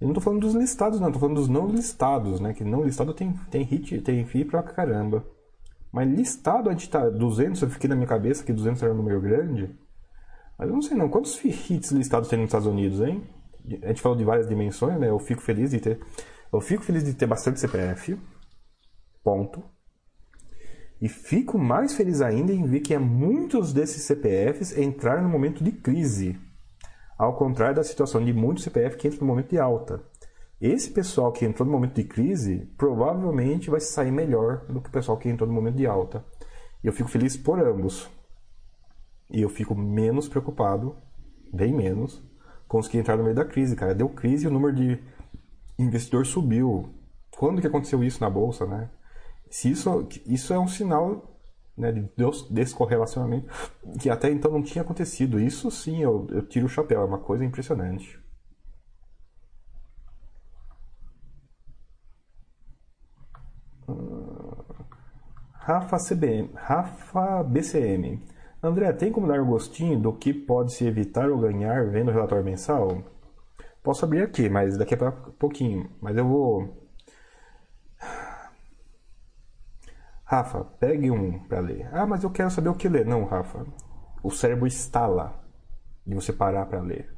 Eu 0.00 0.08
não 0.08 0.10
estou 0.10 0.22
falando 0.22 0.40
dos 0.40 0.54
listados, 0.54 0.98
não. 0.98 1.06
Estou 1.06 1.20
falando 1.20 1.36
dos 1.36 1.48
não 1.48 1.68
listados, 1.68 2.40
né? 2.40 2.52
Que 2.52 2.64
não 2.64 2.82
listado 2.82 3.14
tem, 3.14 3.32
tem 3.52 3.62
hit, 3.62 4.00
tem 4.00 4.24
FII 4.24 4.46
pra 4.46 4.64
caramba. 4.64 5.24
Mas 5.92 6.10
listado 6.10 6.68
a 6.68 6.72
gente 6.72 6.90
tá 6.90 7.08
200, 7.08 7.62
eu 7.62 7.70
fiquei 7.70 7.88
na 7.88 7.94
minha 7.94 8.08
cabeça 8.08 8.42
que 8.42 8.52
200 8.52 8.82
era 8.82 8.92
um 8.92 8.96
número 8.96 9.20
grande. 9.20 9.70
Mas 10.58 10.68
eu 10.68 10.74
não 10.74 10.82
sei 10.82 10.96
não. 10.96 11.08
Quantos 11.08 11.38
hits 11.44 11.92
listados 11.92 12.28
tem 12.28 12.36
nos 12.36 12.48
Estados 12.48 12.66
Unidos, 12.66 13.00
hein? 13.00 13.22
A 13.84 13.88
gente 13.88 14.02
falou 14.02 14.18
de 14.18 14.24
várias 14.24 14.48
dimensões, 14.48 14.98
né? 14.98 15.08
Eu 15.08 15.20
fico 15.20 15.40
feliz 15.40 15.70
de 15.70 15.78
ter... 15.78 16.00
Eu 16.52 16.60
fico 16.60 16.82
feliz 16.82 17.04
de 17.04 17.14
ter 17.14 17.26
bastante 17.26 17.60
CPF. 17.60 18.18
Ponto. 19.22 19.62
E 21.00 21.08
fico 21.08 21.58
mais 21.58 21.94
feliz 21.94 22.20
ainda 22.20 22.52
em 22.52 22.64
ver 22.64 22.80
que 22.80 22.96
muitos 22.96 23.72
desses 23.72 24.04
CPFs 24.04 24.76
entraram 24.78 25.22
no 25.24 25.28
momento 25.28 25.64
de 25.64 25.72
crise, 25.72 26.38
ao 27.18 27.36
contrário 27.36 27.76
da 27.76 27.82
situação 27.82 28.24
de 28.24 28.32
muitos 28.32 28.64
CPF 28.64 28.96
que 28.96 29.08
entram 29.08 29.22
no 29.22 29.26
momento 29.26 29.50
de 29.50 29.58
alta. 29.58 30.02
Esse 30.60 30.92
pessoal 30.92 31.32
que 31.32 31.44
entrou 31.44 31.66
no 31.66 31.72
momento 31.72 31.94
de 31.94 32.04
crise 32.04 32.70
provavelmente 32.78 33.68
vai 33.68 33.80
sair 33.80 34.12
melhor 34.12 34.64
do 34.68 34.80
que 34.80 34.88
o 34.88 34.92
pessoal 34.92 35.18
que 35.18 35.28
entrou 35.28 35.48
no 35.48 35.52
momento 35.52 35.74
de 35.74 35.88
alta. 35.88 36.24
Eu 36.84 36.92
fico 36.92 37.08
feliz 37.08 37.36
por 37.36 37.58
ambos. 37.58 38.08
E 39.28 39.42
eu 39.42 39.48
fico 39.48 39.74
menos 39.74 40.28
preocupado, 40.28 40.96
bem 41.52 41.74
menos, 41.74 42.22
com 42.68 42.78
os 42.78 42.86
que 42.86 42.96
entraram 42.96 43.18
no 43.18 43.24
meio 43.24 43.34
da 43.34 43.44
crise, 43.44 43.74
cara. 43.74 43.92
Deu 43.92 44.08
crise 44.08 44.44
e 44.44 44.48
o 44.48 44.52
número 44.52 44.72
de 44.72 45.02
investidor 45.76 46.26
subiu. 46.26 46.94
Quando 47.36 47.60
que 47.60 47.66
aconteceu 47.66 48.04
isso 48.04 48.20
na 48.20 48.30
bolsa, 48.30 48.64
né? 48.64 48.88
Se 49.52 49.70
isso, 49.70 50.08
isso 50.24 50.54
é 50.54 50.58
um 50.58 50.66
sinal 50.66 51.38
né, 51.76 51.92
de 51.92 52.00
Deus, 52.16 52.48
desse 52.50 52.74
correlacionamento 52.74 53.48
que 54.00 54.08
até 54.08 54.30
então 54.30 54.50
não 54.50 54.62
tinha 54.62 54.80
acontecido. 54.80 55.38
Isso 55.38 55.70
sim, 55.70 56.02
eu, 56.02 56.26
eu 56.30 56.42
tiro 56.46 56.64
o 56.64 56.70
chapéu, 56.70 57.02
é 57.02 57.04
uma 57.04 57.18
coisa 57.18 57.44
impressionante. 57.44 58.18
Ah, 63.86 64.64
Rafa 65.52 65.98
CBM, 65.98 66.50
Rafa 66.54 67.42
BCM. 67.42 68.22
André, 68.62 68.90
tem 68.94 69.12
como 69.12 69.28
dar 69.28 69.38
o 69.38 69.44
um 69.44 69.50
gostinho 69.50 70.00
do 70.00 70.14
que 70.14 70.32
pode 70.32 70.72
se 70.72 70.86
evitar 70.86 71.28
ou 71.30 71.38
ganhar 71.38 71.90
vendo 71.90 72.08
o 72.08 72.12
relatório 72.12 72.44
mensal? 72.44 73.02
Posso 73.82 74.04
abrir 74.06 74.22
aqui, 74.22 74.48
mas 74.48 74.78
daqui 74.78 74.94
a 74.94 75.12
pouquinho. 75.12 75.90
Mas 76.00 76.16
eu 76.16 76.26
vou 76.26 76.81
Rafa, 80.32 80.64
pegue 80.80 81.10
um 81.10 81.40
para 81.40 81.60
ler. 81.60 81.90
Ah, 81.92 82.06
mas 82.06 82.24
eu 82.24 82.30
quero 82.30 82.50
saber 82.50 82.70
o 82.70 82.74
que 82.74 82.88
ler. 82.88 83.04
Não, 83.04 83.26
Rafa. 83.26 83.66
O 84.22 84.30
cérebro 84.30 84.66
estala 84.66 85.38
de 86.06 86.14
você 86.14 86.32
parar 86.32 86.64
para 86.64 86.80
ler. 86.80 87.14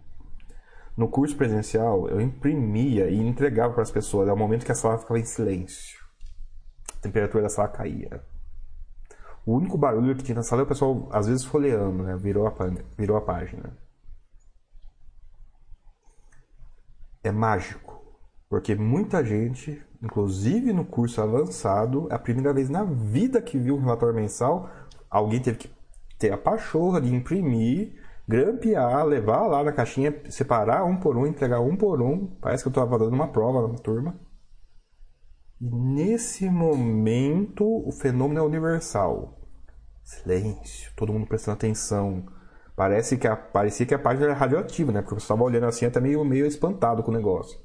No 0.97 1.07
curso 1.07 1.37
presencial, 1.37 2.09
eu 2.09 2.21
imprimia 2.21 3.09
e 3.09 3.17
entregava 3.17 3.73
para 3.73 3.85
as 3.85 3.91
pessoas 3.93 4.29
ao 4.29 4.37
momento 4.37 4.67
que 4.67 4.73
a 4.73 4.75
sala 4.75 4.99
ficava 4.99 5.21
em 5.21 5.25
silêncio. 5.25 6.05
A 6.93 7.01
temperatura 7.03 7.45
da 7.45 7.49
sala 7.49 7.69
caía. 7.69 8.21
O 9.47 9.55
único 9.55 9.79
barulho 9.79 10.17
que 10.17 10.25
tinha 10.25 10.35
na 10.35 10.43
sala 10.43 10.63
é 10.63 10.65
o 10.65 10.69
pessoal, 10.69 11.09
às 11.13 11.29
vezes, 11.29 11.45
folheando, 11.45 12.03
né? 12.03 12.17
Virou 12.17 12.49
a, 12.49 12.55
virou 12.99 13.17
a 13.17 13.21
página. 13.21 13.79
É 17.23 17.31
mágico. 17.31 17.94
Porque 18.55 18.77
muita 18.77 19.25
gente, 19.25 19.83
inclusive 20.01 20.73
no 20.73 20.85
curso 20.85 21.21
avançado, 21.21 22.07
é 22.09 22.15
a 22.15 22.19
primeira 22.21 22.55
vez 22.55 22.71
na 22.71 22.85
vida 22.85 23.43
que 23.43 23.59
viu 23.59 23.75
um 23.75 23.81
relatório 23.81 24.15
mensal, 24.15 24.71
alguém 25.11 25.41
teve 25.41 25.59
que 25.59 25.71
ter 26.21 26.33
a 26.33 26.39
pachorra 26.39 27.01
de 27.01 27.13
imprimir 27.13 28.01
grampear, 28.29 29.05
levar 29.07 29.49
lá 29.49 29.65
na 29.65 29.73
caixinha, 29.73 30.15
separar 30.31 30.85
um 30.85 30.97
por 30.99 31.17
um, 31.17 31.27
entregar 31.27 31.59
um 31.59 31.77
por 31.77 32.01
um. 32.01 32.29
Parece 32.41 32.63
que 32.63 32.69
eu 32.69 32.71
estava 32.71 32.97
dando 32.97 33.13
uma 33.13 33.27
prova 33.27 33.67
na 33.67 33.75
turma. 33.75 34.15
E 35.61 35.69
nesse 35.69 36.49
momento 36.49 37.65
o 37.67 37.91
fenômeno 37.91 38.39
é 38.39 38.43
universal. 38.45 39.37
Silêncio, 40.05 40.93
todo 40.95 41.13
mundo 41.13 41.27
prestando 41.27 41.57
atenção. 41.57 42.25
Parece 42.77 43.19
que 43.19 43.27
a, 43.27 43.35
parecia 43.35 43.85
que 43.85 43.95
a 43.95 43.99
página 43.99 44.27
era 44.27 44.35
radioativa, 44.35 44.93
né? 44.93 45.01
Porque 45.03 45.15
eu 45.15 45.19
estava 45.19 45.43
olhando 45.43 45.67
assim 45.67 45.87
até 45.87 45.99
meio, 45.99 46.25
meio 46.25 46.47
espantado 46.47 47.03
com 47.03 47.11
o 47.11 47.15
negócio. 47.15 47.65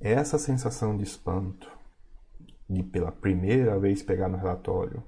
Essa 0.00 0.38
sensação 0.38 0.96
de 0.96 1.02
espanto, 1.02 1.70
de 2.68 2.82
pela 2.82 3.10
primeira 3.10 3.78
vez 3.78 4.02
pegar 4.02 4.28
no 4.28 4.36
relatório, 4.36 5.02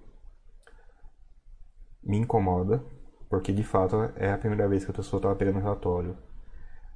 me 2.03 2.17
incomoda 2.17 2.83
porque 3.31 3.53
de 3.53 3.62
fato 3.62 3.97
é 4.17 4.33
a 4.33 4.37
primeira 4.37 4.69
vez 4.69 4.85
que 4.85 4.91
a 4.91 4.95
pessoa 4.95 5.19
estava 5.19 5.37
pegando 5.37 5.59
o 5.59 5.62
relatório. 5.62 6.19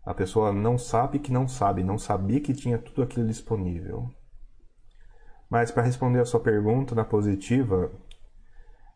A 0.04 0.12
pessoa 0.12 0.52
não 0.52 0.76
sabe 0.76 1.20
que 1.20 1.32
não 1.32 1.46
sabe, 1.46 1.84
não 1.84 1.96
sabia 1.96 2.40
que 2.40 2.52
tinha 2.52 2.76
tudo 2.76 3.04
aquilo 3.04 3.24
disponível. 3.24 4.10
Mas 5.48 5.70
para 5.70 5.84
responder 5.84 6.18
a 6.18 6.24
sua 6.24 6.40
pergunta 6.40 6.92
na 6.92 7.04
positiva, 7.04 7.92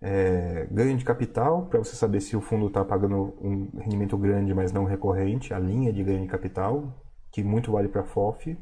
é, 0.02 0.66
ganho 0.72 0.98
de 0.98 1.04
capital, 1.04 1.66
para 1.66 1.78
você 1.78 1.94
saber 1.94 2.20
se 2.20 2.36
o 2.36 2.40
fundo 2.40 2.66
está 2.66 2.84
pagando 2.84 3.36
um 3.40 3.70
rendimento 3.78 4.18
grande, 4.18 4.52
mas 4.52 4.72
não 4.72 4.84
recorrente, 4.84 5.54
a 5.54 5.58
linha 5.60 5.92
de 5.92 6.02
ganho 6.02 6.22
de 6.22 6.28
capital, 6.28 6.92
que 7.30 7.44
muito 7.44 7.70
vale 7.70 7.88
para 7.88 8.02
FOF. 8.02 8.58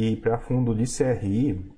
E 0.00 0.14
para 0.14 0.38
fundo 0.38 0.76
de 0.76 0.84
CRI, 0.84 1.74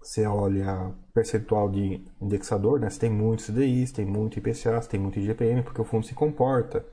você 0.00 0.24
olha 0.24 0.94
percentual 1.12 1.70
de 1.70 2.02
indexador, 2.18 2.80
né? 2.80 2.88
Você 2.88 3.00
tem 3.00 3.10
muitos 3.10 3.44
CDIs, 3.44 3.92
tem 3.92 4.06
muito 4.06 4.38
IPCA, 4.38 4.80
tem 4.88 4.98
muito 4.98 5.18
IGPM, 5.18 5.62
porque 5.62 5.78
o 5.78 5.84
fundo 5.84 6.06
se 6.06 6.14
comporta. 6.14 6.86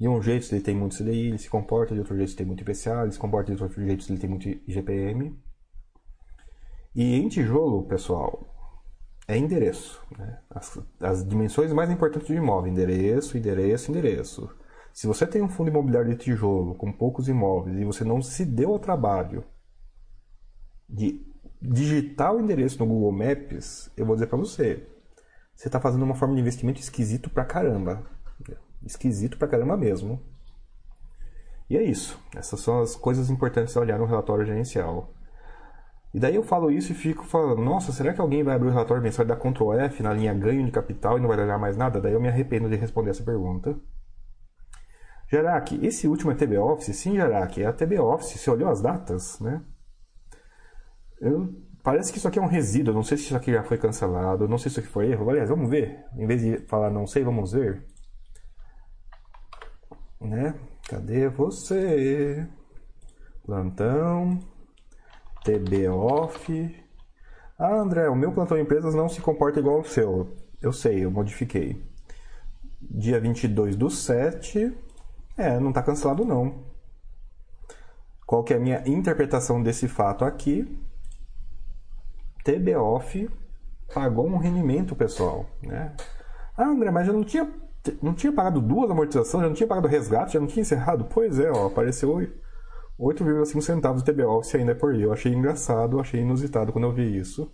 De 0.00 0.08
um 0.08 0.20
jeito 0.20 0.52
ele 0.52 0.60
tem 0.60 0.74
muito 0.74 0.96
CDI, 0.96 1.28
ele 1.28 1.38
se 1.38 1.48
comporta, 1.48 1.94
de 1.94 2.00
outro 2.00 2.16
jeito 2.16 2.30
ele 2.30 2.36
tem 2.36 2.46
muito 2.46 2.62
IPCA, 2.62 3.02
ele 3.04 3.12
se 3.12 3.18
comporta 3.20 3.54
de 3.54 3.62
outro 3.62 3.80
jeito 3.80 4.10
ele 4.10 4.18
tem 4.18 4.28
muito 4.28 4.48
IGPM. 4.48 5.40
E 6.96 7.14
em 7.14 7.28
tijolo, 7.28 7.84
pessoal, 7.84 8.44
é 9.28 9.38
endereço. 9.38 10.04
Né? 10.18 10.36
As, 10.50 10.80
as 11.00 11.24
dimensões 11.24 11.72
mais 11.72 11.88
importantes 11.92 12.26
do 12.26 12.34
imóvel, 12.34 12.72
endereço, 12.72 13.38
endereço, 13.38 13.92
endereço. 13.92 14.50
Se 14.92 15.06
você 15.06 15.28
tem 15.28 15.42
um 15.42 15.48
fundo 15.48 15.70
imobiliário 15.70 16.10
de 16.10 16.16
tijolo 16.16 16.74
com 16.74 16.90
poucos 16.90 17.28
imóveis 17.28 17.78
e 17.78 17.84
você 17.84 18.02
não 18.02 18.20
se 18.20 18.44
deu 18.44 18.72
ao 18.72 18.80
trabalho 18.80 19.44
de 20.92 21.26
digitar 21.60 22.34
o 22.34 22.40
endereço 22.40 22.78
no 22.78 22.86
Google 22.86 23.12
Maps, 23.12 23.90
eu 23.96 24.04
vou 24.04 24.14
dizer 24.14 24.26
para 24.26 24.36
você, 24.36 24.86
você 25.54 25.68
está 25.68 25.80
fazendo 25.80 26.02
uma 26.02 26.14
forma 26.14 26.34
de 26.34 26.40
investimento 26.40 26.80
esquisito 26.80 27.30
pra 27.30 27.44
caramba. 27.44 28.04
Esquisito 28.84 29.38
pra 29.38 29.48
caramba 29.48 29.76
mesmo. 29.76 30.20
E 31.70 31.76
é 31.76 31.82
isso. 31.82 32.20
Essas 32.36 32.60
são 32.60 32.80
as 32.80 32.94
coisas 32.94 33.30
importantes 33.30 33.76
a 33.76 33.80
olhar 33.80 33.98
no 33.98 34.04
relatório 34.04 34.44
gerencial. 34.44 35.14
E 36.12 36.20
daí 36.20 36.34
eu 36.34 36.42
falo 36.42 36.70
isso 36.70 36.92
e 36.92 36.94
fico 36.94 37.24
falando, 37.24 37.62
nossa, 37.62 37.90
será 37.90 38.12
que 38.12 38.20
alguém 38.20 38.42
vai 38.42 38.54
abrir 38.54 38.68
o 38.68 38.72
relatório 38.72 39.02
mensal 39.02 39.24
e 39.24 39.28
dar 39.28 39.36
Ctrl 39.36 39.72
F 39.72 40.02
na 40.02 40.12
linha 40.12 40.34
ganho 40.34 40.64
de 40.66 40.70
capital 40.70 41.16
e 41.16 41.20
não 41.20 41.28
vai 41.28 41.40
olhar 41.40 41.58
mais 41.58 41.76
nada? 41.76 42.00
Daí 42.00 42.12
eu 42.12 42.20
me 42.20 42.28
arrependo 42.28 42.68
de 42.68 42.76
responder 42.76 43.10
essa 43.10 43.22
pergunta. 43.22 43.78
Jarac, 45.30 45.78
esse 45.82 46.06
último 46.06 46.32
é 46.32 46.34
TB 46.34 46.58
Office? 46.58 46.94
Sim, 46.94 47.16
Jarac, 47.16 47.62
é 47.62 47.66
a 47.66 47.72
TB 47.72 47.98
Office. 47.98 48.38
Você 48.38 48.50
olhou 48.50 48.68
as 48.68 48.82
datas, 48.82 49.40
né? 49.40 49.62
Eu, 51.22 51.54
parece 51.84 52.10
que 52.10 52.18
isso 52.18 52.26
aqui 52.26 52.40
é 52.40 52.42
um 52.42 52.46
resíduo. 52.46 52.92
Não 52.92 53.04
sei 53.04 53.16
se 53.16 53.24
isso 53.26 53.36
aqui 53.36 53.52
já 53.52 53.62
foi 53.62 53.78
cancelado. 53.78 54.48
Não 54.48 54.58
sei 54.58 54.70
se 54.70 54.72
isso 54.72 54.80
aqui 54.80 54.88
foi 54.88 55.12
erro. 55.12 55.30
Aliás, 55.30 55.48
vamos 55.48 55.70
ver. 55.70 56.04
Em 56.16 56.26
vez 56.26 56.42
de 56.42 56.58
falar 56.66 56.90
não 56.90 57.06
sei, 57.06 57.22
vamos 57.22 57.52
ver. 57.52 57.86
Né? 60.20 60.54
Cadê 60.88 61.28
você? 61.28 62.44
Plantão. 63.46 64.40
TB 65.44 65.88
off. 65.88 66.84
Ah, 67.56 67.76
André, 67.76 68.08
o 68.08 68.16
meu 68.16 68.32
plantão 68.32 68.56
de 68.56 68.64
empresas 68.64 68.94
não 68.94 69.08
se 69.08 69.20
comporta 69.20 69.60
igual 69.60 69.76
ao 69.76 69.84
seu. 69.84 70.36
Eu 70.60 70.72
sei, 70.72 71.04
eu 71.04 71.10
modifiquei. 71.10 71.84
Dia 72.80 73.20
22 73.20 73.76
do 73.76 73.88
7. 73.88 74.76
É, 75.36 75.60
não 75.60 75.68
está 75.68 75.82
cancelado 75.82 76.24
não. 76.24 76.64
Qual 78.26 78.42
que 78.42 78.54
é 78.54 78.56
a 78.56 78.60
minha 78.60 78.82
interpretação 78.86 79.62
desse 79.62 79.86
fato 79.86 80.24
aqui? 80.24 80.81
TBOF 82.44 83.30
pagou 83.94 84.26
um 84.26 84.38
rendimento, 84.38 84.96
pessoal. 84.96 85.46
Né? 85.62 85.94
Ah, 86.56 86.66
André, 86.66 86.90
mas 86.90 87.06
já 87.06 87.12
não 87.12 87.24
tinha, 87.24 87.50
não 88.02 88.14
tinha 88.14 88.32
pagado 88.32 88.60
duas 88.60 88.90
amortizações, 88.90 89.42
já 89.42 89.48
não 89.48 89.54
tinha 89.54 89.66
pagado 89.66 89.88
resgate, 89.88 90.34
já 90.34 90.40
não 90.40 90.46
tinha 90.46 90.62
encerrado? 90.62 91.06
Pois 91.12 91.38
é, 91.38 91.50
ó, 91.50 91.66
apareceu 91.66 92.10
8,5 92.98 93.60
centavos 93.60 94.02
de 94.02 94.12
TBOF 94.12 94.56
ainda 94.56 94.72
é 94.72 94.74
por 94.74 94.92
aí. 94.92 95.02
Eu 95.02 95.12
achei 95.12 95.32
engraçado, 95.32 96.00
achei 96.00 96.20
inusitado 96.20 96.72
quando 96.72 96.84
eu 96.84 96.92
vi 96.92 97.16
isso. 97.16 97.52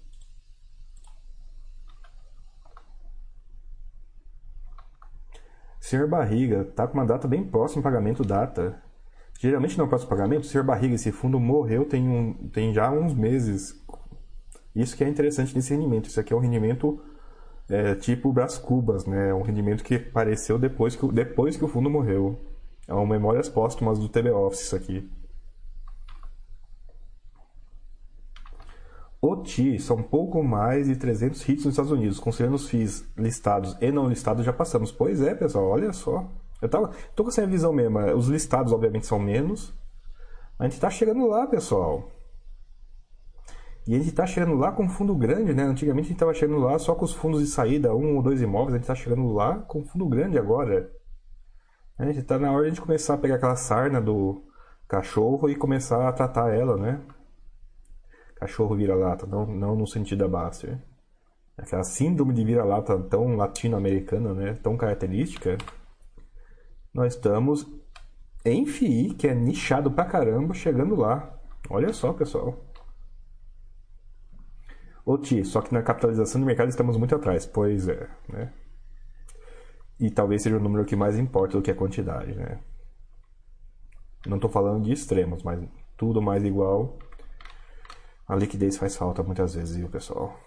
Senhor 5.81 6.07
Barriga, 6.07 6.65
tá 6.65 6.87
com 6.87 6.95
uma 6.99 7.07
data 7.07 7.27
bem 7.27 7.43
próxima, 7.43 7.83
pagamento 7.83 8.23
data. 8.23 8.79
Geralmente 9.41 9.79
não 9.79 9.87
é 9.87 9.89
próximo 9.89 10.11
pagamento, 10.11 10.47
senhor 10.47 10.65
Barriga, 10.65 10.97
esse 10.97 11.11
fundo 11.13 11.41
morreu 11.41 11.87
tem, 11.87 12.07
um, 12.09 12.35
tem 12.49 12.75
já 12.75 12.91
uns 12.91 13.15
meses. 13.15 13.73
Isso 14.79 14.97
que 14.97 15.03
é 15.03 15.09
interessante 15.09 15.55
nesse 15.55 15.75
rendimento. 15.75 16.07
Isso 16.07 16.21
aqui 16.21 16.33
é 16.33 16.37
um 16.37 16.41
rendimento 16.41 17.01
é, 17.69 17.97
tipo 17.97 18.33
Brás 18.33 18.59
Cubas, 18.59 19.05
né? 19.07 19.35
Um 19.35 19.43
rendimento 19.43 19.83
que 19.83 19.97
apareceu 19.97 20.59
depois 20.59 20.95
que, 20.95 21.07
depois 21.13 21.57
que 21.57 21.65
o 21.65 21.69
fundo 21.69 21.91
morreu. 21.91 22.39
É 22.87 22.95
uma 22.95 23.05
memórias 23.05 23.49
póstumas 23.49 23.99
do 23.99 24.09
TB 24.09 24.31
Office 24.31 24.63
isso 24.63 24.77
aqui. 24.77 25.11
OTI 29.21 29.81
são 29.81 30.01
pouco 30.01 30.43
mais 30.45 30.87
de 30.87 30.95
300 30.95 31.41
hits 31.49 31.65
nos 31.65 31.75
Estados 31.75 31.91
Unidos, 31.91 32.21
considerando 32.21 32.55
os 32.55 32.69
FIIs 32.69 33.05
listados 33.17 33.77
e 33.81 33.91
não 33.91 34.09
listados 34.09 34.45
já 34.45 34.53
passamos. 34.53 34.93
Pois 34.93 35.21
é, 35.21 35.35
pessoal, 35.35 35.67
olha 35.67 35.93
só. 35.93 36.31
Eu 36.63 36.69
tava, 36.69 36.93
tô 37.17 37.25
com 37.25 37.31
essa 37.31 37.45
visão 37.47 37.73
mesmo. 37.73 37.99
Os 38.17 38.29
listados, 38.29 38.73
obviamente, 38.73 39.07
são 39.07 39.19
menos. 39.19 39.75
A 40.57 40.69
gente 40.69 40.81
tá 40.81 40.89
chegando 40.89 41.27
lá, 41.27 41.47
pessoal. 41.49 42.09
E 43.89 43.95
a 43.95 43.99
gente 43.99 44.11
está 44.11 44.27
chegando 44.27 44.55
lá 44.55 44.71
com 44.71 44.87
fundo 44.87 45.17
grande, 45.17 45.55
né? 45.55 45.63
Antigamente 45.63 46.05
a 46.05 46.09
gente 46.09 46.17
estava 46.17 46.35
chegando 46.35 46.61
lá 46.61 46.79
só 46.79 46.95
com 46.95 47.07
os 47.07 47.15
fundos 47.15 47.41
de 47.41 47.47
saída, 47.47 47.95
um 47.95 48.17
ou 48.17 48.23
dois 48.23 48.43
imóveis, 48.43 48.75
a 48.75 48.77
gente 48.77 48.83
está 48.83 48.95
chegando 48.95 49.33
lá 49.33 49.61
com 49.61 49.83
fundo 49.83 50.07
grande 50.07 50.39
agora. 50.39 50.93
A 51.97 52.05
gente 52.05 52.19
está 52.19 52.39
na 52.39 52.53
hora 52.53 52.65
de 52.65 52.67
a 52.67 52.69
gente 52.69 52.83
começar 52.83 53.15
a 53.15 53.17
pegar 53.17 53.37
aquela 53.37 53.57
sarna 53.57 53.99
do 53.99 54.43
cachorro 54.87 55.49
e 55.49 55.57
começar 55.57 56.07
a 56.07 56.13
tratar 56.13 56.55
ela, 56.55 56.77
né? 56.77 57.01
Cachorro 58.37 58.77
vira-lata, 58.77 59.25
não, 59.25 59.47
não 59.47 59.75
no 59.75 59.87
sentido 59.87 60.19
da 60.19 60.29
Baster. 60.29 60.79
Aquela 61.57 61.83
síndrome 61.83 62.35
de 62.35 62.45
vira-lata 62.45 62.99
tão 63.05 63.37
latino-americana, 63.37 64.35
né? 64.35 64.59
Tão 64.63 64.77
característica. 64.77 65.57
Nós 66.93 67.15
estamos 67.15 67.67
em 68.45 68.67
FI, 68.67 69.15
que 69.15 69.27
é 69.27 69.35
nichado 69.35 69.91
pra 69.91 70.05
caramba, 70.05 70.53
chegando 70.53 70.95
lá. 70.95 71.41
Olha 71.71 71.91
só, 71.95 72.13
pessoal. 72.13 72.68
Ô 75.09 75.17
Ti, 75.17 75.43
só 75.43 75.63
que 75.63 75.73
na 75.73 75.83
capitalização 75.83 76.39
do 76.39 76.47
mercado 76.47 76.69
estamos 76.69 76.99
muito 76.99 77.15
atrás. 77.15 77.47
Pois 77.47 77.89
é, 77.89 78.11
né? 78.29 78.53
E 79.99 80.11
talvez 80.11 80.43
seja 80.43 80.59
o 80.59 80.61
número 80.61 80.85
que 80.85 80.95
mais 80.95 81.19
importa 81.19 81.57
do 81.57 81.63
que 81.63 81.71
a 81.71 81.75
quantidade, 81.75 82.35
né? 82.35 82.61
Não 84.27 84.37
estou 84.37 84.51
falando 84.51 84.85
de 84.85 84.93
extremos, 84.93 85.43
mas 85.43 85.67
tudo 85.97 86.21
mais 86.21 86.45
igual. 86.45 86.99
A 88.29 88.37
liquidez 88.37 88.77
faz 88.77 88.99
falta 88.99 89.23
muitas 89.23 89.55
vezes, 89.55 89.77
viu, 89.77 89.89
pessoal? 89.89 90.39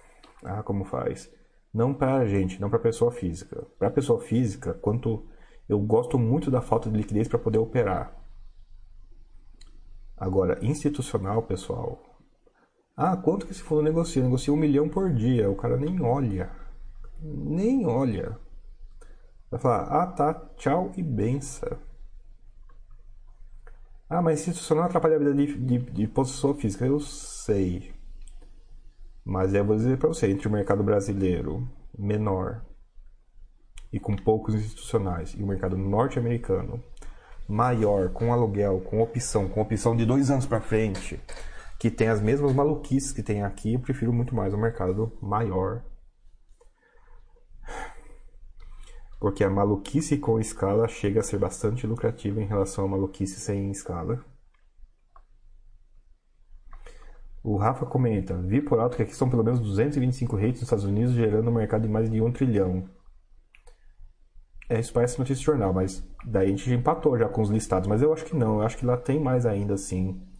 Ah, 0.43 0.61
como 0.61 0.85
faz? 0.85 1.27
Não 1.73 1.91
para 1.91 2.17
a 2.17 2.27
gente, 2.27 2.61
não 2.61 2.69
para 2.69 2.77
a 2.77 2.83
pessoa 2.83 3.11
física. 3.11 3.65
Para 3.79 3.87
a 3.87 3.91
pessoa 3.91 4.21
física, 4.21 4.75
quanto 4.75 5.25
eu 5.67 5.79
gosto 5.79 6.19
muito 6.19 6.51
da 6.51 6.61
falta 6.61 6.87
de 6.87 6.97
liquidez 6.97 7.27
para 7.27 7.39
poder 7.39 7.57
operar. 7.57 8.15
Agora, 10.15 10.59
institucional, 10.61 11.41
pessoal. 11.41 12.10
Ah, 13.03 13.17
quanto 13.17 13.47
que 13.47 13.51
esse 13.51 13.63
fundo 13.63 13.81
negocia? 13.81 14.21
Negocia 14.21 14.53
um 14.53 14.55
milhão 14.57 14.87
por 14.87 15.11
dia. 15.11 15.49
O 15.49 15.55
cara 15.55 15.75
nem 15.75 15.99
olha. 16.03 16.51
Nem 17.19 17.83
olha. 17.83 18.37
Vai 19.49 19.59
falar, 19.59 20.03
ah 20.03 20.05
tá, 20.05 20.33
tchau 20.55 20.91
e 20.95 21.01
benção. 21.01 21.79
Ah, 24.07 24.21
mas 24.21 24.41
institucional 24.41 24.83
atrapalha 24.83 25.15
a 25.15 25.17
vida 25.19 25.33
de, 25.33 25.57
de, 25.57 25.79
de 25.79 26.53
física. 26.59 26.85
Eu 26.85 26.99
sei. 26.99 27.91
Mas 29.25 29.55
eu 29.55 29.65
vou 29.65 29.75
dizer 29.75 29.97
para 29.97 30.09
você, 30.09 30.29
entre 30.29 30.47
o 30.47 30.51
mercado 30.51 30.83
brasileiro 30.83 31.67
menor 31.97 32.63
e 33.91 33.99
com 33.99 34.15
poucos 34.15 34.53
institucionais 34.53 35.33
e 35.35 35.41
o 35.41 35.47
mercado 35.47 35.75
norte-americano 35.75 36.83
maior, 37.49 38.09
com 38.09 38.31
aluguel, 38.31 38.79
com 38.81 39.01
opção, 39.01 39.49
com 39.49 39.59
opção 39.59 39.95
de 39.95 40.05
dois 40.05 40.29
anos 40.29 40.45
para 40.45 40.61
frente, 40.61 41.19
que 41.81 41.89
tem 41.89 42.09
as 42.09 42.21
mesmas 42.21 42.53
maluquices 42.53 43.11
que 43.11 43.23
tem 43.23 43.41
aqui, 43.41 43.73
eu 43.73 43.79
prefiro 43.79 44.13
muito 44.13 44.35
mais 44.35 44.53
o 44.53 44.57
mercado 44.57 45.17
maior. 45.19 45.83
Porque 49.19 49.43
a 49.43 49.49
maluquice 49.49 50.19
com 50.19 50.39
escala 50.39 50.87
chega 50.87 51.21
a 51.21 51.23
ser 51.23 51.39
bastante 51.39 51.87
lucrativa 51.87 52.39
em 52.39 52.45
relação 52.45 52.85
à 52.85 52.87
maluquice 52.87 53.39
sem 53.39 53.71
escala. 53.71 54.23
O 57.43 57.57
Rafa 57.57 57.87
comenta: 57.87 58.37
Vi 58.37 58.61
por 58.61 58.79
alto 58.79 58.95
que 58.95 59.01
aqui 59.01 59.15
são 59.15 59.27
pelo 59.27 59.43
menos 59.43 59.59
225 59.59 60.35
rates 60.35 60.51
nos 60.51 60.61
Estados 60.61 60.85
Unidos, 60.85 61.15
gerando 61.15 61.49
um 61.49 61.55
mercado 61.55 61.81
de 61.81 61.89
mais 61.89 62.11
de 62.11 62.21
um 62.21 62.31
trilhão. 62.31 62.87
É, 64.69 64.79
isso 64.79 64.93
parece 64.93 65.17
notícia 65.17 65.39
de 65.39 65.45
jornal, 65.45 65.73
mas 65.73 66.07
daí 66.23 66.45
a 66.45 66.49
gente 66.51 66.71
empatou 66.71 67.17
já 67.17 67.27
com 67.27 67.41
os 67.41 67.49
listados. 67.49 67.87
Mas 67.87 68.03
eu 68.03 68.13
acho 68.13 68.25
que 68.25 68.35
não, 68.35 68.59
eu 68.59 68.61
acho 68.61 68.77
que 68.77 68.85
lá 68.85 68.97
tem 68.97 69.19
mais 69.19 69.47
ainda 69.47 69.73
assim. 69.73 70.30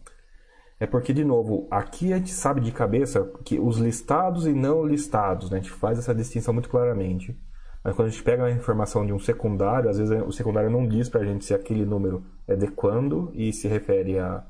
É 0.82 0.86
porque, 0.86 1.12
de 1.12 1.24
novo, 1.24 1.68
aqui 1.70 2.12
a 2.12 2.16
gente 2.16 2.32
sabe 2.32 2.60
de 2.60 2.72
cabeça 2.72 3.30
que 3.44 3.56
os 3.56 3.78
listados 3.78 4.48
e 4.48 4.52
não 4.52 4.84
listados, 4.84 5.48
né? 5.48 5.58
a 5.58 5.60
gente 5.60 5.70
faz 5.70 5.96
essa 5.96 6.12
distinção 6.12 6.52
muito 6.52 6.68
claramente. 6.68 7.38
Mas 7.84 7.94
quando 7.94 8.08
a 8.08 8.10
gente 8.10 8.24
pega 8.24 8.46
a 8.46 8.50
informação 8.50 9.06
de 9.06 9.12
um 9.12 9.18
secundário, 9.20 9.88
às 9.88 9.98
vezes 9.98 10.20
o 10.26 10.32
secundário 10.32 10.68
não 10.68 10.84
diz 10.84 11.08
pra 11.08 11.24
gente 11.24 11.44
se 11.44 11.54
aquele 11.54 11.86
número 11.86 12.24
é 12.48 12.56
de 12.56 12.66
quando 12.66 13.30
e 13.32 13.52
se 13.52 13.68
refere 13.68 14.18
a 14.18 14.44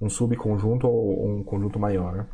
um 0.00 0.08
subconjunto 0.08 0.88
ou 0.88 1.24
um 1.24 1.44
conjunto 1.44 1.78
maior. 1.78 2.26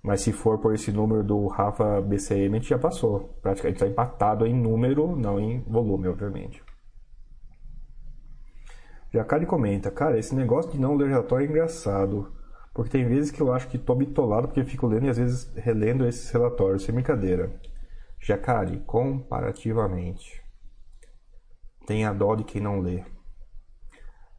Mas 0.00 0.20
se 0.20 0.32
for 0.32 0.58
por 0.60 0.72
esse 0.72 0.92
número 0.92 1.24
do 1.24 1.48
Rafa 1.48 2.00
BCM, 2.00 2.58
a 2.58 2.60
gente 2.60 2.68
já 2.68 2.78
passou. 2.78 3.36
Praticamente 3.42 3.82
está 3.82 3.88
empatado 3.88 4.46
em 4.46 4.54
número, 4.54 5.16
não 5.16 5.40
em 5.40 5.64
volume, 5.66 6.06
obviamente. 6.06 6.63
Jacari 9.14 9.46
comenta, 9.46 9.92
cara, 9.92 10.18
esse 10.18 10.34
negócio 10.34 10.72
de 10.72 10.80
não 10.80 10.96
ler 10.96 11.08
relatório 11.08 11.46
é 11.46 11.48
engraçado. 11.48 12.34
Porque 12.74 12.90
tem 12.90 13.06
vezes 13.06 13.30
que 13.30 13.40
eu 13.40 13.52
acho 13.52 13.68
que 13.68 13.78
tô 13.78 13.94
bitolado 13.94 14.48
porque 14.48 14.64
fico 14.64 14.88
lendo 14.88 15.06
e 15.06 15.08
às 15.08 15.16
vezes 15.16 15.52
relendo 15.54 16.04
esses 16.04 16.28
relatórios, 16.32 16.82
sem 16.82 16.92
brincadeira. 16.92 17.54
Jacari, 18.18 18.80
comparativamente. 18.80 20.42
Tenha 21.86 22.12
dó 22.12 22.34
de 22.34 22.42
quem 22.42 22.60
não 22.60 22.80
lê. 22.80 23.04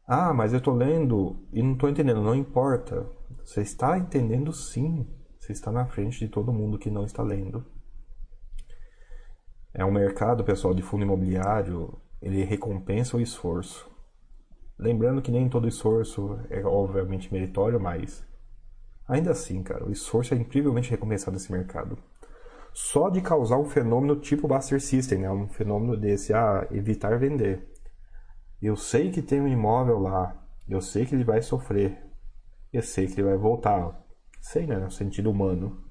Ah, 0.05 0.33
mas 0.33 0.51
eu 0.51 0.59
estou 0.59 0.75
lendo 0.75 1.47
e 1.53 1.63
não 1.63 1.71
estou 1.71 1.87
entendendo. 1.87 2.21
Não 2.21 2.35
importa. 2.35 3.09
Você 3.45 3.61
está 3.61 3.97
entendendo 3.97 4.51
sim. 4.51 5.07
Você 5.39 5.53
está 5.53 5.71
na 5.71 5.85
frente 5.85 6.19
de 6.19 6.27
todo 6.27 6.51
mundo 6.51 6.77
que 6.77 6.91
não 6.91 7.05
está 7.05 7.23
lendo. 7.23 7.65
É 9.73 9.85
um 9.85 9.91
mercado, 9.91 10.43
pessoal, 10.43 10.73
de 10.73 10.81
fundo 10.81 11.03
imobiliário. 11.03 11.97
Ele 12.21 12.43
recompensa 12.43 13.15
o 13.15 13.21
esforço. 13.21 13.94
Lembrando 14.77 15.21
que 15.21 15.31
nem 15.31 15.49
todo 15.49 15.67
esforço 15.67 16.39
é 16.49 16.63
obviamente 16.65 17.31
meritório, 17.31 17.79
mas 17.79 18.25
ainda 19.07 19.31
assim, 19.31 19.63
cara, 19.63 19.85
o 19.85 19.91
esforço 19.91 20.33
é 20.33 20.37
incrivelmente 20.37 20.91
recompensado 20.91 21.33
nesse 21.33 21.51
mercado. 21.51 21.97
Só 22.73 23.09
de 23.09 23.21
causar 23.21 23.57
um 23.57 23.65
fenômeno 23.65 24.17
tipo 24.17 24.47
Buster 24.47 24.81
System, 24.81 25.19
né? 25.19 25.31
Um 25.31 25.47
fenômeno 25.47 25.95
desse, 25.95 26.33
ah, 26.33 26.67
evitar 26.71 27.17
vender 27.17 27.75
eu 28.61 28.75
sei 28.75 29.11
que 29.11 29.21
tem 29.21 29.41
um 29.41 29.47
imóvel 29.47 29.99
lá. 29.99 30.35
Eu 30.67 30.81
sei 30.81 31.05
que 31.05 31.13
ele 31.13 31.23
vai 31.23 31.41
sofrer. 31.41 32.03
Eu 32.73 32.81
sei 32.81 33.05
que 33.05 33.13
ele 33.13 33.29
vai 33.29 33.37
voltar. 33.37 34.03
Sei, 34.41 34.65
né? 34.65 34.77
No 34.77 34.89
sentido 34.89 35.29
humano. 35.29 35.83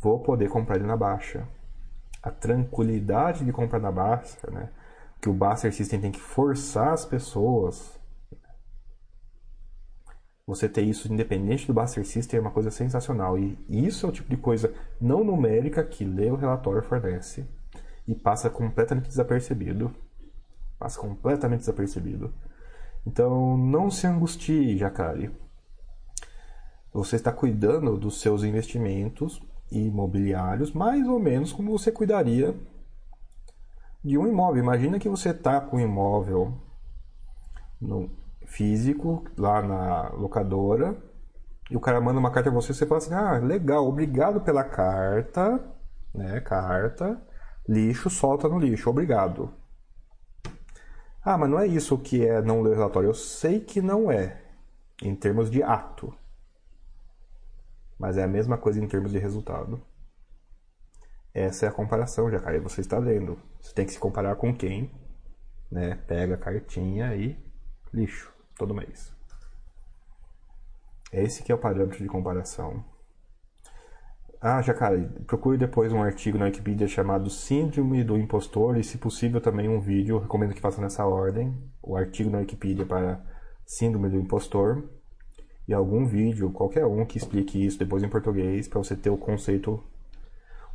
Vou 0.00 0.20
poder 0.20 0.48
comprar 0.48 0.76
ele 0.76 0.86
na 0.86 0.96
baixa. 0.96 1.46
A 2.22 2.30
tranquilidade 2.30 3.44
de 3.44 3.52
comprar 3.52 3.78
na 3.78 3.92
baixa, 3.92 4.50
né? 4.50 4.72
Que 5.22 5.30
o 5.30 5.32
Buster 5.32 5.72
System 5.72 6.00
tem 6.02 6.12
que 6.12 6.20
forçar 6.20 6.92
as 6.92 7.06
pessoas. 7.06 7.98
Você 10.46 10.68
ter 10.68 10.82
isso 10.82 11.10
independente 11.10 11.66
do 11.66 11.72
Buster 11.72 12.04
System 12.04 12.38
é 12.38 12.40
uma 12.42 12.50
coisa 12.50 12.70
sensacional. 12.70 13.38
E 13.38 13.56
isso 13.70 14.04
é 14.04 14.08
o 14.10 14.12
tipo 14.12 14.28
de 14.28 14.36
coisa 14.36 14.74
não 15.00 15.24
numérica 15.24 15.82
que 15.82 16.04
lê 16.04 16.30
o 16.30 16.36
relatório 16.36 16.82
fornece 16.82 17.48
e 18.06 18.14
passa 18.14 18.50
completamente 18.50 19.08
desapercebido 19.08 19.94
passa 20.82 20.98
completamente 20.98 21.60
desapercebido. 21.60 22.34
Então, 23.06 23.56
não 23.56 23.88
se 23.88 24.04
angustie, 24.04 24.76
Jacari. 24.76 25.30
Você 26.92 27.14
está 27.14 27.30
cuidando 27.30 27.96
dos 27.96 28.20
seus 28.20 28.42
investimentos 28.42 29.40
imobiliários 29.70 30.72
mais 30.72 31.06
ou 31.06 31.18
menos 31.20 31.52
como 31.52 31.70
você 31.70 31.90
cuidaria 31.92 32.54
de 34.04 34.18
um 34.18 34.26
imóvel. 34.26 34.62
Imagina 34.62 34.98
que 34.98 35.08
você 35.08 35.30
está 35.30 35.60
com 35.60 35.76
um 35.76 35.80
imóvel 35.80 36.54
no 37.80 38.10
físico 38.46 39.24
lá 39.36 39.62
na 39.62 40.10
locadora 40.10 40.96
e 41.70 41.76
o 41.76 41.80
cara 41.80 42.00
manda 42.00 42.18
uma 42.18 42.30
carta 42.30 42.50
a 42.50 42.52
você, 42.52 42.74
você 42.74 42.86
fala 42.86 42.98
assim: 42.98 43.14
"Ah, 43.14 43.38
legal, 43.38 43.86
obrigado 43.86 44.40
pela 44.40 44.64
carta", 44.64 45.62
né? 46.14 46.40
Carta, 46.40 47.20
lixo, 47.68 48.10
solta 48.10 48.48
no 48.48 48.58
lixo, 48.58 48.90
obrigado. 48.90 49.52
Ah, 51.24 51.38
mas 51.38 51.48
não 51.48 51.58
é 51.58 51.66
isso 51.66 51.96
que 51.98 52.26
é 52.26 52.42
não 52.42 52.62
ler 52.62 52.74
relatório. 52.74 53.08
Eu 53.10 53.14
sei 53.14 53.60
que 53.60 53.80
não 53.80 54.10
é, 54.10 54.42
em 55.02 55.14
termos 55.14 55.50
de 55.50 55.62
ato. 55.62 56.12
Mas 57.98 58.18
é 58.18 58.24
a 58.24 58.28
mesma 58.28 58.58
coisa 58.58 58.82
em 58.82 58.88
termos 58.88 59.12
de 59.12 59.18
resultado. 59.18 59.80
Essa 61.34 61.66
é 61.66 61.68
a 61.68 61.72
comparação, 61.72 62.30
já 62.30 62.38
cara. 62.38 62.60
Você 62.60 62.80
está 62.80 62.98
lendo. 62.98 63.38
Você 63.60 63.74
tem 63.74 63.86
que 63.86 63.92
se 63.92 63.98
comparar 63.98 64.36
com 64.36 64.54
quem? 64.54 64.90
Né? 65.70 65.96
Pega 66.06 66.34
a 66.34 66.38
cartinha 66.38 67.14
e 67.14 67.38
lixo 67.92 68.32
todo 68.56 68.74
mês. 68.74 69.14
Esse 71.12 71.42
que 71.42 71.50
é 71.50 71.54
o 71.54 71.58
parâmetro 71.58 71.98
de 71.98 72.08
comparação. 72.08 72.84
Ah, 74.40 74.60
Jacaré, 74.60 75.08
procure 75.26 75.56
depois 75.56 75.92
um 75.92 76.02
artigo 76.02 76.36
na 76.36 76.46
Wikipedia 76.46 76.88
chamado 76.88 77.30
Síndrome 77.30 78.02
do 78.02 78.18
Impostor 78.18 78.76
e, 78.76 78.82
se 78.82 78.98
possível, 78.98 79.40
também 79.40 79.68
um 79.68 79.80
vídeo. 79.80 80.18
Recomendo 80.18 80.52
que 80.52 80.60
faça 80.60 80.80
nessa 80.80 81.06
ordem. 81.06 81.56
O 81.82 81.96
artigo 81.96 82.28
na 82.28 82.38
Wikipedia 82.38 82.84
para 82.84 83.24
Síndrome 83.64 84.10
do 84.10 84.18
Impostor 84.18 84.90
e 85.66 85.72
algum 85.72 86.04
vídeo, 86.04 86.50
qualquer 86.50 86.84
um, 86.84 87.04
que 87.06 87.18
explique 87.18 87.64
isso 87.64 87.78
depois 87.78 88.02
em 88.02 88.08
português 88.08 88.66
para 88.66 88.78
você 88.78 88.96
ter 88.96 89.10
o 89.10 89.16
conceito 89.16 89.82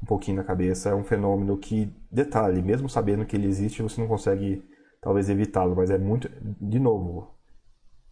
um 0.01 0.05
pouquinho 0.05 0.37
na 0.37 0.43
cabeça. 0.43 0.89
É 0.89 0.95
um 0.95 1.03
fenômeno 1.03 1.57
que, 1.57 1.93
detalhe, 2.11 2.61
mesmo 2.61 2.89
sabendo 2.89 3.25
que 3.25 3.35
ele 3.35 3.47
existe, 3.47 3.81
você 3.81 3.99
não 3.99 4.07
consegue 4.07 4.63
talvez 5.01 5.29
evitá-lo, 5.29 5.75
mas 5.75 5.89
é 5.89 5.97
muito, 5.97 6.29
de 6.61 6.79
novo, 6.79 7.35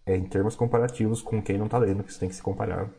é 0.05 0.15
em 0.15 0.27
termos 0.27 0.55
comparativos 0.55 1.21
com 1.21 1.41
quem 1.41 1.57
não 1.57 1.65
está 1.65 1.77
lendo 1.77 2.03
que 2.03 2.13
você 2.13 2.19
tem 2.19 2.29
que 2.29 2.35
se 2.35 2.43
comparar. 2.43 2.89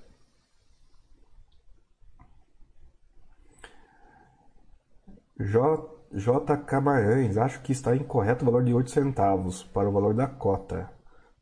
J. 5.39 5.97
J. 6.13 6.57
Camarães, 6.59 7.37
acho 7.37 7.61
que 7.63 7.73
está 7.73 7.95
incorreto 7.95 8.43
o 8.43 8.47
valor 8.47 8.65
de 8.65 8.73
8 8.73 8.91
centavos 8.91 9.63
para 9.65 9.89
o 9.89 9.93
valor 9.93 10.15
da 10.15 10.27
cota, 10.27 10.91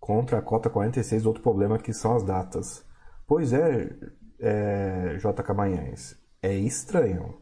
contra 0.01 0.39
a 0.39 0.43
cota 0.43 0.69
46, 0.69 1.27
outro 1.27 1.43
problema 1.43 1.79
que 1.79 1.93
são 1.93 2.17
as 2.17 2.25
datas. 2.25 2.85
Pois 3.27 3.53
é, 3.53 3.91
é 4.41 5.17
J. 5.19 5.43
Camarães, 5.43 6.17
é 6.45 6.55
estranho. 6.55 7.35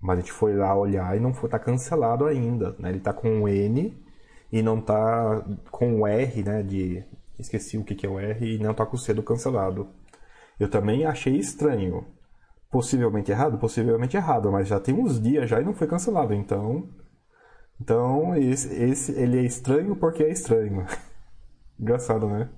Mas 0.00 0.18
a 0.18 0.20
gente 0.20 0.32
foi 0.32 0.54
lá 0.54 0.74
olhar 0.76 1.16
e 1.16 1.20
não 1.20 1.30
está 1.30 1.58
cancelado 1.58 2.24
ainda. 2.24 2.76
Né? 2.78 2.90
Ele 2.90 2.98
está 2.98 3.12
com 3.12 3.48
N 3.48 3.96
e 4.52 4.62
não 4.62 4.78
está 4.78 5.44
com 5.70 6.00
o 6.00 6.06
R, 6.06 6.42
né? 6.42 6.62
De, 6.62 7.04
esqueci 7.38 7.76
o 7.76 7.84
que, 7.84 7.94
que 7.94 8.06
é 8.06 8.08
o 8.08 8.18
R, 8.18 8.54
e 8.54 8.58
não 8.58 8.72
está 8.72 8.86
com 8.86 8.96
o 8.96 8.98
C 8.98 9.12
do 9.12 9.22
cancelado. 9.22 9.88
Eu 10.58 10.68
também 10.70 11.04
achei 11.04 11.36
estranho 11.36 12.06
possivelmente 12.70 13.30
errado, 13.30 13.58
possivelmente 13.58 14.16
errado, 14.16 14.50
mas 14.52 14.68
já 14.68 14.78
tem 14.78 14.94
uns 14.94 15.20
dias 15.20 15.48
já 15.48 15.60
e 15.60 15.64
não 15.64 15.74
foi 15.74 15.86
cancelado, 15.86 16.34
então 16.34 16.88
então 17.80 18.36
esse, 18.36 18.74
esse 18.74 19.12
ele 19.12 19.38
é 19.38 19.42
estranho 19.42 19.96
porque 19.96 20.22
é 20.22 20.30
estranho. 20.30 20.86
Engraçado, 21.78 22.26
né? 22.28 22.48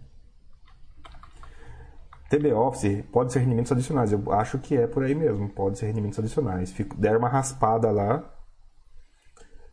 TB 2.30 2.52
Office 2.52 3.04
pode 3.10 3.32
ser 3.32 3.40
rendimentos 3.40 3.72
adicionais. 3.72 4.12
Eu 4.12 4.32
acho 4.32 4.58
que 4.60 4.76
é 4.76 4.86
por 4.86 5.02
aí 5.02 5.16
mesmo. 5.16 5.48
Pode 5.48 5.78
ser 5.78 5.86
rendimentos 5.86 6.18
adicionais. 6.18 6.70
Fico, 6.70 6.96
deram 6.96 7.18
uma 7.18 7.28
raspada 7.28 7.90
lá. 7.90 8.32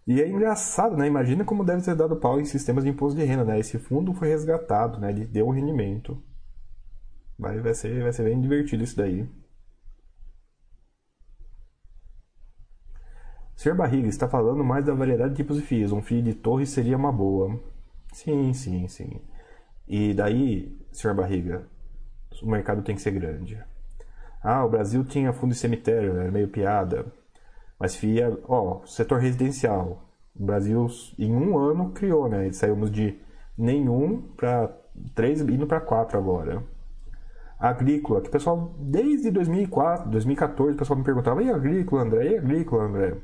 E 0.08 0.20
é 0.20 0.28
engraçado, 0.28 0.98
né? 0.98 1.06
Imagina 1.06 1.46
como 1.46 1.64
deve 1.64 1.84
ter 1.84 1.96
dado 1.96 2.16
pau 2.16 2.42
em 2.42 2.46
sistemas 2.46 2.84
de 2.84 2.90
imposto 2.90 3.20
de 3.20 3.24
renda, 3.26 3.46
né? 3.46 3.60
Esse 3.60 3.78
fundo 3.78 4.12
foi 4.12 4.30
resgatado, 4.30 5.00
né? 5.00 5.12
Ele 5.12 5.26
deu 5.26 5.48
um 5.48 5.52
rendimento. 5.52 6.20
Vai, 7.38 7.60
vai, 7.60 7.76
ser, 7.76 8.02
vai 8.02 8.12
ser 8.12 8.24
bem 8.24 8.42
divertido 8.42 8.84
isso 8.84 8.98
daí. 8.98 9.30
Senhor 13.56 13.76
Barriga, 13.76 14.08
está 14.08 14.28
falando 14.28 14.64
mais 14.64 14.84
da 14.84 14.96
variedade 14.96 15.32
de 15.32 15.38
tipos 15.38 15.58
de 15.58 15.64
FIIs. 15.64 15.92
Um 15.92 16.02
FII 16.02 16.24
de 16.24 16.34
torre 16.34 16.66
seria 16.66 16.98
uma 16.98 17.12
boa. 17.12 17.62
Sim, 18.14 18.52
sim, 18.54 18.88
sim. 18.88 19.22
E 19.88 20.14
daí, 20.16 20.76
Senhor 20.92 21.16
Barriga, 21.16 21.68
o 22.42 22.50
mercado 22.50 22.82
tem 22.82 22.96
que 22.96 23.02
ser 23.02 23.12
grande. 23.12 23.60
Ah, 24.44 24.64
o 24.66 24.70
Brasil 24.70 25.04
tinha 25.04 25.34
fundo 25.34 25.52
de 25.52 25.58
cemitério, 25.58 26.18
era 26.20 26.32
meio 26.32 26.48
piada. 26.48 27.06
Mas 27.80 27.96
FIA, 27.96 28.38
ó, 28.48 28.86
setor 28.86 29.20
residencial. 29.20 30.04
O 30.36 30.46
Brasil, 30.46 30.88
em 31.18 31.36
um 31.36 31.58
ano, 31.58 31.92
criou, 31.92 32.30
né? 32.30 32.52
Saímos 32.52 32.92
de 32.92 33.20
nenhum 33.58 34.22
para 34.36 34.72
três, 35.16 35.42
indo 35.42 35.68
para 35.68 35.82
quatro 35.82 36.18
agora. 36.18 36.64
Agrícola, 37.60 38.22
que 38.22 38.30
o 38.30 38.32
pessoal, 38.32 38.76
desde 38.80 39.32
2004, 39.32 40.10
2014, 40.10 40.76
o 40.76 40.78
pessoal 40.78 41.00
me 41.00 41.06
perguntava: 41.06 41.42
e 41.42 41.50
agrícola, 41.50 42.04
André? 42.04 42.34
E 42.34 42.38
agrícola, 42.38 42.84
André? 42.84 43.18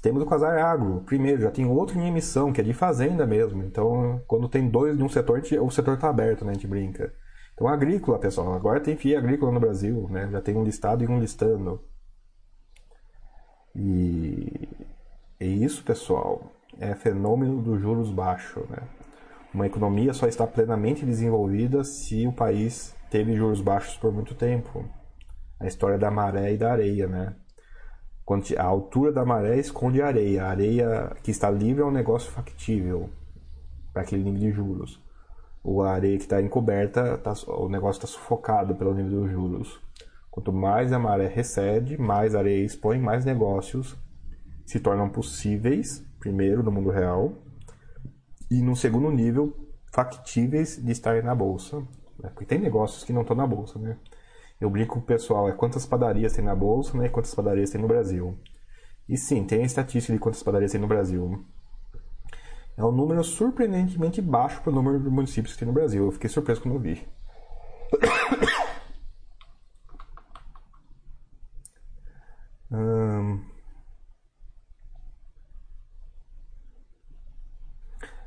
Temos 0.00 0.22
o 0.22 0.26
Casar 0.26 0.58
Agro, 0.58 1.02
primeiro, 1.04 1.42
já 1.42 1.50
tem 1.50 1.66
outro 1.66 1.98
em 1.98 2.06
emissão, 2.06 2.52
que 2.52 2.60
é 2.60 2.64
de 2.64 2.72
fazenda 2.72 3.26
mesmo. 3.26 3.64
Então, 3.64 4.22
quando 4.28 4.48
tem 4.48 4.68
dois 4.68 4.96
de 4.96 5.02
um 5.02 5.08
setor, 5.08 5.42
o 5.60 5.70
setor 5.70 5.94
está 5.94 6.08
aberto, 6.08 6.44
né? 6.44 6.52
A 6.52 6.54
gente 6.54 6.68
brinca. 6.68 7.12
Então, 7.62 7.72
agrícola, 7.72 8.18
pessoal. 8.18 8.54
Agora 8.54 8.80
tem 8.80 8.96
FIA 8.96 9.20
agrícola 9.20 9.52
no 9.52 9.60
Brasil, 9.60 10.08
né? 10.10 10.28
Já 10.32 10.40
tem 10.40 10.56
um 10.56 10.64
listado 10.64 11.04
e 11.04 11.06
um 11.06 11.20
listando. 11.20 11.80
E, 13.72 14.68
e 15.38 15.62
isso, 15.62 15.84
pessoal, 15.84 16.50
é 16.80 16.92
fenômeno 16.96 17.62
dos 17.62 17.80
juros 17.80 18.10
baixos, 18.10 18.68
né? 18.68 18.78
Uma 19.54 19.64
economia 19.64 20.12
só 20.12 20.26
está 20.26 20.44
plenamente 20.44 21.06
desenvolvida 21.06 21.84
se 21.84 22.26
o 22.26 22.32
país 22.32 22.96
teve 23.08 23.36
juros 23.36 23.60
baixos 23.60 23.96
por 23.96 24.12
muito 24.12 24.34
tempo. 24.34 24.84
A 25.60 25.68
história 25.68 25.96
da 25.96 26.10
maré 26.10 26.54
e 26.54 26.58
da 26.58 26.72
areia, 26.72 27.06
né? 27.06 27.36
A 28.58 28.64
altura 28.64 29.12
da 29.12 29.24
maré 29.24 29.56
esconde 29.56 30.02
a 30.02 30.08
areia. 30.08 30.46
A 30.46 30.50
areia 30.50 31.16
que 31.22 31.30
está 31.30 31.48
livre 31.48 31.82
é 31.82 31.86
um 31.86 31.92
negócio 31.92 32.28
factível 32.32 33.08
para 33.92 34.02
aquele 34.02 34.24
nível 34.24 34.40
de 34.40 34.50
juros 34.50 35.00
a 35.64 35.92
areia 35.92 36.16
que 36.16 36.24
está 36.24 36.40
encoberta, 36.40 37.16
tá, 37.18 37.32
o 37.48 37.68
negócio 37.68 37.98
está 37.98 38.06
sufocado 38.06 38.74
pelo 38.74 38.94
nível 38.94 39.20
dos 39.20 39.30
juros. 39.30 39.80
Quanto 40.30 40.52
mais 40.52 40.92
a 40.92 40.98
maré 40.98 41.28
recede, 41.28 41.98
mais 42.00 42.34
areia 42.34 42.64
expõe, 42.64 42.98
mais 42.98 43.24
negócios 43.24 43.96
se 44.64 44.80
tornam 44.80 45.08
possíveis, 45.08 46.04
primeiro, 46.18 46.62
no 46.62 46.72
mundo 46.72 46.90
real, 46.90 47.32
e 48.50 48.62
no 48.62 48.74
segundo 48.74 49.10
nível, 49.10 49.54
factíveis 49.92 50.82
de 50.82 50.90
estar 50.90 51.22
na 51.22 51.34
bolsa. 51.34 51.78
Né? 52.18 52.30
Porque 52.30 52.46
tem 52.46 52.58
negócios 52.58 53.04
que 53.04 53.12
não 53.12 53.22
estão 53.22 53.36
na 53.36 53.46
bolsa, 53.46 53.78
né? 53.78 53.98
Eu 54.60 54.70
brinco 54.70 54.94
com 54.94 55.00
o 55.00 55.02
pessoal, 55.02 55.48
é 55.48 55.52
quantas 55.52 55.84
padarias 55.84 56.32
tem 56.32 56.44
na 56.44 56.54
bolsa, 56.54 56.96
né? 56.96 57.06
E 57.06 57.10
quantas 57.10 57.34
padarias 57.34 57.70
tem 57.70 57.80
no 57.80 57.88
Brasil. 57.88 58.38
E 59.08 59.16
sim, 59.16 59.44
tem 59.44 59.62
a 59.62 59.66
estatística 59.66 60.12
de 60.12 60.18
quantas 60.18 60.42
padarias 60.42 60.70
tem 60.70 60.80
no 60.80 60.86
Brasil. 60.86 61.44
É 62.76 62.84
um 62.84 62.92
número 62.92 63.22
surpreendentemente 63.22 64.20
baixo 64.22 64.60
para 64.62 64.70
o 64.70 64.74
número 64.74 64.98
de 64.98 65.10
municípios 65.10 65.52
que 65.52 65.60
tem 65.60 65.68
no 65.68 65.74
Brasil. 65.74 66.06
Eu 66.06 66.12
fiquei 66.12 66.30
surpreso 66.30 66.62
quando 66.62 66.76
eu 66.76 66.80
vi. 66.80 67.06
hum... 72.70 73.44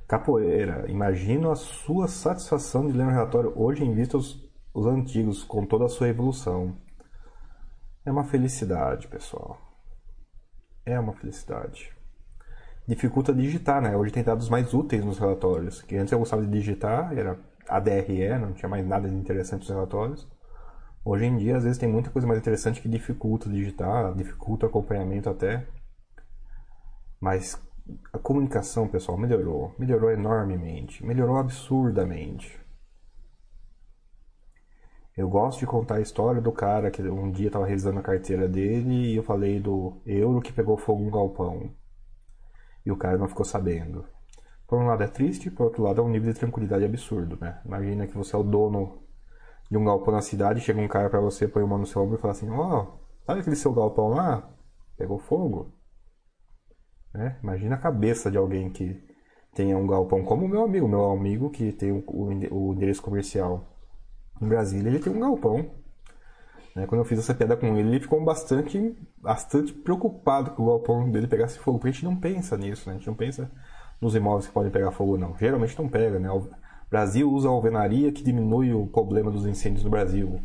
Capoeira, 0.07 0.89
imagino 0.89 1.49
a 1.49 1.55
sua 1.55 2.07
satisfação 2.07 2.85
de 2.85 2.93
ler 2.93 3.07
um 3.07 3.11
relatório 3.11 3.51
hoje 3.55 3.83
em 3.83 3.95
vista 3.95 4.17
os, 4.17 4.47
os 4.71 4.85
antigos, 4.85 5.43
com 5.43 5.65
toda 5.65 5.85
a 5.85 5.89
sua 5.89 6.07
evolução. 6.07 6.77
É 8.05 8.11
uma 8.11 8.23
felicidade, 8.23 9.07
pessoal. 9.07 9.59
É 10.85 10.99
uma 10.99 11.13
felicidade 11.13 11.94
dificulta 12.87 13.33
digitar, 13.33 13.81
né? 13.81 13.95
Hoje 13.95 14.11
tem 14.11 14.23
dados 14.23 14.49
mais 14.49 14.73
úteis 14.73 15.03
nos 15.03 15.17
relatórios. 15.17 15.81
Que 15.81 15.97
antes 15.97 16.11
eu 16.11 16.19
gostava 16.19 16.43
de 16.43 16.51
digitar, 16.51 17.17
era 17.17 17.37
ADRE, 17.67 18.37
não 18.39 18.53
tinha 18.53 18.69
mais 18.69 18.85
nada 18.85 19.09
de 19.09 19.15
interessante 19.15 19.61
nos 19.61 19.69
relatórios. 19.69 20.27
Hoje 21.03 21.25
em 21.25 21.37
dia, 21.37 21.57
às 21.57 21.63
vezes, 21.63 21.77
tem 21.77 21.89
muita 21.89 22.09
coisa 22.09 22.27
mais 22.27 22.39
interessante 22.39 22.81
que 22.81 22.89
dificulta 22.89 23.49
digitar, 23.49 24.13
dificulta 24.15 24.65
o 24.65 24.69
acompanhamento 24.69 25.29
até. 25.29 25.67
Mas 27.19 27.59
a 28.13 28.17
comunicação, 28.17 28.87
pessoal, 28.87 29.17
melhorou. 29.17 29.73
Melhorou 29.77 30.11
enormemente. 30.11 31.05
Melhorou 31.05 31.37
absurdamente. 31.37 32.59
Eu 35.15 35.29
gosto 35.29 35.59
de 35.59 35.65
contar 35.65 35.95
a 35.95 36.01
história 36.01 36.41
do 36.41 36.51
cara 36.51 36.91
que 36.91 37.01
um 37.01 37.31
dia 37.31 37.47
estava 37.47 37.65
revisando 37.65 37.99
a 37.99 38.03
carteira 38.03 38.49
dele 38.49 39.13
e 39.13 39.15
eu 39.15 39.23
falei 39.23 39.61
do 39.61 40.01
euro 40.05 40.41
que 40.41 40.51
pegou 40.51 40.75
fogo 40.75 41.03
no 41.03 41.11
galpão 41.11 41.71
e 42.85 42.91
o 42.91 42.97
cara 42.97 43.17
não 43.17 43.27
ficou 43.27 43.45
sabendo. 43.45 44.05
Por 44.67 44.79
um 44.79 44.87
lado 44.87 45.03
é 45.03 45.07
triste, 45.07 45.51
por 45.51 45.65
outro 45.65 45.83
lado 45.83 46.01
é 46.01 46.03
um 46.03 46.09
nível 46.09 46.31
de 46.31 46.39
tranquilidade 46.39 46.85
absurdo, 46.85 47.37
né? 47.39 47.61
Imagina 47.65 48.07
que 48.07 48.17
você 48.17 48.35
é 48.35 48.39
o 48.39 48.43
dono 48.43 49.03
de 49.69 49.77
um 49.77 49.85
galpão 49.85 50.13
na 50.13 50.21
cidade, 50.21 50.61
chega 50.61 50.81
um 50.81 50.87
cara 50.87 51.09
para 51.09 51.19
você, 51.19 51.47
põe 51.47 51.63
uma 51.63 51.77
no 51.77 51.85
seu 51.85 52.01
ombro 52.01 52.17
e 52.17 52.21
fala 52.21 52.31
assim: 52.31 52.49
Ó, 52.49 52.81
oh, 52.83 53.25
sabe 53.25 53.41
aquele 53.41 53.55
seu 53.55 53.73
galpão 53.73 54.09
lá? 54.09 54.49
Pegou 54.97 55.19
fogo. 55.19 55.73
Né? 57.13 57.39
Imagina 57.41 57.75
a 57.75 57.79
cabeça 57.79 58.29
de 58.29 58.37
alguém 58.37 58.69
que 58.69 59.01
tenha 59.53 59.77
um 59.77 59.87
galpão 59.87 60.23
como 60.23 60.45
o 60.45 60.49
meu 60.49 60.63
amigo, 60.63 60.87
meu 60.87 61.11
amigo 61.11 61.49
que 61.49 61.71
tem 61.71 61.91
o, 61.91 62.31
endereço 62.73 63.01
comercial 63.01 63.65
em 64.41 64.47
Brasília, 64.47 64.89
ele 64.89 64.99
tem 64.99 65.13
um 65.13 65.19
galpão? 65.19 65.84
Quando 66.75 66.99
eu 66.99 67.05
fiz 67.05 67.19
essa 67.19 67.33
piada 67.33 67.55
com 67.55 67.67
ele, 67.67 67.87
ele 67.87 67.99
ficou 68.01 68.21
bastante, 68.23 68.93
bastante 69.17 69.71
preocupado 69.71 70.51
que 70.51 70.61
o 70.61 70.65
galpão 70.65 71.09
dele 71.09 71.25
pegasse 71.25 71.57
fogo, 71.57 71.79
porque 71.79 71.89
a 71.89 71.91
gente 71.93 72.03
não 72.03 72.17
pensa 72.17 72.57
nisso, 72.57 72.89
né? 72.89 72.95
a 72.95 72.97
gente 72.97 73.07
não 73.07 73.15
pensa 73.15 73.49
nos 74.01 74.13
imóveis 74.13 74.47
que 74.47 74.53
podem 74.53 74.71
pegar 74.71 74.91
fogo, 74.91 75.17
não. 75.17 75.37
Geralmente 75.37 75.77
não 75.79 75.87
pega, 75.87 76.19
né? 76.19 76.29
O 76.29 76.49
Brasil 76.89 77.31
usa 77.31 77.47
alvenaria 77.47 78.11
que 78.11 78.21
diminui 78.21 78.73
o 78.73 78.87
problema 78.87 79.31
dos 79.31 79.45
incêndios 79.45 79.85
no 79.85 79.89
Brasil. 79.89 80.41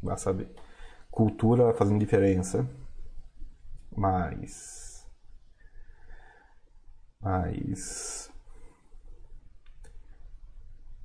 Vai 0.00 0.16
saber. 0.16 0.48
Cultura 1.10 1.74
fazendo 1.74 1.98
diferença. 1.98 2.64
Mas. 3.94 5.04
Mas. 7.20 8.30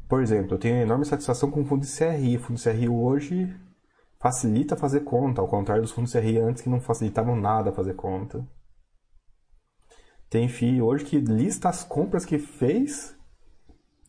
Por 0.08 0.22
exemplo, 0.22 0.54
eu 0.54 0.60
tenho 0.60 0.76
enorme 0.78 1.04
satisfação 1.04 1.50
com 1.50 1.62
o 1.62 1.66
fundo 1.66 1.84
de 1.84 1.92
CRI. 1.92 2.38
O 2.38 2.40
fundo 2.40 2.58
de 2.58 2.64
CRI 2.64 2.88
hoje 2.88 3.65
facilita 4.26 4.76
fazer 4.76 5.02
conta, 5.02 5.40
ao 5.40 5.48
contrário 5.48 5.84
dos 5.84 5.92
fundos 5.92 6.12
CRI 6.12 6.40
antes 6.40 6.64
que 6.64 6.70
não 6.70 6.80
facilitavam 6.80 7.36
nada 7.36 7.72
fazer 7.72 7.94
conta. 7.94 8.44
Tem 10.28 10.48
FII 10.48 10.82
hoje 10.82 11.06
que 11.06 11.20
lista 11.20 11.70
as 11.70 11.84
compras 11.84 12.26
que 12.26 12.40
fez 12.40 13.16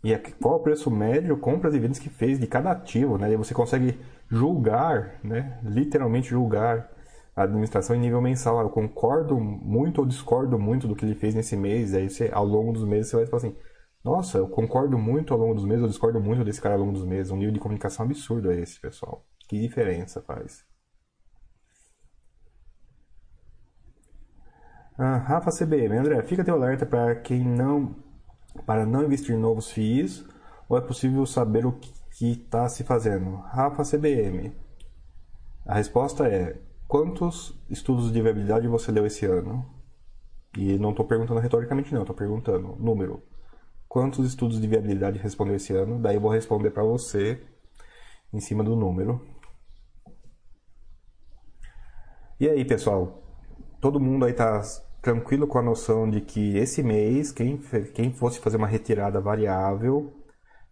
e 0.02 0.14
é 0.14 0.18
qual 0.18 0.56
o 0.56 0.60
preço 0.60 0.90
médio, 0.90 1.36
compras 1.36 1.74
e 1.74 1.78
vendas 1.78 1.98
que 1.98 2.08
fez 2.08 2.40
de 2.40 2.46
cada 2.46 2.70
ativo, 2.70 3.18
né? 3.18 3.30
E 3.30 3.36
você 3.36 3.52
consegue 3.52 4.00
julgar, 4.26 5.20
né? 5.22 5.60
Literalmente 5.62 6.30
julgar 6.30 6.90
a 7.34 7.42
administração 7.42 7.94
em 7.94 8.00
nível 8.00 8.22
mensal. 8.22 8.58
Eu 8.60 8.70
concordo 8.70 9.38
muito 9.38 9.98
ou 9.98 10.06
discordo 10.06 10.58
muito 10.58 10.88
do 10.88 10.96
que 10.96 11.04
ele 11.04 11.14
fez 11.14 11.34
nesse 11.34 11.58
mês. 11.58 11.92
Aí 11.92 12.08
você, 12.08 12.30
ao 12.32 12.46
longo 12.46 12.72
dos 12.72 12.84
meses, 12.84 13.10
você 13.10 13.16
vai 13.16 13.26
falar 13.26 13.42
assim: 13.42 13.56
Nossa, 14.02 14.38
eu 14.38 14.48
concordo 14.48 14.96
muito 14.96 15.34
ao 15.34 15.38
longo 15.38 15.54
dos 15.54 15.66
meses, 15.66 15.82
ou 15.82 15.88
discordo 15.88 16.18
muito 16.22 16.42
desse 16.42 16.62
cara 16.62 16.74
ao 16.74 16.80
longo 16.80 16.92
dos 16.92 17.04
meses. 17.04 17.30
Um 17.30 17.36
nível 17.36 17.52
de 17.52 17.60
comunicação 17.60 18.06
absurdo 18.06 18.50
é 18.50 18.60
esse, 18.60 18.80
pessoal. 18.80 19.22
Que 19.46 19.60
diferença 19.60 20.20
faz? 20.22 20.64
Ah, 24.98 25.18
Rafa 25.18 25.50
CBM, 25.50 25.98
André, 25.98 26.22
fica 26.22 26.44
teu 26.44 26.54
alerta 26.54 26.86
para 26.86 27.16
quem 27.16 27.44
não 27.44 27.94
para 28.64 28.86
não 28.86 29.04
investir 29.04 29.36
novos 29.36 29.70
FIIs 29.70 30.24
ou 30.68 30.78
é 30.78 30.80
possível 30.80 31.26
saber 31.26 31.66
o 31.66 31.72
que 31.72 32.32
está 32.32 32.68
se 32.68 32.82
fazendo? 32.82 33.36
Rafa 33.36 33.82
CBM, 33.84 34.52
a 35.66 35.74
resposta 35.74 36.26
é 36.26 36.58
quantos 36.88 37.54
estudos 37.68 38.10
de 38.10 38.22
viabilidade 38.22 38.66
você 38.68 38.90
leu 38.90 39.04
esse 39.04 39.26
ano? 39.26 39.68
E 40.56 40.78
não 40.78 40.90
estou 40.90 41.04
perguntando 41.04 41.40
retoricamente 41.40 41.92
não, 41.92 42.00
estou 42.00 42.16
perguntando 42.16 42.76
número. 42.76 43.22
Quantos 43.86 44.26
estudos 44.26 44.60
de 44.60 44.66
viabilidade 44.66 45.18
respondeu 45.18 45.56
esse 45.56 45.74
ano? 45.74 46.00
Daí 46.00 46.16
eu 46.16 46.20
vou 46.20 46.30
responder 46.30 46.70
para 46.70 46.82
você 46.82 47.42
em 48.32 48.40
cima 48.40 48.64
do 48.64 48.74
número. 48.74 49.20
E 52.38 52.46
aí, 52.50 52.66
pessoal? 52.66 53.22
Todo 53.80 53.98
mundo 53.98 54.26
aí 54.26 54.34
tá 54.34 54.60
tranquilo 55.00 55.46
com 55.46 55.58
a 55.58 55.62
noção 55.62 56.08
de 56.10 56.20
que 56.20 56.58
esse 56.58 56.82
mês, 56.82 57.32
quem, 57.32 57.56
quem 57.94 58.12
fosse 58.12 58.40
fazer 58.40 58.58
uma 58.58 58.66
retirada 58.66 59.18
variável 59.22 60.12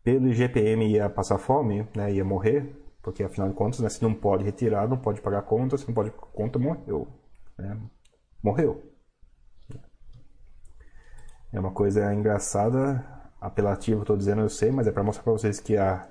pelo 0.03 0.29
IGPM 0.29 0.87
ia 0.93 1.09
passar 1.09 1.39
fome, 1.39 1.89
né, 1.97 2.13
ia 2.13 2.23
morrer, 2.23 2.77
porque 3.01 3.23
afinal 3.23 3.49
de 3.49 3.55
contas, 3.55 3.81
né, 3.81 3.89
se 3.89 4.03
não 4.03 4.13
pode 4.13 4.45
retirar, 4.45 4.87
não 4.87 4.99
pode 4.99 5.23
pagar 5.23 5.41
conta, 5.41 5.79
se 5.79 5.87
não 5.87 5.95
pode 5.95 6.11
conta, 6.11 6.59
morreu. 6.59 7.09
Né? 7.57 7.81
Morreu. 8.43 8.83
É 11.51 11.59
uma 11.59 11.73
coisa 11.73 12.13
engraçada, 12.13 13.03
apelativa, 13.41 14.03
estou 14.03 14.19
dizendo, 14.19 14.43
eu 14.43 14.51
sei, 14.51 14.71
mas 14.71 14.87
é 14.87 14.93
para 14.93 15.03
mostrar 15.03 15.23
para 15.23 15.33
vocês 15.33 15.61
que 15.61 15.79
a 15.79 16.07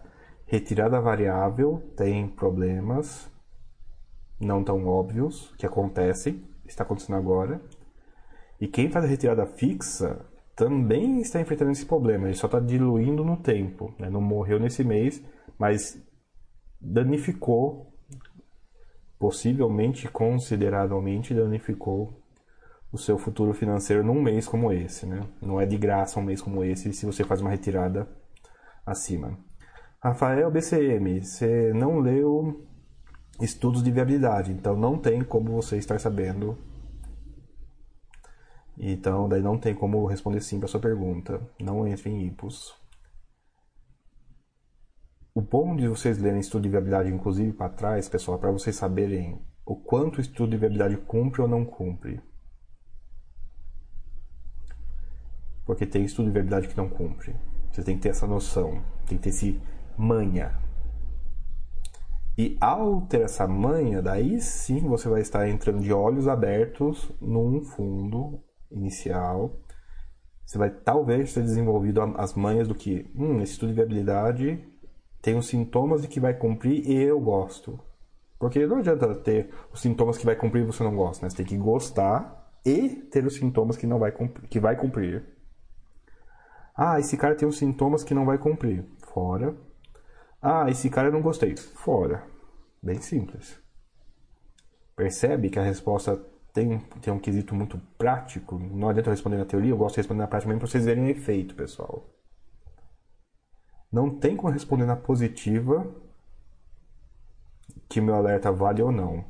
retirada 0.47 0.99
variável 0.99 1.93
tem 1.95 2.27
problemas 2.27 3.31
não 4.45 4.63
tão 4.63 4.85
óbvios 4.85 5.53
que 5.57 5.65
acontecem, 5.65 6.43
está 6.65 6.83
acontecendo 6.83 7.15
agora. 7.15 7.61
E 8.59 8.67
quem 8.67 8.89
faz 8.89 9.05
a 9.05 9.07
retirada 9.07 9.45
fixa 9.45 10.25
também 10.55 11.19
está 11.19 11.41
enfrentando 11.41 11.71
esse 11.71 11.85
problema, 11.85 12.27
ele 12.27 12.35
só 12.35 12.47
está 12.47 12.59
diluindo 12.59 13.23
no 13.23 13.37
tempo. 13.37 13.93
Né? 13.99 14.09
Não 14.09 14.21
morreu 14.21 14.59
nesse 14.59 14.83
mês, 14.83 15.23
mas 15.57 16.01
danificou, 16.79 17.91
possivelmente, 19.17 20.07
consideravelmente 20.09 21.33
danificou 21.33 22.21
o 22.91 22.97
seu 22.97 23.17
futuro 23.17 23.53
financeiro 23.53 24.03
num 24.03 24.21
mês 24.21 24.47
como 24.47 24.71
esse. 24.71 25.05
Né? 25.05 25.21
Não 25.41 25.59
é 25.59 25.65
de 25.65 25.77
graça 25.77 26.19
um 26.19 26.23
mês 26.23 26.41
como 26.41 26.63
esse 26.63 26.93
se 26.93 27.05
você 27.05 27.23
faz 27.23 27.41
uma 27.41 27.49
retirada 27.49 28.07
acima. 28.85 29.37
Rafael 29.99 30.51
BCM, 30.51 31.23
você 31.23 31.73
não 31.73 31.99
leu 31.99 32.67
estudos 33.43 33.83
de 33.83 33.91
viabilidade, 33.91 34.51
então 34.51 34.75
não 34.75 34.97
tem 34.97 35.23
como 35.23 35.51
você 35.51 35.77
estar 35.77 35.99
sabendo 35.99 36.57
então, 38.77 39.29
daí 39.29 39.41
não 39.41 39.57
tem 39.57 39.75
como 39.75 40.05
responder 40.05 40.41
sim 40.41 40.59
para 40.59 40.67
sua 40.67 40.79
pergunta. 40.79 41.39
Não 41.59 41.87
entre 41.87 42.09
em 42.09 42.25
IPOS. 42.27 42.73
O 45.35 45.41
bom 45.41 45.75
de 45.75 45.87
vocês 45.87 46.17
lerem 46.17 46.39
estudo 46.39 46.63
de 46.63 46.69
viabilidade, 46.69 47.09
inclusive 47.09 47.53
para 47.53 47.69
trás, 47.69 48.07
pessoal, 48.07 48.37
para 48.37 48.51
vocês 48.51 48.75
saberem 48.75 49.41
o 49.65 49.75
quanto 49.75 50.17
o 50.17 50.21
estudo 50.21 50.51
de 50.51 50.57
viabilidade 50.57 50.97
cumpre 50.97 51.41
ou 51.41 51.47
não 51.47 51.65
cumpre. 51.65 52.21
Porque 55.65 55.85
tem 55.85 56.03
estudo 56.03 56.25
de 56.25 56.33
viabilidade 56.33 56.67
que 56.67 56.77
não 56.77 56.89
cumpre. 56.89 57.35
Você 57.71 57.83
tem 57.83 57.95
que 57.95 58.03
ter 58.03 58.09
essa 58.09 58.27
noção, 58.27 58.83
tem 59.07 59.17
que 59.17 59.23
ter 59.23 59.29
esse 59.29 59.61
manha. 59.97 60.59
E 62.37 62.57
ao 62.59 63.01
ter 63.01 63.21
essa 63.21 63.47
manha, 63.47 64.01
daí 64.01 64.41
sim 64.41 64.79
você 64.87 65.07
vai 65.07 65.21
estar 65.21 65.47
entrando 65.47 65.81
de 65.81 65.93
olhos 65.93 66.27
abertos 66.27 67.11
num 67.21 67.61
fundo 67.61 68.39
inicial, 68.71 69.59
você 70.45 70.57
vai 70.57 70.69
talvez 70.69 71.33
ter 71.33 71.41
desenvolvido 71.41 72.01
as 72.17 72.33
manhas 72.33 72.67
do 72.67 72.75
que, 72.75 73.09
hum, 73.15 73.41
esse 73.41 73.53
estudo 73.53 73.69
de 73.69 73.75
viabilidade 73.75 74.63
tem 75.21 75.37
os 75.37 75.47
sintomas 75.47 76.01
de 76.01 76.07
que 76.07 76.19
vai 76.19 76.33
cumprir 76.33 76.85
e 76.85 77.01
eu 77.01 77.19
gosto. 77.19 77.79
Porque 78.37 78.67
não 78.67 78.79
adianta 78.79 79.15
ter 79.15 79.49
os 79.71 79.79
sintomas 79.79 80.17
que 80.17 80.25
vai 80.25 80.35
cumprir 80.35 80.63
e 80.63 80.65
você 80.65 80.83
não 80.83 80.95
gosta, 80.95 81.25
né? 81.25 81.29
Você 81.29 81.37
tem 81.37 81.45
que 81.45 81.57
gostar 81.57 82.51
e 82.65 82.89
ter 82.89 83.25
os 83.25 83.35
sintomas 83.35 83.77
que 83.77 83.87
não 83.87 83.99
vai 83.99 84.11
cumprir, 84.11 84.49
que 84.49 84.59
vai 84.59 84.75
cumprir. 84.75 85.23
Ah, 86.75 86.99
esse 86.99 87.15
cara 87.15 87.35
tem 87.35 87.47
os 87.47 87.57
sintomas 87.57 88.03
que 88.03 88.13
não 88.13 88.25
vai 88.25 88.37
cumprir. 88.37 88.83
Fora. 88.99 89.55
Ah, 90.45 90.69
esse 90.69 90.89
cara 90.89 91.07
eu 91.07 91.11
não 91.13 91.21
gostei. 91.21 91.55
Fora. 91.55 92.27
Bem 92.81 92.99
simples. 92.99 93.57
Percebe 94.93 95.49
que 95.49 95.57
a 95.57 95.63
resposta 95.63 96.17
tem, 96.51 96.79
tem 97.01 97.13
um 97.13 97.19
quesito 97.19 97.55
muito 97.55 97.79
prático. 97.97 98.59
Não 98.59 98.89
adianta 98.89 99.09
eu 99.09 99.13
responder 99.13 99.37
na 99.37 99.45
teoria, 99.45 99.71
eu 99.71 99.77
gosto 99.77 99.95
de 99.95 100.01
responder 100.01 100.21
na 100.21 100.27
prática 100.27 100.49
mesmo 100.49 100.59
para 100.59 100.69
vocês 100.69 100.83
verem 100.83 101.05
o 101.05 101.09
efeito, 101.09 101.55
pessoal. 101.55 102.09
Não 103.89 104.09
tem 104.19 104.35
como 104.35 104.51
responder 104.51 104.85
na 104.85 104.97
positiva 104.97 105.89
que 107.87 108.01
meu 108.01 108.15
alerta 108.15 108.51
vale 108.51 108.81
ou 108.81 108.91
não. 108.91 109.23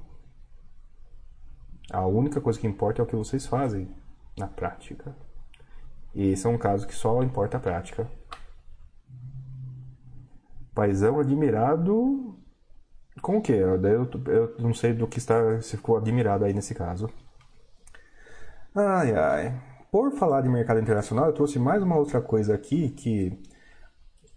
A 1.92 2.08
única 2.08 2.42
coisa 2.42 2.60
que 2.60 2.66
importa 2.66 3.02
é 3.02 3.04
o 3.04 3.08
que 3.08 3.16
vocês 3.16 3.46
fazem 3.46 3.88
na 4.36 4.48
prática. 4.48 5.16
E 6.16 6.30
esse 6.30 6.48
é 6.48 6.50
um 6.50 6.58
caso 6.58 6.88
que 6.88 6.96
só 6.96 7.22
importa 7.22 7.58
a 7.58 7.60
prática. 7.60 8.10
Paisão 10.74 11.20
admirado 11.20 12.36
com 13.22 13.38
o 13.38 13.42
quê? 13.42 13.54
Eu, 13.54 13.80
eu 14.26 14.56
não 14.60 14.74
sei 14.74 14.94
do 14.94 15.08
que 15.08 15.20
está, 15.20 15.62
se 15.62 15.78
ficou 15.78 15.98
admirado 15.98 16.46
aí 16.46 16.54
nesse 16.54 16.74
caso. 16.74 17.10
Ai, 18.76 19.16
ai. 19.16 19.62
Por 19.92 20.12
falar 20.14 20.42
de 20.42 20.50
mercado 20.50 20.80
internacional, 20.80 21.28
eu 21.28 21.34
trouxe 21.34 21.60
mais 21.60 21.84
uma 21.84 21.96
outra 21.96 22.20
coisa 22.22 22.56
aqui 22.56 22.90
que 22.90 23.40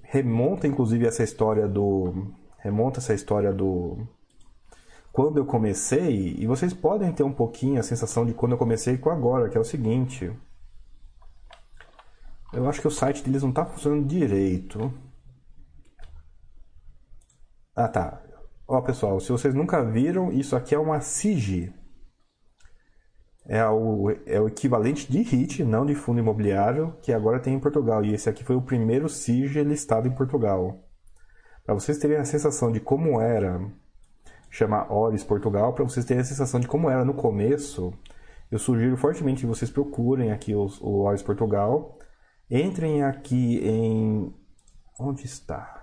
remonta 0.02 0.66
inclusive 0.66 1.06
essa 1.06 1.22
história 1.22 1.66
do 1.66 2.32
remonta 2.58 3.00
essa 3.00 3.14
história 3.14 3.52
do 3.52 4.06
quando 5.12 5.38
eu 5.38 5.46
comecei 5.46 6.36
e 6.38 6.46
vocês 6.46 6.74
podem 6.74 7.10
ter 7.12 7.22
um 7.22 7.32
pouquinho 7.32 7.80
a 7.80 7.82
sensação 7.82 8.26
de 8.26 8.34
quando 8.34 8.52
eu 8.52 8.58
comecei 8.58 8.98
com 8.98 9.08
agora, 9.08 9.48
que 9.48 9.56
é 9.56 9.60
o 9.60 9.64
seguinte. 9.64 10.30
Eu 12.52 12.68
acho 12.68 12.82
que 12.82 12.86
o 12.86 12.90
site 12.90 13.22
deles 13.24 13.42
não 13.42 13.48
está 13.48 13.64
funcionando 13.64 14.06
direito. 14.06 14.92
Ah, 17.76 17.88
tá. 17.88 18.22
Ó, 18.66 18.80
pessoal, 18.80 19.20
se 19.20 19.30
vocês 19.30 19.52
nunca 19.52 19.84
viram, 19.84 20.32
isso 20.32 20.56
aqui 20.56 20.74
é 20.74 20.78
uma 20.78 20.98
SIG. 21.02 21.74
É 23.44 23.64
o, 23.68 24.10
é 24.24 24.40
o 24.40 24.48
equivalente 24.48 25.12
de 25.12 25.18
HIT, 25.20 25.62
não 25.62 25.84
de 25.84 25.94
fundo 25.94 26.18
imobiliário, 26.18 26.96
que 27.02 27.12
agora 27.12 27.38
tem 27.38 27.54
em 27.54 27.60
Portugal. 27.60 28.02
E 28.02 28.14
esse 28.14 28.30
aqui 28.30 28.42
foi 28.42 28.56
o 28.56 28.62
primeiro 28.62 29.10
SIG 29.10 29.62
listado 29.62 30.08
em 30.08 30.14
Portugal. 30.14 30.82
Para 31.66 31.74
vocês 31.74 31.98
terem 31.98 32.16
a 32.16 32.24
sensação 32.24 32.72
de 32.72 32.80
como 32.80 33.20
era, 33.20 33.60
chama 34.50 34.90
Oris 34.90 35.22
Portugal, 35.22 35.74
para 35.74 35.84
vocês 35.84 36.06
terem 36.06 36.22
a 36.22 36.24
sensação 36.24 36.58
de 36.58 36.66
como 36.66 36.88
era 36.88 37.04
no 37.04 37.12
começo, 37.12 37.92
eu 38.50 38.58
sugiro 38.58 38.96
fortemente 38.96 39.42
que 39.42 39.46
vocês 39.46 39.70
procurem 39.70 40.32
aqui 40.32 40.54
os, 40.54 40.80
o 40.80 41.02
Oris 41.02 41.22
Portugal. 41.22 41.98
Entrem 42.50 43.02
aqui 43.02 43.58
em. 43.58 44.34
Onde 44.98 45.26
está? 45.26 45.75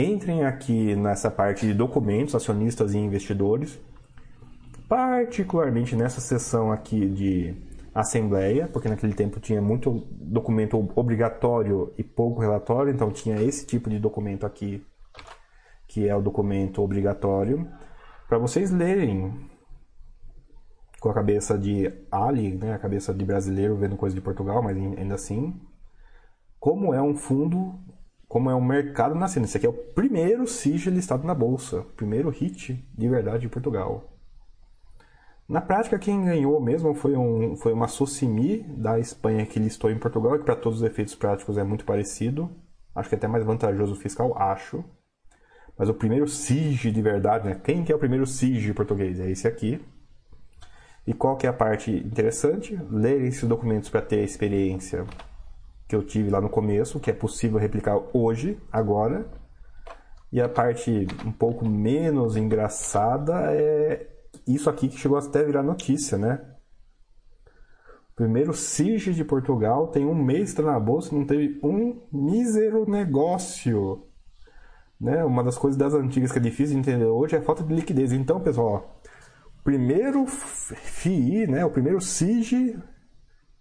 Entrem 0.00 0.44
aqui 0.46 0.96
nessa 0.96 1.30
parte 1.30 1.66
de 1.66 1.74
documentos, 1.74 2.34
acionistas 2.34 2.94
e 2.94 2.98
investidores, 2.98 3.78
particularmente 4.88 5.94
nessa 5.94 6.22
seção 6.22 6.72
aqui 6.72 7.06
de 7.06 7.54
assembleia, 7.94 8.66
porque 8.66 8.88
naquele 8.88 9.12
tempo 9.12 9.38
tinha 9.38 9.60
muito 9.60 10.06
documento 10.12 10.90
obrigatório 10.96 11.92
e 11.98 12.02
pouco 12.02 12.40
relatório, 12.40 12.90
então 12.90 13.10
tinha 13.10 13.42
esse 13.42 13.66
tipo 13.66 13.90
de 13.90 13.98
documento 13.98 14.46
aqui, 14.46 14.82
que 15.86 16.08
é 16.08 16.16
o 16.16 16.22
documento 16.22 16.80
obrigatório, 16.80 17.70
para 18.26 18.38
vocês 18.38 18.70
lerem 18.70 19.50
com 20.98 21.10
a 21.10 21.14
cabeça 21.14 21.58
de 21.58 21.92
Ali, 22.10 22.54
né, 22.54 22.72
a 22.72 22.78
cabeça 22.78 23.12
de 23.12 23.22
brasileiro 23.22 23.76
vendo 23.76 23.98
coisa 23.98 24.16
de 24.16 24.22
Portugal, 24.22 24.62
mas 24.62 24.78
ainda 24.78 25.14
assim, 25.14 25.60
como 26.58 26.94
é 26.94 27.02
um 27.02 27.14
fundo 27.14 27.78
como 28.30 28.48
é 28.48 28.54
um 28.54 28.64
mercado 28.64 29.16
nascendo. 29.16 29.46
Esse 29.46 29.56
aqui 29.56 29.66
é 29.66 29.68
o 29.68 29.72
primeiro 29.72 30.46
SIG 30.46 30.88
listado 30.88 31.26
na 31.26 31.34
bolsa, 31.34 31.84
primeiro 31.96 32.30
hit 32.30 32.80
de 32.96 33.08
verdade 33.08 33.40
de 33.40 33.48
Portugal. 33.48 34.08
Na 35.48 35.60
prática, 35.60 35.98
quem 35.98 36.24
ganhou 36.24 36.60
mesmo 36.60 36.94
foi, 36.94 37.16
um, 37.16 37.56
foi 37.56 37.72
uma 37.72 37.88
Socimi 37.88 38.62
da 38.62 39.00
Espanha 39.00 39.44
que 39.44 39.58
listou 39.58 39.90
em 39.90 39.98
Portugal, 39.98 40.38
que 40.38 40.44
para 40.44 40.54
todos 40.54 40.80
os 40.80 40.84
efeitos 40.84 41.16
práticos 41.16 41.58
é 41.58 41.64
muito 41.64 41.84
parecido. 41.84 42.48
Acho 42.94 43.08
que 43.08 43.16
é 43.16 43.18
até 43.18 43.26
mais 43.26 43.44
vantajoso 43.44 43.96
fiscal, 43.96 44.32
acho. 44.38 44.84
Mas 45.76 45.88
o 45.88 45.94
primeiro 45.94 46.28
SIG 46.28 46.92
de 46.92 47.02
verdade, 47.02 47.48
né? 47.48 47.60
Quem 47.64 47.82
que 47.82 47.90
é 47.90 47.96
o 47.96 47.98
primeiro 47.98 48.28
SIG 48.28 48.72
português? 48.74 49.18
É 49.18 49.28
esse 49.28 49.48
aqui. 49.48 49.84
E 51.04 51.12
qual 51.12 51.36
que 51.36 51.48
é 51.48 51.50
a 51.50 51.52
parte 51.52 51.90
interessante? 51.90 52.78
Ler 52.88 53.22
esses 53.22 53.48
documentos 53.48 53.90
para 53.90 54.02
ter 54.02 54.20
a 54.20 54.24
experiência 54.24 55.04
que 55.90 55.96
eu 55.96 56.04
tive 56.04 56.30
lá 56.30 56.40
no 56.40 56.48
começo, 56.48 57.00
que 57.00 57.10
é 57.10 57.12
possível 57.12 57.58
replicar 57.58 58.00
hoje, 58.12 58.56
agora. 58.70 59.28
E 60.32 60.40
a 60.40 60.48
parte 60.48 61.08
um 61.26 61.32
pouco 61.32 61.68
menos 61.68 62.36
engraçada 62.36 63.52
é 63.52 64.08
isso 64.46 64.70
aqui 64.70 64.88
que 64.88 64.96
chegou 64.96 65.18
até 65.18 65.40
a 65.40 65.44
virar 65.44 65.64
notícia, 65.64 66.16
né? 66.16 66.40
Primeiro 68.14 68.54
SIG 68.54 69.12
de 69.12 69.24
Portugal 69.24 69.88
tem 69.88 70.06
um 70.06 70.14
mês 70.14 70.50
está 70.50 70.62
na 70.62 70.78
bolsa 70.78 71.12
não 71.12 71.26
teve 71.26 71.58
um 71.60 72.00
mísero 72.12 72.88
negócio. 72.88 74.06
Né? 75.00 75.24
Uma 75.24 75.42
das 75.42 75.58
coisas 75.58 75.76
das 75.76 75.92
antigas 75.92 76.30
que 76.30 76.38
é 76.38 76.42
difícil 76.42 76.74
de 76.74 76.80
entender 76.80 77.06
hoje 77.06 77.34
é 77.34 77.38
a 77.40 77.42
falta 77.42 77.64
de 77.64 77.74
liquidez. 77.74 78.12
Então, 78.12 78.38
pessoal, 78.38 79.00
o 79.58 79.64
primeiro 79.64 80.24
FII, 80.26 81.48
né? 81.48 81.64
o 81.64 81.70
primeiro 81.70 82.00
SIG 82.00 82.78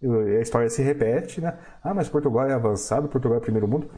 a 0.02 0.42
história 0.42 0.70
se 0.70 0.82
repete, 0.82 1.42
né? 1.42 1.58
Ah, 1.84 1.94
mas 1.94 2.08
Portugal 2.08 2.48
é 2.48 2.54
avançado, 2.54 3.10
Portugal 3.10 3.38
é 3.38 3.42
primeiro 3.42 3.68
mundo. 3.68 3.90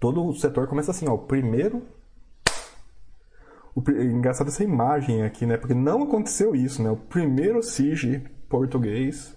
Todo 0.00 0.24
o 0.24 0.34
setor 0.34 0.66
começa 0.66 0.90
assim, 0.90 1.08
ó. 1.08 1.14
O 1.14 1.18
primeiro. 1.18 1.82
O, 3.74 3.80
engraçado 3.90 4.48
essa 4.48 4.64
imagem 4.64 5.22
aqui, 5.22 5.46
né? 5.46 5.56
Porque 5.56 5.74
não 5.74 6.02
aconteceu 6.02 6.54
isso, 6.54 6.82
né? 6.82 6.90
O 6.90 6.96
primeiro 6.96 7.62
SIG 7.62 8.24
português 8.48 9.36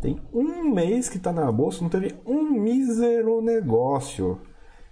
Tem 0.00 0.20
um 0.32 0.72
mês 0.72 1.08
que 1.08 1.16
está 1.16 1.32
na 1.32 1.50
bolsa, 1.50 1.82
não 1.82 1.90
teve 1.90 2.14
um 2.24 2.50
mísero 2.50 3.42
negócio. 3.42 4.40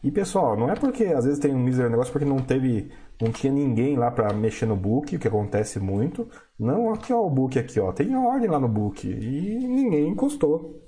E 0.03 0.11
pessoal, 0.11 0.57
não 0.57 0.71
é 0.71 0.75
porque 0.75 1.05
às 1.07 1.25
vezes 1.25 1.39
tem 1.39 1.55
um 1.55 1.63
mísero 1.63 1.91
negócio 1.91 2.13
porque 2.13 2.25
não 2.29 2.39
teve, 2.39 2.91
não 3.21 3.33
tinha 3.33 3.53
ninguém 3.53 3.97
lá 3.97 4.11
para 4.11 4.33
mexer 4.35 4.67
no 4.67 4.77
book, 4.77 5.17
o 5.17 5.19
que 5.19 5.29
acontece 5.29 5.81
muito. 5.81 6.29
Não, 6.59 6.93
aqui 6.93 7.13
ó, 7.13 7.27
o 7.27 7.31
book 7.31 7.59
aqui 7.59 7.81
ó, 7.81 7.93
tem 7.93 8.15
ordem 8.15 8.49
lá 8.49 8.61
no 8.61 8.69
book 8.69 9.09
e 9.09 9.59
ninguém 9.67 10.09
encostou. 10.09 10.83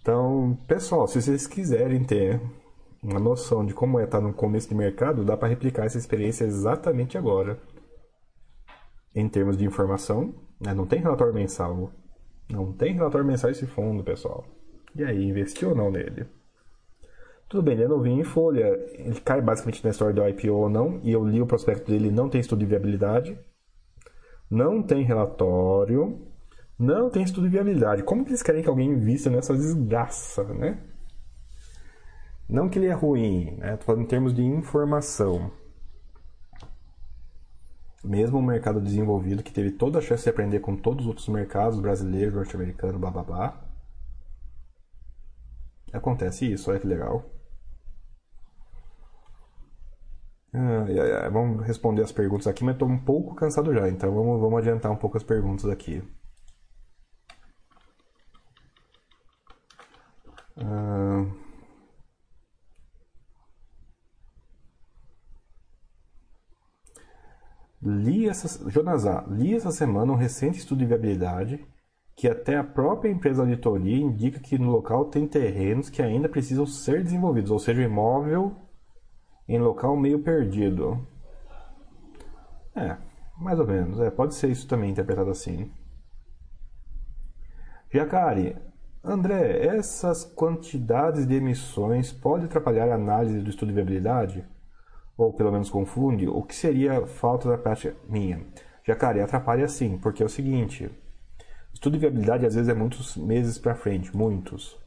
Então, 0.00 0.58
pessoal, 0.66 1.06
se 1.06 1.22
vocês 1.22 1.46
quiserem 1.46 2.04
ter 2.04 2.40
uma 3.02 3.18
noção 3.18 3.64
de 3.64 3.72
como 3.72 3.98
é 3.98 4.04
estar 4.04 4.20
no 4.20 4.34
começo 4.34 4.68
de 4.68 4.74
mercado, 4.74 5.24
dá 5.24 5.36
para 5.36 5.48
replicar 5.48 5.86
essa 5.86 5.98
experiência 5.98 6.44
exatamente 6.44 7.16
agora. 7.16 7.58
Em 9.14 9.28
termos 9.28 9.56
de 9.56 9.64
informação, 9.64 10.34
né? 10.60 10.74
não 10.74 10.86
tem 10.86 11.00
relatório 11.00 11.32
mensal. 11.32 11.92
Não 12.48 12.72
tem 12.72 12.94
relatório 12.94 13.26
mensal 13.26 13.50
esse 13.50 13.66
fundo, 13.66 14.02
pessoal. 14.02 14.44
E 14.94 15.04
aí, 15.04 15.24
investiu 15.24 15.70
ou 15.70 15.74
não 15.74 15.90
nele? 15.90 16.26
Tudo 17.52 17.64
bem, 17.64 17.74
ele 17.74 17.84
é 17.84 17.88
novinho 17.88 18.18
em 18.18 18.24
folha, 18.24 18.64
ele 18.94 19.20
cai 19.20 19.42
basicamente 19.42 19.84
na 19.84 19.90
história 19.90 20.14
do 20.14 20.26
IPO 20.26 20.54
ou 20.54 20.70
não, 20.70 20.98
e 21.02 21.12
eu 21.12 21.22
li 21.22 21.38
o 21.38 21.46
prospecto 21.46 21.90
dele, 21.90 22.10
não 22.10 22.26
tem 22.26 22.40
estudo 22.40 22.60
de 22.60 22.64
viabilidade, 22.64 23.38
não 24.50 24.82
tem 24.82 25.04
relatório, 25.04 26.18
não 26.78 27.10
tem 27.10 27.22
estudo 27.22 27.44
de 27.44 27.50
viabilidade. 27.50 28.04
Como 28.04 28.24
que 28.24 28.30
eles 28.30 28.42
querem 28.42 28.62
que 28.62 28.70
alguém 28.70 28.88
invista 28.88 29.28
nessa 29.28 29.54
desgraça, 29.54 30.44
né? 30.44 30.82
Não 32.48 32.70
que 32.70 32.78
ele 32.78 32.86
é 32.86 32.94
ruim, 32.94 33.50
né? 33.58 33.76
Tô 33.76 33.84
falando 33.84 34.04
em 34.04 34.08
termos 34.08 34.32
de 34.32 34.42
informação. 34.42 35.52
Mesmo 38.02 38.38
o 38.38 38.42
mercado 38.42 38.80
desenvolvido, 38.80 39.42
que 39.42 39.52
teve 39.52 39.72
toda 39.72 39.98
a 39.98 40.02
chance 40.02 40.24
de 40.24 40.30
aprender 40.30 40.60
com 40.60 40.74
todos 40.74 41.04
os 41.04 41.08
outros 41.08 41.28
mercados, 41.28 41.78
brasileiro, 41.78 42.36
norte-americano, 42.36 42.98
blá 42.98 43.10
blá 43.10 43.22
blá. 43.22 43.64
Acontece 45.92 46.50
isso, 46.50 46.70
olha 46.70 46.80
que 46.80 46.86
legal. 46.86 47.31
Ah, 50.54 51.28
vamos 51.30 51.66
responder 51.66 52.02
as 52.02 52.12
perguntas 52.12 52.46
aqui, 52.46 52.62
mas 52.62 52.74
estou 52.74 52.88
um 52.88 52.98
pouco 52.98 53.34
cansado 53.34 53.72
já, 53.72 53.88
então 53.88 54.12
vamos, 54.14 54.40
vamos 54.40 54.58
adiantar 54.58 54.92
um 54.92 54.96
pouco 54.96 55.16
as 55.16 55.22
perguntas 55.22 55.64
aqui. 55.66 56.02
Uh... 60.56 61.42
Li 67.84 68.28
essa, 68.28 69.24
li 69.28 69.54
essa 69.54 69.72
semana 69.72 70.12
um 70.12 70.16
recente 70.16 70.58
estudo 70.58 70.78
de 70.80 70.86
viabilidade 70.86 71.66
que 72.14 72.28
até 72.28 72.56
a 72.56 72.62
própria 72.62 73.10
empresa 73.10 73.42
auditoria 73.42 73.96
indica 73.96 74.38
que 74.38 74.58
no 74.58 74.70
local 74.70 75.06
tem 75.06 75.26
terrenos 75.26 75.90
que 75.90 76.02
ainda 76.02 76.28
precisam 76.28 76.66
ser 76.66 77.02
desenvolvidos, 77.02 77.50
ou 77.50 77.58
seja, 77.58 77.82
imóvel 77.82 78.61
em 79.48 79.58
local 79.58 79.96
meio 79.96 80.20
perdido. 80.20 81.06
É, 82.74 82.96
mais 83.38 83.58
ou 83.58 83.66
menos. 83.66 84.00
É, 84.00 84.10
pode 84.10 84.34
ser 84.34 84.50
isso 84.50 84.66
também 84.66 84.90
interpretado 84.90 85.30
assim. 85.30 85.70
Jacari, 87.90 88.56
André, 89.04 89.66
essas 89.66 90.24
quantidades 90.24 91.26
de 91.26 91.34
emissões 91.34 92.12
podem 92.12 92.46
atrapalhar 92.46 92.88
a 92.88 92.94
análise 92.94 93.40
do 93.40 93.50
estudo 93.50 93.68
de 93.68 93.74
viabilidade? 93.74 94.44
Ou 95.16 95.32
pelo 95.32 95.52
menos 95.52 95.68
confunde? 95.68 96.28
O 96.28 96.42
que 96.42 96.54
seria 96.54 97.06
falta 97.06 97.48
da 97.48 97.58
prática 97.58 97.96
minha? 98.08 98.46
Jacare, 98.84 99.20
atrapalha 99.20 99.68
sim, 99.68 99.98
porque 99.98 100.22
é 100.22 100.26
o 100.26 100.28
seguinte: 100.28 100.90
estudo 101.72 101.94
de 101.94 101.98
viabilidade 101.98 102.46
às 102.46 102.54
vezes 102.54 102.68
é 102.68 102.74
muitos 102.74 103.16
meses 103.16 103.58
para 103.58 103.74
frente, 103.74 104.16
muitos. 104.16 104.80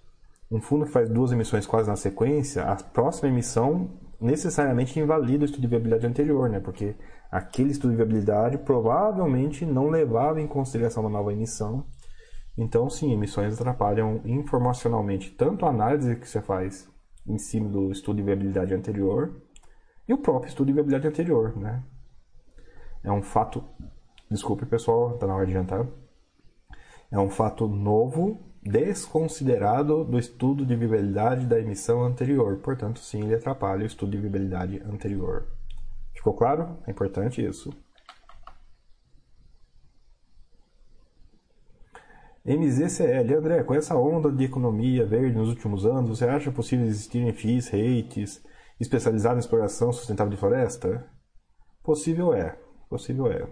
Um 0.50 0.62
fundo 0.62 0.86
que 0.86 0.92
faz 0.92 1.10
duas 1.10 1.32
emissões 1.32 1.68
quase 1.68 1.90
na 1.90 1.96
sequência, 1.96 2.64
a 2.64 2.76
próxima 2.76 3.30
emissão 3.30 3.90
necessariamente 4.20 5.00
invalida 5.00 5.44
o 5.44 5.46
estudo 5.46 5.62
de 5.62 5.68
viabilidade 5.68 6.08
anterior, 6.08 6.50
né? 6.50 6.60
Porque 6.60 6.96
aquele 7.32 7.72
estudo 7.72 7.92
de 7.92 7.98
viabilidade 7.98 8.58
provavelmente 8.60 9.66
não 9.66 9.90
levava 9.90 10.40
em 10.40 10.48
consideração 10.48 11.04
uma 11.04 11.10
nova 11.10 11.34
emissão 11.34 11.86
então, 12.58 12.90
sim, 12.90 13.12
emissões 13.12 13.54
atrapalham 13.60 14.22
informacionalmente 14.24 15.32
tanto 15.32 15.66
a 15.66 15.70
análise 15.70 16.16
que 16.16 16.28
você 16.28 16.42
faz 16.42 16.90
em 17.28 17.38
cima 17.38 17.70
do 17.70 17.92
estudo 17.92 18.18
de 18.18 18.24
viabilidade 18.24 18.74
anterior 18.74 19.42
e 20.08 20.14
o 20.14 20.18
próprio 20.18 20.48
estudo 20.48 20.68
de 20.68 20.74
viabilidade 20.74 21.08
anterior, 21.08 21.58
né? 21.58 21.84
É 23.04 23.12
um 23.12 23.22
fato, 23.22 23.64
desculpe 24.32 24.66
pessoal, 24.66 25.16
está 25.16 25.28
na 25.28 25.36
hora 25.36 25.46
de 25.46 25.52
jantar. 25.52 25.86
É 27.12 27.20
um 27.20 27.30
fato 27.30 27.68
novo, 27.68 28.40
desconsiderado 28.66 30.04
do 30.04 30.18
estudo 30.18 30.66
de 30.66 30.76
viabilidade 30.76 31.46
da 31.46 31.60
emissão 31.60 32.04
anterior. 32.04 32.58
Portanto, 32.58 33.00
sim, 33.00 33.24
ele 33.24 33.36
atrapalha 33.36 33.84
o 33.84 33.86
estudo 33.86 34.14
de 34.14 34.18
viabilidade 34.18 34.82
anterior. 34.84 35.46
Ficou 36.16 36.34
claro? 36.34 36.80
É 36.88 36.92
importante 36.92 37.46
isso. 37.46 37.72
MZCL, 42.44 43.38
André, 43.38 43.64
com 43.64 43.74
essa 43.74 43.96
onda 43.96 44.32
de 44.32 44.44
economia 44.44 45.06
verde 45.06 45.36
nos 45.36 45.50
últimos 45.50 45.86
anos, 45.86 46.18
você 46.18 46.26
acha 46.26 46.52
possível 46.52 46.86
existirem 46.86 47.34
FIIs, 47.34 47.70
REITs 47.70 48.44
especializados 48.80 49.38
em 49.38 49.46
exploração 49.46 49.92
sustentável 49.92 50.32
de 50.32 50.38
floresta? 50.38 51.08
Possível 51.84 52.34
é, 52.34 52.58
possível 52.90 53.32
é. 53.32 53.48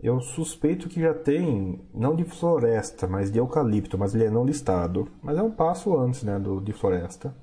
Eu 0.00 0.20
suspeito 0.20 0.88
que 0.88 1.00
já 1.00 1.12
tem, 1.12 1.84
não 1.92 2.14
de 2.14 2.24
floresta, 2.24 3.06
mas 3.06 3.32
de 3.32 3.38
eucalipto, 3.38 3.98
mas 3.98 4.14
ele 4.14 4.24
é 4.24 4.30
não 4.30 4.44
listado. 4.44 5.10
Mas 5.22 5.36
é 5.36 5.42
um 5.42 5.50
passo 5.50 5.98
antes 5.98 6.22
né, 6.22 6.38
do, 6.38 6.60
de 6.60 6.72
floresta. 6.72 7.34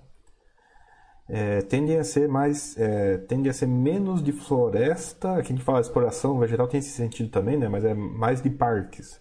É, 1.28 1.62
tendem 1.62 1.98
a 1.98 2.04
ser 2.04 2.30
mais, 2.30 2.78
é, 2.78 3.18
tende 3.18 3.50
a 3.50 3.54
ser 3.54 3.68
menos 3.68 4.24
de 4.24 4.32
floresta, 4.32 5.38
aqui 5.38 5.52
a 5.52 5.56
gente 5.56 5.64
fala 5.64 5.82
exploração 5.82 6.38
vegetal 6.40 6.68
tem 6.68 6.80
esse 6.80 6.92
sentido 6.92 7.30
também, 7.30 7.58
né, 7.58 7.68
mas 7.68 7.84
é 7.84 7.96
mais 7.96 8.42
de 8.42 8.50
parques 8.50 9.20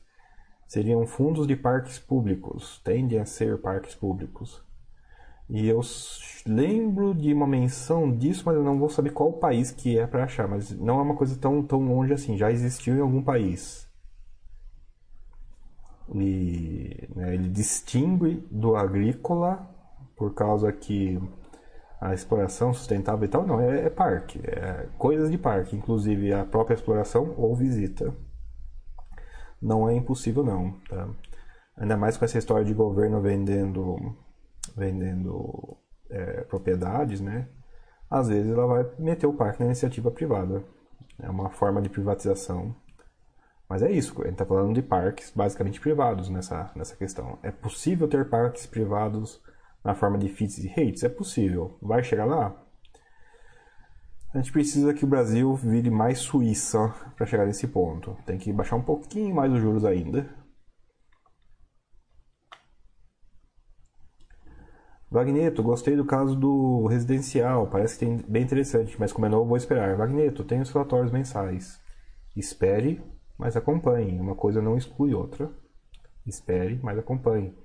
seriam 0.67 1.07
fundos 1.07 1.47
de 1.47 1.55
parques 1.55 2.01
públicos, 2.01 2.81
tendem 2.85 3.21
a 3.21 3.25
ser 3.25 3.61
parques 3.61 3.95
públicos. 3.95 4.61
E 5.49 5.69
eu 5.69 5.81
lembro 6.47 7.15
de 7.15 7.33
uma 7.33 7.47
menção 7.47 8.11
disso, 8.11 8.43
mas 8.47 8.57
eu 8.57 8.65
não 8.65 8.79
vou 8.79 8.89
saber 8.89 9.11
qual 9.11 9.33
país 9.35 9.71
que 9.71 9.99
é 9.99 10.07
para 10.07 10.25
achar, 10.25 10.49
mas 10.49 10.71
não 10.71 10.99
é 10.99 11.03
uma 11.03 11.17
coisa 11.17 11.37
tão, 11.39 11.63
tão 11.63 11.81
longe 11.81 12.13
assim, 12.13 12.37
já 12.37 12.51
existiu 12.51 12.97
em 12.97 13.01
algum 13.01 13.23
país. 13.23 13.87
E 16.15 17.09
né, 17.15 17.35
ele 17.35 17.49
distingue 17.49 18.47
do 18.51 18.77
agrícola 18.77 19.69
por 20.17 20.35
causa 20.35 20.73
que 20.73 21.21
a 22.01 22.13
exploração 22.13 22.75
sustentável 22.75 23.25
e 23.25 23.29
tal, 23.29 23.47
não, 23.47 23.61
é, 23.61 23.87
é 23.87 23.91
parque, 23.91 24.39
é 24.45 24.89
coisas 24.99 25.31
de 25.31 25.39
parque, 25.39 25.77
inclusive 25.77 26.33
a 26.33 26.45
própria 26.45 26.75
exploração 26.75 27.35
ou 27.39 27.55
visita 27.57 28.15
não 29.65 29.89
é 29.89 29.95
impossível 29.95 30.45
não, 30.45 30.73
tá? 30.89 31.09
Ainda 31.77 31.97
mais 31.97 32.17
com 32.17 32.25
essa 32.25 32.39
história 32.39 32.65
de 32.65 32.75
governo 32.75 33.21
vendendo, 33.21 34.15
vendendo 34.77 35.77
é, 36.11 36.43
propriedades, 36.43 37.21
né? 37.21 37.49
Às 38.11 38.29
vezes 38.29 38.51
ela 38.51 38.67
vai 38.67 38.87
meter 38.99 39.27
o 39.27 39.33
parque 39.33 39.61
na 39.61 39.67
iniciativa 39.67 40.11
privada. 40.11 40.63
É 41.21 41.29
uma 41.29 41.51
forma 41.51 41.81
de 41.81 41.89
privatização. 41.89 42.75
Mas 43.69 43.83
é 43.83 43.91
isso, 43.91 44.13
a 44.21 44.25
gente 44.25 44.35
está 44.35 44.45
falando 44.45 44.75
de 44.75 44.83
parques 44.83 45.33
basicamente 45.35 45.81
privados 45.81 46.29
nessa, 46.29 46.71
nessa 46.77 46.95
questão. 46.97 47.39
É 47.43 47.51
possível 47.51 48.07
ter 48.07 48.29
parques 48.29 48.67
privados 48.67 49.43
na 49.83 49.95
forma 49.95 50.19
de 50.19 50.29
FITs 50.29 50.59
e 50.59 50.69
REITs? 50.69 51.03
É 51.03 51.09
possível. 51.09 51.77
Vai 51.81 52.03
chegar 52.03 52.25
lá? 52.25 52.55
A 54.35 54.39
gente 54.39 54.53
precisa 54.53 54.93
que 54.93 55.05
o 55.05 55.09
Brasil 55.09 55.55
vire 55.55 55.91
mais 55.91 56.19
Suíça 56.19 56.93
para 57.17 57.25
chegar 57.25 57.47
nesse 57.47 57.69
ponto. 57.69 58.17
Tem 58.27 58.37
que 58.37 58.53
baixar 58.53 58.77
um 58.77 58.83
pouquinho 58.83 59.35
mais 59.35 59.53
os 59.53 59.61
juros 59.61 59.85
ainda. 59.85 60.29
Wagneto, 65.15 65.63
gostei 65.63 65.95
do 65.95 66.05
caso 66.05 66.35
do 66.35 66.89
residencial, 66.89 67.69
parece 67.69 67.97
que 67.97 68.05
tem 68.05 68.17
bem 68.27 68.43
interessante, 68.43 68.97
mas 68.99 69.13
como 69.13 69.27
é 69.27 69.29
novo, 69.29 69.47
vou 69.47 69.57
esperar. 69.57 69.97
Wagneto, 69.97 70.43
tem 70.43 70.61
os 70.61 70.73
relatórios 70.73 71.13
mensais. 71.13 71.81
Espere, 72.35 73.01
mas 73.39 73.57
acompanhe. 73.57 74.19
Uma 74.19 74.35
coisa 74.35 74.61
não 74.61 74.77
exclui 74.77 75.15
outra. 75.15 75.49
Espere, 76.27 76.81
mas 76.83 76.99
acompanhe. 76.99 77.57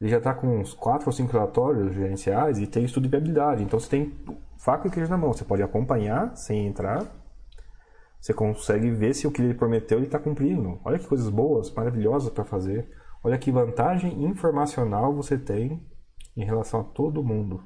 Ele 0.00 0.10
já 0.10 0.18
está 0.18 0.34
com 0.34 0.48
uns 0.48 0.74
4 0.74 1.08
ou 1.08 1.12
5 1.12 1.30
relatórios 1.30 1.94
gerenciais 1.94 2.58
e 2.58 2.66
tem 2.66 2.84
estudo 2.84 3.04
de 3.04 3.10
viabilidade. 3.10 3.62
Então 3.62 3.78
você 3.78 3.88
tem 3.88 4.12
faca 4.58 4.88
e 4.88 4.90
queijo 4.90 5.08
na 5.08 5.16
mão. 5.16 5.32
Você 5.32 5.44
pode 5.44 5.62
acompanhar 5.62 6.36
sem 6.36 6.66
entrar. 6.66 7.06
Você 8.20 8.34
consegue 8.34 8.90
ver 8.90 9.14
se 9.14 9.28
o 9.28 9.30
que 9.30 9.40
ele 9.40 9.54
prometeu 9.54 9.98
ele 9.98 10.06
está 10.06 10.18
cumprindo. 10.18 10.80
Olha 10.84 10.98
que 10.98 11.06
coisas 11.06 11.28
boas, 11.28 11.72
maravilhosas 11.72 12.32
para 12.32 12.44
fazer. 12.44 12.90
Olha 13.22 13.38
que 13.38 13.52
vantagem 13.52 14.24
informacional 14.24 15.14
você 15.14 15.38
tem 15.38 15.88
em 16.40 16.44
relação 16.44 16.80
a 16.80 16.84
todo 16.84 17.22
mundo 17.22 17.62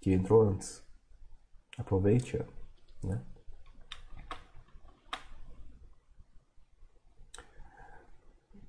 que 0.00 0.12
entrou 0.12 0.42
antes. 0.42 0.82
Aproveite, 1.78 2.44
né? 3.04 3.22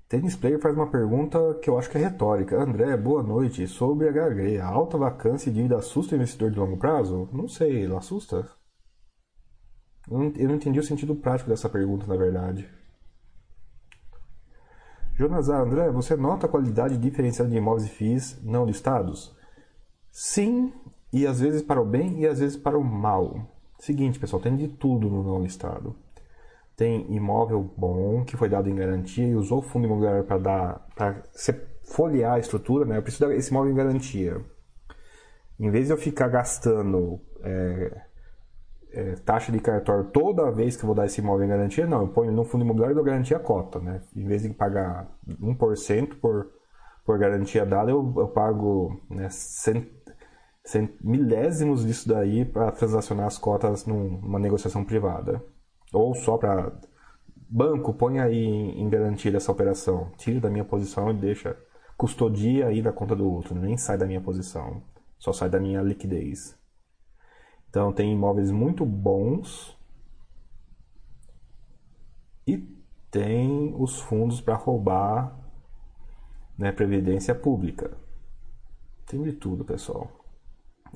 Tênis 0.08 0.36
Player 0.36 0.60
faz 0.60 0.76
uma 0.76 0.90
pergunta 0.90 1.58
que 1.62 1.70
eu 1.70 1.78
acho 1.78 1.90
que 1.90 1.96
é 1.96 2.02
retórica. 2.02 2.62
André, 2.62 2.96
boa 2.96 3.22
noite. 3.22 3.66
Sobre 3.66 4.10
HG, 4.10 4.58
a 4.58 4.66
alta 4.66 4.98
vacância 4.98 5.48
e 5.48 5.52
dívida 5.52 5.78
assusta 5.78 6.14
o 6.14 6.16
investidor 6.16 6.50
de 6.50 6.58
longo 6.58 6.76
prazo? 6.76 7.28
Não 7.32 7.48
sei, 7.48 7.88
não 7.88 7.96
assusta? 7.96 8.46
Eu 10.08 10.18
não 10.18 10.54
entendi 10.54 10.78
o 10.78 10.84
sentido 10.84 11.16
prático 11.16 11.48
dessa 11.48 11.68
pergunta, 11.68 12.06
na 12.06 12.16
verdade. 12.16 12.68
Jonas 15.14 15.48
A. 15.50 15.60
André, 15.60 15.90
você 15.90 16.16
nota 16.16 16.46
a 16.46 16.48
qualidade 16.48 16.96
diferenciada 16.96 17.50
de 17.50 17.56
imóveis 17.56 17.86
e 17.86 17.90
FIIs 17.90 18.42
não 18.42 18.64
listados? 18.64 19.36
Sim, 20.10 20.72
e 21.12 21.26
às 21.26 21.40
vezes 21.40 21.62
para 21.62 21.80
o 21.80 21.84
bem 21.84 22.20
e 22.20 22.26
às 22.26 22.38
vezes 22.38 22.56
para 22.56 22.78
o 22.78 22.84
mal. 22.84 23.48
Seguinte, 23.78 24.18
pessoal, 24.18 24.40
tem 24.40 24.56
de 24.56 24.68
tudo 24.68 25.10
no 25.10 25.22
não 25.22 25.42
listado 25.42 25.96
tem 26.76 27.14
imóvel 27.14 27.70
bom 27.76 28.24
que 28.24 28.36
foi 28.36 28.48
dado 28.48 28.68
em 28.68 28.74
garantia 28.74 29.26
e 29.26 29.34
usou 29.34 29.58
o 29.58 29.62
fundo 29.62 29.86
imobiliário 29.86 30.24
para 30.24 30.38
dar 30.38 30.88
para 30.94 31.22
folhear 31.84 32.34
a 32.34 32.38
estrutura, 32.38 32.84
né? 32.84 32.98
Eu 32.98 33.02
preciso 33.02 33.28
desse 33.28 33.50
imóvel 33.50 33.72
em 33.72 33.76
garantia. 33.76 34.40
Em 35.60 35.70
vez 35.70 35.86
de 35.86 35.92
eu 35.92 35.96
ficar 35.96 36.28
gastando 36.28 37.20
é, 37.42 38.00
é, 38.92 39.14
taxa 39.24 39.50
de 39.50 39.58
cartório 39.58 40.04
toda 40.04 40.50
vez 40.50 40.76
que 40.76 40.84
eu 40.84 40.86
vou 40.86 40.94
dar 40.94 41.06
esse 41.06 41.20
imóvel 41.20 41.46
em 41.46 41.48
garantia, 41.48 41.86
não, 41.86 42.02
eu 42.02 42.08
ponho 42.08 42.30
no 42.30 42.44
fundo 42.44 42.64
imobiliário 42.64 42.94
e 42.94 42.96
dou 42.96 43.04
garantia 43.04 43.38
cota, 43.38 43.78
né? 43.80 44.00
Em 44.14 44.26
vez 44.26 44.42
de 44.42 44.50
pagar 44.50 45.08
1% 45.26 46.20
por, 46.20 46.50
por 47.04 47.18
garantia 47.18 47.64
dada, 47.64 47.90
eu, 47.90 48.12
eu 48.16 48.28
pago 48.28 49.00
né, 49.10 49.28
cent, 49.30 49.88
cent, 50.64 50.90
milésimos 51.02 51.84
disso 51.84 52.08
daí 52.08 52.44
para 52.44 52.70
transacionar 52.70 53.26
as 53.26 53.38
cotas 53.38 53.86
numa 53.86 54.38
negociação 54.38 54.84
privada. 54.84 55.42
Ou 55.92 56.14
só 56.14 56.36
para. 56.38 56.72
Banco, 57.48 57.92
põe 57.92 58.18
aí 58.18 58.46
em 58.80 58.88
garantia 58.88 59.36
essa 59.36 59.52
operação. 59.52 60.10
Tira 60.16 60.40
da 60.40 60.50
minha 60.50 60.64
posição 60.64 61.10
e 61.10 61.14
deixa. 61.14 61.56
Custodia 61.98 62.68
aí 62.68 62.80
da 62.80 62.92
conta 62.92 63.14
do 63.14 63.30
outro. 63.30 63.54
Nem 63.54 63.76
sai 63.76 63.98
da 63.98 64.06
minha 64.06 64.20
posição. 64.20 64.82
Só 65.18 65.32
sai 65.34 65.50
da 65.50 65.60
minha 65.60 65.82
liquidez. 65.82 66.58
Então, 67.72 67.90
tem 67.90 68.12
imóveis 68.12 68.50
muito 68.50 68.84
bons. 68.84 69.74
E 72.46 72.58
tem 73.10 73.74
os 73.78 73.98
fundos 73.98 74.42
para 74.42 74.54
roubar 74.56 75.34
né, 76.58 76.70
previdência 76.70 77.34
pública. 77.34 77.96
Tem 79.06 79.22
de 79.22 79.32
tudo, 79.32 79.64
pessoal. 79.64 80.10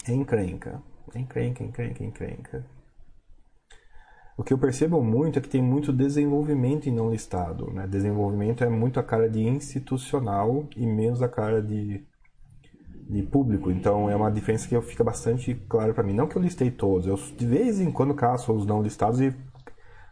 É 0.06 0.12
encrenca. 0.12 0.82
É 1.14 1.18
encrenca, 1.18 1.64
encrenca, 1.64 2.04
encrenca. 2.04 2.66
O 4.36 4.44
que 4.44 4.52
eu 4.52 4.58
percebo 4.58 5.02
muito 5.02 5.38
é 5.38 5.42
que 5.42 5.48
tem 5.48 5.62
muito 5.62 5.94
desenvolvimento 5.94 6.90
em 6.90 6.92
não 6.92 7.10
listado. 7.10 7.72
Né? 7.72 7.86
Desenvolvimento 7.86 8.62
é 8.62 8.68
muito 8.68 9.00
a 9.00 9.02
cara 9.02 9.30
de 9.30 9.42
institucional 9.42 10.68
e 10.76 10.86
menos 10.86 11.22
a 11.22 11.28
cara 11.28 11.62
de, 11.62 12.06
de 13.08 13.22
público. 13.22 13.70
Então 13.70 14.10
é 14.10 14.16
uma 14.16 14.30
diferença 14.30 14.68
que 14.68 14.80
fica 14.82 15.04
bastante 15.04 15.54
clara 15.68 15.94
para 15.94 16.02
mim. 16.02 16.12
Não 16.12 16.26
que 16.26 16.36
eu 16.36 16.42
listei 16.42 16.70
todos, 16.70 17.06
eu 17.06 17.16
de 17.36 17.46
vez 17.46 17.80
em 17.80 17.90
quando 17.90 18.14
caço 18.14 18.52
os 18.52 18.66
não 18.66 18.82
listados 18.82 19.20
e 19.20 19.34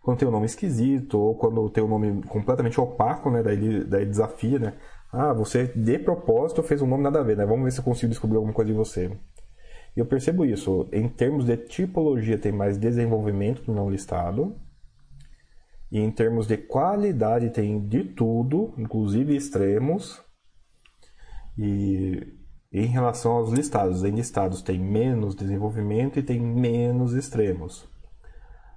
quando 0.03 0.19
tem 0.19 0.29
um 0.29 0.31
nome 0.31 0.47
esquisito 0.47 1.19
ou 1.19 1.35
quando 1.35 1.69
tem 1.71 1.83
um 1.83 1.89
nome 1.89 2.23
completamente 2.25 2.81
opaco, 2.81 3.31
né? 3.31 3.43
daí, 3.43 3.85
daí 3.85 4.05
desafia, 4.05 4.59
né? 4.59 4.75
Ah, 5.11 5.33
você 5.33 5.67
de 5.75 5.99
propósito 5.99 6.63
fez 6.63 6.83
um 6.83 6.87
nome 6.87 7.03
nada 7.03 7.21
a 7.21 7.23
ver, 7.23 7.37
né? 7.37 7.47
Vamos 7.47 7.65
ver 7.65 7.71
se 7.71 7.79
eu 7.79 7.85
consigo 7.85 8.11
descobrir 8.11 8.37
alguma 8.37 8.53
coisa 8.53 8.71
de 8.71 8.77
você. 8.77 9.17
E 9.97 10.01
eu 10.01 10.07
percebo 10.07 10.45
isso. 10.45 10.89
Em 10.93 11.09
termos 11.09 11.45
de 11.45 11.57
tipologia, 11.57 12.37
tem 12.37 12.53
mais 12.53 12.77
desenvolvimento 12.77 13.63
do 13.63 13.73
não 13.73 13.89
listado. 13.89 14.57
E 15.91 16.01
em 16.01 16.11
termos 16.11 16.47
de 16.47 16.57
qualidade, 16.57 17.51
tem 17.51 17.81
de 17.81 18.05
tudo, 18.05 18.75
inclusive 18.77 19.37
extremos. 19.37 20.21
E 21.57 22.44
em 22.83 22.87
relação 22.87 23.33
aos 23.33 23.51
listados, 23.51 24.05
em 24.05 24.11
listados 24.11 24.63
tem 24.63 24.79
menos 24.79 25.35
desenvolvimento 25.35 26.19
e 26.19 26.23
tem 26.23 26.41
menos 26.41 27.15
extremos. 27.15 27.89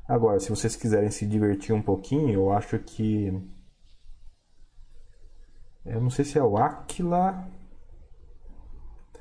Agora, 0.08 0.40
se 0.40 0.50
vocês 0.50 0.76
quiserem 0.76 1.12
se 1.12 1.26
divertir 1.26 1.74
um 1.74 1.82
pouquinho, 1.82 2.34
eu 2.34 2.52
acho 2.52 2.80
que. 2.80 3.34
Eu 5.86 6.02
não 6.02 6.10
sei 6.10 6.26
se 6.26 6.38
é 6.38 6.44
o 6.44 6.58
Aquila 6.58 7.48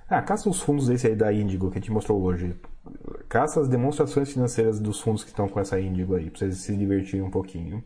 ah, 0.09 0.23
caça 0.23 0.49
os 0.49 0.61
fundos 0.61 0.87
desse 0.87 1.09
aí 1.09 1.17
da 1.17 1.33
Índigo 1.33 1.69
que 1.69 1.79
a 1.79 1.81
gente 1.81 1.91
mostrou 1.91 2.23
hoje. 2.23 2.57
Caça 3.29 3.61
as 3.61 3.69
demonstrações 3.69 4.33
financeiras 4.33 4.79
dos 4.79 5.01
fundos 5.01 5.25
que 5.25 5.31
estão 5.31 5.49
com 5.49 5.59
essa 5.59 5.81
Índigo 5.81 6.15
aí, 6.15 6.31
pra 6.31 6.39
vocês 6.39 6.59
se 6.59 6.77
divertirem 6.77 7.27
um 7.27 7.31
pouquinho. 7.31 7.83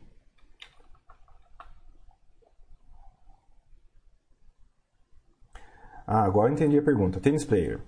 Ah, 6.13 6.25
agora 6.25 6.53
entendi 6.53 6.77
a 6.77 6.83
pergunta. 6.83 7.21
Tênis 7.21 7.45
Player. 7.45 7.81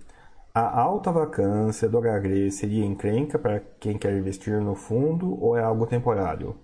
A 0.55 0.81
alta 0.81 1.11
vacância 1.11 1.89
do 1.89 1.99
HG 1.99 2.53
seria 2.53 2.85
encrenca 2.85 3.36
para 3.36 3.59
quem 3.81 3.99
quer 3.99 4.16
investir 4.16 4.61
no 4.61 4.77
fundo 4.77 5.43
ou 5.43 5.57
é 5.57 5.62
algo 5.65 5.89
temporário? 5.89 6.57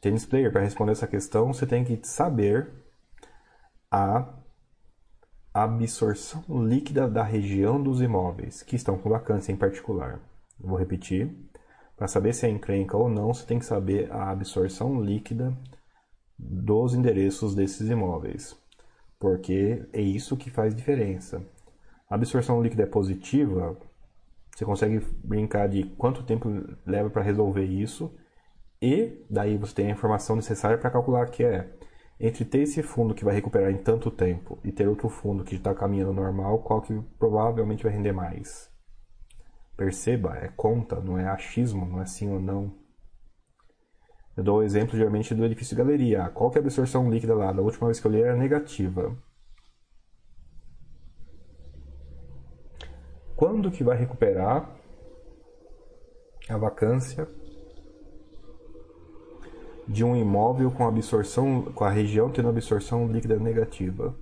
Tênis 0.00 0.24
Player, 0.24 0.50
para 0.50 0.62
responder 0.62 0.92
essa 0.92 1.06
questão, 1.06 1.52
você 1.52 1.66
tem 1.66 1.84
que 1.84 2.00
saber 2.02 2.66
a 3.90 4.26
absorção 5.52 6.42
líquida 6.66 7.06
da 7.06 7.22
região 7.22 7.82
dos 7.82 8.00
imóveis 8.00 8.62
que 8.62 8.74
estão 8.74 8.96
com 8.96 9.10
vacância 9.10 9.52
em 9.52 9.56
particular. 9.56 10.18
Vou 10.58 10.78
repetir. 10.78 11.30
Para 11.94 12.08
saber 12.08 12.32
se 12.32 12.46
é 12.46 12.48
encrenca 12.48 12.96
ou 12.96 13.10
não, 13.10 13.34
você 13.34 13.44
tem 13.44 13.58
que 13.58 13.66
saber 13.66 14.10
a 14.10 14.30
absorção 14.30 14.98
líquida 15.02 15.54
dos 16.38 16.94
endereços 16.94 17.54
desses 17.54 17.90
imóveis, 17.90 18.56
porque 19.22 19.86
é 19.92 20.00
isso 20.00 20.36
que 20.36 20.50
faz 20.50 20.74
diferença. 20.74 21.46
A 22.10 22.16
absorção 22.16 22.60
líquida 22.60 22.82
é 22.82 22.86
positiva, 22.86 23.78
você 24.52 24.64
consegue 24.64 24.98
brincar 25.22 25.68
de 25.68 25.84
quanto 25.96 26.24
tempo 26.24 26.48
leva 26.84 27.08
para 27.08 27.22
resolver 27.22 27.62
isso, 27.62 28.12
e 28.82 29.24
daí 29.30 29.56
você 29.56 29.76
tem 29.76 29.86
a 29.86 29.90
informação 29.92 30.34
necessária 30.34 30.76
para 30.76 30.90
calcular 30.90 31.30
que 31.30 31.44
é 31.44 31.72
entre 32.18 32.44
ter 32.44 32.62
esse 32.62 32.82
fundo 32.82 33.14
que 33.14 33.24
vai 33.24 33.32
recuperar 33.32 33.70
em 33.70 33.78
tanto 33.78 34.10
tempo 34.10 34.58
e 34.64 34.72
ter 34.72 34.88
outro 34.88 35.08
fundo 35.08 35.44
que 35.44 35.54
está 35.54 35.72
caminhando 35.72 36.12
normal, 36.12 36.58
qual 36.58 36.82
que 36.82 37.00
provavelmente 37.16 37.84
vai 37.84 37.92
render 37.92 38.12
mais? 38.12 38.68
Perceba, 39.76 40.36
é 40.36 40.48
conta, 40.48 41.00
não 41.00 41.16
é 41.16 41.28
achismo, 41.28 41.86
não 41.86 42.02
é 42.02 42.06
sim 42.06 42.28
ou 42.28 42.40
não. 42.40 42.74
Eu 44.36 44.42
dou 44.42 44.58
o 44.58 44.62
exemplo 44.62 44.96
geralmente 44.96 45.34
do 45.34 45.44
edifício 45.44 45.76
galeria. 45.76 46.28
Qual 46.30 46.50
que 46.50 46.58
é 46.58 46.60
a 46.60 46.64
absorção 46.64 47.10
líquida 47.10 47.34
lá? 47.34 47.52
Da 47.52 47.60
última 47.60 47.86
vez 47.86 48.00
que 48.00 48.06
eu 48.06 48.10
li 48.10 48.22
era 48.22 48.36
negativa. 48.36 49.14
Quando 53.36 53.70
que 53.70 53.84
vai 53.84 53.96
recuperar 53.96 54.70
a 56.48 56.56
vacância 56.56 57.28
de 59.86 60.04
um 60.04 60.16
imóvel 60.16 60.70
com 60.70 60.86
absorção, 60.86 61.62
com 61.74 61.84
a 61.84 61.90
região 61.90 62.30
tendo 62.30 62.48
absorção 62.48 63.06
líquida 63.06 63.36
negativa. 63.36 64.16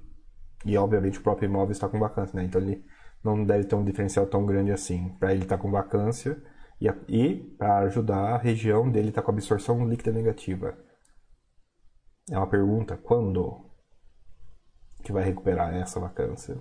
E 0.64 0.76
obviamente 0.76 1.18
o 1.18 1.22
próprio 1.22 1.48
imóvel 1.48 1.72
está 1.72 1.88
com 1.88 1.98
vacância, 1.98 2.36
né? 2.36 2.44
Então 2.44 2.60
ele 2.60 2.84
não 3.22 3.44
deve 3.44 3.64
ter 3.64 3.74
um 3.74 3.84
diferencial 3.84 4.26
tão 4.26 4.44
grande 4.44 4.72
assim. 4.72 5.14
Para 5.20 5.32
ele 5.32 5.42
estar 5.42 5.56
tá 5.56 5.62
com 5.62 5.70
vacância 5.70 6.42
e, 6.80 6.88
e 7.08 7.36
para 7.58 7.80
ajudar 7.80 8.34
a 8.34 8.38
região 8.38 8.90
dele 8.90 9.10
estar 9.10 9.20
tá 9.20 9.26
com 9.26 9.32
absorção 9.32 9.86
líquida 9.86 10.12
negativa. 10.12 10.76
É 12.30 12.36
uma 12.36 12.48
pergunta: 12.48 12.96
quando 12.96 13.70
que 15.02 15.12
vai 15.12 15.24
recuperar 15.24 15.74
essa 15.74 16.00
vacância? 16.00 16.58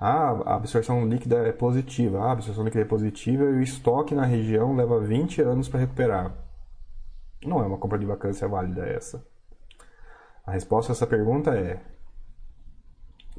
Ah, 0.00 0.30
a 0.46 0.54
absorção 0.56 1.06
líquida 1.06 1.38
é 1.46 1.52
positiva. 1.52 2.20
Ah, 2.20 2.28
a 2.28 2.32
absorção 2.32 2.64
líquida 2.64 2.82
é 2.82 2.86
positiva 2.86 3.44
e 3.44 3.54
o 3.54 3.62
estoque 3.62 4.14
na 4.14 4.24
região 4.24 4.74
leva 4.74 5.00
20 5.00 5.42
anos 5.42 5.68
para 5.68 5.80
recuperar. 5.80 6.32
Não 7.44 7.62
é 7.62 7.66
uma 7.66 7.78
compra 7.78 7.98
de 7.98 8.06
vacância 8.06 8.48
válida 8.48 8.86
essa. 8.86 9.24
A 10.44 10.52
resposta 10.52 10.92
a 10.92 10.94
essa 10.94 11.06
pergunta 11.06 11.50
é 11.54 11.80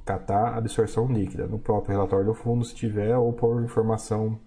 catar 0.06 0.58
absorção 0.58 1.08
líquida 1.08 1.48
no 1.48 1.60
próprio 1.60 1.94
relatório 1.94 2.26
do 2.26 2.34
fundo, 2.34 2.66
se 2.66 2.76
tiver, 2.76 3.16
ou 3.18 3.34
por 3.34 3.64
informação 3.64 4.40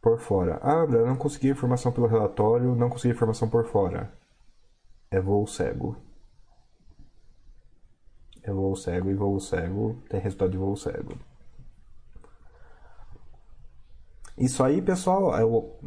por 0.00 0.18
fora. 0.18 0.58
Ah, 0.62 0.82
André, 0.82 1.04
não 1.04 1.16
consegui 1.16 1.50
informação 1.50 1.92
pelo 1.92 2.06
relatório, 2.06 2.74
não 2.74 2.88
consegui 2.88 3.14
informação 3.14 3.48
por 3.48 3.66
fora. 3.66 4.12
É 5.10 5.20
voo 5.20 5.46
cego. 5.46 5.96
É 8.42 8.52
voo 8.52 8.74
cego 8.74 9.10
e 9.10 9.14
voo 9.14 9.38
cego 9.38 10.02
tem 10.08 10.20
resultado 10.20 10.50
de 10.50 10.58
voo 10.58 10.76
cego. 10.76 11.12
Isso 14.38 14.64
aí, 14.64 14.80
pessoal, 14.80 15.38
eu, 15.38 15.78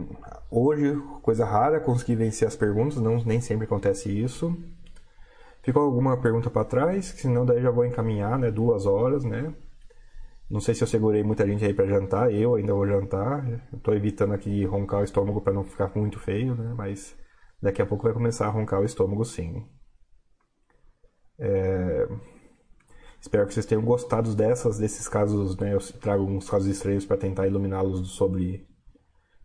hoje, 0.51 0.95
coisa 1.23 1.43
rara, 1.43 1.79
consegui 1.79 2.15
vencer 2.15 2.47
as 2.47 2.55
perguntas, 2.55 2.97
não, 3.01 3.17
nem 3.23 3.41
sempre 3.41 3.65
acontece 3.65 4.11
isso. 4.11 4.55
Ficou 5.63 5.81
alguma 5.81 6.17
pergunta 6.17 6.49
para 6.51 6.65
trás? 6.65 7.05
Senão 7.17 7.45
daí 7.45 7.61
já 7.61 7.71
vou 7.71 7.85
encaminhar, 7.85 8.37
né? 8.37 8.51
Duas 8.51 8.85
horas, 8.85 9.23
né? 9.23 9.53
Não 10.53 10.59
sei 10.59 10.75
se 10.75 10.83
eu 10.83 10.87
segurei 10.87 11.23
muita 11.23 11.47
gente 11.47 11.65
aí 11.65 11.73
para 11.73 11.87
jantar, 11.87 12.31
eu 12.31 12.53
ainda 12.53 12.75
vou 12.75 12.85
jantar. 12.85 13.43
Estou 13.73 13.91
evitando 13.95 14.35
aqui 14.35 14.63
roncar 14.65 15.01
o 15.01 15.03
estômago 15.03 15.41
para 15.41 15.51
não 15.51 15.63
ficar 15.63 15.91
muito 15.95 16.19
feio, 16.19 16.53
né? 16.53 16.75
Mas 16.77 17.17
daqui 17.59 17.81
a 17.81 17.85
pouco 17.87 18.03
vai 18.03 18.13
começar 18.13 18.45
a 18.45 18.51
roncar 18.51 18.79
o 18.79 18.85
estômago 18.85 19.25
sim. 19.25 19.67
É... 21.39 22.07
Espero 23.19 23.47
que 23.47 23.53
vocês 23.55 23.65
tenham 23.65 23.83
gostado 23.83 24.35
dessas, 24.35 24.77
desses 24.77 25.07
casos, 25.07 25.57
né? 25.57 25.73
Eu 25.73 25.79
trago 25.99 26.21
alguns 26.21 26.47
casos 26.47 26.67
estranhos 26.67 27.03
para 27.03 27.17
tentar 27.17 27.47
iluminá-los 27.47 28.11
sobre 28.11 28.67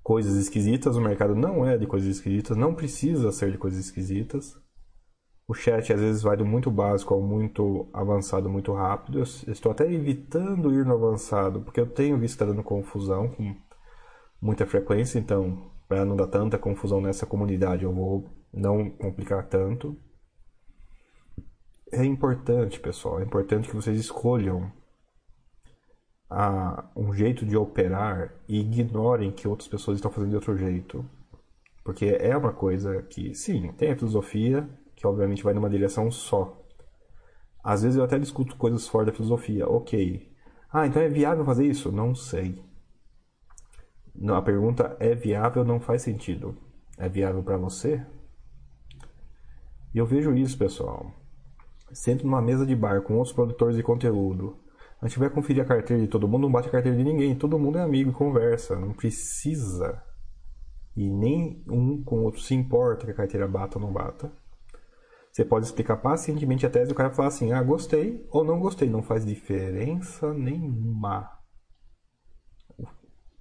coisas 0.03 0.37
esquisitas. 0.37 0.95
O 0.95 1.01
mercado 1.01 1.35
não 1.35 1.65
é 1.65 1.79
de 1.79 1.87
coisas 1.87 2.17
esquisitas, 2.17 2.55
não 2.55 2.75
precisa 2.75 3.33
ser 3.33 3.51
de 3.51 3.57
coisas 3.57 3.81
esquisitas. 3.83 4.61
O 5.49 5.55
chat 5.55 5.91
às 5.91 6.01
vezes 6.01 6.20
vai 6.20 6.37
do 6.37 6.45
muito 6.45 6.70
básico 6.70 7.15
ao 7.15 7.23
muito 7.23 7.89
avançado 7.95 8.51
muito 8.51 8.70
rápido. 8.75 9.20
Eu 9.20 9.23
estou 9.23 9.73
até 9.73 9.91
evitando 9.91 10.75
ir 10.75 10.85
no 10.85 10.93
avançado, 10.93 11.62
porque 11.62 11.81
eu 11.81 11.87
tenho 11.87 12.19
visto 12.19 12.37
que 12.37 12.45
está 12.45 12.53
dando 12.53 12.62
confusão 12.62 13.31
com 13.31 13.57
muita 14.43 14.66
frequência, 14.66 15.19
então, 15.19 15.70
para 15.89 16.05
não 16.05 16.16
dar 16.16 16.27
tanta 16.27 16.59
confusão 16.59 17.01
nessa 17.01 17.25
comunidade, 17.25 17.85
eu 17.85 17.93
vou 17.95 18.31
não 18.53 18.91
complicar 18.91 19.49
tanto. 19.49 19.97
É 21.91 22.05
importante, 22.05 22.79
pessoal, 22.79 23.19
é 23.19 23.25
importante 23.25 23.70
que 23.70 23.75
vocês 23.75 23.99
escolham 23.99 24.70
a, 26.29 26.91
um 26.95 27.11
jeito 27.15 27.47
de 27.47 27.57
operar 27.57 28.35
e 28.47 28.61
ignorem 28.61 29.33
que 29.33 29.49
outras 29.49 29.66
pessoas 29.66 29.97
estão 29.97 30.11
fazendo 30.11 30.29
de 30.29 30.37
outro 30.37 30.55
jeito. 30.59 31.09
Porque 31.83 32.05
é 32.05 32.37
uma 32.37 32.53
coisa 32.53 33.03
que, 33.03 33.35
sim, 33.35 33.73
tem 33.73 33.93
a 33.93 33.97
filosofia, 33.97 34.69
que 34.99 35.07
obviamente 35.07 35.45
vai 35.45 35.55
numa 35.55 35.70
direção 35.70 36.11
só. 36.11 36.61
Às 37.62 37.83
vezes 37.83 37.97
eu 37.97 38.05
até 38.05 38.19
discuto 38.19 38.57
coisas 38.57 38.89
fora 38.89 39.07
da 39.07 39.12
filosofia. 39.12 39.69
Ok. 39.69 40.29
Ah, 40.73 40.89
então 40.89 41.01
é 41.01 41.09
viável 41.09 41.45
fazer 41.45 41.66
isso? 41.66 41.93
Não 41.93 42.16
sei. 42.16 42.61
Não, 44.12 44.35
a 44.35 44.43
pergunta 44.43 44.97
é 44.99 45.15
viável 45.15 45.65
não 45.65 45.79
faz 45.79 46.03
sentido. 46.03 46.57
É 46.99 47.09
viável 47.09 47.45
para 47.45 47.57
você? 47.57 48.05
E 49.95 49.99
eu 49.99 50.05
vejo 50.05 50.35
isso, 50.35 50.59
pessoal. 50.59 51.12
Sento 51.93 52.25
numa 52.25 52.43
mesa 52.43 52.66
de 52.66 52.75
bar 52.75 53.03
com 53.03 53.15
outros 53.15 53.33
produtores 53.33 53.77
de 53.77 53.85
conteúdo. 53.85 54.59
A 55.01 55.07
gente 55.07 55.20
vai 55.20 55.31
conferir 55.31 55.62
a 55.62 55.66
carteira 55.66 56.03
de 56.03 56.09
todo 56.09 56.27
mundo, 56.27 56.43
não 56.43 56.51
bate 56.51 56.66
a 56.66 56.73
carteira 56.73 56.99
de 56.99 57.05
ninguém. 57.05 57.37
Todo 57.37 57.59
mundo 57.59 57.79
é 57.79 57.83
amigo 57.83 58.11
e 58.11 58.15
conversa. 58.15 58.75
Não 58.75 58.93
precisa. 58.93 60.03
E 60.97 61.09
nem 61.09 61.62
um 61.70 62.03
com 62.03 62.16
o 62.16 62.23
outro 62.25 62.41
se 62.41 62.53
importa 62.53 63.07
que 63.07 63.12
a 63.12 63.15
carteira 63.15 63.47
bata 63.47 63.79
ou 63.79 63.85
não 63.85 63.93
bata. 63.93 64.33
Você 65.39 65.44
pode 65.44 65.66
explicar 65.66 65.98
pacientemente 65.98 66.66
a 66.66 66.70
tese 66.70 66.90
e 66.90 66.93
o 66.93 66.97
cara 66.97 67.12
fala 67.12 67.28
assim: 67.28 67.52
ah, 67.52 67.62
gostei 67.62 68.27
ou 68.28 68.43
não 68.43 68.59
gostei. 68.59 68.90
Não 68.90 69.05
faz 69.05 69.24
diferença 69.24 70.35
nenhuma 70.35 71.31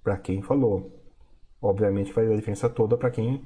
para 0.00 0.16
quem 0.16 0.40
falou. 0.40 0.96
Obviamente 1.60 2.12
faz 2.12 2.30
a 2.30 2.36
diferença 2.36 2.70
toda 2.70 2.96
para 2.96 3.10
quem 3.10 3.44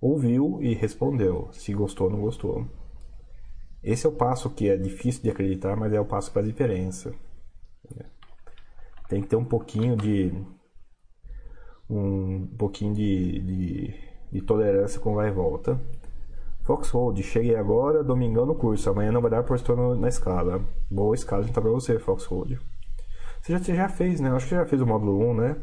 ouviu 0.00 0.58
e 0.62 0.72
respondeu, 0.72 1.50
se 1.52 1.74
gostou 1.74 2.06
ou 2.06 2.12
não 2.14 2.22
gostou. 2.22 2.66
Esse 3.82 4.06
é 4.06 4.08
o 4.08 4.16
passo 4.16 4.48
que 4.48 4.70
é 4.70 4.76
difícil 4.78 5.22
de 5.22 5.28
acreditar, 5.28 5.76
mas 5.76 5.92
é 5.92 6.00
o 6.00 6.06
passo 6.06 6.32
para 6.32 6.40
a 6.40 6.46
diferença. 6.46 7.14
Tem 9.06 9.20
que 9.20 9.28
ter 9.28 9.36
um 9.36 9.44
pouquinho 9.44 9.94
de 9.98 10.32
um 11.90 12.46
pouquinho 12.56 12.94
de, 12.94 13.38
de, 13.42 13.94
de 14.32 14.40
tolerância 14.40 14.98
com 14.98 15.14
vai 15.14 15.28
e 15.28 15.32
volta. 15.32 15.78
Foxhold, 16.66 17.22
cheguei 17.22 17.54
agora, 17.54 18.02
domingão 18.02 18.44
no 18.44 18.56
curso. 18.56 18.90
Amanhã 18.90 19.12
não 19.12 19.22
vai 19.22 19.30
dar 19.30 19.44
por 19.44 19.54
estou 19.54 19.96
na 19.96 20.08
escala. 20.08 20.60
Boa 20.90 21.14
escala, 21.14 21.42
a 21.42 21.44
gente 21.44 21.54
tá 21.54 21.60
pra 21.60 21.70
você, 21.70 21.96
Foxhold. 21.96 22.58
Você 23.40 23.52
já, 23.52 23.58
você 23.60 23.74
já 23.76 23.88
fez, 23.88 24.20
né? 24.20 24.30
Acho 24.30 24.48
que 24.48 24.54
já 24.56 24.66
fez 24.66 24.82
o 24.82 24.86
módulo 24.86 25.30
1, 25.30 25.34
né? 25.34 25.56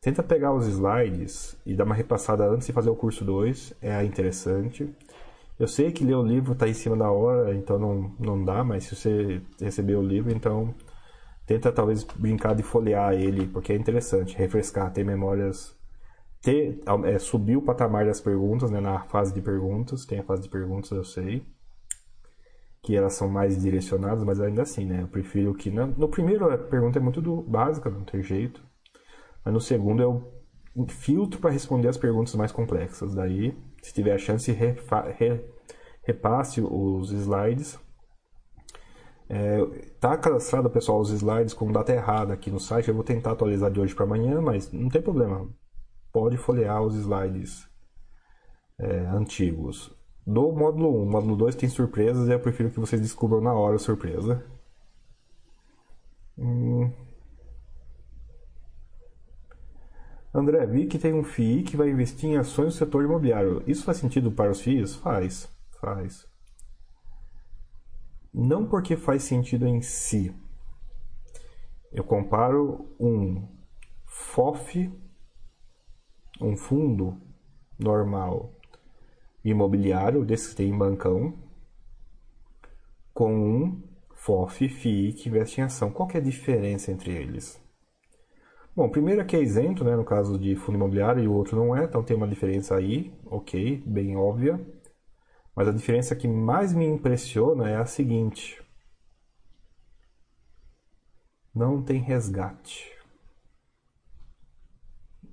Tenta 0.00 0.22
pegar 0.22 0.54
os 0.54 0.68
slides 0.68 1.60
e 1.66 1.74
dar 1.74 1.82
uma 1.82 1.94
repassada 1.96 2.48
antes 2.48 2.68
de 2.68 2.72
fazer 2.72 2.88
o 2.88 2.94
curso 2.94 3.24
2. 3.24 3.74
É 3.82 4.04
interessante. 4.04 4.88
Eu 5.58 5.66
sei 5.66 5.90
que 5.90 6.04
ler 6.04 6.14
o 6.14 6.22
livro 6.22 6.52
está 6.52 6.68
em 6.68 6.74
cima 6.74 6.96
da 6.96 7.10
hora, 7.10 7.52
então 7.52 7.80
não, 7.80 8.14
não 8.20 8.44
dá, 8.44 8.62
mas 8.62 8.84
se 8.84 8.94
você 8.94 9.42
receber 9.60 9.96
o 9.96 10.02
livro, 10.02 10.30
então 10.30 10.72
tenta 11.44 11.72
talvez 11.72 12.04
brincar 12.04 12.54
de 12.54 12.62
folhear 12.62 13.14
ele, 13.14 13.48
porque 13.48 13.72
é 13.72 13.76
interessante, 13.76 14.36
refrescar, 14.36 14.92
ter 14.92 15.02
memórias 15.02 15.75
ter, 16.42 16.80
é, 17.04 17.18
subir 17.18 17.56
o 17.56 17.62
patamar 17.62 18.06
das 18.06 18.20
perguntas, 18.20 18.70
né, 18.70 18.80
na 18.80 19.00
fase 19.04 19.34
de 19.34 19.40
perguntas, 19.40 20.04
tem 20.04 20.18
a 20.18 20.22
fase 20.22 20.42
de 20.42 20.48
perguntas, 20.48 20.90
eu 20.90 21.04
sei, 21.04 21.44
que 22.82 22.94
elas 22.94 23.14
são 23.14 23.28
mais 23.28 23.60
direcionadas, 23.60 24.22
mas 24.22 24.40
ainda 24.40 24.62
assim, 24.62 24.86
né, 24.86 25.02
eu 25.02 25.08
prefiro 25.08 25.54
que, 25.54 25.70
na, 25.70 25.86
no 25.86 26.08
primeiro 26.08 26.52
a 26.52 26.56
pergunta 26.56 26.98
é 26.98 27.02
muito 27.02 27.20
do, 27.20 27.42
básica, 27.42 27.90
não 27.90 28.04
tem 28.04 28.22
jeito, 28.22 28.62
mas 29.44 29.52
no 29.52 29.60
segundo 29.60 30.02
eu 30.02 30.32
filtro 30.88 31.40
para 31.40 31.50
responder 31.50 31.88
as 31.88 31.96
perguntas 31.96 32.34
mais 32.34 32.52
complexas, 32.52 33.14
daí, 33.14 33.56
se 33.82 33.92
tiver 33.92 34.12
a 34.12 34.18
chance, 34.18 34.50
refa, 34.52 35.02
re, 35.18 35.40
repasse 36.04 36.60
os 36.60 37.10
slides, 37.10 37.78
é, 39.28 39.58
tá 39.98 40.16
cadastrado, 40.16 40.70
pessoal, 40.70 41.00
os 41.00 41.10
slides 41.10 41.52
com 41.52 41.72
data 41.72 41.92
errada 41.92 42.32
aqui 42.32 42.50
no 42.50 42.60
site. 42.60 42.88
Eu 42.88 42.94
vou 42.94 43.02
tentar 43.02 43.32
atualizar 43.32 43.70
de 43.70 43.80
hoje 43.80 43.94
para 43.94 44.04
amanhã, 44.04 44.40
mas 44.40 44.70
não 44.70 44.88
tem 44.88 45.02
problema 45.02 45.48
pode 46.16 46.38
folhear 46.38 46.82
os 46.82 46.94
slides 46.94 47.68
é, 48.78 49.00
antigos. 49.08 49.94
Do 50.26 50.50
módulo 50.50 51.02
1, 51.02 51.10
módulo 51.10 51.36
2 51.36 51.54
tem 51.54 51.68
surpresas 51.68 52.26
e 52.26 52.32
eu 52.32 52.40
prefiro 52.40 52.70
que 52.70 52.80
vocês 52.80 53.02
descubram 53.02 53.42
na 53.42 53.52
hora 53.52 53.76
a 53.76 53.78
surpresa. 53.78 54.42
Hum. 56.38 56.90
André, 60.32 60.64
vi 60.64 60.86
que 60.86 60.98
tem 60.98 61.12
um 61.12 61.22
FII 61.22 61.64
que 61.64 61.76
vai 61.76 61.90
investir 61.90 62.30
em 62.30 62.38
ações 62.38 62.72
do 62.72 62.78
setor 62.78 63.04
imobiliário. 63.04 63.62
Isso 63.66 63.84
faz 63.84 63.98
sentido 63.98 64.32
para 64.32 64.50
os 64.50 64.62
FIIs? 64.62 64.96
Faz, 64.96 65.54
faz. 65.82 66.26
Não 68.32 68.66
porque 68.66 68.96
faz 68.96 69.22
sentido 69.22 69.66
em 69.66 69.82
si. 69.82 70.34
Eu 71.92 72.04
comparo 72.04 72.88
um 72.98 73.46
FOF 74.06 74.90
um 76.40 76.56
fundo 76.56 77.20
normal 77.78 78.52
imobiliário, 79.44 80.24
desse 80.24 80.50
que 80.50 80.56
tem 80.56 80.70
em 80.70 80.76
bancão, 80.76 81.34
com 83.14 83.32
um 83.32 83.82
FOF, 84.14 84.68
FII, 84.68 85.12
que 85.12 85.28
investe 85.28 85.60
em 85.60 85.64
ação. 85.64 85.90
Qual 85.90 86.08
é 86.12 86.18
a 86.18 86.20
diferença 86.20 86.90
entre 86.90 87.12
eles? 87.12 87.60
Bom, 88.74 88.90
primeiro 88.90 89.22
é 89.22 89.24
que 89.24 89.36
é 89.36 89.42
isento, 89.42 89.84
né, 89.84 89.96
no 89.96 90.04
caso 90.04 90.38
de 90.38 90.54
fundo 90.56 90.76
imobiliário, 90.76 91.22
e 91.22 91.28
o 91.28 91.32
outro 91.32 91.56
não 91.56 91.74
é, 91.74 91.84
então 91.84 92.02
tem 92.02 92.16
uma 92.16 92.28
diferença 92.28 92.76
aí, 92.76 93.14
ok, 93.24 93.82
bem 93.86 94.16
óbvia. 94.16 94.60
Mas 95.54 95.68
a 95.68 95.72
diferença 95.72 96.14
que 96.14 96.28
mais 96.28 96.74
me 96.74 96.84
impressiona 96.84 97.70
é 97.70 97.76
a 97.76 97.86
seguinte: 97.86 98.62
não 101.54 101.82
tem 101.82 101.98
resgate 101.98 102.95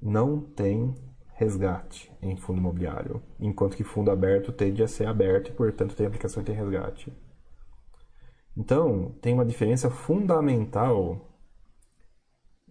não 0.03 0.41
tem 0.41 0.93
resgate 1.35 2.11
em 2.21 2.35
fundo 2.35 2.59
imobiliário, 2.59 3.23
enquanto 3.39 3.77
que 3.77 3.83
fundo 3.83 4.11
aberto 4.11 4.51
tende 4.51 4.83
a 4.83 4.87
ser 4.87 5.07
aberto 5.07 5.49
e, 5.49 5.53
portanto, 5.53 5.95
tem 5.95 6.05
aplicação 6.05 6.43
e 6.43 6.45
tem 6.45 6.53
resgate. 6.53 7.11
Então, 8.55 9.15
tem 9.21 9.33
uma 9.33 9.45
diferença 9.45 9.89
fundamental 9.89 11.33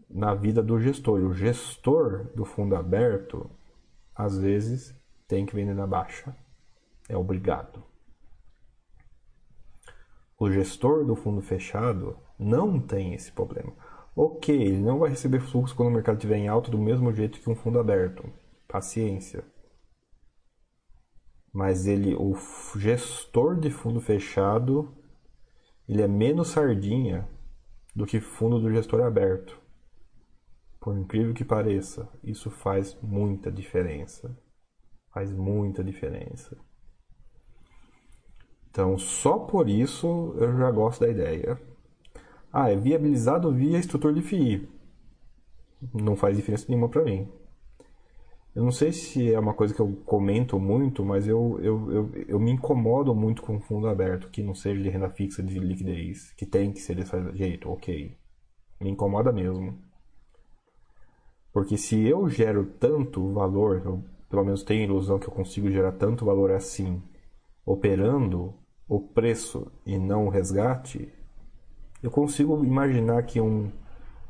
na 0.09 0.34
vida 0.34 0.62
do 0.62 0.78
gestor. 0.78 1.20
O 1.20 1.32
gestor 1.32 2.30
do 2.36 2.44
fundo 2.44 2.76
aberto, 2.76 3.50
às 4.14 4.38
vezes, 4.38 4.94
tem 5.26 5.46
que 5.46 5.54
vender 5.54 5.74
na 5.74 5.86
baixa. 5.86 6.36
É 7.09 7.16
obrigado. 7.16 7.82
O 10.38 10.50
gestor 10.50 11.04
do 11.04 11.16
fundo 11.16 11.40
fechado 11.40 12.18
não 12.38 12.78
tem 12.78 13.14
esse 13.14 13.32
problema. 13.32 13.72
Ok, 14.14 14.55
ele 14.55 14.78
não 14.78 14.98
vai 14.98 15.10
receber 15.10 15.40
fluxo 15.40 15.74
quando 15.74 15.89
o 15.89 15.93
mercado 15.93 16.16
estiver 16.16 16.36
em 16.36 16.48
alta 16.48 16.70
do 16.70 16.78
mesmo 16.78 17.12
jeito 17.14 17.40
que 17.40 17.48
um 17.48 17.55
fundo 17.55 17.78
aberto. 17.78 18.30
Paciência. 18.68 19.44
Mas 21.52 21.86
ele, 21.86 22.14
o 22.14 22.34
gestor 22.76 23.59
de 23.59 23.70
fundo 23.70 24.01
fechado, 24.01 24.94
ele 25.89 26.02
é 26.02 26.09
menos 26.09 26.48
sardinha 26.48 27.28
do 27.94 28.06
que 28.06 28.20
fundo 28.20 28.60
do 28.60 28.70
gestor 28.70 29.02
aberto. 29.02 29.60
Por 30.80 30.97
incrível 30.98 31.32
que 31.32 31.44
pareça, 31.44 32.09
isso 32.22 32.51
faz 32.51 32.98
muita 33.02 33.52
diferença. 33.52 34.36
Faz 35.12 35.32
muita 35.32 35.84
diferença. 35.84 36.56
Então, 38.70 38.98
só 38.98 39.39
por 39.39 39.68
isso 39.68 40.34
eu 40.39 40.56
já 40.56 40.70
gosto 40.70 41.01
da 41.01 41.09
ideia. 41.09 41.60
Ah, 42.53 42.70
é 42.70 42.77
viabilizado 42.77 43.53
via 43.53 43.79
estrutura 43.79 44.12
de 44.12 44.20
FII. 44.23 44.69
Não 45.95 46.15
faz 46.16 46.37
diferença 46.37 46.66
nenhuma 46.69 46.89
para 46.89 47.03
mim. 47.03 47.29
Eu 48.55 48.62
não 48.62 48.70
sei 48.70 48.93
se 48.93 49.33
é 49.33 49.39
uma 49.39 49.55
coisa 49.55 49.73
que 49.73 49.81
eu 49.81 49.97
comento 50.05 50.61
muito, 50.61 51.03
mas 51.03 51.27
eu, 51.27 51.59
eu, 51.62 51.91
eu, 51.91 52.12
eu, 52.29 52.39
me 52.39 52.51
incomodo 52.51 53.15
muito 53.15 53.41
com 53.41 53.59
fundo 53.59 53.89
aberto, 53.89 54.29
que 54.29 54.43
não 54.43 54.55
seja 54.55 54.83
de 54.83 54.91
renda 54.91 55.09
fixa 55.09 55.43
de 55.43 55.59
liquidez, 55.59 56.33
que 56.33 56.45
tem 56.45 56.70
que 56.70 56.81
ser 56.81 56.97
desse 56.97 57.16
jeito, 57.35 57.70
ok. 57.70 58.15
Me 58.79 58.91
incomoda 58.91 59.33
mesmo. 59.33 59.79
Porque 61.51 61.79
se 61.79 62.07
eu 62.07 62.29
gero 62.29 62.66
tanto 62.79 63.33
valor, 63.33 63.83
eu 63.85 64.05
pelo 64.29 64.45
menos 64.45 64.62
tenho 64.62 64.83
a 64.83 64.85
ilusão 64.85 65.19
que 65.19 65.29
eu 65.29 65.33
consigo 65.33 65.70
gerar 65.70 65.93
tanto 65.93 66.24
valor 66.24 66.51
assim, 66.53 67.03
operando 67.65 68.55
o 68.89 69.01
preço 69.01 69.70
e 69.87 69.99
não 69.99 70.27
o 70.27 70.31
resgate, 70.31 71.11
eu 72.03 72.11
consigo 72.11 72.65
imaginar 72.65 73.23
que 73.23 73.41
um, 73.41 73.70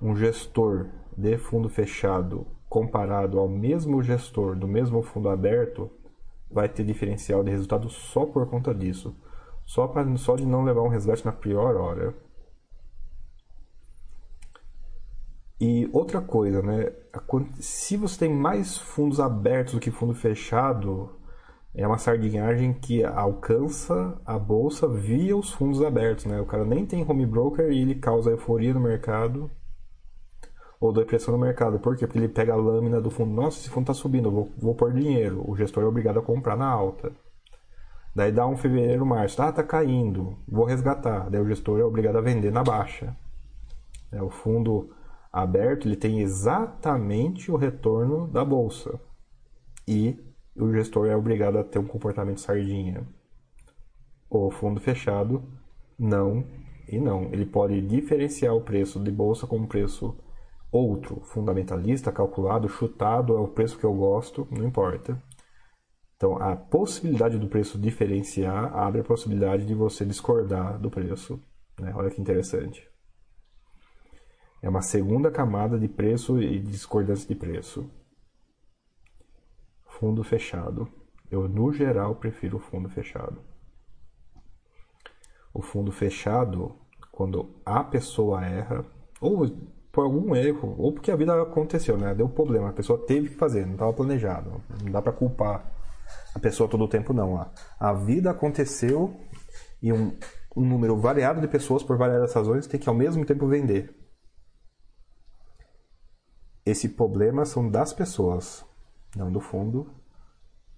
um 0.01 0.15
gestor 0.15 0.89
de 1.17 1.39
fundo 1.39 1.69
fechado 1.69 2.47
comparado 2.69 3.39
ao 3.39 3.49
mesmo 3.49 4.03
gestor 4.03 4.57
do 4.57 4.67
mesmo 4.67 5.03
fundo 5.03 5.29
aberto 5.29 5.91
vai 6.51 6.69
ter 6.69 6.85
diferencial 6.85 7.43
de 7.43 7.51
resultado 7.51 7.89
só 7.89 8.27
por 8.27 8.47
conta 8.49 8.75
disso. 8.75 9.15
Só, 9.65 9.87
pra, 9.87 10.05
só 10.17 10.37
de 10.37 10.45
não 10.45 10.65
levar 10.65 10.83
um 10.83 10.89
resgate 10.89 11.25
na 11.25 11.33
pior 11.33 11.77
hora. 11.77 12.15
E 15.61 15.89
outra 15.93 16.21
coisa, 16.21 16.61
né? 16.61 16.93
Se 17.61 17.97
você 17.97 18.19
tem 18.19 18.35
mais 18.35 18.77
fundos 18.77 19.21
abertos 19.21 19.75
do 19.75 19.81
que 19.81 19.91
fundo 19.91 20.13
fechado, 20.13 21.11
é 21.75 21.87
uma 21.87 21.99
sardinhagem 21.99 22.75
que 22.75 23.03
alcança 23.03 24.21
a 24.27 24.39
bolsa 24.39 24.87
via 24.87 25.37
os 25.37 25.51
fundos 25.53 25.83
abertos, 25.83 26.27
né? 26.27 26.41
O 26.41 26.47
cara 26.47 26.65
nem 26.65 26.85
tem 26.85 27.05
home 27.09 27.25
broker 27.25 27.71
e 27.71 27.81
ele 27.81 27.95
causa 27.95 28.31
euforia 28.31 28.75
no 28.75 28.81
mercado 28.81 29.51
ou 30.79 30.93
depressão 30.93 31.33
no 31.33 31.41
mercado. 31.41 31.79
Por 31.79 31.97
quê? 31.97 32.07
Porque 32.07 32.19
ele 32.19 32.29
pega 32.29 32.53
a 32.53 32.57
lâmina 32.57 33.01
do 33.01 33.11
fundo. 33.11 33.33
Nossa, 33.33 33.59
esse 33.59 33.71
fundo 33.71 33.85
está 33.85 33.95
subindo, 33.95 34.31
vou, 34.31 34.51
vou 34.59 34.75
pôr 34.75 34.93
dinheiro. 34.93 35.43
O 35.49 35.57
gestor 35.57 35.83
é 35.85 35.87
obrigado 35.87 36.19
a 36.19 36.23
comprar 36.23 36.57
na 36.57 36.67
alta. 36.67 37.13
Daí 38.15 38.31
dá 38.31 38.47
um 38.47 38.57
fevereiro, 38.57 39.07
março. 39.07 39.41
Ah, 39.41 39.51
tá 39.51 39.63
caindo, 39.63 40.37
vou 40.47 40.67
resgatar. 40.67 41.31
Daí 41.31 41.41
o 41.41 41.49
gestor 41.49 41.81
é 41.81 41.85
obrigado 41.85 42.19
a 42.19 42.21
vender 42.21 42.53
na 42.53 42.63
baixa. 42.63 43.17
É, 44.11 44.23
o 44.23 44.29
fundo 44.29 44.91
aberto 45.33 45.89
ele 45.89 45.97
tem 45.97 46.21
exatamente 46.21 47.51
o 47.51 47.57
retorno 47.57 48.27
da 48.27 48.45
bolsa. 48.45 49.01
E 49.89 50.19
o 50.57 50.73
gestor 50.73 51.07
é 51.07 51.17
obrigado 51.17 51.59
a 51.59 51.65
ter 51.65 51.79
um 51.79 51.87
comportamento 51.87 52.41
sardinha. 52.41 53.07
O 54.29 54.51
fundo 54.51 54.81
fechado, 54.81 55.43
não 55.99 56.45
e 56.89 56.99
não. 56.99 57.25
Ele 57.33 57.47
pode 57.47 57.81
diferenciar 57.83 58.55
o 58.55 58.61
preço 58.61 59.01
de 59.01 59.11
bolsa 59.11 59.47
com 59.47 59.59
um 59.59 59.67
preço 59.67 60.17
outro, 60.71 61.21
fundamentalista, 61.21 62.11
calculado, 62.11 62.69
chutado, 62.69 63.37
é 63.37 63.41
o 63.41 63.49
preço 63.49 63.79
que 63.79 63.85
eu 63.85 63.93
gosto, 63.93 64.49
não 64.51 64.67
importa. 64.67 65.23
Então, 66.17 66.41
a 66.41 66.57
possibilidade 66.57 67.39
do 67.39 67.49
preço 67.49 67.79
diferenciar 67.79 68.75
abre 68.75 69.01
a 69.01 69.05
possibilidade 69.05 69.67
de 69.67 69.75
você 69.75 70.05
discordar 70.05 70.79
do 70.79 70.91
preço. 70.91 71.41
Né? 71.79 71.93
Olha 71.95 72.11
que 72.11 72.21
interessante. 72.21 72.89
É 74.63 74.69
uma 74.69 74.83
segunda 74.83 75.31
camada 75.31 75.79
de 75.79 75.89
preço 75.89 76.41
e 76.41 76.61
discordância 76.61 77.27
de 77.27 77.35
preço. 77.35 77.91
Fundo 80.03 80.25
fechado. 80.25 80.89
Eu, 81.31 81.49
no 81.49 81.73
geral, 81.73 82.17
prefiro 82.17 82.57
o 82.57 82.61
fundo 82.61 82.89
fechado. 82.89 83.41
O 85.55 85.63
fundo 85.63 85.93
fechado, 85.93 86.75
quando 87.13 87.55
a 87.65 87.85
pessoa 87.85 88.45
erra, 88.45 88.85
ou 89.21 89.49
por 89.93 90.03
algum 90.03 90.35
erro, 90.35 90.75
ou 90.77 90.93
porque 90.93 91.13
a 91.13 91.15
vida 91.15 91.41
aconteceu, 91.41 91.97
né? 91.97 92.13
Deu 92.17 92.29
problema, 92.29 92.71
a 92.71 92.73
pessoa 92.73 92.99
teve 93.07 93.29
que 93.29 93.37
fazer, 93.37 93.65
não 93.65 93.75
estava 93.75 93.93
planejado. 93.93 94.61
Não 94.83 94.91
dá 94.91 95.01
para 95.01 95.13
culpar 95.13 95.73
a 96.35 96.39
pessoa 96.41 96.69
todo 96.69 96.83
o 96.83 96.89
tempo, 96.89 97.13
não. 97.13 97.49
A 97.79 97.93
vida 97.93 98.33
aconteceu 98.33 99.15
e 99.81 99.93
um, 99.93 100.19
um 100.57 100.67
número 100.67 100.97
variado 100.97 101.41
de 101.41 101.47
pessoas, 101.47 101.85
por 101.85 101.97
variadas 101.97 102.35
razões, 102.35 102.67
tem 102.67 102.81
que 102.81 102.89
ao 102.89 102.95
mesmo 102.97 103.25
tempo 103.25 103.47
vender 103.47 103.95
esse 106.67 106.89
problema 106.89 107.45
são 107.45 107.71
das 107.71 107.93
pessoas, 107.93 108.65
não 109.17 109.31
do 109.31 109.41
fundo. 109.41 109.91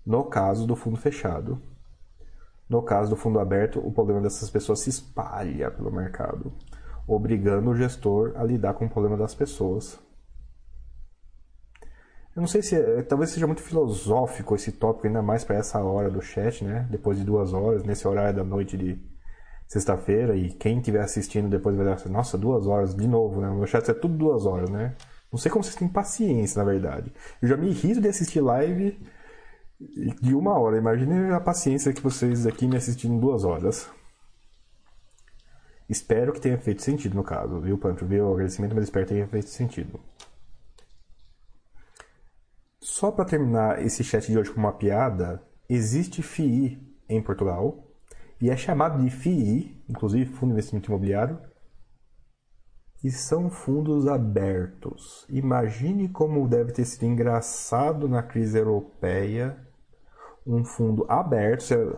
No 0.04 0.24
caso 0.24 0.66
do 0.66 0.76
fundo 0.76 0.96
fechado. 0.96 1.60
No 2.68 2.82
caso 2.82 3.10
do 3.10 3.16
fundo 3.16 3.38
aberto, 3.38 3.78
o 3.78 3.92
problema 3.92 4.20
dessas 4.20 4.48
pessoas 4.50 4.80
se 4.80 4.90
espalha 4.90 5.70
pelo 5.70 5.92
mercado, 5.92 6.52
obrigando 7.06 7.70
o 7.70 7.76
gestor 7.76 8.32
a 8.36 8.42
lidar 8.42 8.74
com 8.74 8.86
o 8.86 8.90
problema 8.90 9.16
das 9.16 9.34
pessoas. 9.34 9.98
Eu 12.34 12.40
não 12.40 12.48
sei 12.48 12.62
se 12.62 12.74
é, 12.74 13.02
talvez 13.02 13.30
seja 13.30 13.46
muito 13.46 13.62
filosófico 13.62 14.56
esse 14.56 14.72
tópico, 14.72 15.06
ainda 15.06 15.22
mais 15.22 15.44
para 15.44 15.56
essa 15.56 15.80
hora 15.84 16.10
do 16.10 16.20
chat, 16.20 16.64
né? 16.64 16.88
Depois 16.90 17.16
de 17.16 17.24
duas 17.24 17.52
horas, 17.52 17.84
nesse 17.84 18.08
horário 18.08 18.36
da 18.38 18.44
noite 18.44 18.76
de 18.76 18.98
sexta-feira, 19.68 20.34
e 20.34 20.50
quem 20.50 20.78
estiver 20.78 21.02
assistindo 21.02 21.48
depois 21.48 21.76
vai 21.76 21.94
dizer, 21.94 22.08
nossa, 22.08 22.36
duas 22.36 22.66
horas 22.66 22.94
de 22.94 23.06
novo, 23.06 23.40
né? 23.40 23.48
O 23.48 23.54
meu 23.54 23.66
chat 23.66 23.88
é 23.88 23.94
tudo 23.94 24.16
duas 24.16 24.46
horas, 24.46 24.68
né? 24.68 24.96
Não 25.34 25.38
sei 25.38 25.50
como 25.50 25.64
vocês 25.64 25.74
têm 25.74 25.88
paciência, 25.88 26.62
na 26.62 26.70
verdade. 26.70 27.12
Eu 27.42 27.48
já 27.48 27.56
me 27.56 27.68
irrito 27.68 28.00
de 28.00 28.06
assistir 28.06 28.40
live 28.40 28.96
de 30.22 30.32
uma 30.32 30.56
hora. 30.56 30.78
Imagine 30.78 31.32
a 31.32 31.40
paciência 31.40 31.92
que 31.92 32.00
vocês 32.00 32.46
aqui 32.46 32.68
me 32.68 32.76
assistindo 32.76 33.18
duas 33.18 33.42
horas. 33.42 33.90
Espero 35.88 36.32
que 36.32 36.40
tenha 36.40 36.56
feito 36.56 36.82
sentido 36.82 37.16
no 37.16 37.24
caso, 37.24 37.60
viu, 37.60 37.76
Pancho? 37.76 38.06
Viu 38.06 38.28
o 38.28 38.32
agradecimento, 38.32 38.76
mas 38.76 38.84
espero 38.84 39.06
que 39.06 39.12
tenha 39.12 39.26
feito 39.26 39.48
sentido. 39.48 39.98
Só 42.80 43.10
para 43.10 43.24
terminar 43.24 43.84
esse 43.84 44.04
chat 44.04 44.30
de 44.30 44.38
hoje 44.38 44.52
com 44.52 44.60
uma 44.60 44.74
piada, 44.74 45.42
existe 45.68 46.22
FII 46.22 46.78
em 47.08 47.20
Portugal 47.20 47.84
e 48.40 48.50
é 48.50 48.56
chamado 48.56 49.02
de 49.02 49.10
FII, 49.10 49.82
inclusive 49.88 50.26
Fundo 50.26 50.50
de 50.50 50.52
Investimento 50.52 50.92
Imobiliário, 50.92 51.40
e 53.04 53.10
são 53.10 53.50
fundos 53.50 54.08
abertos. 54.08 55.26
Imagine 55.28 56.08
como 56.08 56.48
deve 56.48 56.72
ter 56.72 56.86
sido 56.86 57.04
engraçado 57.04 58.08
na 58.08 58.22
crise 58.22 58.56
europeia 58.56 59.58
um 60.46 60.64
fundo 60.64 61.04
aberto. 61.06 61.64
Você... 61.64 61.96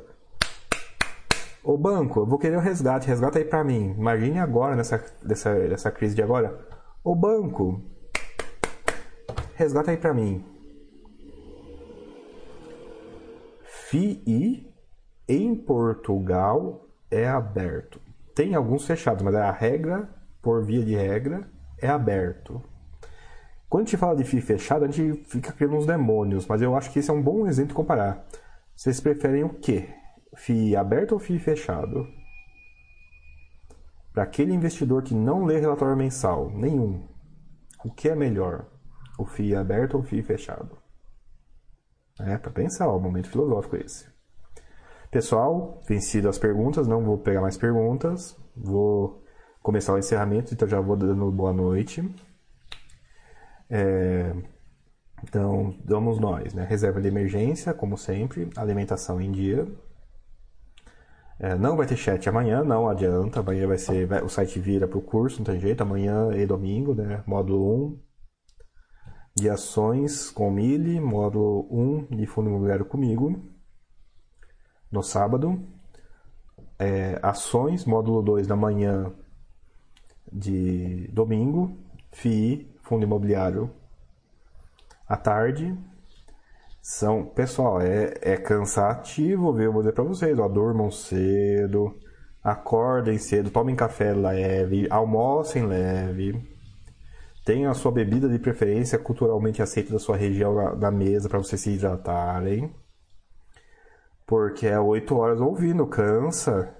Ô 1.62 1.78
banco, 1.78 2.20
eu 2.20 2.26
vou 2.26 2.40
querer 2.40 2.56
um 2.56 2.60
resgate, 2.60 3.06
resgata 3.06 3.38
aí 3.38 3.44
para 3.44 3.62
mim. 3.62 3.94
Imagine 3.96 4.40
agora 4.40 4.74
nessa 4.74 4.98
dessa, 5.22 5.54
dessa 5.54 5.92
crise 5.92 6.16
de 6.16 6.22
agora. 6.22 6.66
Ô 7.04 7.14
banco, 7.14 7.80
resgata 9.54 9.92
aí 9.92 9.96
para 9.96 10.12
mim. 10.12 10.44
FII 13.62 14.74
em 15.28 15.54
Portugal 15.54 16.88
é 17.08 17.28
aberto. 17.28 18.00
Tem 18.34 18.56
alguns 18.56 18.84
fechados, 18.84 19.22
mas 19.22 19.34
a 19.36 19.52
regra 19.52 20.15
por 20.46 20.64
via 20.64 20.84
de 20.84 20.94
regra, 20.94 21.50
é 21.76 21.88
aberto. 21.88 22.62
Quando 23.68 23.82
a 23.82 23.84
gente 23.86 23.96
fala 23.96 24.14
de 24.14 24.22
FII 24.22 24.40
fechado, 24.40 24.84
a 24.84 24.88
gente 24.88 25.24
fica 25.24 25.52
criando 25.52 25.74
uns 25.74 25.86
demônios, 25.86 26.46
mas 26.46 26.62
eu 26.62 26.76
acho 26.76 26.92
que 26.92 27.00
esse 27.00 27.10
é 27.10 27.12
um 27.12 27.20
bom 27.20 27.48
exemplo 27.48 27.70
de 27.70 27.74
comparar. 27.74 28.24
Vocês 28.72 29.00
preferem 29.00 29.42
o 29.42 29.54
quê? 29.54 29.88
FII 30.36 30.76
aberto 30.76 31.12
ou 31.14 31.18
FII 31.18 31.40
fechado? 31.40 32.06
Para 34.12 34.22
aquele 34.22 34.54
investidor 34.54 35.02
que 35.02 35.16
não 35.16 35.44
lê 35.44 35.58
relatório 35.58 35.96
mensal, 35.96 36.48
nenhum, 36.48 37.08
o 37.84 37.90
que 37.90 38.08
é 38.08 38.14
melhor? 38.14 38.68
O 39.18 39.26
FII 39.26 39.56
aberto 39.56 39.94
ou 39.94 40.02
o 40.02 40.04
FII 40.04 40.22
fechado? 40.22 40.78
É, 42.20 42.38
para 42.38 42.52
pensar, 42.52 42.86
ó, 42.86 42.96
momento 43.00 43.28
filosófico 43.28 43.78
esse. 43.78 44.06
Pessoal, 45.10 45.82
vencido 45.88 46.28
as 46.28 46.38
perguntas, 46.38 46.86
não 46.86 47.02
vou 47.02 47.18
pegar 47.18 47.40
mais 47.40 47.56
perguntas, 47.56 48.40
vou 48.56 49.25
começar 49.66 49.92
o 49.94 49.98
encerramento, 49.98 50.54
então 50.54 50.68
já 50.68 50.80
vou 50.80 50.96
dando 50.96 51.28
boa 51.32 51.52
noite. 51.52 52.08
É, 53.68 54.32
então, 55.24 55.76
damos 55.84 56.20
nós, 56.20 56.54
né? 56.54 56.64
Reserva 56.64 57.00
de 57.00 57.08
emergência, 57.08 57.74
como 57.74 57.98
sempre, 57.98 58.48
alimentação 58.56 59.20
em 59.20 59.32
dia. 59.32 59.66
É, 61.40 61.56
não 61.56 61.76
vai 61.76 61.84
ter 61.84 61.96
chat 61.96 62.28
amanhã, 62.28 62.62
não 62.62 62.88
adianta. 62.88 63.40
Amanhã 63.40 63.66
vai 63.66 63.76
ser. 63.76 64.06
Vai, 64.06 64.22
o 64.22 64.28
site 64.28 64.60
vira 64.60 64.86
para 64.86 64.98
o 64.98 65.02
curso, 65.02 65.38
não 65.38 65.44
tem 65.44 65.58
jeito. 65.58 65.80
Amanhã 65.80 66.30
e 66.32 66.46
domingo, 66.46 66.94
né? 66.94 67.24
Módulo 67.26 67.88
1 67.88 68.00
de 69.34 69.50
ações 69.50 70.30
com 70.30 70.48
Mili, 70.48 71.00
módulo 71.00 71.66
1 71.72 72.16
de 72.16 72.24
fundo 72.24 72.48
imobiliário 72.48 72.84
comigo. 72.84 73.36
No 74.92 75.02
sábado. 75.02 75.60
É, 76.78 77.18
ações, 77.20 77.84
módulo 77.84 78.22
2 78.22 78.46
da 78.46 78.54
manhã 78.54 79.12
de 80.32 81.08
domingo, 81.12 81.76
FII, 82.12 82.70
Fundo 82.82 83.04
Imobiliário, 83.04 83.70
à 85.08 85.16
tarde. 85.16 85.76
São, 86.80 87.24
pessoal, 87.24 87.80
é, 87.80 88.14
é 88.22 88.36
cansativo, 88.36 89.52
viu? 89.52 89.72
Vou 89.72 89.82
dizer 89.82 89.92
pra 89.92 90.04
vocês, 90.04 90.38
ó, 90.38 90.46
durmam 90.46 90.88
cedo, 90.90 91.98
acordem 92.42 93.18
cedo, 93.18 93.50
tomem 93.50 93.74
café 93.74 94.14
leve, 94.14 94.86
almocem 94.88 95.66
leve, 95.66 96.40
tenham 97.44 97.72
a 97.72 97.74
sua 97.74 97.90
bebida 97.90 98.28
de 98.28 98.38
preferência 98.38 98.98
culturalmente 99.00 99.60
aceita 99.60 99.92
da 99.92 99.98
sua 99.98 100.16
região 100.16 100.54
na, 100.54 100.76
na 100.76 100.90
mesa 100.92 101.28
para 101.28 101.38
vocês 101.38 101.60
se 101.60 101.72
hidratarem. 101.72 102.72
Porque 104.24 104.66
é 104.66 104.78
8 104.78 105.16
horas 105.16 105.40
ouvindo, 105.40 105.86
cansa 105.86 106.72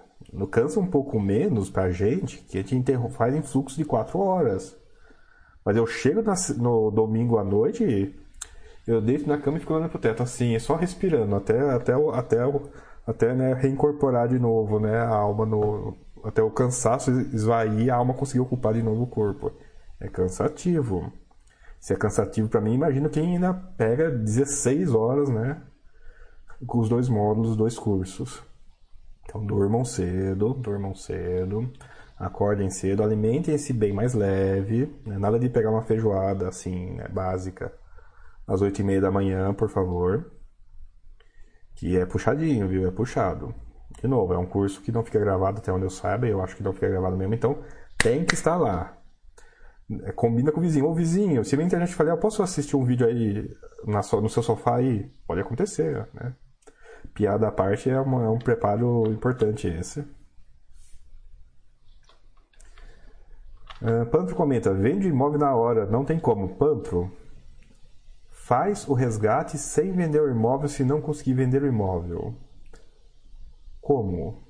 cansa 0.47 0.81
um 0.81 0.87
pouco 0.87 1.21
menos 1.21 1.71
pra 1.71 1.91
gente, 1.91 2.39
que 2.39 2.59
a 2.59 2.63
gente 2.63 2.93
faz 3.11 3.35
em 3.35 3.43
fluxo 3.43 3.77
de 3.77 3.85
4 3.85 4.19
horas. 4.19 4.77
Mas 5.65 5.77
eu 5.77 5.87
chego 5.87 6.23
na, 6.23 6.35
no 6.59 6.91
domingo 6.91 7.39
à 7.39 7.45
noite, 7.45 8.15
eu 8.87 9.01
deito 9.01 9.29
na 9.29 9.39
cama 9.39 9.57
e 9.57 9.61
fico 9.61 9.75
olhando 9.75 9.91
pro 9.91 9.99
teto, 9.99 10.23
assim, 10.23 10.59
só 10.59 10.77
respirando, 10.77 11.35
até, 11.35 11.59
até, 11.71 11.93
até 11.93 12.45
até 13.07 13.35
né, 13.35 13.55
reincorporar 13.55 14.29
de 14.29 14.39
novo 14.39 14.81
né, 14.81 14.99
a 14.99 15.15
alma 15.15 15.47
no. 15.47 15.97
Até 16.25 16.43
o 16.43 16.51
cansaço 16.51 17.11
esvair, 17.11 17.89
a 17.89 17.97
alma 17.97 18.13
conseguir 18.13 18.41
ocupar 18.41 18.75
de 18.75 18.83
novo 18.83 19.05
o 19.05 19.07
corpo. 19.07 19.53
É 20.01 20.09
cansativo. 20.09 21.13
Se 21.79 21.93
é 21.93 21.97
cansativo 21.97 22.49
para 22.49 22.61
mim, 22.61 22.75
imagina 22.75 23.09
quem 23.09 23.35
ainda 23.35 23.55
pega 23.55 24.11
16 24.11 24.93
horas, 24.93 25.29
né? 25.29 25.63
Com 26.67 26.79
os 26.79 26.89
dois 26.89 27.09
módulos, 27.09 27.51
os 27.51 27.57
dois 27.57 27.79
cursos. 27.79 28.43
Então 29.27 29.45
durmam 29.45 29.85
cedo, 29.85 30.55
durmam 30.55 30.95
cedo, 30.95 31.71
acordem 32.17 32.71
cedo, 32.71 33.03
alimentem-se 33.03 33.73
bem 33.73 33.93
mais 33.93 34.15
leve, 34.15 34.87
né? 35.05 35.19
nada 35.19 35.39
de 35.39 35.49
pegar 35.49 35.71
uma 35.71 35.83
feijoada 35.83 36.49
assim, 36.49 36.93
né, 36.93 37.09
básica, 37.09 37.73
às 38.47 38.63
8 38.63 38.81
e 38.81 38.85
meia 38.85 39.01
da 39.01 39.11
manhã, 39.11 39.53
por 39.53 39.69
favor. 39.69 40.33
Que 41.75 41.99
é 41.99 42.07
puxadinho, 42.07 42.69
viu? 42.69 42.87
É 42.87 42.91
puxado. 42.91 43.55
De 44.01 44.09
novo, 44.09 44.33
é 44.33 44.39
um 44.39 44.47
curso 44.47 44.81
que 44.81 44.93
não 44.93 45.05
fica 45.05 45.19
gravado 45.19 45.59
até 45.59 45.73
onde 45.73 45.85
eu 45.85 45.91
saiba, 45.91 46.27
eu 46.27 46.43
acho 46.43 46.57
que 46.57 46.63
não 46.63 46.73
fica 46.73 46.89
gravado 46.89 47.17
mesmo, 47.17 47.35
então 47.35 47.63
tem 47.99 48.25
que 48.25 48.35
estar 48.35 48.57
lá. 48.57 48.97
É, 50.05 50.13
combina 50.13 50.51
com 50.51 50.61
o 50.61 50.63
vizinho. 50.63 50.87
Ô 50.87 50.95
vizinho, 50.95 51.45
se 51.45 51.55
a 51.55 51.59
minha 51.59 51.67
internet 51.67 51.95
falhar, 51.95 52.17
posso 52.19 52.43
assistir 52.43 52.77
um 52.77 52.85
vídeo 52.85 53.07
aí 53.07 53.49
na, 53.85 54.01
no 54.21 54.29
seu 54.29 54.43
sofá 54.43 54.77
aí? 54.77 55.11
Pode 55.27 55.41
acontecer, 55.41 56.09
né? 56.15 56.35
Piada 57.17 57.49
à 57.49 57.51
parte 57.51 57.89
é, 57.89 57.99
uma, 57.99 58.25
é 58.25 58.29
um 58.29 58.39
preparo 58.39 59.11
importante 59.11 59.67
esse. 59.67 60.01
Uh, 63.81 64.05
Pantro 64.11 64.37
comenta: 64.37 64.75
vende 64.75 65.09
imóvel 65.09 65.41
na 65.41 65.55
hora, 65.55 65.87
não 65.87 66.05
tem 66.05 66.21
como. 66.21 66.57
Pantro, 66.57 67.11
faz 68.29 68.87
o 68.87 68.93
resgate 68.93 69.57
sem 69.57 69.93
vender 69.93 70.21
o 70.21 70.31
imóvel 70.31 70.69
se 70.69 70.85
não 70.85 71.01
conseguir 71.01 71.33
vender 71.33 71.63
o 71.63 71.67
imóvel. 71.67 72.35
Como? 73.81 74.47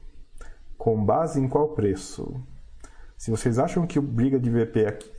Com 0.77 1.05
base 1.05 1.41
em 1.41 1.49
qual 1.49 1.69
preço? 1.69 2.35
Se 3.17 3.31
vocês 3.31 3.61
acham 3.61 3.87
que 3.87 4.01
briga 4.01 4.41
de 4.41 4.51
VP 4.51 4.87
aqui, 4.87 5.13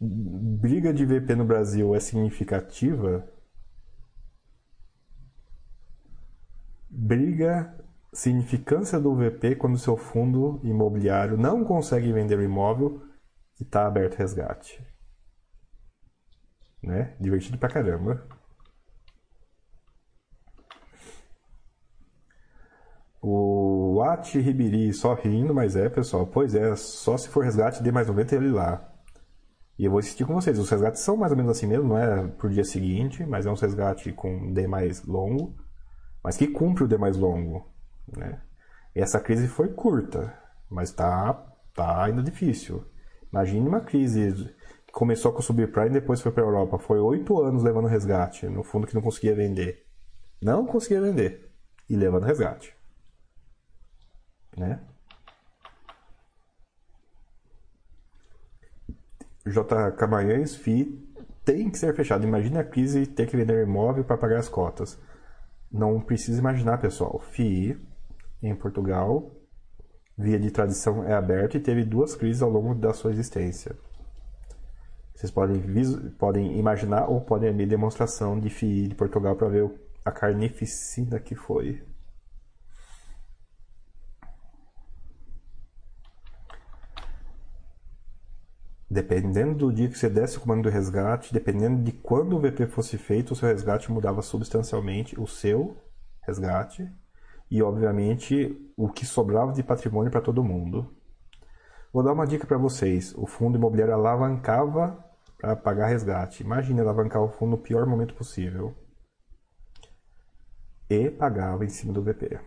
briga 0.00 0.94
de 0.94 1.04
VP 1.04 1.34
no 1.34 1.44
Brasil 1.44 1.92
é 1.92 1.98
significativa, 1.98 3.28
briga 6.90 7.74
significância 8.12 8.98
do 8.98 9.14
VP 9.14 9.56
quando 9.56 9.78
seu 9.78 9.96
fundo 9.96 10.60
imobiliário 10.64 11.36
não 11.36 11.64
consegue 11.64 12.12
vender 12.12 12.38
o 12.38 12.42
imóvel 12.42 13.02
e 13.60 13.64
está 13.64 13.86
aberto 13.86 14.16
resgate 14.16 14.82
né? 16.82 17.14
Divertido 17.20 17.58
pra 17.58 17.68
caramba. 17.68 18.26
O 23.20 24.00
Ati 24.02 24.38
Ribiri 24.38 24.92
só 24.92 25.14
rindo, 25.14 25.52
mas 25.54 25.76
é, 25.76 25.88
pessoal. 25.88 26.26
Pois 26.26 26.54
é, 26.54 26.74
só 26.76 27.16
se 27.16 27.28
for 27.28 27.44
resgate, 27.44 27.82
dê 27.82 27.90
mais 27.90 28.06
90 28.06 28.34
ele 28.36 28.50
lá. 28.50 28.92
E 29.78 29.84
eu 29.84 29.90
vou 29.90 30.00
insistir 30.00 30.24
com 30.24 30.34
vocês. 30.34 30.58
Os 30.58 30.70
resgates 30.70 31.02
são 31.02 31.16
mais 31.16 31.32
ou 31.32 31.36
menos 31.36 31.50
assim 31.50 31.66
mesmo, 31.66 31.88
não 31.88 31.98
é 31.98 32.26
por 32.28 32.50
dia 32.50 32.64
seguinte, 32.64 33.24
mas 33.26 33.46
é 33.46 33.50
um 33.50 33.54
resgate 33.54 34.12
com 34.12 34.52
D 34.52 34.66
mais 34.66 35.04
longo, 35.04 35.56
mas 36.22 36.36
que 36.36 36.46
cumpre 36.46 36.84
o 36.84 36.88
D 36.88 36.96
mais 36.96 37.16
longo. 37.16 37.68
Né? 38.16 38.40
E 38.94 39.00
essa 39.00 39.20
crise 39.20 39.48
foi 39.48 39.68
curta, 39.68 40.36
mas 40.70 40.90
tá, 40.92 41.32
tá 41.74 42.04
ainda 42.04 42.22
difícil. 42.22 42.84
Imagine 43.32 43.68
uma 43.68 43.80
crise 43.80 44.54
começou 44.92 45.32
com 45.32 45.38
o 45.40 45.42
subprime 45.42 45.90
e 45.90 46.00
depois 46.00 46.20
foi 46.20 46.32
para 46.32 46.42
a 46.42 46.46
Europa. 46.46 46.78
Foi 46.78 46.98
oito 46.98 47.40
anos 47.40 47.62
levando 47.62 47.86
resgate, 47.86 48.46
no 48.46 48.62
fundo 48.62 48.86
que 48.86 48.94
não 48.94 49.02
conseguia 49.02 49.34
vender. 49.34 49.86
Não 50.42 50.66
conseguia 50.66 51.00
vender 51.00 51.50
e 51.88 51.96
levando 51.96 52.24
resgate. 52.24 52.74
Né? 54.56 54.80
J. 59.46 59.92
Camarães, 59.92 60.56
FI 60.56 61.08
tem 61.44 61.70
que 61.70 61.78
ser 61.78 61.94
fechado. 61.94 62.26
Imagina 62.26 62.60
a 62.60 62.64
crise 62.64 63.02
e 63.02 63.06
ter 63.06 63.26
que 63.26 63.36
vender 63.36 63.62
imóvel 63.62 64.04
para 64.04 64.18
pagar 64.18 64.38
as 64.38 64.48
cotas. 64.48 64.98
Não 65.70 66.00
precisa 66.00 66.38
imaginar, 66.38 66.78
pessoal. 66.78 67.18
FI 67.18 67.78
em 68.42 68.54
Portugal, 68.54 69.30
via 70.16 70.38
de 70.38 70.50
tradição, 70.50 71.04
é 71.04 71.14
aberto 71.14 71.56
e 71.56 71.60
teve 71.60 71.84
duas 71.84 72.14
crises 72.14 72.42
ao 72.42 72.50
longo 72.50 72.74
da 72.74 72.92
sua 72.92 73.10
existência. 73.10 73.76
Vocês 75.14 75.30
podem, 75.32 75.60
podem 76.16 76.58
imaginar 76.58 77.10
ou 77.10 77.20
podem 77.20 77.50
abrir 77.50 77.66
demonstração 77.66 78.38
de 78.38 78.48
FII 78.48 78.88
de 78.88 78.94
Portugal 78.94 79.34
para 79.34 79.48
ver 79.48 79.70
a 80.04 80.12
carnificina 80.12 81.18
que 81.18 81.34
foi. 81.34 81.82
Dependendo 88.90 89.54
do 89.54 89.72
dia 89.72 89.88
que 89.88 89.98
você 89.98 90.08
desse 90.08 90.38
o 90.38 90.40
comando 90.40 90.62
do 90.62 90.70
resgate, 90.70 91.32
dependendo 91.32 91.82
de 91.82 91.92
quando 91.92 92.34
o 92.34 92.40
VP 92.40 92.66
fosse 92.68 92.96
feito, 92.96 93.32
o 93.32 93.36
seu 93.36 93.48
resgate 93.48 93.92
mudava 93.92 94.22
substancialmente 94.22 95.20
o 95.20 95.26
seu 95.26 95.76
resgate 96.22 96.90
e, 97.50 97.62
obviamente, 97.62 98.56
o 98.76 98.88
que 98.88 99.04
sobrava 99.04 99.52
de 99.52 99.62
patrimônio 99.62 100.10
para 100.10 100.22
todo 100.22 100.42
mundo. 100.42 100.94
Vou 101.92 102.02
dar 102.02 102.12
uma 102.12 102.26
dica 102.26 102.46
para 102.46 102.56
vocês: 102.56 103.14
o 103.14 103.26
fundo 103.26 103.58
imobiliário 103.58 103.92
alavancava 103.92 105.04
para 105.38 105.54
pagar 105.54 105.88
resgate. 105.88 106.42
Imagina 106.42 106.82
alavancar 106.82 107.22
o 107.22 107.28
fundo 107.28 107.52
no 107.52 107.58
pior 107.58 107.86
momento 107.86 108.14
possível. 108.14 108.74
E 110.88 111.10
pagava 111.10 111.64
em 111.64 111.68
cima 111.68 111.92
do 111.92 112.02
VP. 112.02 112.40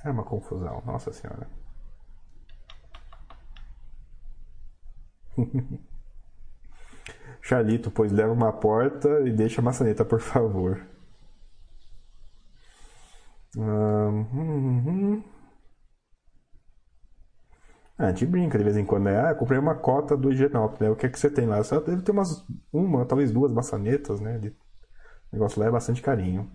Era 0.00 0.12
uma 0.12 0.22
confusão, 0.22 0.80
nossa 0.86 1.12
senhora. 1.12 1.48
Charlito, 7.40 7.90
pois 7.90 8.12
leva 8.12 8.32
uma 8.32 8.52
porta 8.52 9.20
e 9.20 9.32
deixa 9.32 9.60
a 9.60 9.64
maçaneta, 9.64 10.04
por 10.04 10.20
favor. 10.20 10.84
Hum, 13.56 14.26
hum. 14.32 15.22
Ah, 17.98 18.06
a 18.06 18.08
gente 18.10 18.26
brinca 18.26 18.58
de 18.58 18.64
vez 18.64 18.76
em 18.76 18.84
quando, 18.84 19.04
né? 19.04 19.18
Ah, 19.30 19.34
comprei 19.34 19.58
uma 19.58 19.74
cota 19.74 20.16
do 20.16 20.30
Higienop, 20.30 20.80
né? 20.80 20.90
O 20.90 20.96
que 20.96 21.06
é 21.06 21.08
que 21.08 21.18
você 21.18 21.30
tem 21.30 21.46
lá? 21.46 21.60
Deve 21.62 22.02
ter 22.02 22.12
umas, 22.12 22.44
uma, 22.72 23.06
talvez 23.06 23.32
duas 23.32 23.52
maçanetas, 23.52 24.20
né? 24.20 24.38
De... 24.38 24.48
O 24.48 24.54
negócio 25.32 25.60
lá 25.60 25.66
é 25.66 25.70
bastante 25.70 26.02
carinho. 26.02 26.50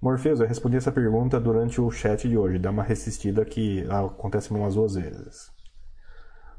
Morpheus, 0.00 0.40
eu 0.40 0.46
respondi 0.46 0.76
essa 0.76 0.92
pergunta 0.92 1.38
durante 1.40 1.80
o 1.80 1.90
chat 1.90 2.28
de 2.28 2.36
hoje. 2.38 2.58
Dá 2.58 2.70
uma 2.70 2.82
resistida 2.82 3.44
que 3.44 3.86
acontece 3.90 4.50
umas 4.50 4.74
duas 4.74 4.94
vezes. 4.94 5.50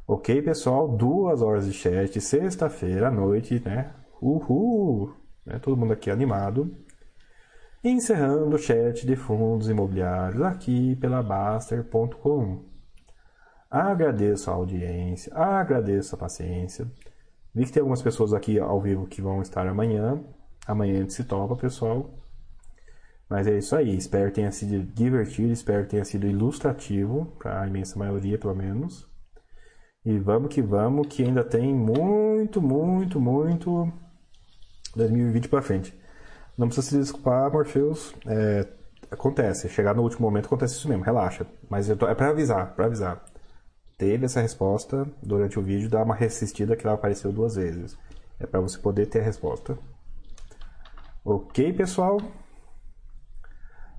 Ok, 0.08 0.42
pessoal? 0.42 0.88
Duas 0.88 1.42
horas 1.42 1.66
de 1.66 1.74
chat, 1.74 2.20
sexta-feira 2.20 3.08
à 3.08 3.12
noite, 3.12 3.62
né? 3.64 3.94
Uhul! 4.20 5.14
Né? 5.46 5.60
Todo 5.60 5.78
mundo 5.78 5.94
aqui 5.94 6.10
animado. 6.10 6.76
encerrando 7.84 8.56
o 8.56 8.60
chat 8.60 9.06
de 9.06 9.16
fundos 9.16 9.70
imobiliários 9.70 10.42
aqui 10.42 10.96
pela 10.96 11.22
Baster.com. 11.22 12.66
Agradeço 13.70 14.50
a 14.50 14.54
audiência, 14.54 15.34
agradeço 15.34 16.16
a 16.16 16.18
paciência. 16.18 16.92
Vi 17.54 17.66
que 17.66 17.72
tem 17.72 17.82
algumas 17.82 18.02
pessoas 18.02 18.34
aqui 18.34 18.60
ao 18.60 18.82
vivo 18.82 19.08
que 19.08 19.22
vão 19.22 19.42
estar 19.42 19.68
amanhã. 19.68 20.22
Amanhã 20.68 20.96
a 20.96 21.02
gente 21.02 21.14
se 21.14 21.24
topa, 21.24 21.56
pessoal. 21.56 22.10
Mas 23.30 23.48
é 23.48 23.58
isso 23.58 23.76
aí. 23.76 23.96
Espero 23.96 24.30
que 24.30 24.36
tenha 24.36 24.52
sido 24.52 24.84
divertido, 24.84 25.54
espero 25.54 25.84
que 25.84 25.92
tenha 25.92 26.06
sido 26.06 26.28
ilustrativo, 26.28 27.28
para 27.40 27.62
a 27.62 27.68
imensa 27.68 27.98
maioria, 27.98 28.38
pelo 28.38 28.56
menos. 28.56 29.11
E 30.04 30.18
vamos 30.18 30.54
que 30.54 30.62
vamos, 30.62 31.08
que 31.08 31.24
ainda 31.24 31.44
tem 31.44 31.74
muito, 31.74 32.62
muito, 32.62 33.20
muito 33.20 33.92
2020 34.96 35.48
para 35.48 35.62
frente. 35.62 36.00
Não 36.58 36.68
precisa 36.68 36.88
se 36.88 36.98
desculpar, 36.98 37.52
Morpheus. 37.52 38.14
É, 38.26 38.68
acontece. 39.12 39.70
Chegar 39.70 39.96
no 39.96 40.02
último 40.02 40.22
momento 40.22 40.46
acontece 40.48 40.76
isso 40.76 40.90
mesmo, 40.90 41.04
relaxa. 41.04 41.46
Mas 41.70 41.88
tô, 41.98 42.08
é 42.08 42.16
para 42.16 42.30
avisar, 42.30 42.76
para 42.76 42.86
avisar 42.86 43.24
teve 44.02 44.26
essa 44.26 44.42
resposta 44.42 45.08
durante 45.22 45.60
o 45.60 45.62
vídeo, 45.62 45.88
dá 45.88 46.02
uma 46.02 46.16
resistida 46.16 46.76
que 46.76 46.88
ela 46.88 46.96
apareceu 46.96 47.32
duas 47.32 47.54
vezes. 47.54 47.96
É 48.40 48.48
para 48.48 48.60
você 48.60 48.76
poder 48.80 49.06
ter 49.06 49.20
a 49.20 49.24
resposta. 49.24 49.78
Ok, 51.24 51.72
pessoal? 51.74 52.18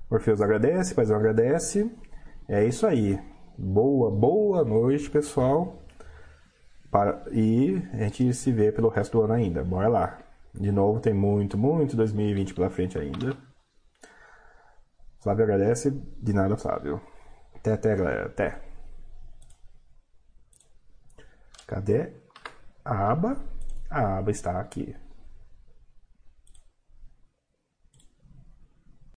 Orfeus 0.09 0.41
agradece, 0.41 0.93
Paizão 0.93 1.15
agradece. 1.15 1.89
É 2.49 2.65
isso 2.65 2.85
aí. 2.85 3.17
Boa, 3.57 4.11
boa 4.11 4.65
noite, 4.65 5.09
pessoal. 5.09 5.81
Para... 6.93 7.23
E 7.31 7.81
a 7.91 8.03
gente 8.03 8.31
se 8.35 8.51
vê 8.51 8.71
pelo 8.71 8.87
resto 8.87 9.17
do 9.17 9.23
ano 9.23 9.33
ainda. 9.33 9.63
Bora 9.63 9.87
lá. 9.87 10.19
De 10.53 10.71
novo, 10.71 10.99
tem 10.99 11.11
muito, 11.11 11.57
muito 11.57 11.97
2020 11.97 12.53
pela 12.53 12.69
frente 12.69 12.99
ainda. 12.99 13.35
Flávio 15.19 15.43
agradece. 15.43 15.89
De 15.89 16.33
nada, 16.33 16.55
Flávio. 16.55 17.01
Até, 17.55 17.73
até, 17.73 17.95
galera. 17.95 18.25
Até. 18.27 18.61
Cadê 21.65 22.13
a 22.85 23.11
aba? 23.11 23.37
A 23.89 24.19
aba 24.19 24.29
está 24.29 24.59
aqui. 24.59 24.95